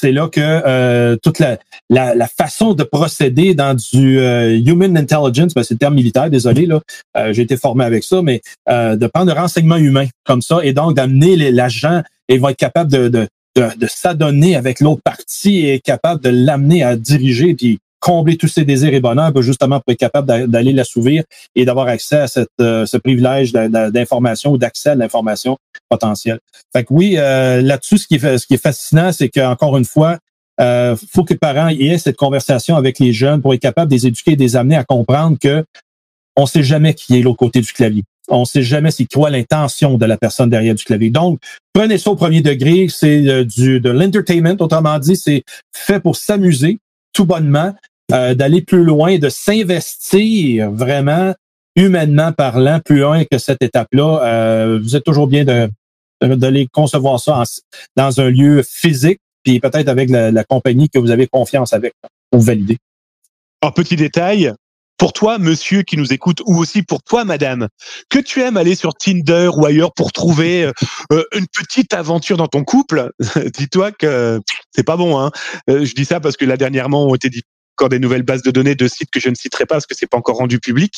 c'est 0.00 0.12
là 0.12 0.28
que 0.28 0.40
euh, 0.40 1.16
toute 1.22 1.38
la, 1.40 1.58
la, 1.90 2.28
façon 2.28 2.74
de 2.74 2.84
procéder 2.84 3.54
dans 3.54 3.74
du 3.74 4.20
euh, 4.20 4.56
human 4.56 4.96
intelligence, 4.96 5.54
ben 5.54 5.62
c'est 5.62 5.74
le 5.74 5.78
terme 5.78 5.94
militaire, 5.94 6.30
désolé, 6.30 6.66
là, 6.66 6.80
euh, 7.16 7.32
j'ai 7.32 7.42
été 7.42 7.56
formé 7.56 7.84
avec 7.84 8.04
ça, 8.04 8.22
mais 8.22 8.40
de 8.68 9.06
prendre 9.06 9.32
le 9.32 9.38
renseignement 9.38 9.76
humain 9.76 10.06
comme 10.24 10.42
ça 10.42 10.60
et 10.62 10.72
donc 10.72 10.94
d'amener 10.94 11.50
l'agent 11.50 12.02
et 12.28 12.38
va 12.38 12.50
être 12.50 12.56
capable 12.56 12.90
de, 12.90 13.08
de, 13.08 13.28
de, 13.56 13.86
s'adonner 13.86 14.56
avec 14.56 14.80
l'autre 14.80 15.02
partie 15.02 15.66
et 15.66 15.80
capable 15.80 16.22
de 16.22 16.28
l'amener 16.28 16.82
à 16.82 16.96
diriger 16.96 17.54
puis 17.54 17.78
combler 18.00 18.36
tous 18.36 18.48
ses 18.48 18.64
désirs 18.64 18.94
et 18.94 19.00
bonheurs 19.00 19.32
justement 19.42 19.80
pour 19.80 19.92
être 19.92 19.98
capable 19.98 20.48
d'aller 20.48 20.72
l'assouvir 20.72 21.24
et 21.54 21.64
d'avoir 21.64 21.88
accès 21.88 22.18
à 22.18 22.28
cette, 22.28 22.48
ce 22.58 22.96
privilège 22.96 23.52
d'information 23.52 24.52
ou 24.52 24.58
d'accès 24.58 24.90
à 24.90 24.94
l'information 24.94 25.58
potentiel. 25.88 26.38
Fait 26.72 26.84
que 26.84 26.92
oui, 26.92 27.14
euh, 27.16 27.62
là-dessus, 27.62 27.98
ce 27.98 28.06
qui 28.06 28.16
est, 28.16 28.38
ce 28.38 28.46
qui 28.46 28.54
est 28.54 28.62
fascinant, 28.62 29.12
c'est 29.12 29.28
qu'encore 29.28 29.76
une 29.78 29.84
fois, 29.84 30.18
euh, 30.60 30.96
faut 31.12 31.24
que 31.24 31.34
les 31.34 31.38
parents 31.38 31.68
aient 31.68 31.98
cette 31.98 32.16
conversation 32.16 32.76
avec 32.76 32.98
les 32.98 33.12
jeunes 33.12 33.40
pour 33.40 33.54
être 33.54 33.60
capable 33.60 33.90
de 33.90 33.96
les 33.96 34.06
éduquer 34.06 34.32
et 34.32 34.36
de 34.36 34.42
les 34.42 34.56
amener 34.56 34.76
à 34.76 34.84
comprendre 34.84 35.38
que 35.40 35.64
on 36.36 36.46
sait 36.46 36.62
jamais 36.62 36.94
qui 36.94 37.18
est 37.18 37.22
l'autre 37.22 37.38
côté 37.38 37.60
du 37.60 37.72
clavier. 37.72 38.04
On 38.28 38.44
sait 38.44 38.62
jamais 38.62 38.90
c'est 38.90 39.06
quoi 39.06 39.30
l'intention 39.30 39.96
de 39.96 40.04
la 40.04 40.16
personne 40.16 40.50
derrière 40.50 40.74
du 40.74 40.84
clavier. 40.84 41.10
Donc, 41.10 41.40
prenez 41.72 41.98
ça 41.98 42.10
au 42.10 42.16
premier 42.16 42.42
degré, 42.42 42.86
c'est 42.88 43.26
euh, 43.26 43.44
du 43.44 43.80
de 43.80 43.90
l'entertainment, 43.90 44.56
autrement 44.60 44.98
dit, 44.98 45.16
c'est 45.16 45.42
fait 45.74 46.00
pour 46.00 46.16
s'amuser 46.16 46.78
tout 47.18 47.26
bonnement, 47.26 47.74
euh, 48.12 48.34
d'aller 48.34 48.62
plus 48.62 48.84
loin, 48.84 49.18
de 49.18 49.28
s'investir 49.28 50.70
vraiment 50.70 51.34
humainement 51.74 52.30
parlant, 52.32 52.78
plus 52.78 53.00
loin 53.00 53.24
que 53.24 53.38
cette 53.38 53.60
étape-là. 53.60 54.20
Euh, 54.22 54.78
vous 54.80 54.94
êtes 54.94 55.02
toujours 55.02 55.26
bien 55.26 55.44
de 55.44 55.68
concevoir 56.72 57.18
ça 57.18 57.42
dans 57.96 58.20
un 58.20 58.30
lieu 58.30 58.62
physique, 58.62 59.18
puis 59.42 59.58
peut-être 59.58 59.88
avec 59.88 60.10
la, 60.10 60.44
compagnie 60.44 60.88
que 60.88 61.00
vous 61.00 61.10
avez 61.10 61.26
confiance 61.26 61.72
avec 61.72 61.92
pour 62.30 62.40
valider. 62.40 62.78
Un 63.62 63.72
petit 63.72 63.96
détail, 63.96 64.52
pour 64.98 65.12
toi, 65.12 65.38
monsieur 65.38 65.82
qui 65.82 65.96
nous 65.96 66.12
écoute, 66.12 66.42
ou 66.46 66.58
aussi 66.58 66.82
pour 66.82 67.02
toi, 67.02 67.24
madame, 67.24 67.68
que 68.10 68.18
tu 68.18 68.42
aimes 68.42 68.56
aller 68.56 68.74
sur 68.74 68.94
Tinder 68.94 69.50
ou 69.56 69.64
ailleurs 69.64 69.92
pour 69.94 70.12
trouver 70.12 70.64
euh, 70.64 70.72
euh, 71.12 71.24
une 71.34 71.46
petite 71.46 71.94
aventure 71.94 72.36
dans 72.36 72.48
ton 72.48 72.64
couple, 72.64 73.12
dis-toi 73.56 73.92
que 73.92 74.40
c'est 74.74 74.84
pas 74.84 74.96
bon. 74.96 75.18
Hein. 75.18 75.30
Euh, 75.70 75.84
je 75.84 75.94
dis 75.94 76.04
ça 76.04 76.20
parce 76.20 76.36
que 76.36 76.44
là 76.44 76.56
dernièrement 76.56 77.06
ont 77.06 77.14
été 77.14 77.30
encore 77.78 77.88
des 77.88 78.00
nouvelles 78.00 78.24
bases 78.24 78.42
de 78.42 78.50
données 78.50 78.74
de 78.74 78.88
sites 78.88 79.10
que 79.10 79.20
je 79.20 79.28
ne 79.28 79.36
citerai 79.36 79.64
pas 79.64 79.76
parce 79.76 79.86
que 79.86 79.94
c'est 79.94 80.08
pas 80.08 80.18
encore 80.18 80.38
rendu 80.38 80.58
public. 80.58 80.94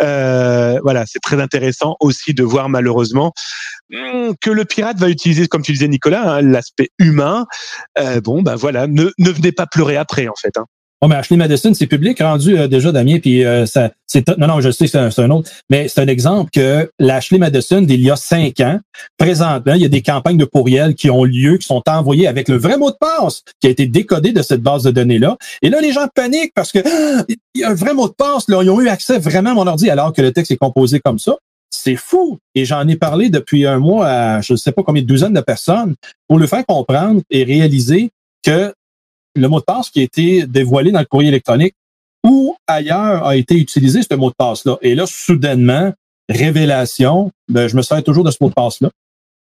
Euh, 0.00 0.78
voilà, 0.82 1.04
c'est 1.06 1.18
très 1.18 1.40
intéressant 1.40 1.96
aussi 2.00 2.32
de 2.32 2.42
voir 2.42 2.70
malheureusement 2.70 3.34
hmm, 3.90 4.32
que 4.40 4.50
le 4.50 4.64
pirate 4.64 4.98
va 4.98 5.10
utiliser, 5.10 5.46
comme 5.46 5.60
tu 5.60 5.72
disais 5.72 5.88
Nicolas, 5.88 6.36
hein, 6.36 6.40
l'aspect 6.40 6.88
humain. 6.98 7.44
Euh, 7.98 8.22
bon, 8.22 8.40
ben 8.40 8.56
voilà, 8.56 8.86
ne, 8.86 9.10
ne 9.18 9.30
venez 9.30 9.52
pas 9.52 9.66
pleurer 9.66 9.96
après 9.96 10.26
en 10.28 10.34
fait. 10.40 10.56
Hein. 10.56 10.64
Oh, 11.04 11.08
mais 11.08 11.16
Ashley 11.16 11.36
Madison, 11.36 11.74
c'est 11.74 11.88
public 11.88 12.20
rendu 12.20 12.56
euh, 12.56 12.68
déjà, 12.68 12.92
Damien, 12.92 13.18
puis 13.18 13.44
euh, 13.44 13.66
ça, 13.66 13.90
c'est 14.06 14.24
non, 14.38 14.46
non, 14.46 14.60
je 14.60 14.70
sais 14.70 14.86
c'est 14.86 14.98
un, 14.98 15.30
autre, 15.30 15.50
mais 15.68 15.88
c'est 15.88 16.00
un 16.00 16.06
exemple 16.06 16.52
que 16.52 16.88
l'Ashley 17.00 17.38
Madison 17.38 17.82
d'il 17.82 18.00
y 18.02 18.08
a 18.08 18.14
cinq 18.14 18.60
ans, 18.60 18.78
présentement, 19.18 19.74
il 19.74 19.82
y 19.82 19.84
a 19.84 19.88
des 19.88 20.00
campagnes 20.00 20.36
de 20.36 20.44
courriel 20.44 20.94
qui 20.94 21.10
ont 21.10 21.24
lieu, 21.24 21.56
qui 21.58 21.66
sont 21.66 21.82
envoyées 21.88 22.28
avec 22.28 22.48
le 22.48 22.56
vrai 22.56 22.78
mot 22.78 22.92
de 22.92 22.96
passe 23.00 23.42
qui 23.60 23.66
a 23.66 23.70
été 23.70 23.86
décodé 23.86 24.30
de 24.30 24.42
cette 24.42 24.60
base 24.60 24.84
de 24.84 24.92
données-là. 24.92 25.36
Et 25.62 25.70
là, 25.70 25.80
les 25.80 25.90
gens 25.90 26.06
paniquent 26.14 26.54
parce 26.54 26.70
que 26.70 26.78
ah, 26.78 27.24
il 27.28 27.62
y 27.62 27.64
a 27.64 27.70
un 27.70 27.74
vrai 27.74 27.94
mot 27.94 28.06
de 28.06 28.14
passe, 28.14 28.48
là, 28.48 28.62
ils 28.62 28.70
ont 28.70 28.80
eu 28.80 28.86
accès 28.86 29.18
vraiment 29.18 29.50
à 29.50 29.54
mon 29.54 29.66
ordi 29.66 29.90
alors 29.90 30.12
que 30.12 30.22
le 30.22 30.32
texte 30.32 30.52
est 30.52 30.56
composé 30.56 31.00
comme 31.00 31.18
ça. 31.18 31.34
C'est 31.70 31.96
fou. 31.96 32.38
Et 32.54 32.64
j'en 32.64 32.86
ai 32.86 32.94
parlé 32.94 33.28
depuis 33.28 33.66
un 33.66 33.80
mois 33.80 34.06
à 34.06 34.40
je 34.40 34.52
ne 34.52 34.56
sais 34.56 34.70
pas 34.70 34.84
combien 34.84 35.02
de 35.02 35.08
douzaines 35.08 35.32
de 35.32 35.40
personnes 35.40 35.96
pour 36.28 36.38
le 36.38 36.46
faire 36.46 36.64
comprendre 36.64 37.22
et 37.28 37.42
réaliser 37.42 38.10
que 38.44 38.72
le 39.34 39.48
mot 39.48 39.60
de 39.60 39.64
passe 39.64 39.90
qui 39.90 40.00
a 40.00 40.02
été 40.02 40.46
dévoilé 40.46 40.90
dans 40.92 41.00
le 41.00 41.06
courrier 41.06 41.28
électronique 41.28 41.74
ou 42.24 42.56
ailleurs 42.66 43.26
a 43.26 43.36
été 43.36 43.56
utilisé 43.56 44.02
ce 44.02 44.14
mot 44.14 44.30
de 44.30 44.34
passe-là. 44.36 44.78
Et 44.82 44.94
là, 44.94 45.06
soudainement, 45.06 45.92
révélation, 46.28 47.30
ben, 47.48 47.68
je 47.68 47.76
me 47.76 47.82
sers 47.82 48.02
toujours 48.02 48.24
de 48.24 48.30
ce 48.30 48.38
mot 48.40 48.48
de 48.48 48.54
passe-là. 48.54 48.90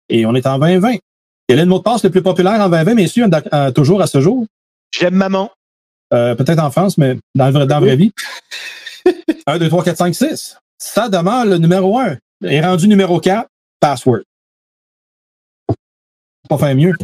Et 0.09 0.27
on 0.27 0.35
est 0.35 0.47
en 0.47 0.59
2020. 0.59 0.97
Quel 1.49 1.59
est 1.59 1.63
le 1.65 1.69
mot 1.69 1.79
de 1.79 1.83
passe 1.83 2.05
le 2.05 2.11
plus 2.11 2.23
populaire 2.23 2.61
en 2.61 2.69
2020, 2.69 2.95
messieurs, 2.95 3.27
toujours 3.75 4.03
à 4.03 4.07
ce 4.07 4.21
jour? 4.21 4.47
J'aime 4.93 5.15
maman. 5.15 5.51
Euh, 6.13 6.35
peut-être 6.35 6.59
en 6.59 6.71
France, 6.71 6.99
mais 6.99 7.17
dans, 7.35 7.53
dans 7.53 7.67
la 7.67 7.81
vraie 7.81 7.97
vie. 7.97 8.13
1, 9.47 9.59
2, 9.59 9.69
3, 9.69 9.85
4, 9.85 9.97
5, 9.97 10.15
6. 10.15 10.57
Ça 10.79 11.09
demeure 11.09 11.45
le 11.45 11.59
numéro 11.59 11.99
1. 11.99 12.17
Et 12.45 12.61
rendu 12.61 12.89
numéro 12.89 13.21
4, 13.21 13.49
password. 13.81 14.23
Pas 16.49 16.59
faire 16.59 16.75
mieux 16.75 16.95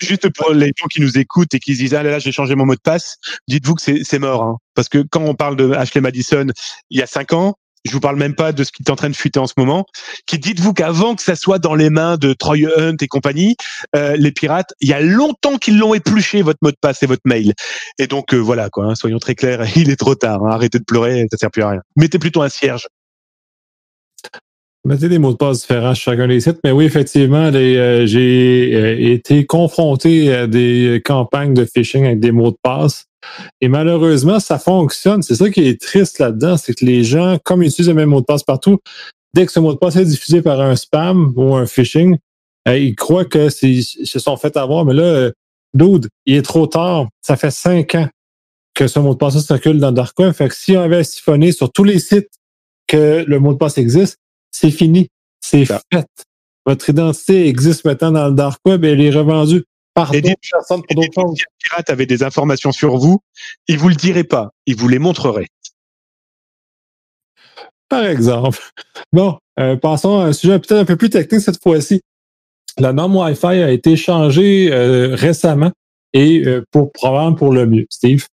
juste 0.00 0.28
pour 0.34 0.52
les 0.52 0.72
gens 0.76 0.86
qui 0.86 1.00
nous 1.00 1.18
écoutent 1.18 1.54
et 1.54 1.58
qui 1.58 1.74
se 1.74 1.80
disent 1.80 1.94
ah 1.94 2.02
là 2.02 2.10
là 2.10 2.18
j'ai 2.18 2.32
changé 2.32 2.54
mon 2.54 2.66
mot 2.66 2.74
de 2.74 2.80
passe, 2.80 3.16
dites-vous 3.48 3.74
que 3.74 3.82
c'est 4.02 4.18
mort 4.18 4.42
hein. 4.42 4.56
parce 4.74 4.88
que 4.88 5.04
quand 5.10 5.22
on 5.22 5.34
parle 5.34 5.56
de 5.56 5.72
Ashley 5.72 6.00
Madison 6.00 6.46
il 6.90 6.98
y 6.98 7.02
a 7.02 7.06
cinq 7.06 7.32
ans, 7.32 7.54
je 7.84 7.92
vous 7.92 8.00
parle 8.00 8.16
même 8.16 8.34
pas 8.34 8.52
de 8.52 8.64
ce 8.64 8.72
qui 8.72 8.82
est 8.82 8.90
en 8.90 8.96
train 8.96 9.08
de 9.08 9.16
fuiter 9.16 9.38
en 9.38 9.46
ce 9.46 9.54
moment, 9.56 9.86
qui 10.26 10.38
dites-vous 10.38 10.72
qu'avant 10.74 11.14
que 11.14 11.22
ça 11.22 11.34
soit 11.34 11.58
dans 11.58 11.74
les 11.74 11.90
mains 11.90 12.16
de 12.16 12.32
Troy 12.32 12.66
Hunt 12.76 12.96
et 13.00 13.08
compagnie, 13.08 13.56
euh, 13.96 14.16
les 14.18 14.32
pirates, 14.32 14.74
il 14.80 14.90
y 14.90 14.92
a 14.92 15.00
longtemps 15.00 15.56
qu'ils 15.56 15.78
l'ont 15.78 15.94
épluché 15.94 16.42
votre 16.42 16.58
mot 16.62 16.70
de 16.70 16.76
passe 16.80 17.02
et 17.02 17.06
votre 17.06 17.22
mail. 17.24 17.54
Et 17.98 18.06
donc 18.06 18.34
euh, 18.34 18.38
voilà 18.38 18.68
quoi, 18.70 18.86
hein, 18.86 18.94
soyons 18.94 19.18
très 19.18 19.34
clairs, 19.34 19.64
il 19.76 19.90
est 19.90 19.96
trop 19.96 20.14
tard, 20.14 20.44
hein, 20.44 20.50
arrêtez 20.50 20.78
de 20.78 20.84
pleurer, 20.84 21.26
ça 21.30 21.38
sert 21.38 21.50
plus 21.50 21.62
à 21.62 21.70
rien. 21.70 21.80
Mettez 21.96 22.18
plutôt 22.18 22.42
un 22.42 22.48
cierge. 22.48 22.86
Mettez 24.86 25.10
des 25.10 25.18
mots 25.18 25.32
de 25.32 25.36
passe 25.36 25.60
différents 25.60 25.94
sur 25.94 26.12
chacun 26.12 26.26
des 26.26 26.40
sites, 26.40 26.58
mais 26.64 26.70
oui, 26.70 26.86
effectivement, 26.86 27.50
euh, 27.52 28.06
j'ai 28.06 28.70
euh, 28.74 29.12
été 29.12 29.44
confronté 29.44 30.32
à 30.32 30.46
des 30.46 31.02
campagnes 31.04 31.52
de 31.52 31.66
phishing 31.66 32.06
avec 32.06 32.20
des 32.20 32.32
mots 32.32 32.50
de 32.50 32.56
passe. 32.62 33.04
Et 33.60 33.68
malheureusement, 33.68 34.40
ça 34.40 34.58
fonctionne. 34.58 35.22
C'est 35.22 35.34
ça 35.34 35.50
qui 35.50 35.68
est 35.68 35.78
triste 35.78 36.18
là-dedans, 36.18 36.56
c'est 36.56 36.72
que 36.72 36.86
les 36.86 37.04
gens, 37.04 37.36
comme 37.44 37.62
ils 37.62 37.66
utilisent 37.66 37.90
le 37.90 37.94
même 37.94 38.08
mot 38.08 38.22
de 38.22 38.24
passe 38.24 38.42
partout, 38.42 38.78
dès 39.34 39.44
que 39.44 39.52
ce 39.52 39.60
mot 39.60 39.74
de 39.74 39.78
passe 39.78 39.96
est 39.96 40.06
diffusé 40.06 40.40
par 40.40 40.58
un 40.62 40.74
spam 40.76 41.34
ou 41.36 41.54
un 41.54 41.66
phishing, 41.66 42.16
euh, 42.66 42.78
ils 42.78 42.94
croient 42.94 43.26
que 43.26 43.50
c'est, 43.50 43.82
se 43.82 44.18
sont 44.18 44.38
fait 44.38 44.56
avoir. 44.56 44.86
Mais 44.86 44.94
là, 44.94 45.30
dude, 45.74 46.08
il 46.24 46.36
est 46.36 46.42
trop 46.42 46.66
tard. 46.66 47.08
Ça 47.20 47.36
fait 47.36 47.50
cinq 47.50 47.96
ans 47.96 48.08
que 48.74 48.86
ce 48.86 48.98
mot 48.98 49.12
de 49.12 49.18
passe 49.18 49.38
circule 49.44 49.78
dans 49.78 49.92
Dark. 49.92 50.16
Fait 50.32 50.48
que 50.48 50.54
si 50.54 50.74
on 50.74 50.80
avait 50.80 51.04
siphonné 51.04 51.52
sur 51.52 51.70
tous 51.70 51.84
les 51.84 51.98
sites 51.98 52.30
que 52.86 53.24
le 53.26 53.38
mot 53.38 53.52
de 53.52 53.58
passe 53.58 53.76
existe, 53.76 54.16
c'est 54.50 54.70
fini. 54.70 55.08
C'est 55.40 55.64
fait. 55.64 56.06
Votre 56.66 56.90
identité 56.90 57.48
existe 57.48 57.84
maintenant 57.84 58.12
dans 58.12 58.28
le 58.28 58.34
dark 58.34 58.60
web 58.66 58.84
et 58.84 58.90
elle 58.90 59.00
est 59.00 59.10
revendue 59.10 59.64
par 59.94 60.12
d'autres 60.12 60.34
personnes 60.50 60.82
pour 60.82 60.96
d'autres 60.96 61.20
choses. 61.20 61.36
Si 61.36 61.42
un 61.42 61.56
pirate 61.58 61.90
avait 61.90 62.06
des 62.06 62.22
informations 62.22 62.72
sur 62.72 62.96
vous, 62.96 63.20
il 63.68 63.78
vous 63.78 63.88
le 63.88 63.94
dirait 63.94 64.24
pas, 64.24 64.50
il 64.66 64.76
vous 64.76 64.88
les 64.88 64.98
montrerait. 64.98 65.48
Par 67.88 68.04
exemple. 68.04 68.60
Bon, 69.12 69.38
euh, 69.58 69.76
passons 69.76 70.20
à 70.20 70.26
un 70.26 70.32
sujet 70.32 70.58
peut-être 70.58 70.80
un 70.80 70.84
peu 70.84 70.96
plus 70.96 71.10
technique 71.10 71.40
cette 71.40 71.60
fois-ci. 71.60 72.00
La 72.78 72.92
norme 72.92 73.16
Wi-Fi 73.16 73.46
a 73.46 73.70
été 73.70 73.96
changée 73.96 74.72
euh, 74.72 75.14
récemment 75.14 75.72
et 76.12 76.46
euh, 76.46 76.62
pour 76.70 76.92
probablement 76.92 77.34
pour 77.34 77.52
le 77.52 77.66
mieux. 77.66 77.86
Steve? 77.90 78.26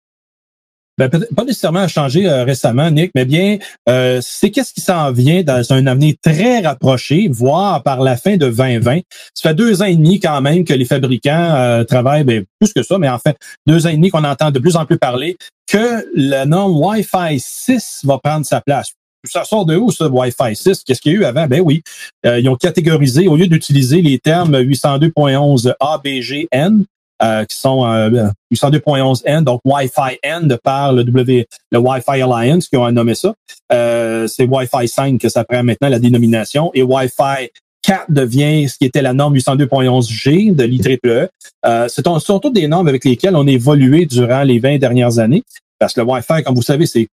Ben, 0.97 1.09
pas 1.09 1.43
nécessairement 1.43 1.81
à 1.81 1.87
changer 1.89 2.25
euh, 2.25 2.45
récemment, 2.45 2.89
Nick, 2.89 3.11
mais 3.15 3.25
bien, 3.25 3.57
euh, 3.89 4.21
c'est 4.21 4.49
qu'est-ce 4.49 4.73
qui 4.73 4.79
s'en 4.79 5.11
vient 5.11 5.43
dans 5.43 5.73
un 5.73 5.87
avenir 5.87 6.15
très 6.21 6.61
rapproché, 6.61 7.27
voire 7.29 7.83
par 7.83 8.01
la 8.01 8.15
fin 8.15 8.37
de 8.37 8.47
2020. 8.49 9.01
Ça 9.33 9.49
fait 9.49 9.55
deux 9.55 9.81
ans 9.81 9.85
et 9.85 9.95
demi 9.95 10.21
quand 10.21 10.39
même 10.39 10.63
que 10.63 10.73
les 10.73 10.85
fabricants 10.85 11.53
euh, 11.55 11.83
travaillent, 11.83 12.23
ben, 12.23 12.45
plus 12.61 12.71
que 12.71 12.81
ça, 12.81 12.97
mais 12.97 13.09
en 13.09 13.19
fait, 13.19 13.35
deux 13.67 13.85
ans 13.85 13.89
et 13.89 13.97
demi 13.97 14.09
qu'on 14.09 14.23
entend 14.23 14.51
de 14.51 14.59
plus 14.59 14.77
en 14.77 14.85
plus 14.85 14.97
parler 14.97 15.35
que 15.69 16.05
la 16.15 16.45
norme 16.45 16.77
Wi-Fi 16.77 17.39
6 17.39 18.01
va 18.05 18.17
prendre 18.17 18.45
sa 18.45 18.61
place. 18.61 18.93
Ça 19.25 19.43
sort 19.43 19.65
de 19.65 19.75
où, 19.75 19.91
ça, 19.91 20.07
Wi-Fi 20.07 20.55
6? 20.55 20.83
Qu'est-ce 20.85 21.01
qu'il 21.01 21.11
y 21.11 21.15
a 21.15 21.19
eu 21.19 21.25
avant? 21.25 21.47
Ben 21.47 21.59
oui, 21.59 21.81
ils 22.23 22.47
ont 22.47 22.55
catégorisé, 22.55 23.27
au 23.27 23.35
lieu 23.35 23.47
d'utiliser 23.47 24.03
les 24.03 24.19
termes 24.19 24.55
802.11 24.55 25.73
ABGN, 25.79 26.83
euh, 27.23 27.45
qui 27.45 27.55
sont 27.55 27.85
euh, 27.85 28.27
802.11n, 28.53 29.43
donc 29.43 29.61
Wi-Fi 29.63 30.17
N 30.23 30.47
de 30.47 30.55
par 30.55 30.93
le, 30.93 31.03
w, 31.03 31.47
le 31.71 31.79
Wi-Fi 31.79 32.21
Alliance 32.21 32.67
qui 32.67 32.77
ont 32.77 32.91
nommé 32.91 33.15
ça. 33.15 33.33
Euh, 33.71 34.27
c'est 34.27 34.45
Wi-Fi 34.45 34.87
5 34.87 35.19
que 35.19 35.29
ça 35.29 35.43
prend 35.43 35.63
maintenant 35.63 35.89
la 35.89 35.99
dénomination 35.99 36.71
et 36.73 36.83
Wi-Fi 36.83 37.49
4 37.83 38.05
devient 38.09 38.67
ce 38.67 38.77
qui 38.77 38.85
était 38.85 39.01
la 39.01 39.13
norme 39.13 39.35
802.11g 39.35 40.55
de 40.55 40.63
l'IEEE. 40.63 41.27
Euh, 41.65 41.87
ce 41.87 42.01
sont 42.01 42.19
surtout 42.19 42.49
des 42.49 42.67
normes 42.67 42.87
avec 42.87 43.05
lesquelles 43.05 43.35
on 43.35 43.47
a 43.47 43.51
évolué 43.51 44.05
durant 44.05 44.43
les 44.43 44.59
20 44.59 44.77
dernières 44.79 45.19
années. 45.19 45.43
Parce 45.77 45.93
que 45.93 46.01
le 46.01 46.07
Wi-Fi, 46.07 46.43
comme 46.43 46.55
vous 46.55 46.61
savez, 46.61 46.85
c'est 46.85 47.07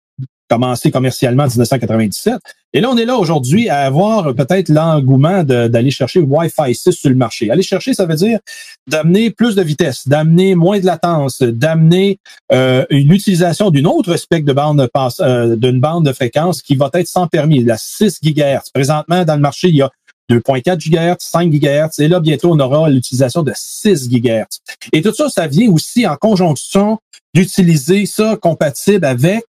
commencé 0.52 0.92
commercialement 0.92 1.44
en 1.44 1.48
1997. 1.48 2.36
Et 2.74 2.82
là, 2.82 2.90
on 2.90 2.98
est 2.98 3.06
là 3.06 3.16
aujourd'hui 3.16 3.70
à 3.70 3.82
avoir 3.82 4.36
peut-être 4.36 4.68
l'engouement 4.68 5.44
d'aller 5.44 5.92
chercher 5.92 6.20
Wi-Fi 6.20 6.76
6 6.76 6.92
sur 6.92 7.10
le 7.10 7.16
marché. 7.16 7.50
Aller 7.50 7.64
chercher, 7.64 7.94
ça 7.94 8.06
veut 8.06 8.16
dire 8.16 8.40
d'amener 8.88 9.30
plus 9.32 9.56
de 9.56 9.62
vitesse, 9.62 10.08
d'amener 10.08 10.56
moins 10.56 10.80
de 10.80 10.86
latence, 10.86 11.42
d'amener 11.42 12.20
euh, 12.52 12.86
une 12.90 13.12
utilisation 13.12 13.72
d'une 13.72 13.88
autre 13.88 14.18
spectre 14.18 14.46
de 14.46 14.54
bande 14.54 14.90
euh, 15.22 15.56
d'une 15.56 15.80
bande 15.80 16.06
de 16.06 16.12
fréquence 16.12 16.62
qui 16.62 16.76
va 16.76 16.90
être 16.94 17.08
sans 17.08 17.28
permis, 17.28 17.64
la 17.64 17.78
6 17.78 18.20
GHz. 18.22 18.72
Présentement, 18.74 19.24
dans 19.24 19.36
le 19.36 19.42
marché, 19.42 19.70
il 19.70 19.76
y 19.76 19.82
a 19.82 19.90
2.4 20.30 20.78
GHz, 20.78 21.18
5 21.20 21.50
GHz, 21.50 22.00
et 22.00 22.08
là, 22.08 22.20
bientôt, 22.20 22.52
on 22.52 22.60
aura 22.60 22.90
l'utilisation 22.90 23.44
de 23.44 23.54
6 23.56 24.10
GHz. 24.10 24.60
Et 24.92 25.02
tout 25.02 25.14
ça, 25.14 25.30
ça 25.30 25.48
vient 25.48 25.70
aussi 25.72 26.06
en 26.08 26.16
conjonction 26.16 27.00
d'utiliser 27.34 28.06
ça 28.06 28.38
compatible 28.42 29.06
avec 29.06 29.46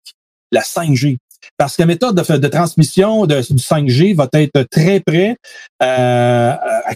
la 0.52 0.62
5G. 0.62 1.18
Parce 1.58 1.76
que 1.76 1.82
la 1.82 1.86
méthode 1.86 2.16
de, 2.16 2.47
transmission 2.47 3.26
de, 3.26 3.36
du 3.36 3.62
5G 3.62 4.16
va 4.16 4.28
être 4.34 4.64
très 4.70 5.00
près, 5.00 5.38
euh, 5.82 6.54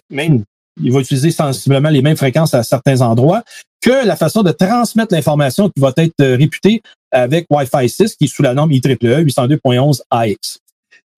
même 0.10 0.44
il 0.82 0.92
va 0.92 1.00
utiliser 1.00 1.32
sensiblement 1.32 1.90
les 1.90 2.02
mêmes 2.02 2.18
fréquences 2.18 2.54
à 2.54 2.64
certains 2.64 3.02
endroits 3.02 3.44
que 3.82 4.06
la 4.06 4.16
façon 4.16 4.44
de 4.44 4.52
transmettre 4.52 5.14
l'information 5.14 5.70
qui 5.70 5.82
va 5.82 5.92
être 5.98 6.24
réputée 6.36 6.82
avec 7.12 7.46
Wi-Fi 7.50 7.90
6, 7.90 8.16
qui 8.16 8.26
est 8.26 8.28
sous 8.28 8.42
la 8.42 8.54
norme 8.54 8.72
IEEE 8.72 9.24
802.11ax. 9.24 10.58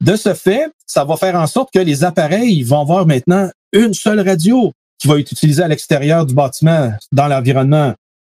De 0.01 0.15
ce 0.15 0.33
fait, 0.33 0.69
ça 0.85 1.05
va 1.05 1.15
faire 1.15 1.35
en 1.35 1.47
sorte 1.47 1.71
que 1.71 1.79
les 1.79 2.03
appareils 2.03 2.63
vont 2.63 2.81
avoir 2.81 3.05
maintenant 3.05 3.49
une 3.71 3.93
seule 3.93 4.19
radio 4.19 4.71
qui 4.99 5.07
va 5.07 5.19
être 5.19 5.31
utilisée 5.31 5.63
à 5.63 5.67
l'extérieur 5.67 6.25
du 6.25 6.33
bâtiment 6.33 6.91
dans 7.11 7.27
l'environnement 7.27 7.93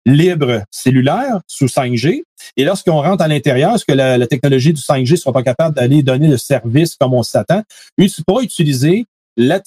libre 0.07 0.63
cellulaire 0.71 1.41
sous 1.47 1.67
5G. 1.67 2.23
Et 2.57 2.65
lorsqu'on 2.65 3.01
rentre 3.01 3.23
à 3.23 3.29
l'intérieur, 3.29 3.75
est-ce 3.75 3.85
que 3.85 3.93
la, 3.93 4.27
technologie 4.27 4.73
du 4.73 4.81
5G 4.81 5.13
ne 5.13 5.17
sera 5.17 5.33
pas 5.33 5.43
capable 5.43 5.77
d'aller 5.77 6.03
donner 6.03 6.29
le 6.29 6.37
service 6.37 6.95
comme 6.97 7.15
on 7.15 7.23
s'attend, 7.23 7.63
il 7.99 8.11
pourra 8.27 8.43
utiliser 8.43 9.07
la, 9.37 9.61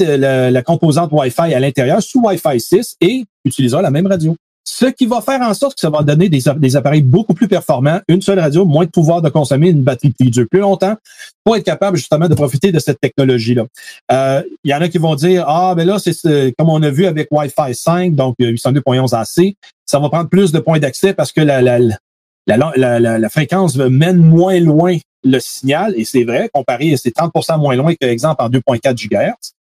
la, 0.51 0.61
composante 0.63 1.11
Wi-Fi 1.11 1.53
à 1.53 1.59
l'intérieur 1.59 2.01
sous 2.01 2.21
Wi-Fi 2.21 2.59
6 2.59 2.97
et 3.01 3.25
utilisera 3.45 3.81
la 3.81 3.91
même 3.91 4.07
radio. 4.07 4.35
Ce 4.63 4.85
qui 4.85 5.07
va 5.07 5.21
faire 5.21 5.41
en 5.41 5.53
sorte 5.53 5.75
que 5.75 5.81
ça 5.81 5.89
va 5.89 6.03
donner 6.03 6.29
des, 6.29 6.75
appareils 6.75 7.01
beaucoup 7.01 7.33
plus 7.33 7.47
performants, 7.47 7.99
une 8.07 8.21
seule 8.21 8.39
radio, 8.39 8.63
moins 8.63 8.85
de 8.85 8.91
pouvoir 8.91 9.21
de 9.21 9.29
consommer 9.29 9.69
une 9.69 9.81
batterie 9.81 10.13
qui 10.13 10.29
dure 10.29 10.45
plus 10.49 10.59
longtemps 10.59 10.95
pour 11.43 11.55
être 11.55 11.63
capable 11.63 11.97
justement 11.97 12.27
de 12.27 12.35
profiter 12.35 12.71
de 12.71 12.79
cette 12.79 12.99
technologie-là. 12.99 13.65
Euh, 14.11 14.43
il 14.63 14.71
y 14.71 14.73
en 14.73 14.81
a 14.81 14.87
qui 14.87 14.99
vont 14.99 15.15
dire, 15.15 15.45
ah, 15.47 15.73
ben 15.75 15.87
là, 15.87 15.97
c'est 15.99 16.53
comme 16.57 16.69
on 16.69 16.81
a 16.83 16.91
vu 16.91 17.05
avec 17.05 17.27
Wi-Fi 17.31 17.73
5, 17.73 18.13
donc 18.13 18.35
802.11 18.39 19.15
AC, 19.15 19.55
ça 19.85 19.99
va 19.99 20.09
prendre 20.09 20.29
plus 20.29 20.51
de 20.51 20.59
points 20.59 20.79
d'accès 20.79 21.13
parce 21.13 21.31
que 21.31 21.41
la, 21.41 23.29
fréquence 23.29 23.75
mène 23.75 24.17
moins 24.17 24.59
loin 24.59 24.97
le 25.23 25.39
signal, 25.39 25.93
et 25.97 26.05
c'est 26.05 26.23
vrai, 26.23 26.49
comparé, 26.51 26.95
c'est 26.97 27.15
30% 27.15 27.59
moins 27.59 27.75
loin 27.75 27.93
que, 27.93 28.07
exemple, 28.07 28.41
en 28.41 28.49
2.4 28.49 28.95
GHz. 28.95 29.53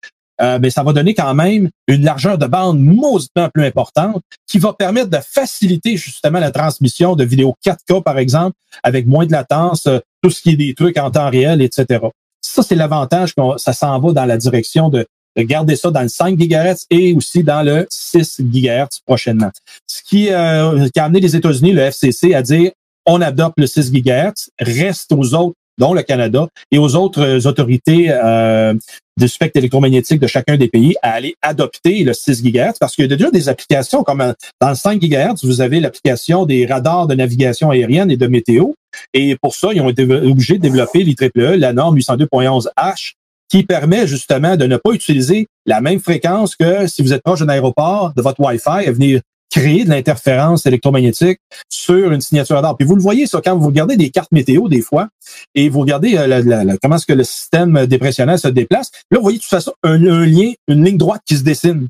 Euh, 0.40 0.58
mais 0.60 0.70
ça 0.70 0.82
va 0.82 0.92
donner 0.92 1.14
quand 1.14 1.34
même 1.34 1.68
une 1.88 2.04
largeur 2.04 2.38
de 2.38 2.46
bande 2.46 2.80
mauditement 2.80 3.48
plus 3.52 3.64
importante 3.64 4.22
qui 4.46 4.58
va 4.58 4.72
permettre 4.72 5.10
de 5.10 5.18
faciliter 5.18 5.96
justement 5.96 6.38
la 6.38 6.50
transmission 6.50 7.16
de 7.16 7.24
vidéos 7.24 7.54
4K, 7.64 8.02
par 8.02 8.18
exemple, 8.18 8.56
avec 8.82 9.06
moins 9.06 9.26
de 9.26 9.32
latence, 9.32 9.86
euh, 9.86 9.98
tout 10.22 10.30
ce 10.30 10.40
qui 10.40 10.50
est 10.50 10.56
des 10.56 10.74
trucs 10.74 10.98
en 10.98 11.10
temps 11.10 11.30
réel, 11.30 11.60
etc. 11.60 12.00
Ça, 12.40 12.62
c'est 12.62 12.76
l'avantage 12.76 13.34
que 13.34 13.42
ça 13.56 13.72
s'en 13.72 13.98
va 13.98 14.12
dans 14.12 14.24
la 14.24 14.36
direction 14.36 14.88
de, 14.88 15.06
de, 15.36 15.42
garder 15.42 15.74
ça 15.74 15.90
dans 15.90 16.02
le 16.02 16.08
5 16.08 16.36
GHz 16.36 16.86
et 16.90 17.14
aussi 17.14 17.42
dans 17.42 17.62
le 17.62 17.86
6 17.90 18.40
GHz 18.40 19.00
prochainement. 19.04 19.50
Ce 19.86 20.02
qui, 20.02 20.30
euh, 20.30 20.88
qui 20.88 21.00
a 21.00 21.04
amené 21.04 21.20
les 21.20 21.34
États-Unis, 21.34 21.72
le 21.72 21.82
FCC, 21.82 22.34
à 22.34 22.42
dire 22.42 22.70
on 23.06 23.20
adopte 23.22 23.58
le 23.58 23.66
6 23.66 23.90
GHz, 23.90 24.50
reste 24.60 25.12
aux 25.12 25.34
autres 25.34 25.56
dont 25.78 25.94
le 25.94 26.02
Canada, 26.02 26.48
et 26.70 26.78
aux 26.78 26.94
autres 26.96 27.22
euh, 27.22 27.48
autorités 27.48 28.08
euh, 28.10 28.74
du 29.18 29.28
spectre 29.28 29.58
électromagnétique 29.58 30.20
de 30.20 30.26
chacun 30.26 30.56
des 30.56 30.68
pays 30.68 30.94
à 31.02 31.12
aller 31.12 31.34
adopter 31.42 32.04
le 32.04 32.12
6 32.12 32.42
GHz 32.42 32.78
parce 32.78 32.94
qu'il 32.94 33.10
y 33.10 33.12
a 33.12 33.16
déjà 33.16 33.30
des 33.30 33.48
applications 33.48 34.04
comme 34.04 34.32
dans 34.60 34.68
le 34.68 34.74
5 34.74 35.00
GHz, 35.00 35.44
vous 35.44 35.60
avez 35.60 35.80
l'application 35.80 36.46
des 36.46 36.64
radars 36.66 37.06
de 37.08 37.14
navigation 37.14 37.70
aérienne 37.70 38.10
et 38.10 38.16
de 38.16 38.26
météo. 38.26 38.72
Et 39.12 39.36
pour 39.36 39.54
ça, 39.54 39.70
ils 39.72 39.80
ont 39.80 39.88
été 39.88 40.04
obligés 40.04 40.54
de 40.54 40.62
développer 40.62 41.02
l'IEEE, 41.02 41.56
la 41.58 41.72
norme 41.72 41.98
802.11H, 41.98 43.14
qui 43.50 43.64
permet 43.64 44.06
justement 44.06 44.56
de 44.56 44.66
ne 44.66 44.76
pas 44.76 44.92
utiliser 44.92 45.48
la 45.66 45.80
même 45.80 46.00
fréquence 46.00 46.54
que 46.54 46.86
si 46.86 47.02
vous 47.02 47.12
êtes 47.12 47.22
proche 47.22 47.40
d'un 47.40 47.48
aéroport, 47.48 48.12
de 48.14 48.22
votre 48.22 48.40
Wi-Fi, 48.40 48.86
à 48.86 48.92
venir 48.92 49.20
créer 49.50 49.84
de 49.84 49.90
l'interférence 49.90 50.66
électromagnétique 50.66 51.40
sur 51.68 52.12
une 52.12 52.20
signature 52.20 52.56
radar. 52.56 52.76
Puis 52.76 52.86
vous 52.86 52.96
le 52.96 53.02
voyez, 53.02 53.26
ça, 53.26 53.40
quand 53.42 53.56
vous 53.56 53.66
regardez 53.66 53.96
des 53.96 54.10
cartes 54.10 54.32
météo 54.32 54.68
des 54.68 54.82
fois, 54.82 55.08
et 55.54 55.68
vous 55.68 55.80
regardez 55.80 56.16
euh, 56.16 56.76
comment 56.82 56.96
est-ce 56.96 57.06
que 57.06 57.12
le 57.12 57.24
système 57.24 57.86
dépressionnel 57.86 58.38
se 58.38 58.48
déplace, 58.48 58.90
là, 59.10 59.18
vous 59.18 59.22
voyez 59.22 59.38
de 59.38 59.42
toute 59.42 59.50
façon 59.50 59.72
un, 59.82 59.96
lien, 59.98 60.52
une 60.68 60.84
ligne 60.84 60.98
droite 60.98 61.22
qui 61.26 61.36
se 61.36 61.42
dessine, 61.42 61.88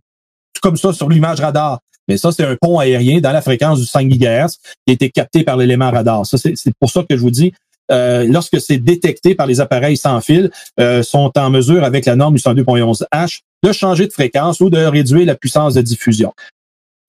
comme 0.63 0.77
ça 0.77 0.93
sur 0.93 1.09
l'image 1.09 1.41
radar. 1.41 1.81
Mais 2.07 2.17
ça, 2.17 2.33
c'est 2.33 2.45
un 2.45 2.57
pont 2.59 2.79
aérien 2.79 3.21
dans 3.21 3.33
la 3.33 3.43
fréquence 3.43 3.81
du 3.81 3.87
5 3.87 4.09
GHz 4.09 4.57
qui 4.87 4.91
a 4.91 4.93
été 4.93 5.11
capté 5.11 5.45
par 5.45 5.57
l'élément 5.57 5.91
radar. 5.91 6.25
Ça, 6.25 6.39
c'est 6.39 6.73
pour 6.81 6.91
ça 6.91 7.03
que 7.09 7.17
je 7.17 7.21
vous 7.21 7.31
dis, 7.31 7.53
euh, 7.91 8.27
lorsque 8.27 8.61
c'est 8.61 8.79
détecté 8.79 9.35
par 9.35 9.47
les 9.47 9.61
appareils 9.61 9.97
sans 9.97 10.21
fil, 10.21 10.51
euh, 10.81 11.03
sont 11.03 11.33
en 11.37 11.51
mesure, 11.51 11.85
avec 11.85 12.07
la 12.07 12.17
norme 12.17 12.37
802.11h, 12.37 13.41
de 13.63 13.73
changer 13.73 14.07
de 14.07 14.13
fréquence 14.13 14.61
ou 14.61 14.71
de 14.71 14.79
réduire 14.79 15.27
la 15.27 15.35
puissance 15.35 15.75
de 15.75 15.83
diffusion 15.83 16.33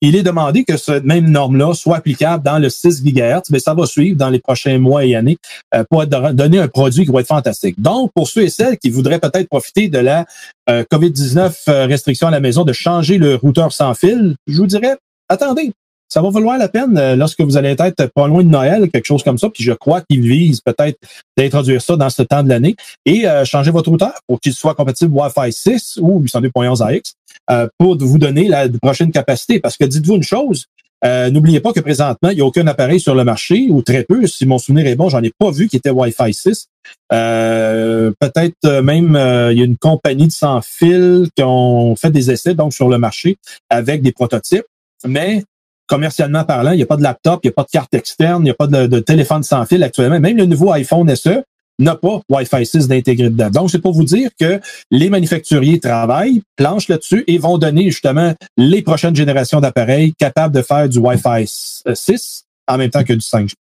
il 0.00 0.16
est 0.16 0.22
demandé 0.22 0.64
que 0.64 0.76
cette 0.76 1.04
même 1.04 1.30
norme-là 1.30 1.74
soit 1.74 1.96
applicable 1.96 2.42
dans 2.42 2.58
le 2.58 2.70
6 2.70 3.02
GHz, 3.02 3.50
mais 3.50 3.58
ça 3.58 3.74
va 3.74 3.86
suivre 3.86 4.16
dans 4.16 4.30
les 4.30 4.38
prochains 4.38 4.78
mois 4.78 5.04
et 5.04 5.14
années 5.14 5.36
euh, 5.74 5.84
pour 5.88 6.06
donner 6.06 6.58
un 6.58 6.68
produit 6.68 7.04
qui 7.04 7.12
va 7.12 7.20
être 7.20 7.26
fantastique. 7.26 7.80
Donc, 7.80 8.10
pour 8.14 8.28
ceux 8.28 8.42
et 8.42 8.50
celles 8.50 8.78
qui 8.78 8.90
voudraient 8.90 9.18
peut-être 9.18 9.48
profiter 9.48 9.88
de 9.88 9.98
la 9.98 10.24
euh, 10.68 10.84
COVID-19 10.90 11.54
euh, 11.68 11.86
restriction 11.86 12.28
à 12.28 12.30
la 12.30 12.40
maison, 12.40 12.64
de 12.64 12.72
changer 12.72 13.18
le 13.18 13.34
routeur 13.34 13.72
sans 13.72 13.94
fil, 13.94 14.36
je 14.46 14.56
vous 14.56 14.66
dirais, 14.66 14.96
attendez, 15.28 15.72
ça 16.10 16.20
va 16.20 16.30
valoir 16.30 16.58
la 16.58 16.68
peine 16.68 16.98
euh, 16.98 17.16
lorsque 17.16 17.40
vous 17.40 17.56
allez 17.56 17.70
être 17.78 18.06
pas 18.14 18.26
loin 18.26 18.42
de 18.42 18.48
Noël, 18.48 18.90
quelque 18.90 19.06
chose 19.06 19.22
comme 19.22 19.38
ça. 19.38 19.48
Puis 19.48 19.62
je 19.62 19.72
crois 19.72 20.02
qu'ils 20.02 20.20
visent 20.20 20.60
peut-être 20.60 20.98
d'introduire 21.38 21.80
ça 21.80 21.96
dans 21.96 22.10
ce 22.10 22.22
temps 22.22 22.42
de 22.42 22.48
l'année 22.48 22.74
et 23.06 23.26
euh, 23.26 23.44
changer 23.44 23.70
votre 23.70 23.90
routeur 23.90 24.14
pour 24.26 24.40
qu'il 24.40 24.52
soit 24.52 24.74
compatible 24.74 25.14
Wi-Fi 25.14 25.52
6 25.52 26.00
ou 26.02 26.20
802.11ax 26.22 27.12
euh, 27.50 27.68
pour 27.78 27.96
vous 27.96 28.18
donner 28.18 28.48
la 28.48 28.68
prochaine 28.82 29.12
capacité. 29.12 29.60
Parce 29.60 29.76
que 29.76 29.84
dites-vous 29.84 30.16
une 30.16 30.22
chose, 30.22 30.66
N'oubliez 31.02 31.60
pas 31.60 31.72
que 31.72 31.80
présentement, 31.80 32.28
il 32.28 32.34
n'y 32.34 32.42
a 32.42 32.44
aucun 32.44 32.66
appareil 32.66 33.00
sur 33.00 33.14
le 33.14 33.24
marché, 33.24 33.68
ou 33.70 33.80
très 33.80 34.04
peu, 34.04 34.26
si 34.26 34.44
mon 34.44 34.58
souvenir 34.58 34.86
est 34.86 34.96
bon, 34.96 35.08
j'en 35.08 35.22
ai 35.22 35.32
pas 35.38 35.50
vu 35.50 35.66
qui 35.66 35.76
était 35.76 35.88
Wi-Fi 35.88 36.34
6. 36.34 36.66
Peut-être 37.08 38.80
même 38.82 39.18
il 39.50 39.58
y 39.58 39.62
a 39.62 39.64
une 39.64 39.78
compagnie 39.78 40.26
de 40.26 40.32
sans 40.32 40.60
fil 40.60 41.28
qui 41.34 41.42
ont 41.42 41.96
fait 41.96 42.10
des 42.10 42.30
essais 42.30 42.52
donc 42.52 42.74
sur 42.74 42.90
le 42.90 42.98
marché 42.98 43.38
avec 43.70 44.02
des 44.02 44.12
prototypes. 44.12 44.66
Mais 45.06 45.42
commercialement 45.90 46.44
parlant, 46.44 46.70
il 46.70 46.76
n'y 46.76 46.84
a 46.84 46.86
pas 46.86 46.96
de 46.96 47.02
laptop, 47.02 47.40
il 47.42 47.48
n'y 47.48 47.50
a 47.50 47.52
pas 47.52 47.64
de 47.64 47.70
carte 47.70 47.92
externe, 47.94 48.42
il 48.42 48.44
n'y 48.44 48.50
a 48.50 48.54
pas 48.54 48.68
de, 48.68 49.00
téléphone 49.00 49.42
sans 49.42 49.66
fil 49.66 49.82
actuellement. 49.82 50.20
Même 50.20 50.36
le 50.36 50.46
nouveau 50.46 50.70
iPhone 50.70 51.14
SE 51.16 51.42
n'a 51.80 51.96
pas 51.96 52.20
Wi-Fi 52.28 52.64
6 52.64 52.86
d'intégré 52.86 53.28
dedans. 53.28 53.50
Donc, 53.50 53.70
c'est 53.70 53.80
pour 53.80 53.92
vous 53.92 54.04
dire 54.04 54.30
que 54.38 54.60
les 54.92 55.10
manufacturiers 55.10 55.80
travaillent, 55.80 56.42
planchent 56.56 56.88
là-dessus 56.88 57.24
et 57.26 57.38
vont 57.38 57.58
donner 57.58 57.90
justement 57.90 58.34
les 58.56 58.82
prochaines 58.82 59.16
générations 59.16 59.60
d'appareils 59.60 60.14
capables 60.14 60.54
de 60.54 60.62
faire 60.62 60.88
du 60.88 60.98
Wi-Fi 60.98 61.46
6 61.46 61.84
euh, 61.88 62.72
en 62.72 62.78
même 62.78 62.90
temps 62.90 63.02
que 63.02 63.14
du 63.14 63.18
5G. 63.18 63.54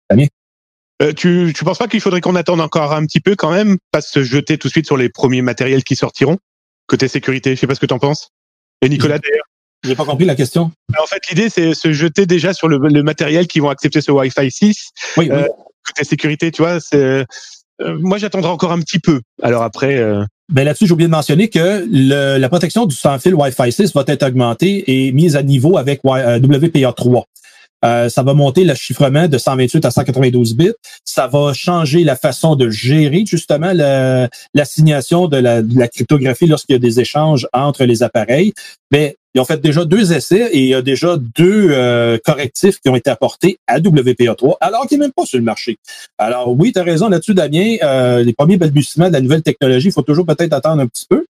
Euh, 1.02 1.14
tu 1.14 1.54
tu 1.56 1.64
penses 1.64 1.78
pas 1.78 1.88
qu'il 1.88 2.02
faudrait 2.02 2.22
qu'on 2.22 2.36
attende 2.36 2.60
encore 2.60 2.92
un 2.92 3.06
petit 3.06 3.20
peu 3.20 3.36
quand 3.36 3.52
même, 3.52 3.78
pas 3.92 4.02
se 4.02 4.24
jeter 4.24 4.58
tout 4.58 4.68
de 4.68 4.72
suite 4.72 4.88
sur 4.88 4.98
les 4.98 5.10
premiers 5.10 5.44
matériels 5.44 5.84
qui 5.84 5.96
sortiront 5.96 6.38
côté 6.88 7.08
sécurité 7.08 7.56
Je 7.56 7.60
sais 7.60 7.68
pas 7.68 7.76
ce 7.76 7.80
que 7.80 7.86
tu 7.86 7.94
en 7.94 8.00
penses. 8.00 8.32
Et 8.82 8.90
Nicolas 8.90 9.20
d'ailleurs? 9.20 9.46
J'ai 9.88 9.96
pas 9.96 10.06
compris 10.06 10.26
la 10.26 10.36
question. 10.36 10.72
En 11.02 11.06
fait, 11.06 11.22
l'idée, 11.30 11.50
c'est 11.50 11.74
se 11.74 11.92
jeter 11.94 12.26
déjà 12.26 12.54
sur 12.54 12.68
le, 12.68 13.04
matériel 13.04 13.48
qui 13.48 13.60
vont 13.60 13.70
accepter 13.70 14.02
ce 14.02 14.12
Wi-Fi 14.12 14.52
6. 14.52 14.90
Oui, 15.18 15.30
euh, 15.32 15.48
Côté 15.86 16.04
sécurité, 16.04 16.52
tu 16.52 16.62
vois, 16.62 16.80
c'est, 16.82 17.26
euh, 17.82 17.98
moi, 18.00 18.18
j'attendrai 18.18 18.50
encore 18.50 18.72
un 18.72 18.80
petit 18.80 19.00
peu. 19.00 19.22
Alors 19.42 19.64
après. 19.64 19.98
Euh... 19.98 20.24
Ben 20.50 20.64
là-dessus, 20.64 20.88
j'ai 20.88 20.94
oublié 20.94 21.08
de 21.08 21.12
mentionner 21.12 21.50
que 21.50 21.86
le, 21.92 22.38
la 22.38 22.50
protection 22.50 22.86
du 22.86 22.96
sans-fil 22.96 23.36
Wi-Fi 23.36 23.70
6 23.70 23.94
va 23.94 24.06
être 24.08 24.24
augmentée 24.24 24.84
et 24.88 25.12
mise 25.12 25.36
à 25.36 25.44
niveau 25.44 25.78
avec 25.78 26.06
WPA3. 26.06 27.24
Euh, 27.86 28.10
ça 28.10 28.24
va 28.24 28.34
monter 28.34 28.64
le 28.64 28.74
chiffrement 28.74 29.28
de 29.28 29.38
128 29.38 29.86
à 29.86 29.92
192 29.92 30.56
bits. 30.56 30.72
Ça 31.04 31.28
va 31.28 31.54
changer 31.54 32.06
la 32.06 32.16
façon 32.16 32.56
de 32.56 32.70
gérer 32.70 33.26
justement 33.28 33.74
l'assignation 34.54 35.28
de, 35.28 35.38
la, 35.38 35.62
de 35.62 35.78
la 35.78 35.88
cryptographie 35.88 36.48
lorsqu'il 36.48 36.74
y 36.74 36.78
a 36.78 36.80
des 36.80 37.00
échanges 37.02 37.48
entre 37.54 37.84
les 37.84 38.02
appareils. 38.02 38.54
Mais 38.92 39.18
ils 39.38 39.40
ont 39.40 39.46
fait 39.46 39.62
déjà 39.62 39.86
deux 39.86 40.14
essais 40.14 40.50
et 40.52 40.60
il 40.60 40.68
y 40.68 40.74
a 40.74 40.82
déjà 40.82 41.18
deux 41.18 41.70
euh, 41.72 42.18
correctifs 42.26 42.80
qui 42.80 42.90
ont 42.90 42.96
été 42.96 43.10
apportés 43.10 43.60
à 43.68 43.80
WPA3, 43.80 44.56
alors 44.60 44.88
qu'il 44.88 44.98
n'est 44.98 45.06
même 45.06 45.14
pas 45.14 45.26
sur 45.26 45.38
le 45.38 45.44
marché. 45.44 45.78
Alors 46.18 46.52
oui, 46.58 46.74
tu 46.74 46.80
as 46.80 46.84
raison 46.84 47.08
là-dessus, 47.08 47.34
Damien. 47.34 47.76
Euh, 47.84 48.24
les 48.24 48.34
premiers 48.34 48.58
balbutiements 48.58 49.08
de 49.08 49.14
la 49.14 49.22
nouvelle 49.22 49.44
technologie, 49.44 49.90
il 49.90 49.94
faut 49.94 50.02
toujours 50.02 50.26
peut-être 50.26 50.54
attendre 50.54 50.82
un 50.82 50.88
petit 50.88 51.06
peu. 51.08 51.26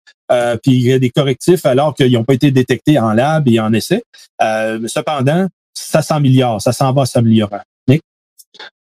puis 0.63 0.73
il 0.73 0.83
y 0.83 0.93
a 0.93 0.99
des 0.99 1.11
correctifs 1.11 1.65
alors 1.67 1.95
qu'ils 1.95 2.13
n'ont 2.13 2.25
pas 2.25 2.35
été 2.35 2.51
détectés 2.51 2.99
en 2.99 3.13
lab 3.13 3.49
et 3.49 3.59
en 3.59 3.73
essai. 3.73 4.03
cependant, 4.87 5.49
ça 5.73 6.03
s'améliore, 6.03 6.61
ça 6.61 6.73
s'en 6.73 6.93
va 6.93 7.07
s'améliorer. 7.07 7.61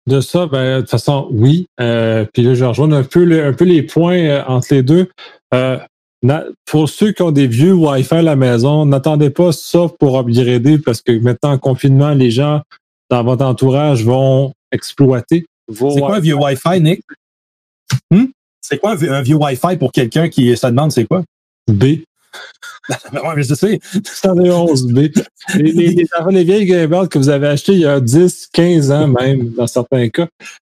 De 0.06 0.20
ça, 0.20 0.46
ben, 0.46 0.76
de 0.76 0.80
toute 0.82 0.90
façon, 0.90 1.28
oui. 1.30 1.66
Euh, 1.80 2.26
puis 2.32 2.42
là, 2.42 2.54
je 2.54 2.64
rejoins 2.64 2.92
un 2.92 3.02
peu, 3.02 3.44
un 3.44 3.52
peu 3.52 3.64
les 3.64 3.82
points 3.82 4.18
euh, 4.18 4.42
entre 4.46 4.68
les 4.70 4.82
deux. 4.82 5.08
Euh, 5.54 5.78
pour 6.64 6.88
ceux 6.88 7.12
qui 7.12 7.22
ont 7.22 7.30
des 7.30 7.46
vieux 7.46 7.72
Wi-Fi 7.74 8.14
à 8.14 8.22
la 8.22 8.36
maison, 8.36 8.86
n'attendez 8.86 9.30
pas 9.30 9.52
ça 9.52 9.86
pour 9.98 10.18
upgrader 10.18 10.78
parce 10.78 11.02
que 11.02 11.12
maintenant, 11.18 11.52
en 11.52 11.58
confinement, 11.58 12.10
les 12.10 12.30
gens 12.30 12.62
dans 13.10 13.22
votre 13.22 13.44
entourage 13.44 14.04
vont 14.04 14.52
exploiter 14.72 15.46
vos 15.68 15.90
C'est 15.90 16.00
quoi 16.00 16.16
un 16.16 16.20
vieux 16.20 16.34
Wi-Fi, 16.34 16.80
Nick? 16.80 17.02
Hmm? 18.10 18.26
C'est 18.60 18.78
quoi 18.78 18.92
un, 18.92 19.22
vieux 19.22 19.36
Wi-Fi 19.36 19.76
pour 19.76 19.92
quelqu'un 19.92 20.28
qui 20.28 20.56
se 20.56 20.66
demande 20.66 20.92
c'est 20.92 21.04
quoi? 21.04 21.22
B. 21.68 21.82
ouais, 23.12 23.34
mais 23.36 23.42
je 23.42 23.54
sais. 23.54 23.78
111B. 23.94 25.24
Les, 25.54 25.72
les, 25.72 26.06
les, 26.30 26.44
vieilles 26.44 26.66
Game 26.66 27.08
que 27.08 27.18
vous 27.18 27.28
avez 27.28 27.48
achetées 27.48 27.72
il 27.72 27.80
y 27.80 27.86
a 27.86 28.00
10, 28.00 28.48
15 28.52 28.90
ans 28.90 29.08
même, 29.08 29.50
dans 29.50 29.66
certains 29.66 30.08
cas. 30.08 30.28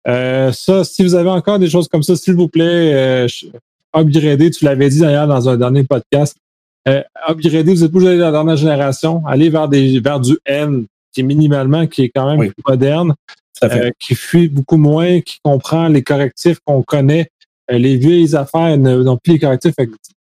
Euh, 0.07 0.51
ça, 0.51 0.83
si 0.83 1.03
vous 1.03 1.15
avez 1.15 1.29
encore 1.29 1.59
des 1.59 1.69
choses 1.69 1.87
comme 1.87 2.03
ça, 2.03 2.15
s'il 2.15 2.33
vous 2.33 2.47
plaît, 2.47 2.93
euh, 2.93 3.27
upgradez. 3.93 4.51
Tu 4.51 4.65
l'avais 4.65 4.89
dit 4.89 4.99
d'ailleurs 4.99 5.27
dans 5.27 5.49
un 5.49 5.57
dernier 5.57 5.83
podcast. 5.83 6.35
Euh, 6.87 7.03
upgradez, 7.27 7.73
vous 7.73 7.83
êtes 7.83 7.91
plus 7.91 8.03
dans 8.03 8.11
la 8.11 8.31
dernière 8.31 8.57
génération. 8.57 9.23
Allez 9.27 9.49
vers, 9.49 9.67
des, 9.67 9.99
vers 9.99 10.19
du 10.19 10.37
N, 10.45 10.85
qui 11.13 11.21
est 11.21 11.23
minimalement, 11.23 11.87
qui 11.87 12.03
est 12.03 12.11
quand 12.13 12.35
même 12.35 12.51
plus 12.51 12.63
moderne, 12.67 13.13
euh, 13.63 13.91
qui 13.99 14.15
fuit 14.15 14.47
beaucoup 14.47 14.77
moins, 14.77 15.21
qui 15.21 15.37
comprend 15.43 15.87
les 15.87 16.01
correctifs 16.01 16.59
qu'on 16.65 16.81
connaît. 16.81 17.29
Euh, 17.71 17.77
les 17.77 17.97
vieilles 17.97 18.35
affaires 18.35 18.77
n'ont 18.77 19.17
plus 19.17 19.33
les 19.33 19.39
correctifs. 19.39 19.75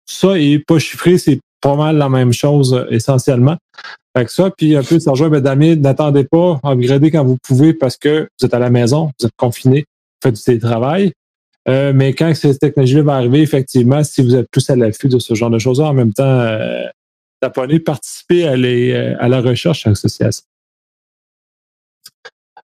ça 0.05 0.37
et 0.37 0.59
pas 0.59 0.79
chiffré, 0.79 1.17
c'est 1.17 1.39
pas 1.61 1.75
mal 1.75 1.97
la 1.97 2.09
même 2.09 2.33
chose 2.33 2.73
euh, 2.73 2.85
essentiellement. 2.89 3.57
Fait 4.15 4.25
que 4.25 4.31
ça, 4.31 4.49
puis 4.49 4.75
un 4.75 4.83
peu, 4.83 4.99
Sergio 4.99 5.29
Bedami, 5.29 5.77
n'attendez 5.77 6.23
pas, 6.23 6.59
upgrader 6.63 7.11
quand 7.11 7.23
vous 7.23 7.37
pouvez 7.41 7.73
parce 7.73 7.95
que 7.95 8.27
vous 8.39 8.45
êtes 8.45 8.53
à 8.53 8.59
la 8.59 8.69
maison, 8.69 9.11
vous 9.19 9.27
êtes 9.27 9.35
confiné, 9.37 9.79
vous 9.79 10.29
faites 10.29 10.35
du 10.35 10.41
télétravail. 10.41 11.13
Euh, 11.67 11.91
mais 11.93 12.13
quand 12.13 12.33
cette 12.35 12.59
technologie 12.59 13.01
va 13.01 13.15
arriver, 13.15 13.41
effectivement, 13.41 14.03
si 14.03 14.23
vous 14.23 14.35
êtes 14.35 14.49
tous 14.51 14.69
à 14.69 14.75
l'affût 14.75 15.09
de 15.09 15.19
ce 15.19 15.33
genre 15.33 15.49
de 15.49 15.59
choses 15.59 15.81
en 15.81 15.93
même 15.93 16.13
temps, 16.13 16.23
euh, 16.23 16.87
participer 17.85 18.47
euh, 18.47 19.15
à 19.19 19.27
la 19.27 19.41
recherche 19.41 19.85
associée 19.85 20.29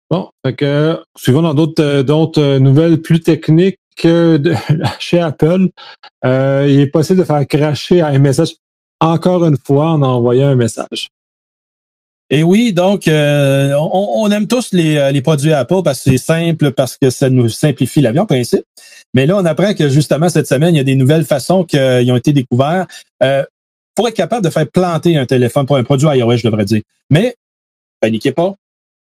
Bon, 0.09 0.29
fait 0.45 0.53
que, 0.53 0.99
suivons 1.17 1.41
dans 1.41 1.53
d'autres, 1.53 2.01
d'autres 2.03 2.57
nouvelles 2.59 3.01
plus 3.01 3.21
techniques 3.21 3.79
chez 4.99 5.19
Apple. 5.19 5.69
il 6.23 6.79
est 6.79 6.91
possible 6.91 7.19
de 7.19 7.23
faire 7.23 7.47
cracher 7.47 8.01
un 8.01 8.19
message 8.19 8.55
encore 8.99 9.45
une 9.45 9.57
fois 9.57 9.91
en 9.91 10.01
envoyant 10.01 10.47
un 10.47 10.55
message. 10.55 11.09
Et 12.29 12.43
oui, 12.43 12.73
donc 12.73 13.07
euh, 13.07 13.73
on, 13.77 14.29
aime 14.31 14.47
tous 14.47 14.71
les, 14.71 14.97
euh, 14.97 15.11
les, 15.11 15.21
produits 15.21 15.53
Apple 15.53 15.81
parce 15.83 16.03
que 16.03 16.11
c'est 16.11 16.17
simple, 16.17 16.71
parce 16.71 16.97
que 16.97 17.09
ça 17.09 17.29
nous 17.29 17.49
simplifie 17.49 18.01
la 18.01 18.11
vie 18.11 18.19
en 18.19 18.25
principe. 18.25 18.63
Mais 19.13 19.25
là, 19.25 19.37
on 19.37 19.45
apprend 19.45 19.73
que 19.73 19.89
justement 19.89 20.29
cette 20.29 20.47
semaine, 20.47 20.73
il 20.73 20.77
y 20.77 20.81
a 20.81 20.85
des 20.85 20.95
nouvelles 20.95 21.25
façons 21.25 21.63
qui 21.63 21.77
ont 21.77 22.15
été 22.15 22.33
découvertes 22.33 22.89
euh, 23.21 23.43
pour 23.93 24.07
être 24.07 24.15
capable 24.15 24.43
de 24.43 24.49
faire 24.49 24.67
planter 24.67 25.17
un 25.17 25.25
téléphone 25.25 25.65
pour 25.65 25.77
un 25.77 25.83
produit 25.83 26.07
iOS, 26.07 26.37
je 26.37 26.47
devrais 26.47 26.65
dire. 26.65 26.81
Mais 27.09 27.35
paniquez 27.99 28.31
pas. 28.31 28.55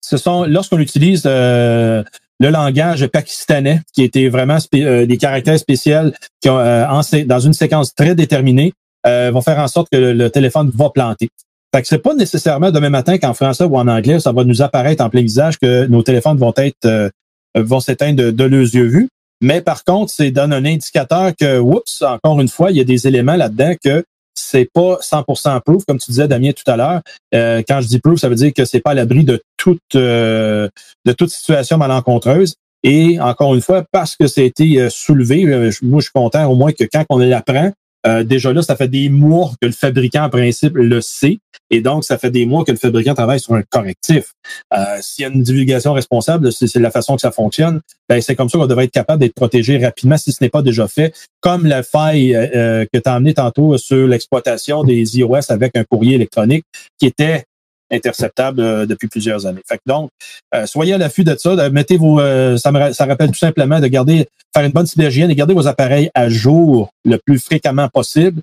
Ce 0.01 0.17
sont 0.17 0.43
lorsqu'on 0.43 0.77
utilise 0.77 1.25
le 1.25 2.03
langage 2.39 3.07
pakistanais, 3.07 3.81
qui 3.93 4.03
était 4.03 4.27
vraiment 4.27 4.57
des 4.71 5.17
caractères 5.19 5.57
spéciaux 5.57 6.11
qui 6.41 6.49
dans 6.49 7.39
une 7.39 7.53
séquence 7.53 7.95
très 7.95 8.13
déterminée, 8.13 8.73
euh, 9.05 9.29
vont 9.31 9.41
faire 9.41 9.59
en 9.59 9.67
sorte 9.67 9.87
que 9.91 9.97
le, 9.97 10.29
téléphone 10.29 10.71
va 10.73 10.89
planter. 10.89 11.29
Fait 11.75 11.81
que 11.81 11.89
c'est 11.89 11.97
pas 11.97 12.13
nécessairement 12.13 12.71
demain 12.71 12.89
matin 12.89 13.17
qu'en 13.17 13.33
français 13.33 13.65
ou 13.65 13.75
en 13.75 13.89
anglais, 13.89 14.21
ça 14.21 14.31
va 14.31 14.45
nous 14.45 14.61
apparaître 14.61 15.03
en 15.03 15.09
plein 15.09 15.23
visage 15.23 15.57
que 15.59 15.85
nos 15.87 16.03
téléphones 16.03 16.37
vont 16.37 16.53
être 16.55 16.85
euh, 16.85 17.09
vont 17.53 17.81
s'éteindre 17.81 18.15
de, 18.15 18.31
de 18.31 18.43
leurs 18.45 18.73
yeux 18.73 18.85
vus. 18.85 19.09
Mais 19.41 19.59
par 19.59 19.83
contre, 19.83 20.09
c'est 20.09 20.31
donne 20.31 20.53
un 20.53 20.63
indicateur 20.63 21.33
que, 21.37 21.59
oups, 21.59 22.01
encore 22.01 22.39
une 22.39 22.47
fois, 22.47 22.71
il 22.71 22.77
y 22.77 22.79
a 22.79 22.85
des 22.85 23.09
éléments 23.09 23.35
là-dedans 23.35 23.73
que 23.83 24.05
c'est 24.35 24.69
pas 24.73 24.99
100% 25.01 25.59
proof, 25.65 25.83
comme 25.85 25.97
tu 25.97 26.11
disais, 26.11 26.29
Damien, 26.29 26.53
tout 26.53 26.63
à 26.71 26.77
l'heure. 26.77 27.01
Euh, 27.33 27.61
quand 27.67 27.81
je 27.81 27.87
dis 27.87 27.99
proof, 27.99 28.21
ça 28.21 28.29
veut 28.29 28.35
dire 28.35 28.53
que 28.53 28.63
c'est 28.63 28.79
pas 28.79 28.91
à 28.91 28.93
l'abri 28.93 29.25
de 29.25 29.43
toute 29.57 29.81
euh, 29.95 30.69
de 31.03 31.11
toute 31.11 31.31
situation 31.31 31.77
malencontreuse. 31.77 32.55
Et 32.83 33.19
encore 33.19 33.53
une 33.53 33.59
fois, 33.59 33.83
parce 33.91 34.15
que 34.15 34.27
ça 34.27 34.39
a 34.39 34.45
été 34.45 34.79
euh, 34.79 34.89
soulevé, 34.89 35.45
moi 35.81 35.99
je 35.99 36.03
suis 36.03 36.11
content 36.13 36.49
au 36.49 36.55
moins 36.55 36.71
que 36.71 36.85
quand 36.85 37.03
on 37.09 37.17
l'apprend, 37.17 37.73
euh, 38.05 38.23
déjà 38.23 38.53
là, 38.53 38.61
ça 38.61 38.75
fait 38.75 38.87
des 38.87 39.09
mois 39.09 39.51
que 39.61 39.67
le 39.67 39.73
fabricant, 39.73 40.23
en 40.23 40.29
principe, 40.29 40.73
le 40.75 41.01
sait. 41.01 41.39
Et 41.71 41.81
donc, 41.81 42.03
ça 42.03 42.17
fait 42.17 42.29
des 42.29 42.45
mois 42.45 42.63
que 42.63 42.71
le 42.71 42.77
fabricant 42.77 43.15
travaille 43.15 43.39
sur 43.39 43.53
un 43.53 43.63
correctif. 43.63 44.33
Euh, 44.73 44.97
S'il 45.01 45.23
y 45.23 45.25
a 45.25 45.31
une 45.31 45.41
divulgation 45.41 45.93
responsable, 45.93 46.51
c'est 46.51 46.75
la 46.75 46.91
façon 46.91 47.15
que 47.15 47.21
ça 47.21 47.31
fonctionne, 47.31 47.81
ben, 48.07 48.21
c'est 48.21 48.35
comme 48.35 48.49
ça 48.49 48.57
qu'on 48.57 48.67
devrait 48.67 48.85
être 48.85 48.91
capable 48.91 49.21
d'être 49.21 49.33
protégé 49.33 49.77
rapidement 49.77 50.17
si 50.17 50.31
ce 50.31 50.43
n'est 50.43 50.49
pas 50.49 50.61
déjà 50.61 50.87
fait. 50.87 51.13
Comme 51.41 51.65
la 51.65 51.81
faille 51.81 52.35
euh, 52.35 52.47
euh, 52.55 52.85
que 52.93 52.99
tu 52.99 53.09
as 53.09 53.13
amené 53.13 53.33
tantôt 53.33 53.77
sur 53.77 54.07
l'exploitation 54.07 54.83
des 54.83 55.17
iOS 55.17 55.49
avec 55.49 55.75
un 55.75 55.83
courrier 55.83 56.15
électronique 56.15 56.65
qui 56.99 57.07
était 57.07 57.45
interceptable 57.91 58.61
euh, 58.61 58.85
depuis 58.85 59.07
plusieurs 59.07 59.45
années. 59.45 59.61
Donc, 59.85 60.09
euh, 60.53 60.65
soyez 60.65 60.93
à 60.93 60.97
l'affût 60.97 61.23
de 61.23 61.35
ça. 61.37 61.69
mettez 61.69 61.97
vos, 61.97 62.19
euh, 62.19 62.57
ça, 62.57 62.71
me, 62.71 62.93
ça 62.93 63.05
rappelle 63.05 63.29
tout 63.29 63.37
simplement 63.37 63.79
de 63.79 63.87
garder, 63.87 64.27
faire 64.53 64.65
une 64.65 64.71
bonne 64.71 64.85
cyberhygiène 64.85 65.31
et 65.31 65.35
garder 65.35 65.53
vos 65.53 65.67
appareils 65.67 66.09
à 66.13 66.29
jour 66.29 66.89
le 67.03 67.17
plus 67.17 67.39
fréquemment 67.39 67.89
possible 67.89 68.41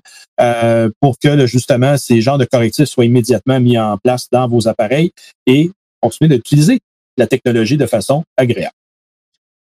pour 0.99 1.17
que 1.19 1.45
justement 1.45 1.97
ces 1.97 2.21
genres 2.21 2.37
de 2.37 2.45
correctifs 2.45 2.87
soient 2.87 3.05
immédiatement 3.05 3.59
mis 3.59 3.77
en 3.77 3.97
place 3.97 4.27
dans 4.31 4.47
vos 4.47 4.67
appareils 4.67 5.11
et 5.47 5.71
continuer 6.01 6.35
d'utiliser 6.35 6.79
la 7.17 7.27
technologie 7.27 7.77
de 7.77 7.85
façon 7.85 8.23
agréable. 8.37 8.73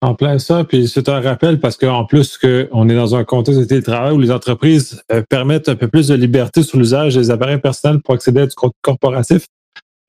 En 0.03 0.15
plein 0.15 0.37
ça, 0.37 0.65
puis 0.65 0.89
c'est 0.89 1.07
un 1.07 1.21
rappel 1.21 1.61
parce 1.61 1.77
qu'en 1.77 2.03
plus 2.03 2.37
qu'on 2.37 2.89
est 2.89 2.95
dans 2.95 3.15
un 3.15 3.23
contexte 3.23 3.61
de 3.61 3.63
télétravail 3.63 4.11
où 4.11 4.19
les 4.19 4.31
entreprises 4.31 5.01
permettent 5.29 5.69
un 5.69 5.77
peu 5.77 5.87
plus 5.87 6.09
de 6.09 6.15
liberté 6.15 6.61
sur 6.61 6.77
l'usage 6.77 7.15
des 7.15 7.31
appareils 7.31 7.61
personnels 7.61 8.01
pour 8.01 8.13
accéder 8.13 8.41
à 8.41 8.47
du 8.47 8.53
corporatif. 8.81 9.45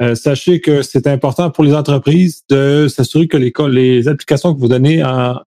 Euh, 0.02 0.16
sachez 0.16 0.60
que 0.60 0.82
c'est 0.82 1.06
important 1.06 1.52
pour 1.52 1.62
les 1.62 1.72
entreprises 1.72 2.42
de 2.50 2.88
s'assurer 2.88 3.28
que 3.28 3.36
les, 3.36 4.08
applications 4.08 4.52
que 4.52 4.58
vous 4.58 4.66
donnez 4.66 5.00
à, 5.00 5.44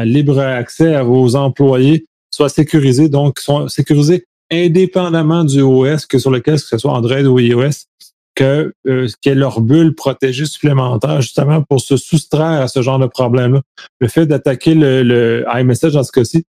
libre 0.00 0.40
accès 0.40 0.92
à 0.92 1.04
vos 1.04 1.36
employés 1.36 2.06
soient 2.32 2.48
sécurisées, 2.48 3.08
donc 3.08 3.38
sont 3.38 3.68
sécurisées 3.68 4.24
indépendamment 4.50 5.44
du 5.44 5.62
OS 5.62 6.06
que 6.06 6.18
sur 6.18 6.32
lequel, 6.32 6.56
que 6.56 6.66
ce 6.66 6.78
soit 6.78 6.92
Android 6.92 7.22
ou 7.22 7.38
iOS, 7.38 7.86
que 8.34 8.72
euh, 8.86 9.08
ait 9.24 9.34
leur 9.34 9.60
bulle 9.60 9.94
protégée 9.94 10.46
supplémentaire 10.46 11.20
justement 11.20 11.62
pour 11.62 11.80
se 11.80 11.96
soustraire 11.96 12.62
à 12.62 12.68
ce 12.68 12.82
genre 12.82 12.98
de 12.98 13.06
problème-là. 13.06 13.62
Le 14.00 14.08
fait 14.08 14.26
d'attaquer 14.26 14.74
le, 14.74 15.02
le 15.02 15.44
iMessage 15.54 15.92
dans 15.92 16.02
ce 16.02 16.12
cas-ci 16.12 16.44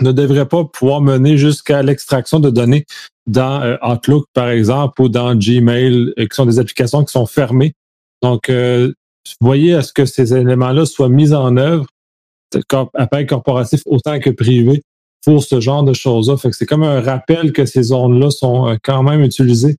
ne 0.00 0.12
devrait 0.12 0.46
pas 0.46 0.64
pouvoir 0.64 1.00
mener 1.00 1.38
jusqu'à 1.38 1.82
l'extraction 1.82 2.40
de 2.40 2.50
données 2.50 2.84
dans 3.26 3.62
euh, 3.62 3.76
Outlook, 3.82 4.26
par 4.34 4.50
exemple, 4.50 5.00
ou 5.00 5.08
dans 5.08 5.34
Gmail, 5.34 6.12
euh, 6.18 6.26
qui 6.26 6.34
sont 6.34 6.46
des 6.46 6.58
applications 6.58 7.04
qui 7.04 7.12
sont 7.12 7.26
fermées. 7.26 7.72
Donc, 8.22 8.48
euh, 8.50 8.92
voyez 9.40 9.74
à 9.74 9.82
ce 9.82 9.92
que 9.92 10.04
ces 10.04 10.34
éléments-là 10.34 10.86
soient 10.86 11.08
mis 11.08 11.32
en 11.32 11.56
œuvre, 11.56 11.86
appareil 12.94 13.26
corporatif 13.26 13.82
autant 13.86 14.18
que 14.20 14.30
privé, 14.30 14.82
pour 15.24 15.42
ce 15.42 15.60
genre 15.60 15.82
de 15.82 15.92
choses-là. 15.92 16.36
C'est 16.52 16.66
comme 16.66 16.84
un 16.84 17.00
rappel 17.00 17.52
que 17.52 17.66
ces 17.66 17.84
zones-là 17.84 18.30
sont 18.30 18.68
euh, 18.68 18.76
quand 18.82 19.02
même 19.02 19.22
utilisées 19.22 19.76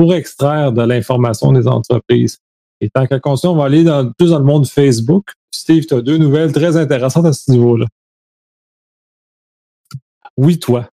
pour 0.00 0.14
extraire 0.14 0.72
de 0.72 0.80
l'information 0.80 1.52
des 1.52 1.68
entreprises. 1.68 2.38
Et 2.80 2.88
tant 2.88 3.06
qu'à 3.06 3.20
continuer, 3.20 3.52
on 3.52 3.56
va 3.56 3.66
aller 3.66 3.84
dans, 3.84 4.10
plus 4.12 4.30
dans 4.30 4.38
le 4.38 4.46
monde 4.46 4.66
Facebook. 4.66 5.28
Steve, 5.54 5.84
tu 5.84 5.92
as 5.92 6.00
deux 6.00 6.16
nouvelles 6.16 6.52
très 6.52 6.78
intéressantes 6.78 7.26
à 7.26 7.34
ce 7.34 7.50
niveau-là. 7.50 7.84
Oui, 10.38 10.58
toi 10.58 10.88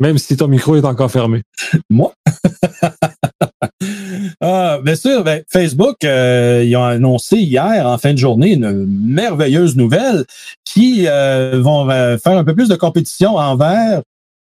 même 0.00 0.18
si 0.18 0.36
ton 0.36 0.48
micro 0.48 0.76
est 0.76 0.84
encore 0.84 1.10
fermé. 1.10 1.42
Moi? 1.90 2.12
ah, 4.40 4.78
bien 4.82 4.94
sûr, 4.94 5.24
ben, 5.24 5.42
Facebook, 5.48 5.96
euh, 6.04 6.62
ils 6.64 6.76
ont 6.76 6.84
annoncé 6.84 7.38
hier, 7.38 7.86
en 7.86 7.98
fin 7.98 8.12
de 8.12 8.18
journée, 8.18 8.52
une 8.52 8.86
merveilleuse 8.86 9.76
nouvelle 9.76 10.24
qui 10.64 11.08
euh, 11.08 11.60
vont 11.60 11.90
euh, 11.90 12.16
faire 12.16 12.38
un 12.38 12.44
peu 12.44 12.54
plus 12.54 12.68
de 12.68 12.76
compétition 12.76 13.36
envers 13.36 14.02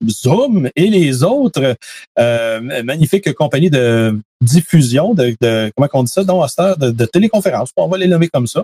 Zoom 0.07 0.69
et 0.75 0.87
les 0.87 1.23
autres 1.23 1.75
magnifiques 2.17 3.33
compagnies 3.33 3.69
de 3.69 4.17
diffusion, 4.41 5.13
de, 5.13 5.35
comment 5.75 5.89
on 5.93 6.03
dit 6.03 6.11
ça, 6.11 6.23
de, 6.23 6.91
de 6.91 7.05
téléconférence, 7.05 7.71
on 7.75 7.87
va 7.87 7.97
les 7.97 8.07
nommer 8.07 8.29
comme 8.29 8.47
ça. 8.47 8.63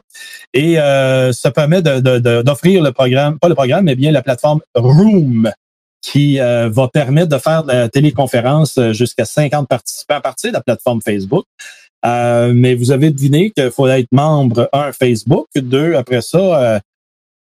Et 0.53 0.75
ça 0.75 1.51
permet 1.51 1.81
d'offrir 1.81 2.83
le 2.83 2.91
programme, 2.91 3.39
pas 3.39 3.49
le 3.49 3.55
programme, 3.55 3.85
mais 3.85 3.95
bien 3.95 4.11
la 4.11 4.21
plateforme 4.21 4.61
Room 4.75 5.51
qui 6.05 6.39
euh, 6.39 6.69
va 6.69 6.87
permettre 6.87 7.29
de 7.29 7.37
faire 7.39 7.63
de 7.63 7.71
la 7.71 7.89
téléconférence 7.89 8.77
euh, 8.77 8.93
jusqu'à 8.93 9.25
50 9.25 9.67
participants 9.67 10.15
à 10.15 10.21
partir 10.21 10.51
de 10.51 10.53
la 10.53 10.61
plateforme 10.61 11.01
Facebook. 11.01 11.45
Euh, 12.05 12.53
mais 12.53 12.75
vous 12.75 12.91
avez 12.91 13.09
deviné 13.09 13.49
qu'il 13.49 13.71
faut 13.71 13.87
être 13.87 14.07
membre, 14.11 14.69
un, 14.71 14.91
Facebook, 14.91 15.47
deux, 15.55 15.95
après 15.95 16.21
ça, 16.21 16.79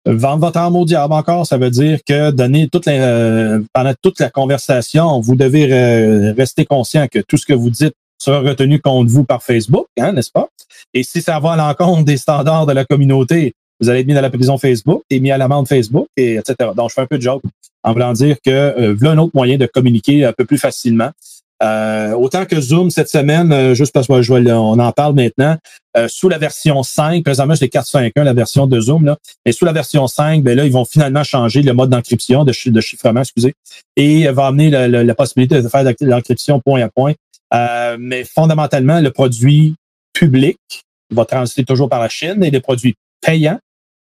vendre 0.05 0.45
votre 0.45 0.57
âme 0.57 0.75
au 0.75 0.85
diable 0.85 1.13
encore, 1.13 1.45
ça 1.45 1.57
veut 1.57 1.69
dire 1.69 1.99
que 2.05 2.31
donner 2.31 2.67
toute 2.67 2.85
la, 2.85 3.59
pendant 3.73 3.93
toute 4.01 4.19
la 4.19 4.29
conversation, 4.29 5.19
vous 5.19 5.35
devez 5.35 6.31
rester 6.31 6.65
conscient 6.65 7.07
que 7.07 7.19
tout 7.19 7.37
ce 7.37 7.45
que 7.45 7.53
vous 7.53 7.69
dites 7.69 7.93
sera 8.17 8.39
retenu 8.39 8.79
contre 8.79 9.11
vous 9.11 9.23
par 9.23 9.41
Facebook, 9.41 9.87
hein, 9.99 10.13
n'est-ce 10.13 10.31
pas? 10.31 10.47
Et 10.93 11.03
si 11.03 11.21
ça 11.21 11.39
va 11.39 11.53
à 11.53 11.55
l'encontre 11.55 12.03
des 12.03 12.17
standards 12.17 12.65
de 12.65 12.73
la 12.73 12.85
communauté, 12.85 13.53
vous 13.79 13.89
allez 13.89 14.01
être 14.01 14.07
mis 14.07 14.13
dans 14.13 14.21
la 14.21 14.29
prison 14.29 14.57
Facebook 14.57 15.01
et 15.09 15.19
mis 15.19 15.31
à 15.31 15.37
l'amende 15.37 15.67
Facebook, 15.67 16.07
et 16.15 16.35
etc. 16.35 16.55
Donc, 16.75 16.89
je 16.89 16.93
fais 16.93 17.01
un 17.01 17.07
peu 17.07 17.17
de 17.17 17.23
joke 17.23 17.41
en 17.83 17.93
voulant 17.93 18.13
dire 18.13 18.37
que 18.45 18.51
euh, 18.51 18.95
voilà 18.97 19.15
un 19.15 19.17
autre 19.17 19.31
moyen 19.33 19.57
de 19.57 19.65
communiquer 19.65 20.23
un 20.23 20.33
peu 20.33 20.45
plus 20.45 20.59
facilement. 20.59 21.09
Euh, 21.61 22.13
autant 22.13 22.45
que 22.45 22.59
Zoom 22.59 22.89
cette 22.89 23.09
semaine, 23.09 23.51
euh, 23.51 23.75
juste 23.75 23.93
parce 23.93 24.07
que 24.07 24.21
je 24.21 24.33
on 24.33 24.79
en 24.79 24.91
parle 24.91 25.13
maintenant, 25.13 25.57
euh, 25.95 26.07
sous 26.07 26.27
la 26.27 26.37
version 26.37 26.81
5, 26.81 27.23
présentement 27.23 27.55
c'est 27.55 27.67
4.5.1, 27.67 28.23
la 28.23 28.33
version 28.33 28.65
de 28.65 28.79
Zoom, 28.79 29.05
là, 29.05 29.17
mais 29.45 29.51
sous 29.51 29.65
la 29.65 29.73
version 29.73 30.07
5, 30.07 30.41
ben 30.41 30.57
là, 30.57 30.65
ils 30.65 30.71
vont 30.71 30.85
finalement 30.85 31.23
changer 31.23 31.61
le 31.61 31.73
mode 31.73 31.89
d'encryption, 31.89 32.43
de, 32.45 32.51
chiffrement, 32.51 33.21
excusez, 33.21 33.53
et 33.95 34.27
va 34.29 34.47
amener 34.47 34.69
la, 34.71 35.15
possibilité 35.15 35.61
de 35.61 35.67
faire 35.67 35.83
de 35.83 35.95
l'encryption 36.01 36.59
point 36.59 36.81
à 36.81 36.89
point. 36.89 37.13
mais 37.99 38.23
fondamentalement, 38.23 38.99
le 38.99 39.11
produit 39.11 39.75
public 40.13 40.57
va 41.11 41.25
transiter 41.25 41.63
toujours 41.63 41.89
par 41.89 41.99
la 41.99 42.09
Chine 42.09 42.43
et 42.43 42.49
les 42.49 42.61
produits 42.61 42.95
payants 43.21 43.59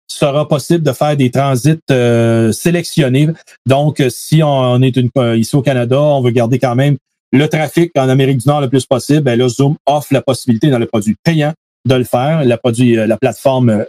sera 0.09 0.49
possible 0.49 0.83
de 0.83 0.93
faire 0.93 1.17
des 1.17 1.31
transits 1.31 1.79
euh, 1.91 2.51
sélectionnés. 2.53 3.29
Donc, 3.67 4.03
si 4.09 4.43
on, 4.43 4.81
est 4.83 4.97
une, 4.97 5.11
euh, 5.19 5.37
ici 5.37 5.55
au 5.55 5.63
Canada, 5.63 6.01
on 6.01 6.23
veut 6.23 6.31
garder 6.31 6.59
quand 6.59 6.75
même 6.75 6.97
le 7.33 7.47
trafic 7.47 7.93
en 7.97 8.09
Amérique 8.09 8.39
du 8.39 8.49
Nord 8.49 8.61
le 8.61 8.69
plus 8.69 8.87
possible, 8.87 9.21
ben 9.21 9.39
là, 9.39 9.49
Zoom 9.49 9.77
offre 9.87 10.13
la 10.13 10.23
possibilité 10.23 10.71
dans 10.71 10.79
le 10.79 10.87
produit 10.87 11.17
payant 11.23 11.53
de 11.85 11.95
le 11.95 12.05
faire. 12.05 12.45
La, 12.45 12.57
produit, 12.57 12.99
euh, 12.99 13.07
la 13.07 13.17
plateforme 13.17 13.85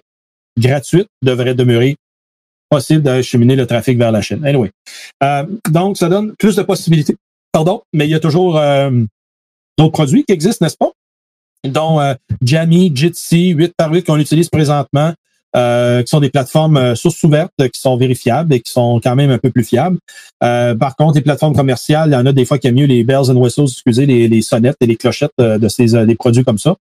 gratuite 0.58 1.08
devrait 1.22 1.56
demeurer 1.56 1.96
possible 2.70 3.02
d'acheminer 3.02 3.56
le 3.56 3.66
trafic 3.66 3.98
vers 3.98 4.12
la 4.12 4.22
Chine. 4.22 4.46
Anyway. 4.46 4.72
donc, 5.70 5.98
ça 5.98 6.08
donne 6.08 6.36
plus 6.38 6.56
de 6.56 6.62
possibilités. 6.62 7.16
Pardon, 7.52 7.82
mais 7.94 8.06
il 8.06 8.12
y 8.12 8.16
a 8.16 8.20
toujours 8.20 8.62
d'autres 9.76 9.92
produits 9.92 10.24
qui 10.24 10.34
existent, 10.34 10.64
n'est-ce 10.64 10.78
pas? 10.78 10.92
dont 11.68 12.00
Jammy, 12.42 12.92
Jitsi, 12.94 13.50
8 13.50 13.74
par 13.76 13.92
8 13.92 14.06
qu'on 14.06 14.18
utilise 14.18 14.50
présentement, 14.50 15.14
euh, 15.56 16.04
qui 16.04 16.10
sont 16.10 16.20
des 16.20 16.30
plateformes 16.30 16.78
euh, 16.78 16.94
sources 16.94 17.24
ouvertes 17.24 17.52
qui 17.58 17.82
sont 17.82 17.98
vérifiables 17.98 18.54
et 18.54 18.60
qui 18.60 18.72
sont 18.72 19.02
quand 19.04 19.16
même 19.16 19.32
un 19.32 19.40
peu 19.40 19.50
plus 19.50 19.64
fiables. 19.64 19.98
Euh, 20.44 20.76
par 20.76 20.96
contre, 20.96 21.16
les 21.16 21.22
plateformes 21.22 21.56
commerciales, 21.56 22.10
il 22.10 22.14
y 22.14 22.16
en 22.16 22.26
a 22.28 22.32
des 22.32 22.46
fois 22.46 22.60
qui 22.60 22.68
a 22.68 22.72
mieux 22.72 22.86
les 22.86 23.04
bells 23.04 23.32
and 23.32 23.36
whistles, 23.36 23.64
excusez, 23.64 24.06
les, 24.06 24.28
les 24.28 24.42
sonnettes 24.44 24.78
et 24.80 24.86
les 24.86 24.96
clochettes 24.96 25.32
de 25.40 25.68
ces 25.68 26.06
des 26.06 26.16
produits 26.16 26.44
comme 26.44 26.60
ça. 26.60 26.76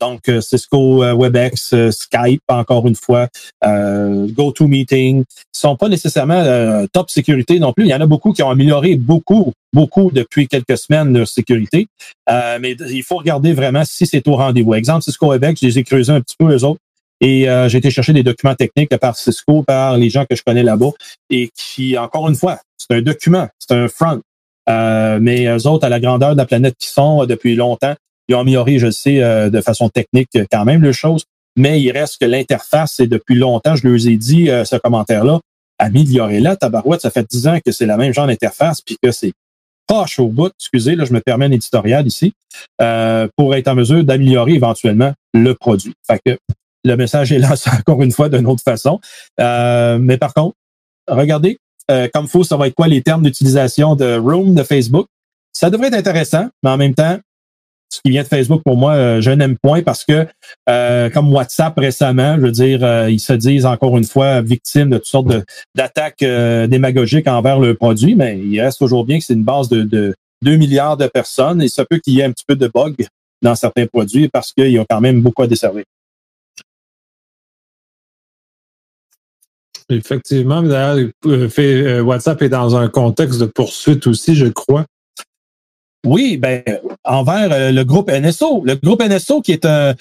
donc, 0.00 0.30
Cisco, 0.40 1.02
WebEx, 1.02 1.90
Skype, 1.90 2.42
encore 2.48 2.86
une 2.86 2.94
fois, 2.94 3.28
GoToMeeting, 3.64 5.24
sont 5.52 5.76
pas 5.76 5.88
nécessairement 5.88 6.86
top 6.92 7.10
sécurité 7.10 7.58
non 7.58 7.72
plus. 7.72 7.86
Il 7.86 7.90
y 7.90 7.94
en 7.94 8.00
a 8.00 8.06
beaucoup 8.06 8.32
qui 8.32 8.42
ont 8.42 8.50
amélioré 8.50 8.96
beaucoup, 8.96 9.52
beaucoup 9.72 10.10
depuis 10.12 10.46
quelques 10.46 10.78
semaines 10.78 11.16
leur 11.16 11.28
sécurité. 11.28 11.88
mais 12.28 12.76
il 12.90 13.02
faut 13.02 13.16
regarder 13.16 13.52
vraiment 13.52 13.84
si 13.84 14.06
c'est 14.06 14.26
au 14.28 14.36
rendez-vous. 14.36 14.74
Exemple, 14.74 15.02
Cisco 15.02 15.28
WebEx, 15.30 15.60
je 15.60 15.66
les 15.66 15.78
ai 15.80 15.84
creusés 15.84 16.12
un 16.12 16.20
petit 16.20 16.36
peu, 16.38 16.52
eux 16.52 16.64
autres. 16.64 16.80
Et 17.22 17.48
euh, 17.48 17.68
j'ai 17.68 17.78
été 17.78 17.90
chercher 17.90 18.12
des 18.12 18.24
documents 18.24 18.56
techniques 18.56 18.94
par 18.96 19.16
Cisco, 19.16 19.62
par 19.62 19.96
les 19.96 20.10
gens 20.10 20.26
que 20.28 20.34
je 20.34 20.42
connais 20.42 20.64
là-bas, 20.64 20.90
et 21.30 21.50
qui, 21.54 21.96
encore 21.96 22.28
une 22.28 22.34
fois, 22.34 22.58
c'est 22.76 22.96
un 22.96 23.00
document, 23.00 23.48
c'est 23.60 23.74
un 23.74 23.86
front. 23.86 24.20
Euh, 24.68 25.18
mais 25.22 25.46
eux 25.46 25.66
autres, 25.68 25.86
à 25.86 25.88
la 25.88 26.00
grandeur 26.00 26.32
de 26.32 26.36
la 26.36 26.46
planète 26.46 26.74
qui 26.78 26.88
sont 26.88 27.22
euh, 27.22 27.26
depuis 27.26 27.54
longtemps, 27.54 27.94
ils 28.28 28.34
ont 28.34 28.40
amélioré, 28.40 28.78
je 28.78 28.90
sais, 28.90 29.20
de 29.50 29.60
façon 29.60 29.88
technique 29.88 30.28
quand 30.50 30.64
même 30.64 30.82
les 30.82 30.92
choses, 30.92 31.24
mais 31.56 31.82
il 31.82 31.90
reste 31.90 32.20
que 32.20 32.24
l'interface, 32.24 32.94
c'est 32.96 33.08
depuis 33.08 33.34
longtemps, 33.34 33.74
je 33.74 33.86
leur 33.86 34.06
ai 34.06 34.16
dit 34.16 34.46
ce 34.46 34.76
commentaire-là, 34.76 35.40
améliorez-la, 35.80 36.54
tabarouette, 36.54 37.00
ça 37.00 37.10
fait 37.10 37.26
dix 37.28 37.48
ans 37.48 37.58
que 37.66 37.72
c'est 37.72 37.84
la 37.84 37.96
même 37.96 38.14
genre 38.14 38.28
d'interface, 38.28 38.80
puis 38.80 38.96
que 39.02 39.10
c'est 39.10 39.32
poche 39.88 40.20
au 40.20 40.28
bout, 40.28 40.52
excusez, 40.56 40.94
là, 40.94 41.04
je 41.04 41.12
me 41.12 41.20
permets 41.20 41.46
un 41.46 41.50
éditorial 41.50 42.06
ici, 42.06 42.32
pour 43.36 43.56
être 43.56 43.66
en 43.66 43.74
mesure 43.74 44.04
d'améliorer 44.04 44.52
éventuellement 44.52 45.12
le 45.34 45.54
produit. 45.54 45.94
Fait 46.06 46.20
que 46.24 46.38
le 46.84 46.96
message 46.96 47.32
est 47.32 47.38
lancé 47.38 47.70
encore 47.78 48.02
une 48.02 48.12
fois 48.12 48.28
d'une 48.28 48.46
autre 48.46 48.62
façon. 48.62 49.00
Euh, 49.40 49.98
mais 49.98 50.18
par 50.18 50.34
contre, 50.34 50.56
regardez 51.08 51.58
comme 52.14 52.26
faut, 52.26 52.42
ça 52.42 52.56
va 52.56 52.68
être 52.68 52.74
quoi 52.74 52.88
les 52.88 53.02
termes 53.02 53.22
d'utilisation 53.22 53.96
de 53.96 54.16
Room 54.16 54.54
de 54.54 54.62
Facebook? 54.62 55.08
Ça 55.52 55.68
devrait 55.68 55.88
être 55.88 55.94
intéressant, 55.94 56.48
mais 56.62 56.70
en 56.70 56.78
même 56.78 56.94
temps, 56.94 57.18
ce 57.92 58.00
qui 58.00 58.10
vient 58.10 58.22
de 58.22 58.28
Facebook, 58.28 58.62
pour 58.64 58.78
moi, 58.78 58.94
euh, 58.94 59.20
je 59.20 59.30
n'aime 59.30 59.58
point 59.58 59.82
parce 59.82 60.04
que, 60.04 60.26
euh, 60.68 61.10
comme 61.10 61.30
WhatsApp 61.32 61.78
récemment, 61.78 62.36
je 62.36 62.40
veux 62.40 62.50
dire, 62.50 62.82
euh, 62.82 63.10
ils 63.10 63.20
se 63.20 63.34
disent 63.34 63.66
encore 63.66 63.98
une 63.98 64.04
fois 64.04 64.40
victimes 64.40 64.88
de 64.88 64.96
toutes 64.96 65.06
sortes 65.06 65.28
d'attaques 65.74 66.24
démagogiques 66.24 67.28
envers 67.28 67.60
le 67.60 67.74
produit, 67.74 68.14
mais 68.14 68.38
il 68.38 68.58
reste 68.60 68.78
toujours 68.78 69.04
bien 69.04 69.18
que 69.18 69.24
c'est 69.24 69.34
une 69.34 69.44
base 69.44 69.68
de, 69.68 69.82
de 69.82 70.14
2 70.40 70.56
milliards 70.56 70.96
de 70.96 71.06
personnes 71.06 71.60
et 71.60 71.68
ça 71.68 71.84
peut 71.84 71.98
qu'il 71.98 72.14
y 72.14 72.20
ait 72.20 72.24
un 72.24 72.32
petit 72.32 72.44
peu 72.46 72.56
de 72.56 72.66
bug 72.66 73.06
dans 73.42 73.54
certains 73.54 73.86
produits 73.86 74.28
parce 74.28 74.52
qu'ils 74.52 74.80
ont 74.80 74.86
quand 74.88 75.00
même 75.00 75.20
beaucoup 75.20 75.42
à 75.42 75.46
desservir. 75.46 75.84
Effectivement, 79.92 80.62
d'ailleurs, 80.62 81.10
WhatsApp 82.04 82.42
est 82.42 82.48
dans 82.48 82.76
un 82.76 82.88
contexte 82.88 83.40
de 83.40 83.46
poursuite 83.46 84.06
aussi, 84.06 84.34
je 84.34 84.46
crois. 84.46 84.84
Oui, 86.04 86.36
ben 86.36 86.64
envers 87.04 87.52
euh, 87.52 87.70
le 87.70 87.84
groupe 87.84 88.10
NSO. 88.10 88.64
Le 88.64 88.74
groupe 88.74 89.02
NSO 89.02 89.40
qui 89.40 89.52
est 89.52 89.64
un, 89.64 89.94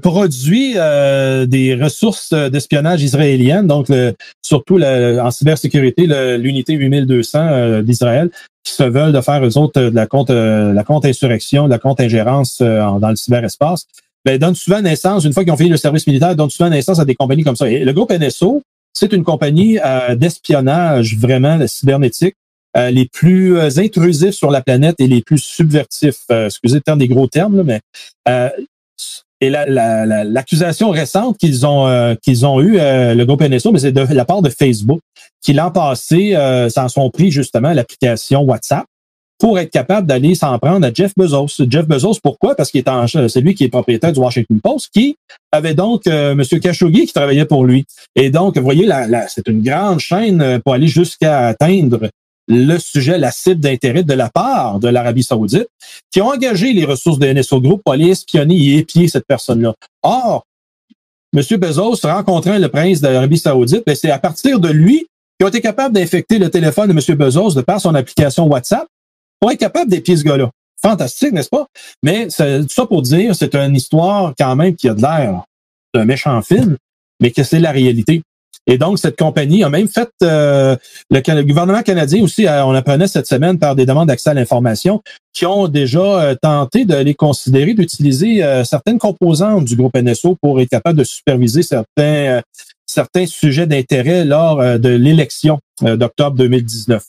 produit 0.00 0.74
euh, 0.76 1.44
des 1.46 1.74
ressources 1.74 2.32
d'espionnage 2.32 3.02
israéliennes, 3.02 3.66
donc 3.66 3.88
surtout 4.42 4.80
en 4.80 5.30
cybersécurité, 5.32 6.06
l'unité 6.38 6.74
8200 6.74 7.38
euh, 7.40 7.82
d'Israël, 7.82 8.30
qui 8.62 8.74
se 8.74 8.84
veulent 8.84 9.12
de 9.12 9.20
faire 9.20 9.44
eux 9.44 9.58
autres 9.58 9.80
de 9.80 9.94
la 9.94 10.06
compte 10.06 10.30
la 10.30 10.84
compte 10.84 11.04
insurrection, 11.04 11.64
de 11.64 11.70
la 11.70 11.78
compte 11.78 12.00
ingérence 12.00 12.58
dans 12.60 13.10
le 13.10 13.16
cyberespace. 13.16 13.86
Ben, 14.24 14.38
donnent 14.38 14.54
souvent 14.54 14.82
naissance, 14.82 15.24
une 15.24 15.32
fois 15.32 15.44
qu'ils 15.44 15.52
ont 15.52 15.56
fini 15.56 15.70
le 15.70 15.78
service 15.78 16.06
militaire, 16.06 16.36
donnent 16.36 16.50
souvent 16.50 16.68
naissance 16.68 16.98
à 16.98 17.06
des 17.06 17.14
compagnies 17.14 17.42
comme 17.42 17.56
ça. 17.56 17.68
Et 17.70 17.84
le 17.84 17.92
groupe 17.94 18.12
NSO, 18.12 18.62
c'est 19.00 19.12
une 19.12 19.24
compagnie 19.24 19.78
d'espionnage 20.16 21.16
vraiment 21.16 21.58
cybernétique 21.66 22.36
euh, 22.76 22.90
les 22.90 23.06
plus 23.06 23.58
euh, 23.58 23.68
intrusifs 23.78 24.34
sur 24.34 24.52
la 24.52 24.62
planète 24.62 24.94
et 25.00 25.08
les 25.08 25.22
plus 25.22 25.38
subvertifs. 25.38 26.22
Euh, 26.30 26.46
excusez 26.46 26.76
le 26.76 26.80
terme 26.82 27.00
des 27.00 27.08
gros 27.08 27.26
termes, 27.26 27.64
mais 27.64 27.80
et 29.42 29.48
l'accusation 29.48 30.90
récente 30.90 31.38
qu'ils 31.38 31.66
ont 31.66 32.14
qu'ils 32.22 32.44
ont 32.44 32.60
eu 32.60 32.74
le 32.74 33.24
groupe 33.24 33.42
NSO, 33.42 33.72
mais 33.72 33.78
c'est 33.78 33.90
de 33.90 34.14
la 34.14 34.24
part 34.26 34.42
de 34.42 34.50
Facebook, 34.50 35.00
qui 35.40 35.54
l'an 35.54 35.70
passé 35.70 36.36
s'en 36.68 36.88
sont 36.88 37.08
pris 37.08 37.30
justement 37.30 37.72
l'application 37.72 38.42
WhatsApp 38.42 38.84
pour 39.40 39.58
être 39.58 39.70
capable 39.70 40.06
d'aller 40.06 40.34
s'en 40.34 40.58
prendre 40.58 40.86
à 40.86 40.92
Jeff 40.92 41.12
Bezos. 41.16 41.64
Jeff 41.68 41.88
Bezos, 41.88 42.18
pourquoi? 42.22 42.54
Parce 42.54 42.70
qu'il 42.70 42.84
est 42.86 43.28
c'est 43.28 43.40
lui 43.40 43.54
qui 43.54 43.64
est 43.64 43.68
propriétaire 43.68 44.12
du 44.12 44.20
Washington 44.20 44.60
Post, 44.62 44.90
qui 44.92 45.16
avait 45.50 45.74
donc 45.74 46.06
euh, 46.06 46.32
M. 46.32 46.60
Khashoggi 46.60 47.06
qui 47.06 47.12
travaillait 47.12 47.46
pour 47.46 47.64
lui. 47.64 47.86
Et 48.14 48.30
donc, 48.30 48.58
vous 48.58 48.62
voyez, 48.62 48.88
c'est 49.28 49.48
une 49.48 49.62
grande 49.62 49.98
chaîne 49.98 50.60
pour 50.62 50.74
aller 50.74 50.86
jusqu'à 50.86 51.48
atteindre 51.48 52.10
le 52.48 52.78
sujet, 52.78 53.16
la 53.16 53.30
cible 53.30 53.60
d'intérêt 53.60 54.02
de 54.02 54.12
la 54.12 54.28
part 54.28 54.78
de 54.78 54.88
l'Arabie 54.88 55.22
saoudite, 55.22 55.68
qui 56.12 56.20
ont 56.20 56.28
engagé 56.28 56.72
les 56.72 56.84
ressources 56.84 57.18
de 57.18 57.32
NSO 57.32 57.60
Group 57.60 57.80
pour 57.84 57.94
aller 57.94 58.10
espionner 58.10 58.56
et 58.56 58.78
épier 58.78 59.08
cette 59.08 59.26
personne-là. 59.26 59.72
Or, 60.02 60.44
M. 61.34 61.42
Bezos 61.58 62.00
rencontrant 62.02 62.58
le 62.58 62.68
prince 62.68 63.00
de 63.00 63.08
l'Arabie 63.08 63.38
saoudite, 63.38 63.84
ben, 63.86 63.94
c'est 63.94 64.10
à 64.10 64.18
partir 64.18 64.58
de 64.58 64.68
lui 64.68 65.06
qu'ils 65.38 65.46
ont 65.46 65.48
été 65.48 65.60
capables 65.60 65.94
d'infecter 65.94 66.38
le 66.38 66.50
téléphone 66.50 66.92
de 66.92 66.92
M. 66.92 67.16
Bezos 67.16 67.54
de 67.54 67.62
par 67.62 67.80
son 67.80 67.94
application 67.94 68.46
WhatsApp 68.46 68.86
pour 69.40 69.50
être 69.50 69.58
capable 69.58 69.90
d'épier 69.90 70.16
ce 70.16 70.24
gars-là. 70.24 70.50
Fantastique, 70.82 71.32
n'est-ce 71.32 71.48
pas? 71.48 71.66
Mais 72.02 72.28
tout 72.28 72.68
ça 72.68 72.86
pour 72.86 73.02
dire, 73.02 73.34
c'est 73.34 73.54
une 73.54 73.74
histoire 73.74 74.34
quand 74.38 74.56
même 74.56 74.74
qui 74.76 74.88
a 74.88 74.94
de 74.94 75.02
l'air 75.02 75.44
d'un 75.94 76.04
méchant 76.04 76.40
film, 76.42 76.76
mais 77.20 77.30
que 77.30 77.42
c'est 77.42 77.60
la 77.60 77.70
réalité. 77.70 78.22
Et 78.66 78.78
donc, 78.78 78.98
cette 78.98 79.18
compagnie 79.18 79.64
a 79.64 79.68
même 79.68 79.88
fait, 79.88 80.08
euh, 80.22 80.76
le, 81.10 81.42
gouvernement 81.42 81.82
canadien 81.82 82.22
aussi, 82.22 82.46
euh, 82.46 82.64
on 82.64 82.72
apprenait 82.74 83.08
cette 83.08 83.26
semaine 83.26 83.58
par 83.58 83.74
des 83.74 83.86
demandes 83.86 84.08
d'accès 84.08 84.30
à 84.30 84.34
l'information, 84.34 85.02
qui 85.32 85.46
ont 85.46 85.66
déjà 85.66 86.00
euh, 86.00 86.34
tenté 86.40 86.84
de 86.84 86.94
les 86.96 87.14
considérer, 87.14 87.74
d'utiliser 87.74 88.42
certaines 88.64 88.98
composantes 88.98 89.64
du 89.64 89.76
groupe 89.76 89.96
NSO 89.96 90.36
pour 90.40 90.60
être 90.60 90.68
capable 90.68 90.98
de 90.98 91.04
superviser 91.04 91.62
certains, 91.62 92.42
certains 92.90 93.26
sujets 93.26 93.66
d'intérêt 93.66 94.24
lors 94.24 94.78
de 94.78 94.88
l'élection 94.88 95.58
d'octobre 95.82 96.36
2019. 96.36 97.04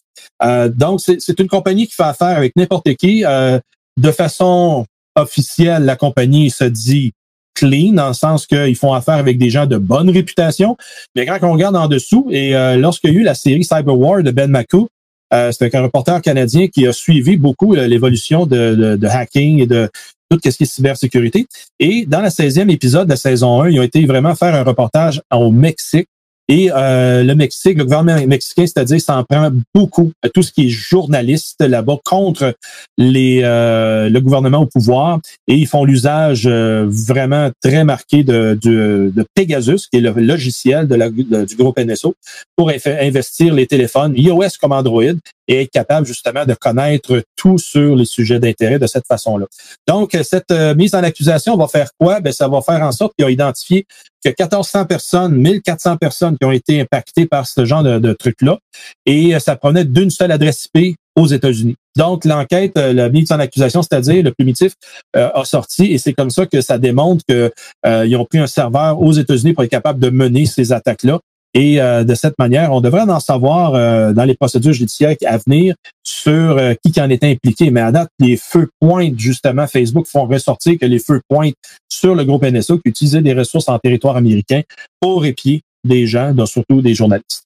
donc, 0.69 1.01
c'est 1.01 1.39
une 1.39 1.47
compagnie 1.47 1.88
qui 1.88 1.95
fait 1.95 2.03
affaire 2.03 2.38
avec 2.38 2.55
n'importe 2.55 2.93
qui. 2.95 3.23
de 3.23 4.11
façon 4.11 4.86
officielle, 5.15 5.84
la 5.84 5.95
compagnie 5.95 6.49
se 6.49 6.63
dit 6.63 7.13
clean, 7.53 7.93
dans 7.93 8.07
le 8.07 8.13
sens 8.13 8.47
qu'ils 8.47 8.75
font 8.75 8.93
affaire 8.93 9.15
avec 9.15 9.38
des 9.38 9.49
gens 9.49 9.65
de 9.65 9.77
bonne 9.77 10.09
réputation. 10.09 10.77
Mais 11.15 11.25
quand 11.25 11.38
on 11.43 11.53
regarde 11.53 11.75
en 11.75 11.88
dessous, 11.88 12.27
et 12.32 12.55
euh, 12.55 12.77
lorsqu'il 12.77 13.13
y 13.13 13.17
a 13.17 13.19
eu 13.19 13.23
la 13.23 13.36
série 13.36 13.63
Cyber 13.63 13.97
War 13.97 14.23
de 14.23 14.32
Ben 14.32 14.49
McCoo, 14.49 14.88
euh, 15.34 15.51
c'est 15.51 15.73
un 15.75 15.82
reporter 15.82 16.21
canadien 16.21 16.67
qui 16.67 16.88
a 16.88 16.93
suivi 16.93 17.38
beaucoup 17.38 17.75
euh, 17.75 17.88
l'évolution 17.88 18.45
de, 18.45 18.99
hacking 19.05 19.59
et 19.59 19.67
de 19.67 19.89
tout 20.38 20.39
ce 20.43 20.57
qui 20.57 20.63
est 20.63 20.65
cybersécurité. 20.65 21.47
Et 21.79 22.05
dans 22.05 22.21
la 22.21 22.29
16e 22.29 22.69
épisode 22.69 23.05
de 23.05 23.11
la 23.11 23.17
saison 23.17 23.61
1, 23.61 23.69
ils 23.69 23.79
ont 23.79 23.84
été 23.84 24.05
vraiment 24.05 24.36
faire 24.36 24.55
un 24.55 24.63
reportage 24.63 25.21
au 25.32 25.51
Mexique 25.51 26.07
et 26.51 26.69
euh, 26.69 27.23
le 27.23 27.34
Mexique, 27.34 27.77
le 27.77 27.86
gouvernement 27.86 28.27
mexicain, 28.27 28.65
c'est-à-dire, 28.67 28.99
s'en 28.99 29.23
prend 29.23 29.49
beaucoup 29.73 30.11
à 30.21 30.27
tout 30.27 30.43
ce 30.43 30.51
qui 30.51 30.65
est 30.65 30.69
journaliste 30.69 31.61
là-bas 31.61 31.95
contre 32.03 32.55
euh, 32.99 34.09
le 34.09 34.19
gouvernement 34.19 34.57
au 34.57 34.65
pouvoir. 34.65 35.19
Et 35.47 35.55
ils 35.55 35.65
font 35.65 35.86
l'usage 35.86 36.43
euh, 36.47 36.86
vraiment 36.89 37.51
très 37.63 37.86
marqué 37.86 38.25
de, 38.25 39.13
Pegasus, 39.34 39.88
qui 39.89 39.99
est 39.99 40.01
le 40.01 40.11
logiciel 40.11 40.89
de 40.89 40.95
la, 40.95 41.09
du 41.09 41.55
groupe 41.55 41.79
NSO, 41.79 42.15
pour 42.57 42.69
investir 42.69 43.53
les 43.53 43.65
téléphones 43.65 44.13
iOS 44.17 44.57
comme 44.59 44.73
Android 44.73 45.13
et 45.52 45.64
être 45.64 45.72
capable 45.72 46.08
justement 46.08 46.45
de 46.45 46.54
connaître 46.54 47.22
tout 47.36 47.58
sur 47.58 47.95
les 47.95 48.06
sujets 48.06 48.39
d'intérêt 48.39 48.80
de 48.80 48.88
cette 48.88 49.06
façon-là. 49.06 49.45
Donc, 49.88 50.18
cette 50.24 50.52
mise 50.76 50.95
en 50.95 51.04
accusation 51.04 51.58
va 51.58 51.68
faire 51.68 51.89
quoi? 51.99 52.22
Ben, 52.22 52.32
ça 52.32 52.47
va 52.47 52.62
faire 52.62 52.82
en 52.82 52.91
sorte 52.91 53.14
qu'ils 53.18 53.26
ont 53.26 53.30
identifié 53.30 53.86
que 54.24 54.30
1400 54.30 54.86
personnes, 54.86 55.36
1400 55.36 55.97
personnes 55.97 56.38
qui 56.38 56.45
ont 56.45 56.52
été 56.52 56.82
impactées 56.82 57.26
par 57.26 57.47
ce 57.47 57.66
genre 57.66 57.84
de, 57.84 58.14
truc-là. 58.14 58.60
Et 59.06 59.36
euh, 59.36 59.39
ça 59.39 59.56
prenait 59.56 59.86
d'une 59.86 60.10
seule 60.10 60.32
adresse 60.32 60.70
IP 60.74 60.95
aux 61.16 61.28
États-Unis. 61.28 61.76
Donc, 61.97 62.24
l'enquête, 62.24 62.78
euh, 62.78 62.93
la 62.93 63.10
mise 63.10 63.32
en 63.32 63.39
accusation, 63.39 63.82
c'est-à-dire 63.82 64.24
le 64.24 64.32
primitif, 64.32 64.74
euh, 65.16 65.30
a 65.34 65.43
sorti 65.43 65.91
et 65.91 65.97
c'est 65.97 66.14
comme 66.14 66.30
ça 66.30 66.45
que 66.45 66.62
ça 66.62 66.78
démontre 66.78 67.24
qu'ils 67.26 68.16
ont 68.16 68.26
pris 68.26 68.39
un 68.39 68.47
serveur 68.47 69.02
aux 69.02 69.12
États-Unis 69.12 69.54
pour 69.54 69.64
être 69.64 69.72
capable 69.72 69.99
de 69.99 70.10
mener 70.10 70.45
ces 70.45 70.72
attaques-là. 70.72 71.20
Et 71.54 71.82
euh, 71.82 72.04
de 72.04 72.16
cette 72.16 72.38
manière, 72.39 72.72
on 72.72 72.80
devrait 72.80 73.02
en 73.02 73.20
savoir 73.20 73.76
euh, 73.76 74.14
dans 74.14 74.24
les 74.24 74.36
procédures 74.36 74.74
judiciaires 74.74 75.16
à 75.26 75.38
venir 75.38 75.76
sur 76.04 76.32
euh, 76.32 76.74
qui, 76.84 76.99
en 77.02 77.10
est 77.10 77.24
impliqué. 77.24 77.72
Mais 77.72 77.82
à 77.82 77.91
date, 77.91 78.10
les 78.20 78.38
feux 78.38 78.70
pointent, 78.80 79.20
justement, 79.20 79.68
Facebook 79.68 80.08
font 80.08 80.26
ressortir 80.26 80.78
que 80.80 80.86
les 80.86 80.99
feux 80.99 81.22
pointent 81.28 81.56
sur 81.91 82.16
le 82.16 82.24
groupe 82.24 82.43
NSO 82.43 82.78
qui 82.78 82.89
utilisait 82.89 83.22
des 83.22 83.34
ressources 83.34 83.68
en 83.68 83.78
territoire 83.80 84.16
américain 84.16 84.62
pour 85.02 85.26
épier 85.26 85.62
des 85.84 86.08
gens, 86.08 86.34
surtout 86.45 86.82
des 86.82 86.93
journalistes. 86.93 87.43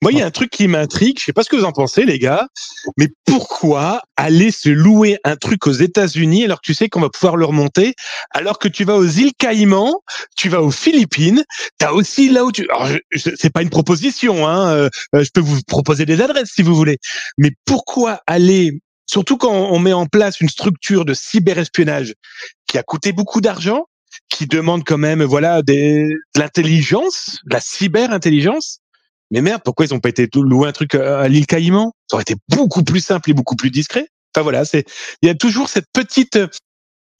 Moi, 0.00 0.12
il 0.12 0.18
y 0.18 0.22
a 0.22 0.26
un 0.26 0.30
truc 0.30 0.50
qui 0.50 0.68
m'intrigue. 0.68 1.18
Je 1.18 1.24
sais 1.24 1.32
pas 1.32 1.42
ce 1.42 1.48
que 1.48 1.56
vous 1.56 1.64
en 1.64 1.72
pensez, 1.72 2.04
les 2.04 2.20
gars, 2.20 2.46
mais 2.96 3.08
pourquoi 3.26 4.02
aller 4.16 4.52
se 4.52 4.68
louer 4.68 5.18
un 5.24 5.34
truc 5.34 5.66
aux 5.66 5.72
États-Unis 5.72 6.44
alors 6.44 6.60
que 6.60 6.66
tu 6.66 6.74
sais 6.74 6.88
qu'on 6.88 7.00
va 7.00 7.08
pouvoir 7.08 7.36
le 7.36 7.44
remonter, 7.44 7.94
alors 8.30 8.58
que 8.58 8.68
tu 8.68 8.84
vas 8.84 8.96
aux 8.96 9.06
îles 9.06 9.32
Caïmans, 9.36 10.02
tu 10.36 10.48
vas 10.48 10.62
aux 10.62 10.70
Philippines, 10.70 11.42
tu 11.80 11.86
as 11.86 11.92
aussi 11.92 12.28
là 12.28 12.44
où 12.44 12.52
tu. 12.52 12.68
Alors, 12.70 12.88
c'est 13.12 13.52
pas 13.52 13.62
une 13.62 13.70
proposition, 13.70 14.46
hein. 14.46 14.70
Euh, 14.72 14.88
je 15.14 15.30
peux 15.34 15.40
vous 15.40 15.60
proposer 15.66 16.06
des 16.06 16.20
adresses 16.20 16.50
si 16.54 16.62
vous 16.62 16.76
voulez, 16.76 16.98
mais 17.36 17.50
pourquoi 17.64 18.20
aller 18.26 18.80
Surtout 19.10 19.38
quand 19.38 19.50
on 19.50 19.78
met 19.78 19.94
en 19.94 20.04
place 20.04 20.40
une 20.40 20.50
structure 20.50 21.06
de 21.06 21.14
cyberespionnage 21.14 22.12
qui 22.66 22.76
a 22.76 22.82
coûté 22.82 23.12
beaucoup 23.12 23.40
d'argent, 23.40 23.86
qui 24.28 24.46
demande 24.46 24.84
quand 24.84 24.98
même 24.98 25.24
voilà 25.24 25.62
des, 25.62 26.04
de 26.34 26.40
l'intelligence, 26.40 27.38
de 27.46 27.54
la 27.54 27.60
cyberintelligence 27.60 28.80
mais 29.30 29.42
merde, 29.42 29.62
pourquoi 29.64 29.86
ils 29.86 29.94
ont 29.94 30.00
pas 30.00 30.08
été 30.08 30.28
louer 30.34 30.68
un 30.68 30.72
truc 30.72 30.94
à 30.94 31.28
l'île 31.28 31.46
Caïman? 31.46 31.92
Ça 32.10 32.16
aurait 32.16 32.22
été 32.22 32.36
beaucoup 32.48 32.82
plus 32.82 33.00
simple 33.00 33.30
et 33.30 33.34
beaucoup 33.34 33.56
plus 33.56 33.70
discret. 33.70 34.08
Enfin 34.34 34.42
voilà, 34.42 34.64
c'est 34.64 34.84
il 35.22 35.26
y 35.26 35.30
a 35.30 35.34
toujours 35.34 35.68
cette 35.68 35.86
petite 35.92 36.38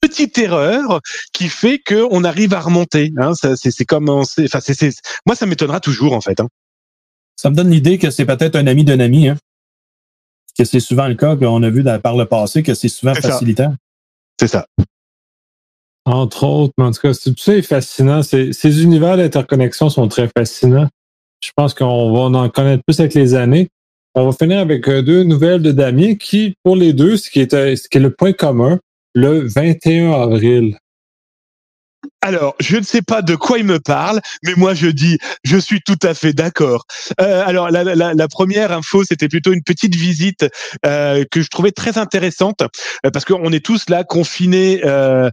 petite 0.01 0.37
erreur 0.37 1.01
qui 1.33 1.49
fait 1.49 1.79
que 1.79 2.07
on 2.11 2.23
arrive 2.23 2.53
à 2.53 2.61
remonter. 2.61 3.11
Hein, 3.17 3.33
c'est 3.33 3.85
comme 3.85 4.09
enfin 4.09 4.59
c'est 4.61 4.93
moi 5.25 5.35
ça 5.35 5.45
m'étonnera 5.45 5.79
toujours 5.79 6.13
en 6.13 6.21
fait. 6.21 6.39
Hein. 6.39 6.47
Ça 7.35 7.49
me 7.49 7.55
donne 7.55 7.69
l'idée 7.69 7.97
que 7.97 8.09
c'est 8.09 8.25
peut-être 8.25 8.55
un 8.55 8.67
ami 8.67 8.83
d'un 8.83 8.99
ami. 8.99 9.29
Hein. 9.29 9.37
Que 10.57 10.65
c'est 10.65 10.79
souvent 10.79 11.07
le 11.07 11.15
cas 11.15 11.35
qu'on 11.35 11.63
a 11.63 11.69
vu 11.69 11.83
par 11.83 12.17
le 12.17 12.25
passé 12.25 12.63
que 12.63 12.73
c'est 12.73 12.89
souvent 12.89 13.13
facilitant. 13.13 13.75
C'est 14.39 14.47
ça. 14.47 14.65
Entre 16.05 16.43
autres, 16.43 16.73
mais 16.77 16.85
en 16.85 16.91
tout 16.91 17.01
cas, 17.01 17.13
tout 17.13 17.35
ça 17.37 17.55
est 17.55 17.61
fascinant. 17.61 18.23
Ces 18.23 18.83
univers 18.83 19.15
d'interconnexion 19.15 19.89
sont 19.89 20.07
très 20.07 20.29
fascinants. 20.35 20.89
Je 21.41 21.51
pense 21.55 21.73
qu'on 21.73 22.13
va 22.13 22.39
en 22.39 22.49
connaître 22.49 22.83
plus 22.85 22.99
avec 22.99 23.13
les 23.13 23.33
années. 23.33 23.69
On 24.15 24.25
va 24.25 24.31
finir 24.31 24.59
avec 24.59 24.87
euh, 24.89 25.01
deux 25.01 25.23
nouvelles 25.23 25.61
de 25.61 25.71
Damien 25.71 26.15
qui, 26.15 26.55
pour 26.63 26.75
les 26.75 26.93
deux, 26.93 27.15
ce 27.15 27.29
qui 27.29 27.39
est, 27.39 27.53
euh, 27.53 27.75
le 27.93 28.09
point 28.09 28.33
commun, 28.33 28.79
le 29.13 29.47
21 29.47 30.11
avril. 30.11 30.77
Alors, 32.21 32.55
je 32.59 32.77
ne 32.77 32.83
sais 32.83 33.01
pas 33.01 33.21
de 33.21 33.35
quoi 33.35 33.59
il 33.59 33.65
me 33.65 33.79
parle, 33.79 34.19
mais 34.43 34.53
moi 34.55 34.73
je 34.73 34.87
dis, 34.87 35.17
je 35.43 35.57
suis 35.57 35.81
tout 35.81 35.97
à 36.03 36.13
fait 36.13 36.33
d'accord. 36.33 36.85
Euh, 37.21 37.43
alors, 37.45 37.69
la, 37.71 38.27
première 38.27 38.71
info, 38.73 39.03
c'était 39.03 39.29
plutôt 39.29 39.53
une 39.53 39.63
petite 39.63 39.95
visite 39.95 40.45
euh, 40.85 41.23
que 41.31 41.41
je 41.41 41.47
trouvais 41.49 41.71
très 41.71 41.97
intéressante, 41.97 42.61
euh, 43.05 43.11
parce 43.11 43.23
qu'on 43.23 43.51
est 43.53 43.65
tous 43.65 43.89
là 43.89 44.03
confinés 44.03 44.81
euh, 44.83 45.29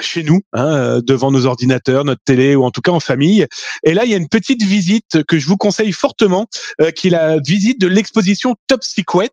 chez 0.00 0.22
nous, 0.22 0.40
hein, 0.52 0.74
euh, 0.74 1.00
devant 1.00 1.30
nos 1.30 1.46
ordinateurs, 1.46 2.04
notre 2.04 2.22
télé 2.24 2.54
ou 2.54 2.64
en 2.64 2.70
tout 2.70 2.80
cas 2.80 2.92
en 2.92 3.00
famille. 3.00 3.46
Et 3.84 3.94
là, 3.94 4.04
il 4.04 4.10
y 4.10 4.14
a 4.14 4.16
une 4.16 4.28
petite 4.28 4.62
visite 4.62 5.22
que 5.26 5.38
je 5.38 5.46
vous 5.46 5.56
conseille 5.56 5.92
fortement, 5.92 6.46
euh, 6.80 6.90
qui 6.90 7.08
est 7.08 7.10
la 7.10 7.38
visite 7.38 7.80
de 7.80 7.86
l'exposition 7.86 8.56
Top 8.66 8.82
Secret, 8.82 9.30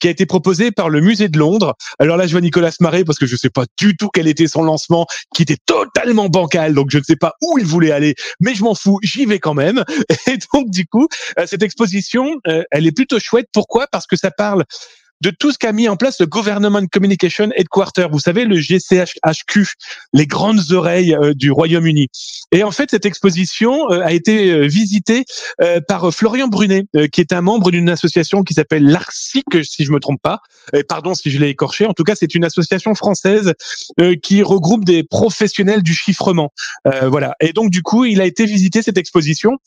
qui 0.00 0.08
a 0.08 0.10
été 0.10 0.26
proposée 0.26 0.70
par 0.70 0.88
le 0.88 1.00
musée 1.00 1.28
de 1.28 1.38
Londres. 1.38 1.74
Alors 1.98 2.16
là, 2.16 2.26
je 2.26 2.32
vois 2.32 2.40
Nicolas 2.40 2.70
marrer 2.80 3.04
parce 3.04 3.18
que 3.18 3.26
je 3.26 3.34
ne 3.34 3.38
sais 3.38 3.50
pas 3.50 3.64
du 3.78 3.96
tout 3.96 4.08
quel 4.12 4.28
était 4.28 4.48
son 4.48 4.62
lancement, 4.62 5.06
qui 5.34 5.42
était 5.42 5.58
totalement 5.66 6.28
bancal, 6.28 6.74
donc 6.74 6.90
je 6.90 6.98
ne 6.98 7.02
sais 7.02 7.16
pas 7.16 7.34
où 7.42 7.58
il 7.58 7.66
voulait 7.66 7.92
aller, 7.92 8.14
mais 8.40 8.54
je 8.54 8.62
m'en 8.64 8.74
fous, 8.74 8.98
j'y 9.02 9.26
vais 9.26 9.38
quand 9.38 9.54
même. 9.54 9.84
Et 10.26 10.38
donc 10.52 10.70
du 10.70 10.86
coup, 10.86 11.08
cette 11.46 11.62
exposition, 11.62 12.40
elle 12.44 12.86
est 12.86 12.92
plutôt 12.92 13.18
chouette. 13.18 13.46
Pourquoi? 13.52 13.86
Parce 13.90 14.06
que 14.06 14.16
ça 14.16 14.30
parle 14.30 14.64
de 15.22 15.30
tout 15.30 15.52
ce 15.52 15.58
qu'a 15.58 15.72
mis 15.72 15.88
en 15.88 15.96
place 15.96 16.20
le 16.20 16.26
Government 16.26 16.84
Communication 16.90 17.50
Headquarter. 17.54 18.08
Vous 18.10 18.18
savez, 18.18 18.44
le 18.44 18.56
GCHQ, 18.56 19.66
les 20.12 20.26
grandes 20.26 20.72
oreilles 20.72 21.14
euh, 21.14 21.32
du 21.32 21.52
Royaume-Uni. 21.52 22.08
Et 22.50 22.64
en 22.64 22.72
fait, 22.72 22.90
cette 22.90 23.06
exposition 23.06 23.88
euh, 23.92 24.02
a 24.02 24.12
été 24.12 24.50
euh, 24.50 24.66
visitée 24.66 25.24
par 25.86 26.12
Florian 26.12 26.48
Brunet, 26.48 26.86
qui 27.12 27.20
est 27.20 27.32
un 27.32 27.40
membre 27.40 27.70
d'une 27.70 27.88
association 27.88 28.42
qui 28.42 28.54
s'appelle 28.54 28.84
l'ARCIC, 28.84 29.44
si 29.62 29.84
je 29.84 29.92
me 29.92 30.00
trompe 30.00 30.20
pas. 30.20 30.40
Et 30.74 30.82
pardon 30.82 31.14
si 31.14 31.30
je 31.30 31.38
l'ai 31.38 31.48
écorché. 31.48 31.86
En 31.86 31.92
tout 31.92 32.02
cas, 32.02 32.14
c'est 32.16 32.34
une 32.34 32.44
association 32.44 32.94
française 32.94 33.54
qui 34.22 34.42
regroupe 34.42 34.84
des 34.84 35.04
professionnels 35.04 35.82
du 35.82 35.94
chiffrement. 35.94 36.52
voilà. 37.06 37.36
Et 37.40 37.52
donc, 37.52 37.70
du 37.70 37.82
coup, 37.82 38.04
il 38.04 38.20
a 38.20 38.24
été 38.24 38.44
visiter 38.44 38.82
cette 38.82 38.98
exposition. 38.98 39.58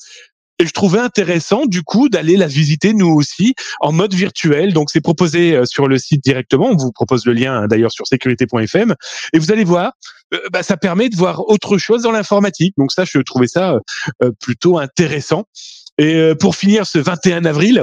Et 0.59 0.65
je 0.65 0.71
trouvais 0.71 0.99
intéressant 0.99 1.65
du 1.65 1.83
coup 1.83 2.07
d'aller 2.07 2.37
la 2.37 2.47
visiter 2.47 2.93
nous 2.93 3.09
aussi 3.09 3.55
en 3.81 3.91
mode 3.91 4.13
virtuel. 4.13 4.73
Donc 4.73 4.89
c'est 4.89 5.01
proposé 5.01 5.53
euh, 5.53 5.65
sur 5.65 5.87
le 5.87 5.97
site 5.97 6.23
directement. 6.23 6.69
On 6.69 6.77
vous 6.77 6.91
propose 6.91 7.25
le 7.25 7.33
lien 7.33 7.53
hein, 7.53 7.67
d'ailleurs 7.67 7.91
sur 7.91 8.07
sécurité.fm 8.07 8.95
et 9.33 9.39
vous 9.39 9.51
allez 9.51 9.65
voir. 9.65 9.93
Euh, 10.33 10.39
bah, 10.51 10.63
ça 10.63 10.77
permet 10.77 11.09
de 11.09 11.15
voir 11.15 11.47
autre 11.49 11.77
chose 11.77 12.03
dans 12.03 12.11
l'informatique. 12.11 12.73
Donc 12.77 12.91
ça, 12.91 13.03
je 13.05 13.19
trouvais 13.19 13.47
ça 13.47 13.79
euh, 14.23 14.31
plutôt 14.39 14.77
intéressant. 14.77 15.43
Et 15.97 16.33
pour 16.41 16.57
finir 16.57 16.85
ce 16.85 16.99
21 16.99 17.45
avril, 17.45 17.81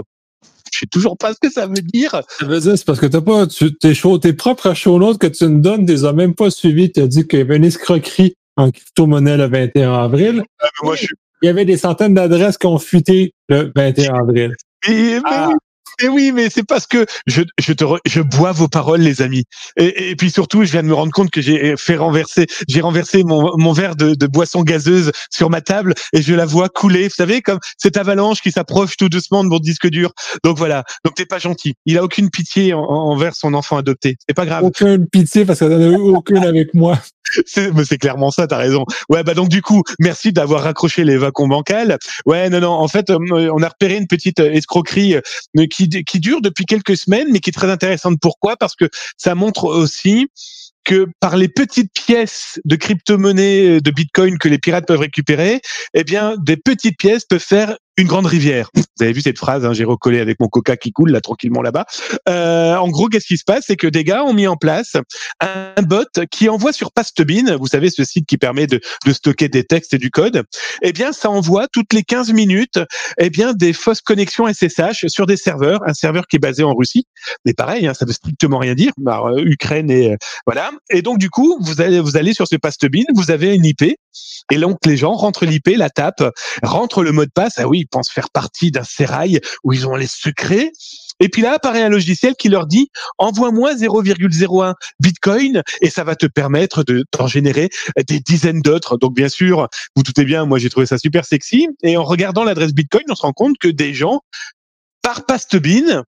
je 0.71 0.81
sais 0.81 0.87
toujours 0.87 1.17
pas 1.17 1.33
ce 1.33 1.39
que 1.41 1.51
ça 1.51 1.67
veut 1.67 1.75
dire. 1.81 2.21
Ça 2.39 2.45
veut 2.45 2.61
dire, 2.61 2.77
c'est 2.77 2.85
parce 2.85 3.01
que 3.01 3.07
t'as 3.07 3.23
pas, 3.23 3.47
tu, 3.47 3.75
tes, 3.75 3.95
show, 3.95 4.19
tes 4.19 4.35
propres 4.35 4.75
show 4.75 4.99
notes 4.99 5.19
que 5.19 5.27
tu 5.27 5.45
nous 5.45 5.61
donnes, 5.61 5.87
tu 5.87 5.93
les 5.93 6.05
as 6.05 6.13
même 6.13 6.35
pas 6.35 6.51
suivis. 6.51 6.93
Tu 6.93 7.01
as 7.01 7.07
dit 7.07 7.27
qu'il 7.27 7.39
y 7.39 7.43
avait 7.43 7.57
une 7.57 7.65
escroquerie 7.65 8.35
en 8.57 8.71
crypto-monnaie 8.71 9.39
le 9.39 9.47
21 9.47 9.95
avril. 9.95 10.43
Ah, 10.61 10.69
moi, 10.83 10.95
je 10.95 11.05
suis 11.05 11.15
il 11.43 11.47
y 11.47 11.49
avait 11.49 11.65
des 11.65 11.77
centaines 11.77 12.15
d'adresses 12.15 12.57
qui 12.57 12.67
ont 12.67 12.79
fuité 12.79 13.35
le 13.49 13.73
21 13.75 14.15
avril. 14.15 14.55
Ah. 15.25 15.51
Mais 16.03 16.09
oui, 16.09 16.33
mais 16.33 16.51
c'est 16.51 16.65
parce 16.65 16.87
que 16.87 17.07
je, 17.27 17.43
je, 17.59 17.73
te 17.73 17.85
je 18.07 18.21
bois 18.21 18.53
vos 18.53 18.69
paroles, 18.69 19.01
les 19.01 19.23
amis. 19.23 19.45
Et, 19.77 20.11
et, 20.11 20.17
puis 20.17 20.31
surtout, 20.31 20.65
je 20.65 20.73
viens 20.73 20.83
de 20.83 20.89
me 20.89 20.95
rendre 20.95 21.13
compte 21.13 21.31
que 21.31 21.41
j'ai 21.41 21.75
fait 21.77 21.97
renverser, 21.97 22.47
j'ai 22.69 22.81
renversé 22.81 23.23
mon, 23.25 23.57
mon 23.57 23.73
verre 23.73 23.97
de, 23.97 24.15
de, 24.15 24.27
boisson 24.27 24.63
gazeuse 24.63 25.13
sur 25.31 25.51
ma 25.51 25.61
table 25.61 25.95
et 26.13 26.23
je 26.23 26.35
la 26.35 26.47
vois 26.47 26.69
couler. 26.69 27.05
Vous 27.05 27.15
savez, 27.15 27.43
comme 27.43 27.59
cette 27.79 27.97
avalanche 27.97 28.41
qui 28.41 28.51
s'approche 28.51 28.97
tout 28.97 29.09
doucement 29.09 29.45
de 29.45 29.49
mon 29.49 29.59
disque 29.59 29.89
dur. 29.89 30.13
Donc 30.45 30.59
voilà. 30.59 30.85
Donc 31.05 31.15
t'es 31.15 31.27
pas 31.27 31.39
gentil. 31.39 31.75
Il 31.87 31.99
a 31.99 32.05
aucune 32.05 32.31
pitié 32.31 32.75
envers 32.75 33.35
son 33.35 33.55
enfant 33.55 33.77
adopté. 33.77 34.17
C'est 34.29 34.35
pas 34.35 34.47
grave. 34.47 34.65
Aucune 34.65 35.07
pitié 35.07 35.45
parce 35.45 35.59
qu'il 35.59 35.69
n'en 35.69 35.81
a 35.81 35.87
eu 35.87 35.97
aucune 35.97 36.45
avec 36.45 36.75
moi. 36.75 36.99
C'est 37.47 37.99
clairement 37.99 38.31
ça, 38.31 38.47
t'as 38.47 38.57
raison. 38.57 38.85
Ouais, 39.09 39.23
bah 39.23 39.35
donc 39.35 39.49
du 39.49 39.63
coup, 39.63 39.83
merci 39.99 40.33
d'avoir 40.33 40.63
raccroché 40.63 41.05
les 41.05 41.17
vacons 41.17 41.49
bancales. 41.49 41.99
Ouais, 42.27 42.51
non, 42.51 42.61
non. 42.61 42.71
En 42.71 42.89
fait, 42.89 43.11
euh, 43.11 43.19
on 43.31 43.63
a 43.63 43.69
repéré 43.69 43.97
une 43.97 44.07
petite 44.07 44.41
euh, 44.41 44.53
escroquerie 44.53 45.17
euh, 45.17 45.67
qui 45.67 45.89
qui, 46.05 46.21
dure 46.21 46.41
depuis 46.41 46.65
quelques 46.65 46.97
semaines, 46.97 47.29
mais 47.31 47.41
qui 47.41 47.51
est 47.51 47.53
très 47.53 47.71
intéressante. 47.71 48.19
Pourquoi? 48.21 48.57
Parce 48.57 48.75
que 48.75 48.89
ça 49.17 49.35
montre 49.35 49.65
aussi 49.65 50.29
que 50.85 51.07
par 51.21 51.37
les 51.37 51.49
petites 51.49 51.93
pièces 51.93 52.61
de 52.65 52.77
crypto-monnaie 52.77 53.81
de 53.81 53.91
Bitcoin 53.91 54.39
que 54.39 54.49
les 54.49 54.59
pirates 54.59 54.87
peuvent 54.87 54.99
récupérer, 54.99 55.61
eh 55.95 56.05
bien, 56.05 56.35
des 56.39 56.57
petites 56.57 56.99
pièces 56.99 57.25
peuvent 57.25 57.39
faire 57.39 57.77
une 57.97 58.07
grande 58.07 58.27
rivière. 58.27 58.71
Vous 58.75 58.85
avez 59.01 59.13
vu 59.13 59.21
cette 59.21 59.39
phrase, 59.39 59.65
hein, 59.65 59.73
j'ai 59.73 59.85
recollé 59.85 60.21
avec 60.21 60.41
mon 60.41 60.49
coca 60.49 60.77
qui 60.77 60.93
coule 60.93 61.11
là 61.11 61.21
tranquillement 61.21 61.63
là-bas. 61.63 61.87
Euh, 62.29 62.77
en 62.77 62.89
gros, 62.89 63.09
qu'est-ce 63.09 63.27
qui 63.27 63.37
se 63.37 63.45
passe? 63.45 63.65
C'est 63.67 63.77
que 63.77 63.87
des 63.87 64.05
gars 64.05 64.25
ont 64.25 64.33
mis 64.33 64.47
en 64.47 64.57
place 64.57 64.97
un 65.41 65.83
bot 65.83 66.05
qui 66.31 66.49
envoie 66.49 66.73
sur 66.73 66.93
Pastebin, 66.93 67.57
vous 67.57 67.67
savez 67.67 67.91
ce 67.91 68.05
site 68.05 68.27
qui 68.27 68.39
permet 68.39 68.67
de, 68.67 68.81
de, 69.07 69.13
stocker 69.13 69.49
des 69.49 69.65
textes 69.65 69.95
et 69.95 69.99
du 69.99 70.11
code. 70.11 70.45
Eh 70.83 70.93
bien, 70.93 71.13
ça 71.13 71.31
envoie 71.31 71.69
toutes 71.69 71.93
les 71.93 72.03
15 72.03 72.33
minutes, 72.33 72.79
eh 73.19 73.31
bien, 73.31 73.53
des 73.53 73.73
fausses 73.73 74.01
connexions 74.01 74.47
SSH 74.47 75.07
sur 75.09 75.27
des 75.27 75.37
serveurs, 75.37 75.81
un 75.87 75.95
serveur 75.95 76.27
qui 76.27 76.37
est 76.37 76.41
basé 76.41 76.63
en 76.63 76.75
Russie. 76.75 77.07
Mais 77.45 77.53
pareil, 77.55 77.87
hein, 77.87 77.95
ça 77.95 78.05
veut 78.05 78.13
strictement 78.13 78.59
rien 78.59 78.75
dire. 78.75 78.93
Alors, 79.07 79.29
euh, 79.29 79.43
Ukraine 79.45 79.91
et 79.91 80.13
euh, 80.13 80.17
voilà. 80.47 80.71
Et 80.91 81.03
donc 81.03 81.19
du 81.19 81.31
coup, 81.31 81.59
vous 81.61 81.81
allez 81.81 82.01
vous 82.01 82.17
allez 82.17 82.35
sur 82.35 82.47
ce 82.47 82.57
Pastebin, 82.57 83.05
vous 83.15 83.31
avez 83.31 83.55
une 83.55 83.65
IP 83.65 83.97
et 84.51 84.59
donc 84.59 84.79
les 84.87 84.97
gens 84.97 85.13
rentrent 85.13 85.47
l'IP, 85.47 85.69
la 85.77 85.91
tapent, 85.91 86.31
rentrent 86.63 87.03
le 87.03 87.13
mot 87.13 87.25
de 87.25 87.31
passe. 87.31 87.55
Ah 87.59 87.69
oui, 87.69 87.81
ils 87.81 87.87
pensent 87.87 88.11
faire 88.11 88.31
partie 88.31 88.71
d'un 88.71 88.85
sérail 88.85 89.41
où 89.65 89.73
ils 89.73 89.87
ont 89.87 89.97
les 89.97 90.07
secrets. 90.07 90.71
Et 91.21 91.29
puis 91.29 91.43
là 91.43 91.53
apparaît 91.53 91.83
un 91.83 91.89
logiciel 91.89 92.35
qui 92.35 92.49
leur 92.49 92.67
dit 92.67 92.89
envoie-moi 93.19 93.75
0,01 93.75 94.75
Bitcoin 95.01 95.63
et 95.81 95.91
ça 95.91 96.05
va 96.05 96.17
te 96.17 96.27
permettre 96.27 96.83
de 96.83 97.05
t'en 97.11 97.27
générer 97.27 97.69
des 98.09 98.21
dizaines 98.21 98.61
d'autres. 98.61 98.97
Donc 98.97 99.15
bien 99.15 99.29
sûr, 99.29 99.69
vous 99.95 100.03
doutez 100.03 100.25
bien, 100.25 100.47
moi 100.47 100.59
j'ai 100.59 100.71
trouvé 100.71 100.87
ça 100.87 100.99
super 100.99 101.25
sexy. 101.25 101.69
Et 101.83 101.97
en 101.97 102.05
regardant 102.05 102.45
l'adresse 102.45 102.73
Bitcoin, 102.73 103.05
on 103.09 103.15
se 103.15 103.23
rend 103.23 103.33
compte 103.33 103.57
que 103.59 103.69
des 103.69 103.95
gens 103.95 104.23
par 105.03 105.27
Pastebin 105.27 106.05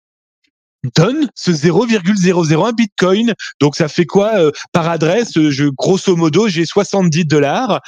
donne 0.94 1.28
ce 1.34 1.52
0,001 1.52 2.72
Bitcoin. 2.72 3.34
Donc 3.60 3.76
ça 3.76 3.88
fait 3.88 4.06
quoi 4.06 4.34
euh, 4.36 4.50
par 4.72 4.88
adresse? 4.88 5.32
Je 5.34 5.66
grosso 5.68 6.14
modo, 6.16 6.48
j'ai 6.48 6.66
70 6.66 7.24
dollars 7.24 7.80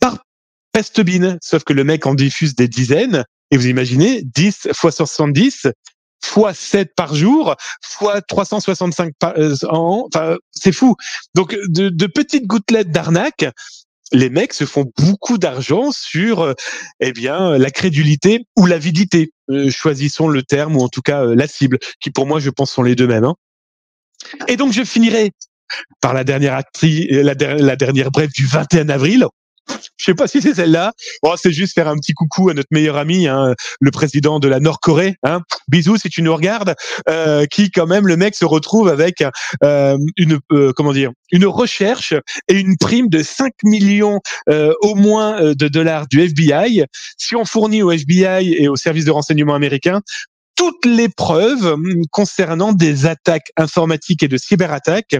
par 0.00 0.18
pestebin. 0.72 1.36
Sauf 1.42 1.64
que 1.64 1.72
le 1.72 1.84
mec 1.84 2.06
en 2.06 2.14
diffuse 2.14 2.54
des 2.54 2.68
dizaines. 2.68 3.24
Et 3.50 3.56
vous 3.56 3.68
imaginez 3.68 4.22
10 4.22 4.68
fois 4.72 4.90
70 4.90 5.68
fois 6.24 6.54
7 6.54 6.92
par 6.96 7.14
jour, 7.14 7.54
fois 7.82 8.20
365 8.20 9.12
par 9.18 9.34
euh. 9.38 9.54
Enfin, 9.62 10.36
c'est 10.50 10.72
fou. 10.72 10.96
Donc, 11.34 11.56
de, 11.68 11.88
de 11.88 12.06
petites 12.06 12.46
gouttelettes 12.46 12.90
d'arnaque, 12.90 13.46
les 14.12 14.30
mecs 14.30 14.52
se 14.52 14.64
font 14.64 14.90
beaucoup 14.98 15.38
d'argent 15.38 15.90
sur 15.92 16.40
euh, 16.40 16.54
eh 17.00 17.12
bien 17.12 17.58
la 17.58 17.70
crédulité 17.70 18.46
ou 18.56 18.66
l'avidité. 18.66 19.32
Euh, 19.50 19.70
choisissons 19.70 20.28
le 20.28 20.42
terme 20.42 20.76
ou 20.76 20.80
en 20.80 20.88
tout 20.88 21.02
cas 21.02 21.24
euh, 21.24 21.34
la 21.34 21.46
cible, 21.46 21.78
qui 22.00 22.10
pour 22.10 22.26
moi 22.26 22.40
je 22.40 22.50
pense 22.50 22.72
sont 22.72 22.82
les 22.82 22.94
deux 22.94 23.06
mêmes. 23.06 23.24
Hein. 23.24 23.34
Et 24.48 24.56
donc 24.56 24.72
je 24.72 24.84
finirai 24.84 25.32
par 26.00 26.14
la 26.14 26.24
dernière 26.24 26.54
actrice, 26.54 27.06
la 27.10 27.34
dernière 27.34 28.10
brève 28.10 28.30
du 28.30 28.46
21 28.46 28.88
avril. 28.88 29.26
Je 29.96 30.04
sais 30.04 30.14
pas 30.14 30.26
si 30.28 30.42
c'est 30.42 30.54
celle-là. 30.54 30.92
Bon, 31.22 31.34
c'est 31.36 31.52
juste 31.52 31.74
faire 31.74 31.88
un 31.88 31.96
petit 31.96 32.12
coucou 32.12 32.50
à 32.50 32.54
notre 32.54 32.68
meilleur 32.70 32.96
ami, 32.96 33.26
hein, 33.26 33.54
le 33.80 33.90
président 33.90 34.38
de 34.38 34.48
la 34.48 34.60
Nord-Corée. 34.60 35.16
Hein. 35.22 35.40
Bisous 35.68 35.96
si 35.96 36.08
tu 36.08 36.22
nous 36.22 36.34
regardes. 36.34 36.74
Euh, 37.08 37.46
qui 37.46 37.70
quand 37.70 37.86
même 37.86 38.06
le 38.06 38.16
mec 38.16 38.34
se 38.34 38.44
retrouve 38.44 38.88
avec 38.88 39.24
euh, 39.62 39.96
une 40.16 40.38
euh, 40.52 40.72
comment 40.74 40.92
dire 40.92 41.10
une 41.32 41.46
recherche 41.46 42.14
et 42.48 42.58
une 42.58 42.76
prime 42.76 43.08
de 43.08 43.22
5 43.22 43.52
millions 43.64 44.20
euh, 44.48 44.72
au 44.82 44.94
moins 44.94 45.40
euh, 45.40 45.54
de 45.54 45.68
dollars 45.68 46.06
du 46.06 46.20
FBI. 46.20 46.84
Si 47.18 47.34
on 47.36 47.44
fournit 47.44 47.82
au 47.82 47.90
FBI 47.90 48.54
et 48.54 48.68
au 48.68 48.76
service 48.76 49.04
de 49.04 49.10
renseignement 49.10 49.54
américain 49.54 50.00
toutes 50.56 50.86
les 50.86 51.08
preuves 51.08 51.66
hum, 51.66 52.02
concernant 52.10 52.72
des 52.72 53.06
attaques 53.06 53.50
informatiques 53.56 54.22
et 54.22 54.28
de 54.28 54.36
cyberattaques 54.36 55.16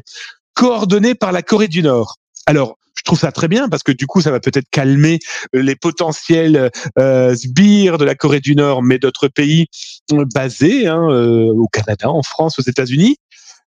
coordonnées 0.55 1.15
par 1.15 1.33
la 1.33 1.43
Corée 1.43 1.69
du 1.69 1.83
Nord. 1.83 2.17
Alors, 2.47 2.79
je 2.97 3.03
trouve 3.03 3.19
ça 3.19 3.33
très 3.33 3.49
bien 3.49 3.69
parce 3.69 3.83
que 3.83 3.93
du 3.93 4.07
coup, 4.07 4.21
ça 4.21 4.31
va 4.31 4.41
peut-être 4.41 4.69
calmer 4.71 5.19
euh, 5.55 5.63
les 5.63 5.77
potentiels 5.77 6.71
euh, 6.99 7.35
sbires 7.35 7.99
de 7.99 8.05
la 8.05 8.15
Corée 8.15 8.41
du 8.41 8.57
Nord, 8.57 8.83
mais 8.83 8.99
d'autres 8.99 9.29
pays 9.29 9.67
euh, 10.13 10.25
basés 10.35 10.87
hein, 10.87 11.09
euh, 11.11 11.53
au 11.55 11.69
Canada, 11.69 12.11
en 12.11 12.23
France, 12.23 12.59
aux 12.59 12.63
États-Unis. 12.63 13.17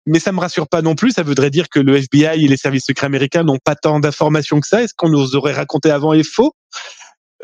Mais 0.06 0.18
ça 0.18 0.32
me 0.32 0.40
rassure 0.40 0.68
pas 0.68 0.82
non 0.82 0.94
plus. 0.94 1.12
Ça 1.12 1.22
voudrait 1.22 1.50
dire 1.50 1.68
que 1.70 1.80
le 1.80 1.96
FBI 1.96 2.44
et 2.44 2.48
les 2.48 2.56
services 2.58 2.84
secrets 2.84 3.06
américains 3.06 3.42
n'ont 3.42 3.58
pas 3.62 3.74
tant 3.74 4.00
d'informations 4.00 4.60
que 4.60 4.66
ça. 4.66 4.82
Est-ce 4.82 4.92
qu'on 4.94 5.08
nous 5.08 5.34
aurait 5.34 5.54
raconté 5.54 5.90
avant 5.90 6.12
est 6.12 6.28
faux? 6.28 6.52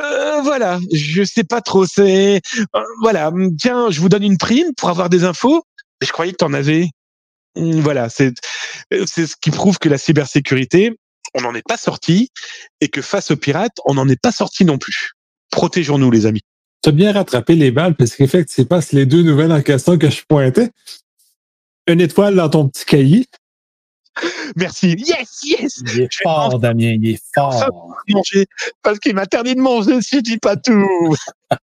Euh, 0.01 0.40
voilà, 0.43 0.78
je 0.93 1.24
sais 1.24 1.44
pas 1.44 1.61
trop. 1.61 1.86
C'est 1.86 2.40
voilà. 3.01 3.32
Tiens, 3.59 3.90
je 3.90 4.01
vous 4.01 4.09
donne 4.09 4.23
une 4.23 4.39
prime 4.39 4.74
pour 4.77 4.89
avoir 4.89 5.09
des 5.09 5.24
infos. 5.24 5.62
Je 6.02 6.11
croyais 6.12 6.32
que 6.32 6.39
tu 6.39 6.44
en 6.44 6.52
avais. 6.52 6.89
Voilà, 7.57 8.09
c'est 8.09 8.32
c'est 9.07 9.27
ce 9.27 9.36
qui 9.40 9.51
prouve 9.51 9.78
que 9.78 9.89
la 9.89 9.98
cybersécurité, 9.98 10.97
on 11.35 11.40
n'en 11.43 11.55
est 11.55 11.66
pas 11.66 11.77
sorti 11.77 12.31
et 12.81 12.89
que 12.89 13.02
face 13.02 13.31
aux 13.31 13.36
pirates, 13.36 13.77
on 13.85 13.94
n'en 13.94 14.09
est 14.09 14.20
pas 14.20 14.32
sorti 14.32 14.65
non 14.65 14.78
plus. 14.78 15.12
Protégeons-nous, 15.51 16.11
les 16.11 16.27
amis. 16.27 16.43
Tu 16.82 16.89
as 16.89 16.93
bien 16.93 17.12
rattrapé 17.12 17.55
les 17.57 17.70
balles 17.70 17.94
parce 17.94 18.16
qu'effectivement, 18.16 18.81
c'est 18.81 18.97
les 18.97 19.07
deux 19.07 19.23
nouvelles 19.23 19.52
en 19.52 19.62
question 19.62 19.98
que 19.98 20.09
je 20.11 20.23
pointais. 20.28 20.70
Une 21.86 22.01
étoile 22.01 22.36
dans 22.36 22.48
ton 22.48 22.69
petit 22.69 22.85
cahier. 22.85 23.27
Merci. 24.57 24.97
Yes, 24.98 25.40
yes. 25.44 25.82
Il 25.94 26.01
est 26.02 26.23
fort, 26.23 26.59
Damien, 26.59 26.97
il 27.01 27.11
est 27.11 27.23
fort. 27.35 27.97
Manger 28.09 28.47
parce 28.82 28.98
qu'il 28.98 29.15
m'interdit 29.15 29.55
de 29.55 29.61
manger 29.61 30.01
si 30.02 30.16
je 30.16 30.20
dis 30.20 30.39
pas 30.39 30.57
tout. 30.57 31.16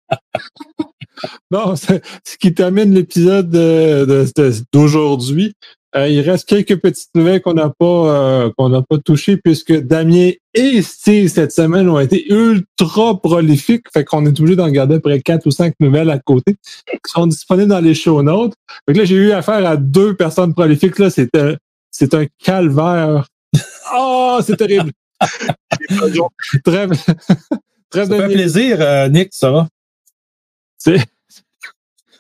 Non, 1.50 1.76
c'est- 1.76 2.04
ce 2.24 2.38
qui 2.38 2.54
termine 2.54 2.94
l'épisode 2.94 3.50
de- 3.50 4.06
de- 4.08 4.32
de- 4.36 4.54
d'aujourd'hui. 4.72 5.54
Euh, 5.98 6.08
il 6.08 6.20
reste 6.22 6.48
quelques 6.48 6.80
petites 6.80 7.10
nouvelles 7.16 7.42
qu'on 7.42 7.56
n'a 7.56 7.70
pas 7.70 7.86
euh, 7.86 8.52
qu'on 8.56 8.70
n'a 8.70 8.84
pas 8.84 9.00
touchées 9.00 9.38
puisque 9.38 9.74
Damien 9.74 10.32
et 10.54 10.82
Steve 10.84 11.28
cette 11.28 11.52
semaine 11.52 11.90
ont 11.90 12.00
été 12.00 12.32
ultra 12.32 13.20
prolifiques. 13.20 13.88
Fait 13.92 14.04
qu'on 14.04 14.26
est 14.26 14.40
obligé 14.40 14.56
d'en 14.56 14.70
garder 14.70 15.00
près 15.00 15.22
quatre 15.22 15.48
ou 15.48 15.52
cinq 15.52 15.74
nouvelles 15.80 16.12
à 16.12 16.20
côté 16.20 16.56
qui 16.86 17.12
sont 17.12 17.26
disponibles 17.26 17.70
dans 17.70 17.80
les 17.80 17.96
show 17.96 18.22
notes. 18.22 18.54
Fait 18.86 18.94
que 18.94 19.00
là, 19.00 19.06
j'ai 19.06 19.16
eu 19.16 19.32
affaire 19.32 19.66
à 19.66 19.76
deux 19.76 20.16
personnes 20.16 20.54
prolifiques. 20.54 21.00
Là, 21.00 21.10
c'était 21.10 21.58
c'est 21.90 22.14
un 22.14 22.26
calvaire. 22.44 23.28
Ah, 23.90 24.40
c'est 24.46 24.58
terrible. 24.58 24.92
Très, 26.66 26.88
très 27.90 28.06
Ça 28.06 28.18
fait 28.18 28.28
plaisir, 28.28 28.78
euh, 28.82 29.08
Nick, 29.08 29.30
ça 29.32 29.50
va? 29.50 29.68
C'est- 30.78 31.06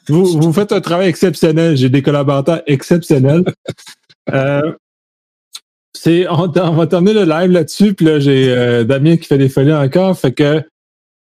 Vous, 0.08 0.40
vous 0.40 0.54
faites 0.54 0.72
un 0.72 0.82
travail 0.82 1.10
exceptionnel. 1.10 1.76
J'ai 1.78 1.90
des 1.90 2.02
collaborateurs 2.02 2.62
exceptionnels. 2.68 3.44
Euh, 4.34 4.74
c'est, 5.94 6.28
on, 6.28 6.52
on 6.54 6.72
va 6.74 6.86
terminer 6.86 7.14
le 7.14 7.24
live 7.24 7.50
là-dessus. 7.50 7.94
Puis 7.94 8.06
là, 8.06 8.20
j'ai 8.20 8.50
euh, 8.50 8.84
Damien 8.84 9.16
qui 9.16 9.24
fait 9.24 9.38
des 9.38 9.48
folies 9.48 9.74
encore. 9.74 10.20
Fait 10.20 10.34
que 10.34 10.62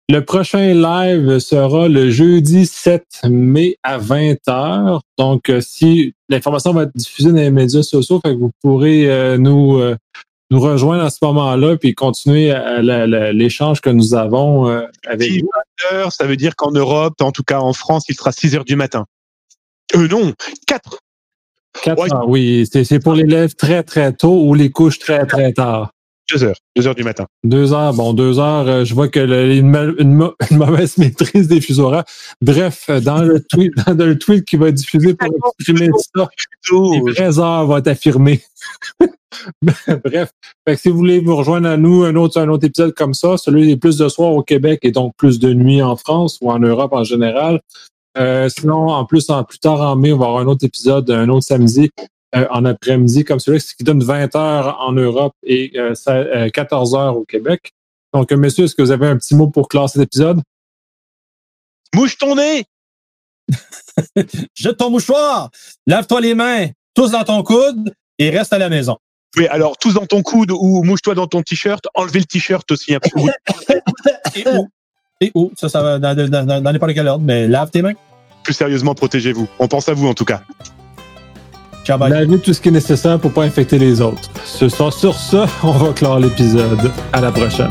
le 0.10 0.20
prochain 0.26 0.74
live 0.74 1.40
sera 1.40 1.88
le 1.88 2.10
jeudi 2.10 2.66
7 2.66 3.06
mai 3.30 3.78
à 3.84 3.98
20h. 4.00 5.00
Donc, 5.18 5.50
euh, 5.50 5.62
si 5.62 6.14
l'information 6.28 6.74
va 6.74 6.84
être 6.84 6.96
diffusée 6.96 7.30
dans 7.30 7.38
les 7.38 7.52
médias 7.52 7.84
sociaux, 7.84 8.20
fait 8.20 8.34
que 8.34 8.40
vous 8.40 8.52
pourrez 8.62 9.10
euh, 9.10 9.38
nous, 9.38 9.78
euh, 9.78 9.96
nous 10.54 10.60
rejoindre 10.60 11.04
à 11.04 11.10
ce 11.10 11.18
moment-là 11.24 11.78
puis 11.78 11.96
continuer 11.96 12.54
l'échange 13.34 13.82
que 13.82 13.90
nous 13.90 14.14
avons 14.14 14.70
euh, 14.70 14.86
avec 15.08 15.42
vous. 15.42 15.50
20 15.92 15.98
heures, 15.98 16.12
ça 16.12 16.26
veut 16.26 16.38
dire 16.38 16.56
qu'en 16.56 16.72
Europe, 16.72 17.16
en 17.22 17.32
tout 17.32 17.44
cas 17.44 17.60
en 17.60 17.74
France, 17.74 18.06
il 18.08 18.16
sera 18.16 18.32
6 18.32 18.56
heures 18.56 18.64
du 18.66 18.76
matin. 18.76 19.06
Euh, 19.96 20.08
non, 20.08 20.32
4. 20.68 21.00
Quatre 21.82 22.04
Ouais. 22.04 22.14
heures, 22.14 22.30
oui. 22.30 22.68
C'est 22.72 22.84
c'est 22.84 23.00
pour 23.00 23.14
les 23.16 23.24
lèvres 23.24 23.56
très, 23.56 23.82
très 23.82 24.14
tôt 24.14 24.44
ou 24.46 24.54
les 24.54 24.70
couches 24.70 25.00
très, 25.00 25.26
très 25.26 25.54
tard. 25.54 25.92
2 26.32 26.44
heures. 26.44 26.56
2 26.78 26.88
heures 26.88 26.96
du 26.96 27.04
matin. 27.04 27.26
Deux 27.44 27.74
heures, 27.74 27.94
bon, 27.94 28.14
deux 28.14 28.40
heures, 28.40 28.68
euh, 28.68 28.86
je 28.86 28.94
vois 28.94 29.10
que 29.10 29.20
le- 29.20 29.56
une, 29.56 29.70
ma- 29.70 29.92
une 30.00 30.30
mauvaise 30.58 30.98
maîtrise 30.98 31.48
des 31.48 31.60
fuseaux 31.62 31.86
horaires. 31.86 32.06
Bref, 32.42 32.86
euh, 32.90 33.02
dans 33.02 33.22
le 33.24 33.42
tweet, 33.44 33.74
dans 33.88 34.06
le 34.06 34.18
tweet 34.18 34.46
qui 34.46 34.56
va 34.56 34.70
être 34.70 34.76
diffusé 34.76 35.14
pour 35.16 35.28
exprimer 35.60 35.90
ça, 36.16 36.28
les 36.94 37.12
vraies 37.12 37.40
heures 37.40 37.66
vont 37.68 37.78
être 37.78 37.88
affirmées. 37.88 38.42
Bref, 39.62 40.32
fait 40.68 40.76
que 40.76 40.82
si 40.82 40.90
vous 40.90 40.98
voulez 40.98 41.20
vous 41.20 41.36
rejoindre 41.36 41.68
à 41.68 41.78
nous, 41.78 42.04
un 42.04 42.16
autre, 42.16 42.40
un 42.40 42.48
autre 42.50 42.66
épisode 42.66 42.94
comme 42.94 43.14
ça, 43.14 43.38
celui 43.38 43.68
des 43.68 43.78
plus 43.78 43.98
de 43.98 44.08
soir 44.08 44.32
au 44.32 44.44
Québec 44.44 44.80
et 44.84 44.92
donc 44.92 45.14
plus 45.18 45.40
de 45.40 45.54
nuit 45.54 45.82
en 45.82 45.96
France 45.96 46.38
ou 46.42 46.52
en 46.52 46.60
Europe 46.60 46.94
en 46.94 47.04
général. 47.04 47.60
Euh, 48.18 48.48
sinon, 48.48 48.90
en 48.90 49.06
plus, 49.06 49.30
en 49.32 49.44
plus 49.44 49.58
tard 49.60 49.82
en 49.82 49.96
mai, 49.96 50.14
on 50.14 50.18
va 50.20 50.28
avoir 50.28 50.42
un 50.42 50.46
autre 50.46 50.64
épisode, 50.66 51.10
un 51.10 51.28
autre 51.30 51.46
samedi 51.46 51.90
euh, 52.36 52.48
en 52.50 52.66
après-midi 52.66 53.24
comme 53.24 53.40
celui-là, 53.40 53.60
ce 53.62 53.76
qui 53.76 53.84
donne 53.84 54.04
20 54.04 54.36
heures 54.36 54.78
en 54.82 54.92
Europe 54.92 55.34
et 55.46 55.72
euh, 55.78 55.94
ça- 55.96 56.16
euh, 56.16 56.50
14 56.50 56.96
heures 56.96 57.18
au 57.18 57.26
Québec. 57.26 57.72
Donc, 58.14 58.32
euh, 58.32 58.38
messieurs, 58.38 58.66
est-ce 58.66 58.76
que 58.76 58.82
vous 58.82 58.92
avez 58.92 59.08
un 59.08 59.18
petit 59.18 59.36
mot 59.36 59.48
pour 59.48 59.68
clore 59.68 59.90
cet 59.90 60.02
épisode? 60.02 60.42
Mouche 61.96 62.18
ton 62.18 62.36
nez! 62.36 62.64
Jette 64.56 64.78
ton 64.78 64.90
mouchoir, 64.90 65.50
lave-toi 65.86 66.22
les 66.22 66.34
mains, 66.34 66.68
tous 66.96 67.12
dans 67.12 67.24
ton 67.24 67.44
coude 67.44 67.94
et 68.18 68.30
reste 68.30 68.54
à 68.54 68.58
la 68.58 68.70
maison. 68.70 68.98
Oui, 69.36 69.48
alors, 69.48 69.78
tous 69.78 69.96
dans 69.96 70.06
ton 70.06 70.22
coude 70.22 70.52
ou 70.52 70.84
mouche-toi 70.84 71.16
dans 71.16 71.26
ton 71.28 71.42
t-shirt. 71.42 71.84
Enlevez 71.96 72.20
le 72.20 72.26
t-shirt 72.26 72.70
aussi. 72.72 72.94
hein, 72.94 73.00
Et 74.36 74.48
où? 74.48 74.68
Et 75.20 75.32
où? 75.34 75.52
Ça, 75.58 75.70
ça 75.70 75.82
va 75.82 75.98
dans, 76.00 76.16
dans, 76.16 76.30
dans, 76.30 76.46
dans 76.62 76.72
n'importe 76.72 76.94
quel 76.94 77.08
ordre, 77.08 77.26
mais 77.26 77.48
lave 77.48 77.72
tes 77.72 77.82
mains. 77.82 77.94
plus 78.44 78.54
sérieusement, 78.54 78.94
protégez-vous. 78.94 79.48
On 79.58 79.68
pense 79.68 79.90
à 79.90 79.94
vous, 79.94 80.08
en 80.08 80.14
tout 80.14 80.26
cas. 80.26 80.44
Ciao, 81.84 81.98
bye. 81.98 82.28
Tout 82.42 82.54
ce 82.54 82.62
qui 82.62 82.70
est 82.70 82.72
nécessaire 82.72 83.20
pour 83.20 83.32
pas 83.32 83.44
infecter 83.44 83.78
les 83.78 84.00
autres. 84.02 84.30
Ce 84.46 84.70
soir, 84.70 84.94
sur 84.94 85.16
ça, 85.16 85.46
on 85.64 85.72
va 85.72 85.94
clore 85.94 86.20
l'épisode. 86.20 86.92
À 87.12 87.22
la 87.22 87.32
prochaine. 87.32 87.70